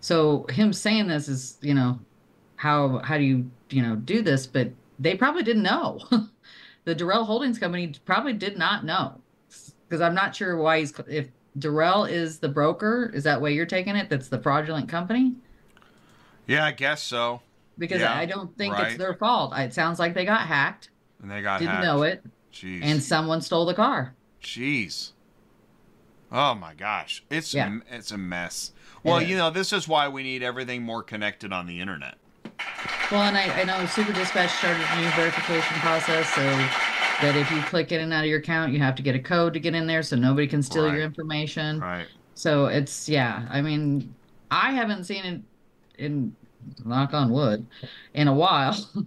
So 0.01 0.47
him 0.51 0.73
saying 0.73 1.07
this 1.07 1.29
is, 1.29 1.59
you 1.61 1.75
know, 1.75 2.01
how 2.57 2.99
how 2.99 3.17
do 3.19 3.25
you 3.25 3.51
you 3.71 3.83
know 3.83 3.97
do 3.97 4.23
this? 4.23 4.47
But 4.47 4.71
they 4.99 5.15
probably 5.15 5.43
didn't 5.43 5.63
know. 5.63 6.01
the 6.85 6.95
Durrell 6.95 7.25
Holdings 7.25 7.59
Company 7.59 7.95
probably 8.05 8.33
did 8.33 8.59
not 8.59 8.85
know 8.85 9.21
because 9.89 10.01
I'm 10.01 10.15
not 10.15 10.35
sure 10.35 10.57
why 10.57 10.81
he's 10.81 10.93
if 11.07 11.29
Durrell 11.59 12.05
is 12.05 12.39
the 12.39 12.49
broker. 12.49 13.11
Is 13.15 13.25
that 13.25 13.41
way 13.41 13.53
you're 13.53 13.67
taking 13.67 13.95
it? 13.95 14.09
That's 14.09 14.29
the 14.29 14.41
fraudulent 14.41 14.89
company 14.89 15.35
yeah, 16.47 16.65
I 16.65 16.73
guess 16.73 17.03
so. 17.03 17.43
Because 17.79 18.01
Yeah, 18.01 18.15
I 18.17 18.27
don't 18.27 18.57
think 18.57 18.75
right. 18.75 18.89
it's 18.89 18.99
their 18.99 19.15
fault. 19.15 19.53
It 19.57 19.73
sounds 19.75 19.99
like 19.99 20.15
they 20.15 20.25
got 20.25 20.41
hacked 20.47 20.91
And 21.23 21.31
they 21.31 21.43
got 21.43 21.53
hacked. 21.53 21.61
didn't 21.63 21.75
hacked. 21.77 21.85
know 21.85 22.03
it, 22.03 22.25
Jeez. 22.53 22.81
and 22.83 23.03
someone 23.03 23.41
stole 23.41 23.67
the 23.67 23.75
car. 23.75 24.15
Jeez. 24.43 25.13
Oh 26.33 26.55
my 26.55 26.75
gosh, 26.75 27.23
it's 27.31 27.55
Yeah. 27.55 27.67
m- 27.67 27.85
it's 27.91 28.11
a 28.11 28.19
mess. 28.19 28.73
Well, 29.05 29.23
you 29.23 29.37
know, 29.37 29.51
this 29.51 29.73
is 29.73 29.87
why 29.87 30.09
we 30.09 30.23
need 30.25 30.43
everything 30.43 30.83
more 30.83 31.03
connected 31.03 31.53
on 31.53 31.67
the 31.67 31.81
internet. 31.81 32.17
Well, 33.13 33.23
and 33.23 33.37
I, 33.37 33.61
I 33.61 33.65
know 33.65 33.87
Super 33.87 34.13
Dispatch 34.13 34.51
started 34.51 34.85
a 34.91 35.01
new 35.01 35.09
verification 35.11 35.77
process, 35.79 36.29
so 36.35 36.43
that 37.23 37.37
if 37.37 37.49
you 37.53 37.61
click 37.63 37.93
in 37.93 38.01
and 38.01 38.13
out 38.13 38.25
of 38.25 38.31
your 38.31 38.41
account, 38.41 38.73
you 38.73 38.81
have 38.81 38.97
to 38.97 39.03
get 39.03 39.15
a 39.15 39.19
code 39.21 39.53
to 39.55 39.61
get 39.61 39.75
in 39.75 39.87
there, 39.87 40.03
so 40.03 40.17
nobody 40.17 40.47
can 40.49 40.63
steal 40.63 40.87
Right. 40.87 40.95
your 40.95 41.03
information. 41.03 41.79
Right. 41.79 42.07
So 42.35 42.67
it's 42.67 43.09
yeah. 43.09 43.47
I 43.49 43.63
mean, 43.63 44.13
I 44.51 44.73
haven't 44.73 45.05
seen 45.05 45.25
it 45.25 45.41
in 46.03 46.35
knock 46.85 47.15
on 47.15 47.31
wood 47.31 47.67
in 48.15 48.29
a 48.29 48.35
while. 48.35 48.77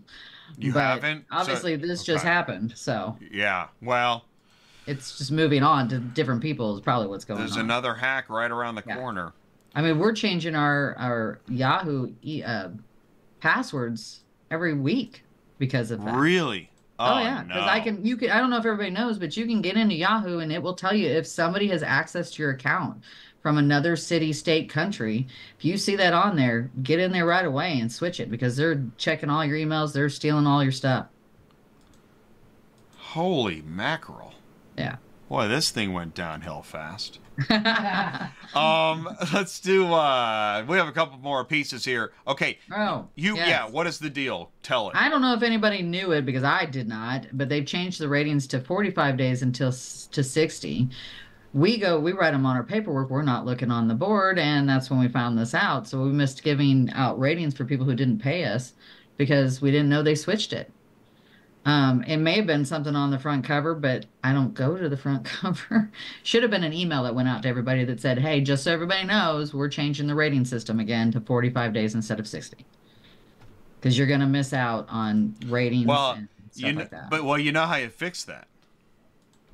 You 0.57 0.73
but 0.73 0.81
haven't? 0.81 1.25
So- 1.31 1.37
Obviously, 1.37 1.75
this 1.77 2.03
just 2.03 2.23
happened, 2.25 2.73
so 2.75 3.17
Yeah. 3.31 3.67
Well, 3.81 4.25
it's 4.87 5.17
just 5.17 5.31
moving 5.31 5.63
on 5.63 5.87
to 5.89 5.99
different 5.99 6.41
people 6.41 6.75
is 6.75 6.81
probably 6.81 7.07
what's 7.07 7.23
going 7.23 7.39
there's 7.39 7.51
on. 7.51 7.57
There's 7.59 7.63
another 7.63 7.93
hack 7.93 8.29
right 8.29 8.51
around 8.51 8.75
the 8.75 8.83
Yeah. 8.85 8.95
corner. 8.97 9.31
I 9.73 9.81
mean, 9.81 9.99
we're 9.99 10.11
changing 10.11 10.55
our 10.55 10.95
our 10.97 11.39
Yahoo 11.47 12.11
e- 12.23 12.43
uh, 12.43 12.69
passwords 13.39 14.21
every 14.51 14.73
week 14.73 15.23
because 15.57 15.91
of 15.91 16.03
that. 16.03 16.15
Really? 16.15 16.69
Oh, 17.01 17.19
yeah, 17.19 17.43
because 17.43 17.63
I 17.63 17.79
can. 17.79 18.05
You 18.05 18.17
can. 18.17 18.29
I 18.29 18.39
don't 18.39 18.49
know 18.49 18.57
if 18.57 18.65
everybody 18.65 18.89
knows, 18.89 19.17
but 19.17 19.37
you 19.37 19.45
can 19.45 19.61
get 19.61 19.77
into 19.77 19.95
Yahoo 19.95 20.39
and 20.39 20.51
it 20.51 20.61
will 20.61 20.73
tell 20.73 20.93
you 20.93 21.07
if 21.07 21.25
somebody 21.25 21.69
has 21.69 21.81
access 21.83 22.31
to 22.31 22.41
your 22.43 22.51
account 22.51 23.01
from 23.41 23.57
another 23.57 23.95
city, 23.95 24.33
state, 24.33 24.69
country. 24.69 25.27
If 25.57 25.65
you 25.65 25.77
see 25.77 25.95
that 25.95 26.13
on 26.13 26.35
there, 26.35 26.69
get 26.83 26.99
in 26.99 27.11
there 27.11 27.25
right 27.25 27.45
away 27.45 27.79
and 27.79 27.91
switch 27.91 28.19
it 28.19 28.29
because 28.29 28.57
they're 28.57 28.83
checking 28.97 29.29
all 29.29 29.45
your 29.45 29.57
emails. 29.57 29.93
They're 29.93 30.09
stealing 30.09 30.45
all 30.47 30.61
your 30.63 30.71
stuff. 30.71 31.07
Holy 32.97 33.61
mackerel. 33.61 34.33
Yeah. 34.77 34.97
Boy, 35.29 35.47
this 35.47 35.69
thing 35.71 35.93
went 35.93 36.13
downhill 36.15 36.61
fast. 36.61 37.19
Um, 38.55 39.07
let's 39.31 39.59
do 39.59 39.93
uh 39.93 40.65
we 40.67 40.75
have 40.77 40.87
a 40.87 40.91
couple 40.91 41.19
more 41.19 41.45
pieces 41.45 41.85
here. 41.85 42.11
Okay. 42.27 42.57
oh, 42.75 43.07
You 43.13 43.35
yes. 43.35 43.47
yeah, 43.47 43.67
what 43.69 43.85
is 43.85 43.99
the 43.99 44.09
deal? 44.09 44.49
Tell 44.63 44.89
it. 44.89 44.95
I 44.95 45.07
don't 45.07 45.21
know 45.21 45.35
if 45.35 45.43
anybody 45.43 45.83
knew 45.83 46.13
it 46.13 46.25
because 46.25 46.43
I 46.43 46.65
did 46.65 46.87
not, 46.87 47.27
but 47.31 47.47
they've 47.47 47.65
changed 47.65 47.99
the 48.01 48.09
ratings 48.09 48.47
to 48.47 48.59
45 48.59 49.17
days 49.17 49.43
until 49.43 49.71
to 49.71 50.23
60. 50.23 50.89
We 51.53 51.77
go, 51.79 51.99
we 51.99 52.11
write 52.11 52.31
them 52.31 52.45
on 52.45 52.55
our 52.55 52.63
paperwork. 52.63 53.09
We're 53.09 53.23
not 53.23 53.45
looking 53.45 53.71
on 53.71 53.87
the 53.87 53.95
board, 53.95 54.37
and 54.37 54.69
that's 54.69 54.89
when 54.89 54.99
we 54.99 55.07
found 55.07 55.37
this 55.37 55.55
out. 55.55 55.87
So 55.87 56.03
we 56.03 56.09
missed 56.11 56.43
giving 56.43 56.91
out 56.93 57.19
ratings 57.19 57.55
for 57.57 57.65
people 57.65 57.85
who 57.85 57.95
didn't 57.95 58.19
pay 58.19 58.43
us 58.45 58.73
because 59.17 59.59
we 59.61 59.71
didn't 59.71 59.89
know 59.89 60.03
they 60.03 60.13
switched 60.15 60.53
it. 60.53 60.71
Um, 61.65 62.03
it 62.03 62.17
may 62.17 62.33
have 62.35 62.45
been 62.47 62.65
something 62.65 62.95
on 62.95 63.09
the 63.11 63.19
front 63.19 63.43
cover, 63.45 63.73
but 63.75 64.05
I 64.23 64.31
don't 64.31 64.53
go 64.53 64.77
to 64.77 64.87
the 64.87 64.95
front 64.95 65.25
cover. 65.25 65.91
Should 66.23 66.43
have 66.43 66.51
been 66.51 66.63
an 66.63 66.71
email 66.73 67.03
that 67.03 67.15
went 67.15 67.27
out 67.27 67.41
to 67.43 67.49
everybody 67.49 67.83
that 67.83 67.99
said, 67.99 68.19
"Hey, 68.19 68.41
just 68.41 68.63
so 68.63 68.71
everybody 68.71 69.05
knows, 69.05 69.53
we're 69.53 69.69
changing 69.69 70.07
the 70.07 70.15
rating 70.15 70.45
system 70.45 70.79
again 70.79 71.11
to 71.11 71.19
45 71.19 71.73
days 71.73 71.95
instead 71.95 72.19
of 72.19 72.27
60." 72.27 72.65
Because 73.79 73.97
you're 73.97 74.07
gonna 74.07 74.27
miss 74.27 74.53
out 74.53 74.85
on 74.89 75.35
ratings 75.47 75.87
Well, 75.87 76.11
and 76.11 76.27
stuff 76.51 76.59
you 76.59 76.65
kn- 76.67 76.75
like 76.77 76.89
that. 76.91 77.09
but 77.09 77.23
well, 77.23 77.37
you 77.39 77.51
know 77.51 77.65
how 77.65 77.75
you 77.75 77.89
fix 77.89 78.23
that. 78.25 78.47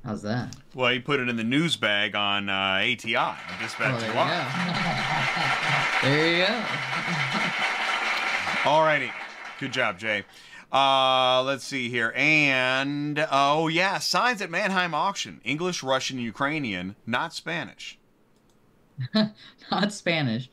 How's 0.06 0.22
that? 0.22 0.54
Well, 0.72 0.92
you 0.92 1.00
put 1.00 1.18
it 1.18 1.28
in 1.28 1.34
the 1.36 1.42
news 1.44 1.74
bag 1.76 2.14
on 2.14 2.48
uh, 2.48 2.52
ATI, 2.80 3.16
Oh, 3.16 3.36
Dispatch 3.60 4.00
there 4.00 4.08
you 4.08 4.14
go. 4.14 6.08
there 6.08 6.30
you 6.32 6.46
go. 6.46 6.62
Alrighty. 8.70 9.10
Good 9.58 9.72
job, 9.72 9.98
Jay. 9.98 10.24
Uh, 10.72 11.42
let's 11.42 11.64
see 11.64 11.88
here. 11.88 12.12
And, 12.14 13.26
oh, 13.32 13.66
yeah, 13.68 13.98
signs 13.98 14.40
at 14.42 14.48
Manheim 14.50 14.94
auction 14.94 15.40
English, 15.44 15.82
Russian, 15.82 16.18
Ukrainian, 16.20 16.94
not 17.04 17.34
Spanish. 17.34 17.98
Not 19.70 19.92
Spanish. 19.92 20.48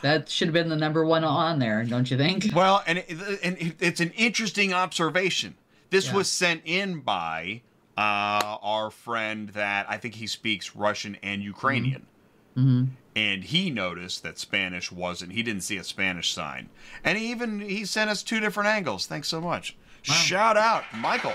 That 0.00 0.28
should 0.30 0.48
have 0.48 0.54
been 0.54 0.70
the 0.70 0.76
number 0.76 1.04
one 1.04 1.22
on 1.22 1.58
there, 1.58 1.84
don't 1.84 2.10
you 2.10 2.16
think? 2.16 2.46
Well, 2.54 2.82
and, 2.86 2.98
it, 2.98 3.10
and 3.42 3.58
it- 3.58 3.76
it's 3.78 4.00
an 4.00 4.10
interesting 4.12 4.72
observation. 4.72 5.56
This 5.90 6.06
Yeah. 6.06 6.14
was 6.14 6.30
sent 6.30 6.62
in 6.64 7.00
by 7.00 7.60
uh, 7.96 8.58
our 8.62 8.90
friend 8.90 9.50
that 9.50 9.86
I 9.88 9.96
think 9.98 10.14
he 10.14 10.26
speaks 10.26 10.74
Russian 10.76 11.16
and 11.22 11.42
Ukrainian. 11.42 12.06
hmm 12.54 12.84
and 13.16 13.44
he 13.44 13.70
noticed 13.70 14.24
that 14.24 14.38
Spanish 14.38 14.90
wasn't. 14.90 15.30
He 15.32 15.44
didn't 15.44 15.62
see 15.62 15.76
a 15.76 15.84
Spanish 15.84 16.32
sign, 16.32 16.68
and 17.04 17.16
he 17.16 17.30
even 17.30 17.60
he 17.60 17.84
sent 17.84 18.10
us 18.10 18.24
two 18.24 18.40
different 18.40 18.68
angles. 18.68 19.06
Thanks 19.06 19.28
so 19.28 19.40
much. 19.40 19.76
Wow. 20.08 20.14
Shout 20.16 20.56
out, 20.56 20.82
Michael. 20.96 21.32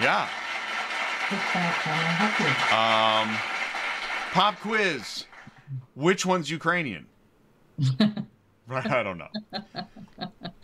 Yeah. 0.00 0.28
Dispatch, 1.28 1.74
how 1.74 1.90
may 1.96 2.06
I 2.06 2.12
help 2.22 3.28
you? 3.28 3.32
Um, 3.32 3.38
pop 4.32 4.60
quiz. 4.60 5.24
Which 5.94 6.24
one's 6.24 6.48
Ukrainian? 6.50 7.06
right. 8.68 8.86
I 8.90 9.02
don't 9.02 9.18
know. 9.18 9.28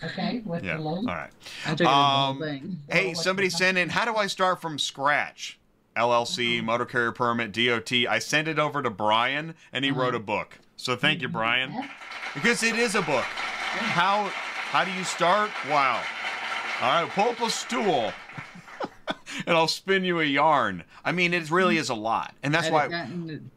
Okay, 0.05 0.41
what's 0.45 0.65
Yeah. 0.65 0.77
the 0.77 0.83
All 0.83 0.97
load? 0.97 1.07
right. 1.07 1.31
I 1.67 1.71
took 1.71 1.81
it 1.81 1.85
as 1.85 1.87
the 1.87 1.89
whole 1.89 2.31
Um, 2.33 2.39
thing. 2.41 2.79
Hey, 2.91 3.09
what's 3.09 3.23
somebody 3.23 3.49
the- 3.49 3.57
sent 3.57 3.79
in. 3.79 3.89
How 3.91 4.05
do 4.05 4.17
I 4.17 4.27
start 4.27 4.61
from 4.61 4.79
scratch? 4.79 5.59
LLC, 5.95 6.57
Uh-huh. 6.59 6.65
motor 6.65 6.85
carrier 6.87 7.13
permit, 7.13 7.53
DOT. 7.53 8.07
I 8.07 8.19
sent 8.19 8.49
it 8.49 8.59
over 8.59 8.83
to 8.83 8.89
Brian, 8.91 9.55
and 9.73 9.85
he 9.85 9.91
Uh-huh. 9.91 10.01
wrote 10.01 10.15
a 10.15 10.19
book. 10.21 10.59
So 10.77 10.97
thank 10.97 11.21
you, 11.23 11.29
Brian, 11.29 11.73
Yeah. 11.73 11.89
because 12.35 12.63
it 12.63 12.77
is 12.77 12.95
a 12.95 13.03
book. 13.03 13.25
How 13.25 14.31
how 14.73 14.85
do 14.85 14.91
you 14.93 15.05
start? 15.05 15.51
Wow. 15.69 16.03
All 16.81 17.03
right, 17.03 17.11
pull 17.13 17.29
up 17.29 17.41
a 17.43 17.51
stool, 17.51 18.13
and 19.47 19.55
I'll 19.57 19.69
spin 19.69 20.03
you 20.05 20.19
a 20.21 20.25
yarn. 20.25 20.85
I 21.05 21.13
mean, 21.13 21.35
it 21.35 21.51
really 21.51 21.77
is 21.77 21.91
a 21.91 21.95
lot, 21.95 22.35
and 22.43 22.55
that's 22.55 22.69
I'd 22.69 22.73
why. 22.73 22.89
gotten- 22.89 23.51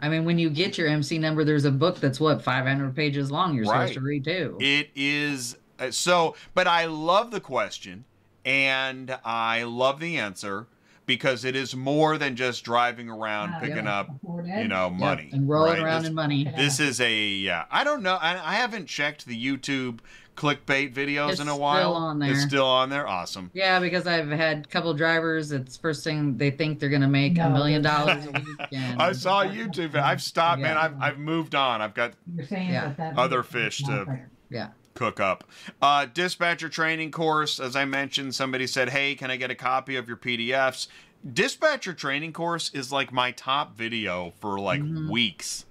I 0.00 0.08
mean, 0.10 0.24
when 0.26 0.38
you 0.38 0.48
get 0.50 0.76
your 0.78 0.86
MC 0.88 1.18
number, 1.18 1.42
there's 1.42 1.64
a 1.64 1.72
book 1.72 1.98
that's 2.00 2.20
what 2.20 2.42
500 2.42 2.94
pages 2.94 3.30
long. 3.32 3.54
You're 3.56 3.64
Right. 3.64 3.88
supposed 3.88 3.94
to 3.94 4.00
read 4.00 4.24
too. 4.24 4.56
It 4.60 4.90
is 4.94 5.56
so, 5.90 6.34
but 6.54 6.66
I 6.66 6.86
love 6.86 7.30
the 7.30 7.40
question 7.40 8.04
and 8.44 9.16
I 9.24 9.62
love 9.64 10.00
the 10.00 10.16
answer 10.18 10.66
because 11.06 11.44
it 11.44 11.56
is 11.56 11.74
more 11.74 12.18
than 12.18 12.36
just 12.36 12.64
driving 12.64 13.08
around 13.08 13.52
Ah, 13.56 13.60
picking 13.60 13.84
yeah. 13.86 14.00
up, 14.00 14.10
you 14.44 14.68
know, 14.68 14.88
Yep, 14.90 14.92
money 15.00 15.30
and 15.32 15.48
rolling 15.48 15.72
right? 15.74 15.82
around 15.82 16.02
This- 16.02 16.08
in 16.10 16.14
money. 16.14 16.44
This 16.56 16.80
is 16.80 17.00
a 17.00 17.12
yeah. 17.28 17.64
I 17.70 17.82
don't 17.84 18.02
know. 18.02 18.16
I, 18.20 18.32
I 18.34 18.54
haven't 18.56 18.86
checked 18.86 19.24
the 19.26 19.34
YouTube 19.42 20.00
clickbait 20.36 20.94
videos 20.94 21.30
It's 21.32 21.40
in 21.40 21.48
a 21.48 21.52
still 21.52 21.60
while. 21.60 21.94
on 21.94 22.22
It's 22.22 22.42
still 22.42 22.66
on 22.66 22.90
there. 22.90 23.08
Awesome. 23.08 23.50
Yeah, 23.54 23.80
because 23.80 24.06
I've 24.06 24.28
had 24.30 24.66
a 24.66 24.68
couple 24.68 24.92
drivers. 24.94 25.50
It's 25.50 25.76
first 25.76 26.04
thing 26.04 26.36
they 26.36 26.50
think 26.52 26.78
they're 26.78 26.90
gonna 26.90 27.08
make 27.08 27.38
a 27.38 27.48
million 27.50 27.82
dollars 27.82 28.24
a 28.26 28.30
week. 28.32 28.44
And 28.72 29.00
I 29.02 29.12
saw 29.12 29.44
YouTube. 29.44 29.94
I've 29.96 30.22
stopped, 30.22 30.60
man. 30.60 30.76
I've 30.76 31.00
I've 31.00 31.18
moved 31.18 31.54
on. 31.54 31.80
I've 31.80 31.94
got 31.94 32.12
You're 32.36 32.46
saying 32.46 32.68
Yeah. 32.70 32.88
that 32.88 32.96
that 32.98 33.18
Other 33.18 33.42
fish 33.42 33.78
to- 33.84 34.20
yeah, 34.50 34.68
cook 34.98 35.20
up. 35.20 35.44
Uh, 35.80 36.06
dispatcher 36.12 36.68
training 36.68 37.12
course, 37.12 37.60
as 37.60 37.76
I 37.76 37.84
mentioned, 37.84 38.34
somebody 38.34 38.66
said, 38.66 38.90
"Hey, 38.90 39.14
can 39.14 39.30
I 39.30 39.36
get 39.36 39.50
a 39.50 39.54
copy 39.54 39.94
of 39.96 40.08
your 40.08 40.16
PDFs?" 40.16 40.88
Dispatcher 41.32 41.94
training 41.94 42.32
course 42.32 42.70
is 42.74 42.92
like 42.92 43.12
my 43.12 43.30
top 43.30 43.76
video 43.76 44.32
for 44.40 44.58
like 44.58 44.80
Mhm. 44.80 45.08
weeks. 45.08 45.64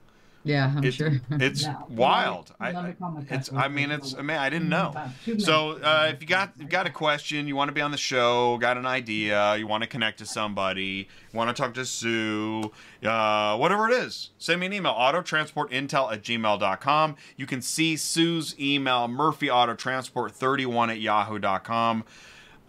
Yeah, 0.47 0.73
I'm 0.75 0.83
It- 0.83 0.93
sure. 0.93 1.11
It's 1.31 1.65
No. 1.65 1.85
wild. 1.89 2.53
Let 2.59 2.75
I, 2.75 2.79
let 2.79 2.89
me 2.89 2.95
comment 2.99 3.27
it's. 3.29 3.51
I 3.53 3.67
mean, 3.67 3.91
it's. 3.91 4.15
I 4.15 4.21
mean, 4.21 4.37
I 4.37 4.49
didn't 4.49 4.69
know. 4.69 4.93
So, 5.37 5.73
uh, 5.73 6.11
if 6.13 6.21
you 6.21 6.27
got 6.27 6.53
you 6.57 6.65
got 6.65 6.87
a 6.87 6.89
question, 6.89 7.47
you 7.47 7.55
want 7.55 7.69
to 7.69 7.73
be 7.73 7.81
on 7.81 7.91
the 7.91 7.97
show, 7.97 8.57
got 8.57 8.77
an 8.77 8.85
idea, 8.85 9.55
you 9.57 9.67
want 9.67 9.83
to 9.83 9.87
connect 9.89 10.19
to 10.19 10.25
somebody, 10.25 11.07
you 11.31 11.37
want 11.37 11.55
to 11.55 11.61
talk 11.61 11.73
to 11.75 11.85
Sue, 11.85 12.71
uh, 13.03 13.57
whatever 13.57 13.89
it 13.89 13.93
is, 13.93 14.31
send 14.37 14.59
me 14.59 14.65
an 14.67 14.73
email, 14.73 14.93
autotransportintel 14.93 16.11
at 16.11 16.23
gmail.com. 16.23 17.15
You 17.35 17.45
can 17.45 17.61
see 17.61 17.95
Sue's 17.97 18.55
email, 18.59 19.07
murphyautotransport31 19.07 20.89
at 20.91 20.99
yahoo.com. 21.01 22.03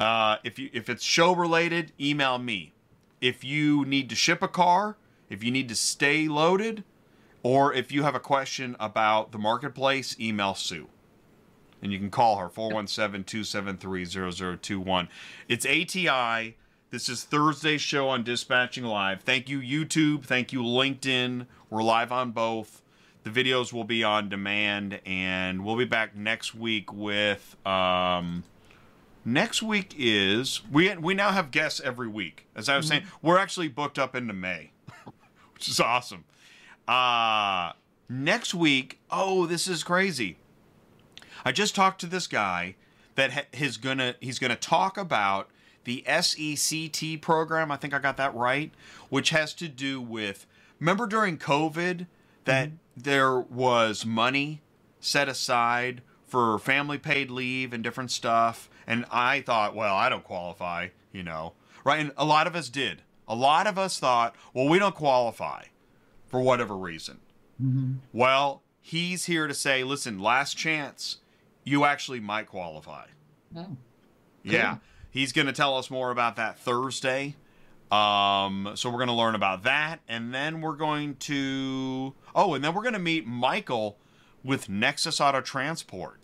Uh, 0.00 0.36
if, 0.44 0.59
you, 0.59 0.70
if 0.72 0.88
it's 0.88 1.02
show 1.02 1.34
related, 1.34 1.92
email 2.00 2.38
me. 2.38 2.72
If 3.20 3.42
you 3.42 3.84
need 3.84 4.09
to 4.10 4.14
ship 4.14 4.42
a 4.42 4.48
car, 4.48 4.96
if 5.28 5.42
you 5.42 5.50
need 5.50 5.68
to 5.70 5.74
stay 5.74 6.28
loaded, 6.28 6.84
or 7.43 7.73
if 7.73 7.90
you 7.93 8.02
have 8.02 8.15
a 8.15 8.20
question 8.20 8.77
about 8.81 9.32
the 9.32 9.39
marketplace, 9.39 10.15
email 10.20 10.55
Sue. 10.55 10.89
And 11.81 11.93
you 11.93 11.98
can 11.98 12.10
call 12.10 12.39
her 12.39 12.48
417-273-0021 12.48 15.09
it's 15.48 15.65
ati 15.65 16.56
this 16.90 17.09
is 17.09 17.23
thursday's 17.23 17.81
show 17.82 18.09
on 18.09 18.24
dispatching 18.24 18.85
live. 18.85 19.20
Thank 19.20 19.48
you 19.48 19.60
youtube. 19.60 20.24
Thank 20.24 20.52
you 20.55 20.62
linkedin. 20.62 21.47
We're 21.69 21.82
live 21.82 22.10
on 22.10 22.31
both. 22.31 22.81
The 23.24 23.31
videos 23.31 23.74
will 23.74 23.85
be 23.85 24.02
on 24.02 24.31
demand 24.31 25.01
and 25.05 25.62
we'll 25.65 25.77
be 25.77 25.85
back 25.85 26.16
next 26.16 26.55
week 26.55 26.93
with 26.93 27.56
um 27.66 28.44
next 29.24 29.62
week 29.62 29.94
is 29.98 30.62
we 30.73 30.97
we 30.97 31.12
now 31.12 31.31
have 31.31 31.51
guests 31.51 31.81
every 31.85 32.09
week. 32.09 32.47
As 32.56 32.70
i 32.70 32.77
was 32.77 32.89
saying 32.89 33.05
we're 33.20 33.39
actually 33.39 33.69
booked 33.69 33.98
up 33.98 34.16
into 34.16 34.32
may 34.32 34.70
which 35.55 35.69
is 35.69 35.78
awesome 35.78 36.24
uh 36.89 37.73
next 38.09 38.55
week 38.55 38.98
oh 39.10 39.47
this 39.47 39.69
is 39.69 39.85
crazy 39.85 40.39
I 41.44 41.52
just 41.52 41.74
talked 41.74 42.01
to 42.01 42.06
this 42.06 42.27
guy 42.27 42.74
that 43.15 43.32
ha- 43.32 43.77
gonna 43.81 44.15
he's 44.20 44.39
gonna 44.39 44.56
talk 44.56 44.97
about 44.97 45.51
the 45.85 46.05
SECT 46.06 47.20
program. 47.20 47.70
I 47.70 47.77
think 47.77 47.94
I 47.94 47.98
got 47.98 48.16
that 48.19 48.35
right, 48.35 48.73
which 49.09 49.31
has 49.31 49.55
to 49.55 49.69
do 49.69 50.01
with 50.01 50.47
remember 50.78 51.06
during 51.06 51.39
COVID 51.39 52.06
that 52.44 52.70
there 52.97 53.39
was 53.39 54.05
money 54.05 54.60
set 55.01 55.28
aside 55.28 56.02
for 56.27 56.59
family 56.59 56.98
paid 56.98 57.31
leave 57.31 57.73
and 57.73 57.82
different 57.82 58.10
stuff, 58.10 58.69
and 58.86 59.06
I 59.10 59.40
thought, 59.40 59.74
well, 59.74 59.94
I 59.94 60.09
don't 60.09 60.24
qualify, 60.24 60.89
you 61.12 61.23
know, 61.23 61.55
right? 61.85 62.01
And 62.01 62.12
a 62.16 62.24
lot 62.24 62.47
of 62.47 62.55
us 62.55 62.69
did. 62.69 63.02
A 63.27 63.35
lot 63.35 63.66
of 63.66 63.78
us 63.78 63.98
thought, 63.98 64.35
well, 64.52 64.69
we 64.69 64.78
don't 64.78 64.94
qualify 64.94 65.65
for 66.28 66.40
whatever 66.40 66.76
reason. 66.76 67.20
Well, 68.12 68.62
he's 68.80 69.24
here 69.24 69.46
to 69.48 69.55
say, 69.55 69.82
listen, 69.82 70.18
last 70.20 70.56
chance, 70.56 71.18
you 71.64 71.84
actually 71.84 72.20
might 72.20 72.46
qualify. 72.46 73.06
Oh, 73.56 73.76
Yeah. 74.44 74.76
He's 75.10 75.32
going 75.32 75.46
to 75.46 75.52
tell 75.52 75.76
us 75.76 75.90
more 75.90 76.10
about 76.10 76.36
that 76.36 76.59
Thursday. 76.59 77.34
Um, 77.90 78.72
so 78.74 78.90
we're 78.90 78.98
going 78.98 79.09
to 79.09 79.14
learn 79.14 79.34
about 79.34 79.62
that. 79.64 80.00
And 80.06 80.32
then 80.34 80.60
we're 80.60 80.76
going 80.76 81.16
to. 81.16 82.14
Oh, 82.34 82.55
and 82.55 82.62
then 82.62 82.74
we're 82.74 82.82
going 82.82 82.92
to 82.92 82.98
meet 83.00 83.26
Michael 83.26 83.98
with 84.44 84.68
Nexus 84.68 85.20
Auto 85.20 85.40
Transport. 85.40 86.20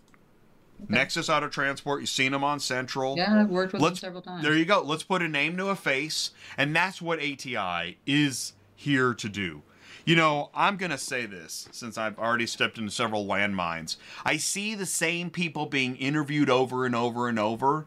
Nexus 0.89 1.28
Auto 1.31 1.48
Transport, 1.48 2.01
you've 2.01 2.10
seen 2.10 2.35
him 2.35 2.44
on 2.44 2.60
Central. 2.60 3.16
yeah, 3.16 3.40
I've 3.40 3.48
worked 3.48 3.72
with 3.72 3.81
Let's- 3.82 4.01
them 4.01 4.09
several 4.09 4.22
times. 4.22 4.43
There 4.44 4.55
you 4.56 4.64
go. 4.66 4.82
Let's 4.82 5.02
put 5.02 5.22
a 5.22 5.28
name 5.28 5.56
to 5.56 5.68
a 5.68 5.76
face, 5.76 6.31
and 6.59 6.76
that's 6.76 7.01
what 7.01 7.18
ATI 7.20 7.97
is 8.06 8.52
here 8.76 9.14
to 9.14 9.28
do. 9.28 9.62
You 10.05 10.16
know, 10.16 10.51
I'm 10.55 10.76
going 10.76 10.90
to 10.90 10.98
say 10.98 11.24
this 11.24 11.66
since 11.72 11.97
I've 11.97 12.18
already 12.18 12.47
stepped 12.47 12.76
into 12.76 12.90
several 12.90 13.24
landmines. 13.24 13.97
I 14.24 14.36
see 14.36 14.74
the 14.74 14.85
same 14.85 15.31
people 15.31 15.64
being 15.64 15.97
interviewed 15.97 16.51
over 16.51 16.85
and 16.85 16.94
over 16.94 17.26
and 17.26 17.39
over. 17.39 17.86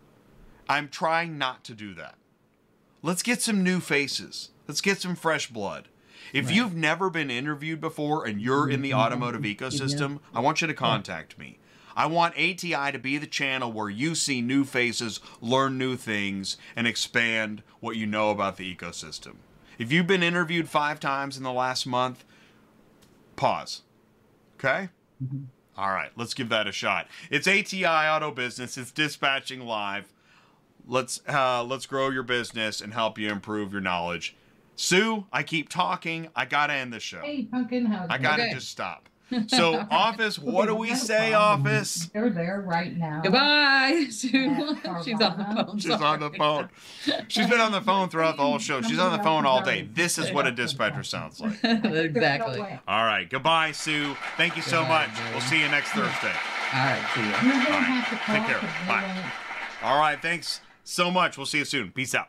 I'm 0.68 0.90
trying 0.90 1.38
not 1.38 1.64
to 1.66 1.74
do 1.74 1.94
that. 1.94 2.16
Let's 3.04 3.22
get 3.22 3.42
some 3.44 3.64
new 3.64 3.80
faces. 3.80 4.50
Let's 4.68 4.82
get 4.82 5.00
some 5.00 5.16
fresh 5.16 5.50
blood. 5.50 5.90
If 6.34 6.52
you've 6.52 6.76
never 6.76 7.10
been 7.10 7.30
interviewed 7.30 7.80
before 7.80 8.26
and 8.26 8.42
you're 8.42 8.70
in 8.70 8.82
the 8.82 8.92
mm-hmm. 8.92 9.00
automotive 9.00 9.44
ecosystem, 9.44 10.20
I 10.34 10.40
want 10.40 10.60
you 10.60 10.68
to 10.68 10.74
contact 10.74 11.38
me. 11.38 11.60
I 11.96 12.06
want 12.08 12.36
ATI 12.36 12.92
to 12.92 13.00
be 13.00 13.18
the 13.18 13.28
channel 13.28 13.72
where 13.72 13.90
you 13.90 14.14
see 14.14 14.42
new 14.42 14.66
faces, 14.66 15.20
learn 15.42 15.78
new 15.78 15.96
things, 15.96 16.58
and 16.76 16.86
expand 16.86 17.64
what 17.80 17.96
you 17.96 18.06
know 18.06 18.30
about 18.30 18.58
the 18.58 18.76
ecosystem. 18.76 19.36
If 19.78 19.92
you've 19.92 20.08
been 20.08 20.24
interviewed 20.24 20.70
five 20.70 21.00
times 21.00 21.38
in 21.38 21.44
the 21.44 21.52
last 21.52 21.86
month, 21.86 22.24
pause. 23.36 23.82
Okay? 24.56 24.90
All 25.78 25.92
right, 25.92 26.12
let's 26.16 26.34
give 26.34 26.50
that 26.50 26.68
a 26.68 26.72
shot. 26.72 27.08
It's 27.30 27.48
ATI 27.48 27.86
Auto 27.86 28.32
Business. 28.32 28.78
It's 28.78 28.92
dispatching 28.92 29.62
live. 29.62 30.12
Let's 30.88 31.22
uh, 31.28 31.64
let's 31.64 31.86
grow 31.86 32.10
your 32.10 32.24
business 32.24 32.82
and 32.82 32.94
help 32.94 33.20
you 33.20 33.30
improve 33.30 33.74
your 33.74 33.82
knowledge. 33.82 34.36
Sue, 34.76 35.26
I 35.34 35.44
keep 35.44 35.70
talking. 35.70 36.30
I 36.36 36.46
gotta 36.46 36.74
end 36.74 36.94
the 36.94 37.00
show. 37.00 37.22
Hey, 37.22 37.44
Pumpkin, 37.46 37.88
I 38.10 38.18
gotta 38.18 38.44
Okay. 38.44 38.54
just 38.54 38.70
stop. 38.70 39.10
So, 39.48 39.86
office, 39.92 40.40
what 40.40 40.68
do 40.68 40.76
we 40.76 40.96
say, 40.96 41.32
problem. 41.32 41.68
office? 41.68 42.10
They're 42.14 42.30
there 42.30 42.62
right 42.62 42.96
now. 42.96 43.22
Goodbye, 43.24 44.08
Sue. 44.10 44.30
She's 45.04 45.22
on 45.22 45.38
the 45.38 45.66
phone. 45.66 45.80
She's 45.80 45.92
on 45.92 46.20
the 46.20 46.32
phone. 46.32 46.70
She's 47.28 47.48
been 47.48 47.60
on 47.60 47.72
the 47.72 47.82
phone 47.82 48.10
throughout 48.10 48.38
the 48.38 48.44
whole 48.44 48.60
show. 48.60 48.82
She's 48.82 49.00
on 49.00 49.16
the 49.18 49.24
phone 49.24 49.46
all 49.46 49.62
day. 49.62 49.88
This 49.94 50.18
is 50.18 50.32
what 50.32 50.48
a 50.48 50.52
dispatcher 50.52 51.04
sounds 51.04 51.40
like. 51.42 51.60
exactly. 51.64 52.62
All 52.62 52.80
All 52.88 53.06
right, 53.06 53.30
goodbye, 53.30 53.72
Sue. 53.72 54.16
Thank 54.38 54.56
you 54.56 54.62
so 54.62 54.80
Goodbye, 54.82 55.08
much. 55.08 55.16
baby. 55.18 55.30
We'll 55.32 55.42
see 55.42 55.62
you 55.62 55.68
next 55.70 55.92
Thursday. 55.92 56.34
All 56.74 56.80
right. 56.86 57.06
see 57.14 57.22
ya. 57.22 57.28
You're 57.28 57.54
All 57.54 57.60
right. 57.60 57.84
have 57.84 58.10
to 58.10 58.26
call 58.26 58.36
Take 58.36 58.46
care. 58.48 58.88
Bye. 58.88 59.32
All 59.84 60.00
right, 60.00 60.22
thanks 60.22 60.62
so 60.84 61.12
much. 61.12 61.38
We'll 61.38 61.46
see 61.46 61.60
you 61.60 61.66
soon. 61.66 61.92
Peace 61.92 62.16
out. 62.16 62.28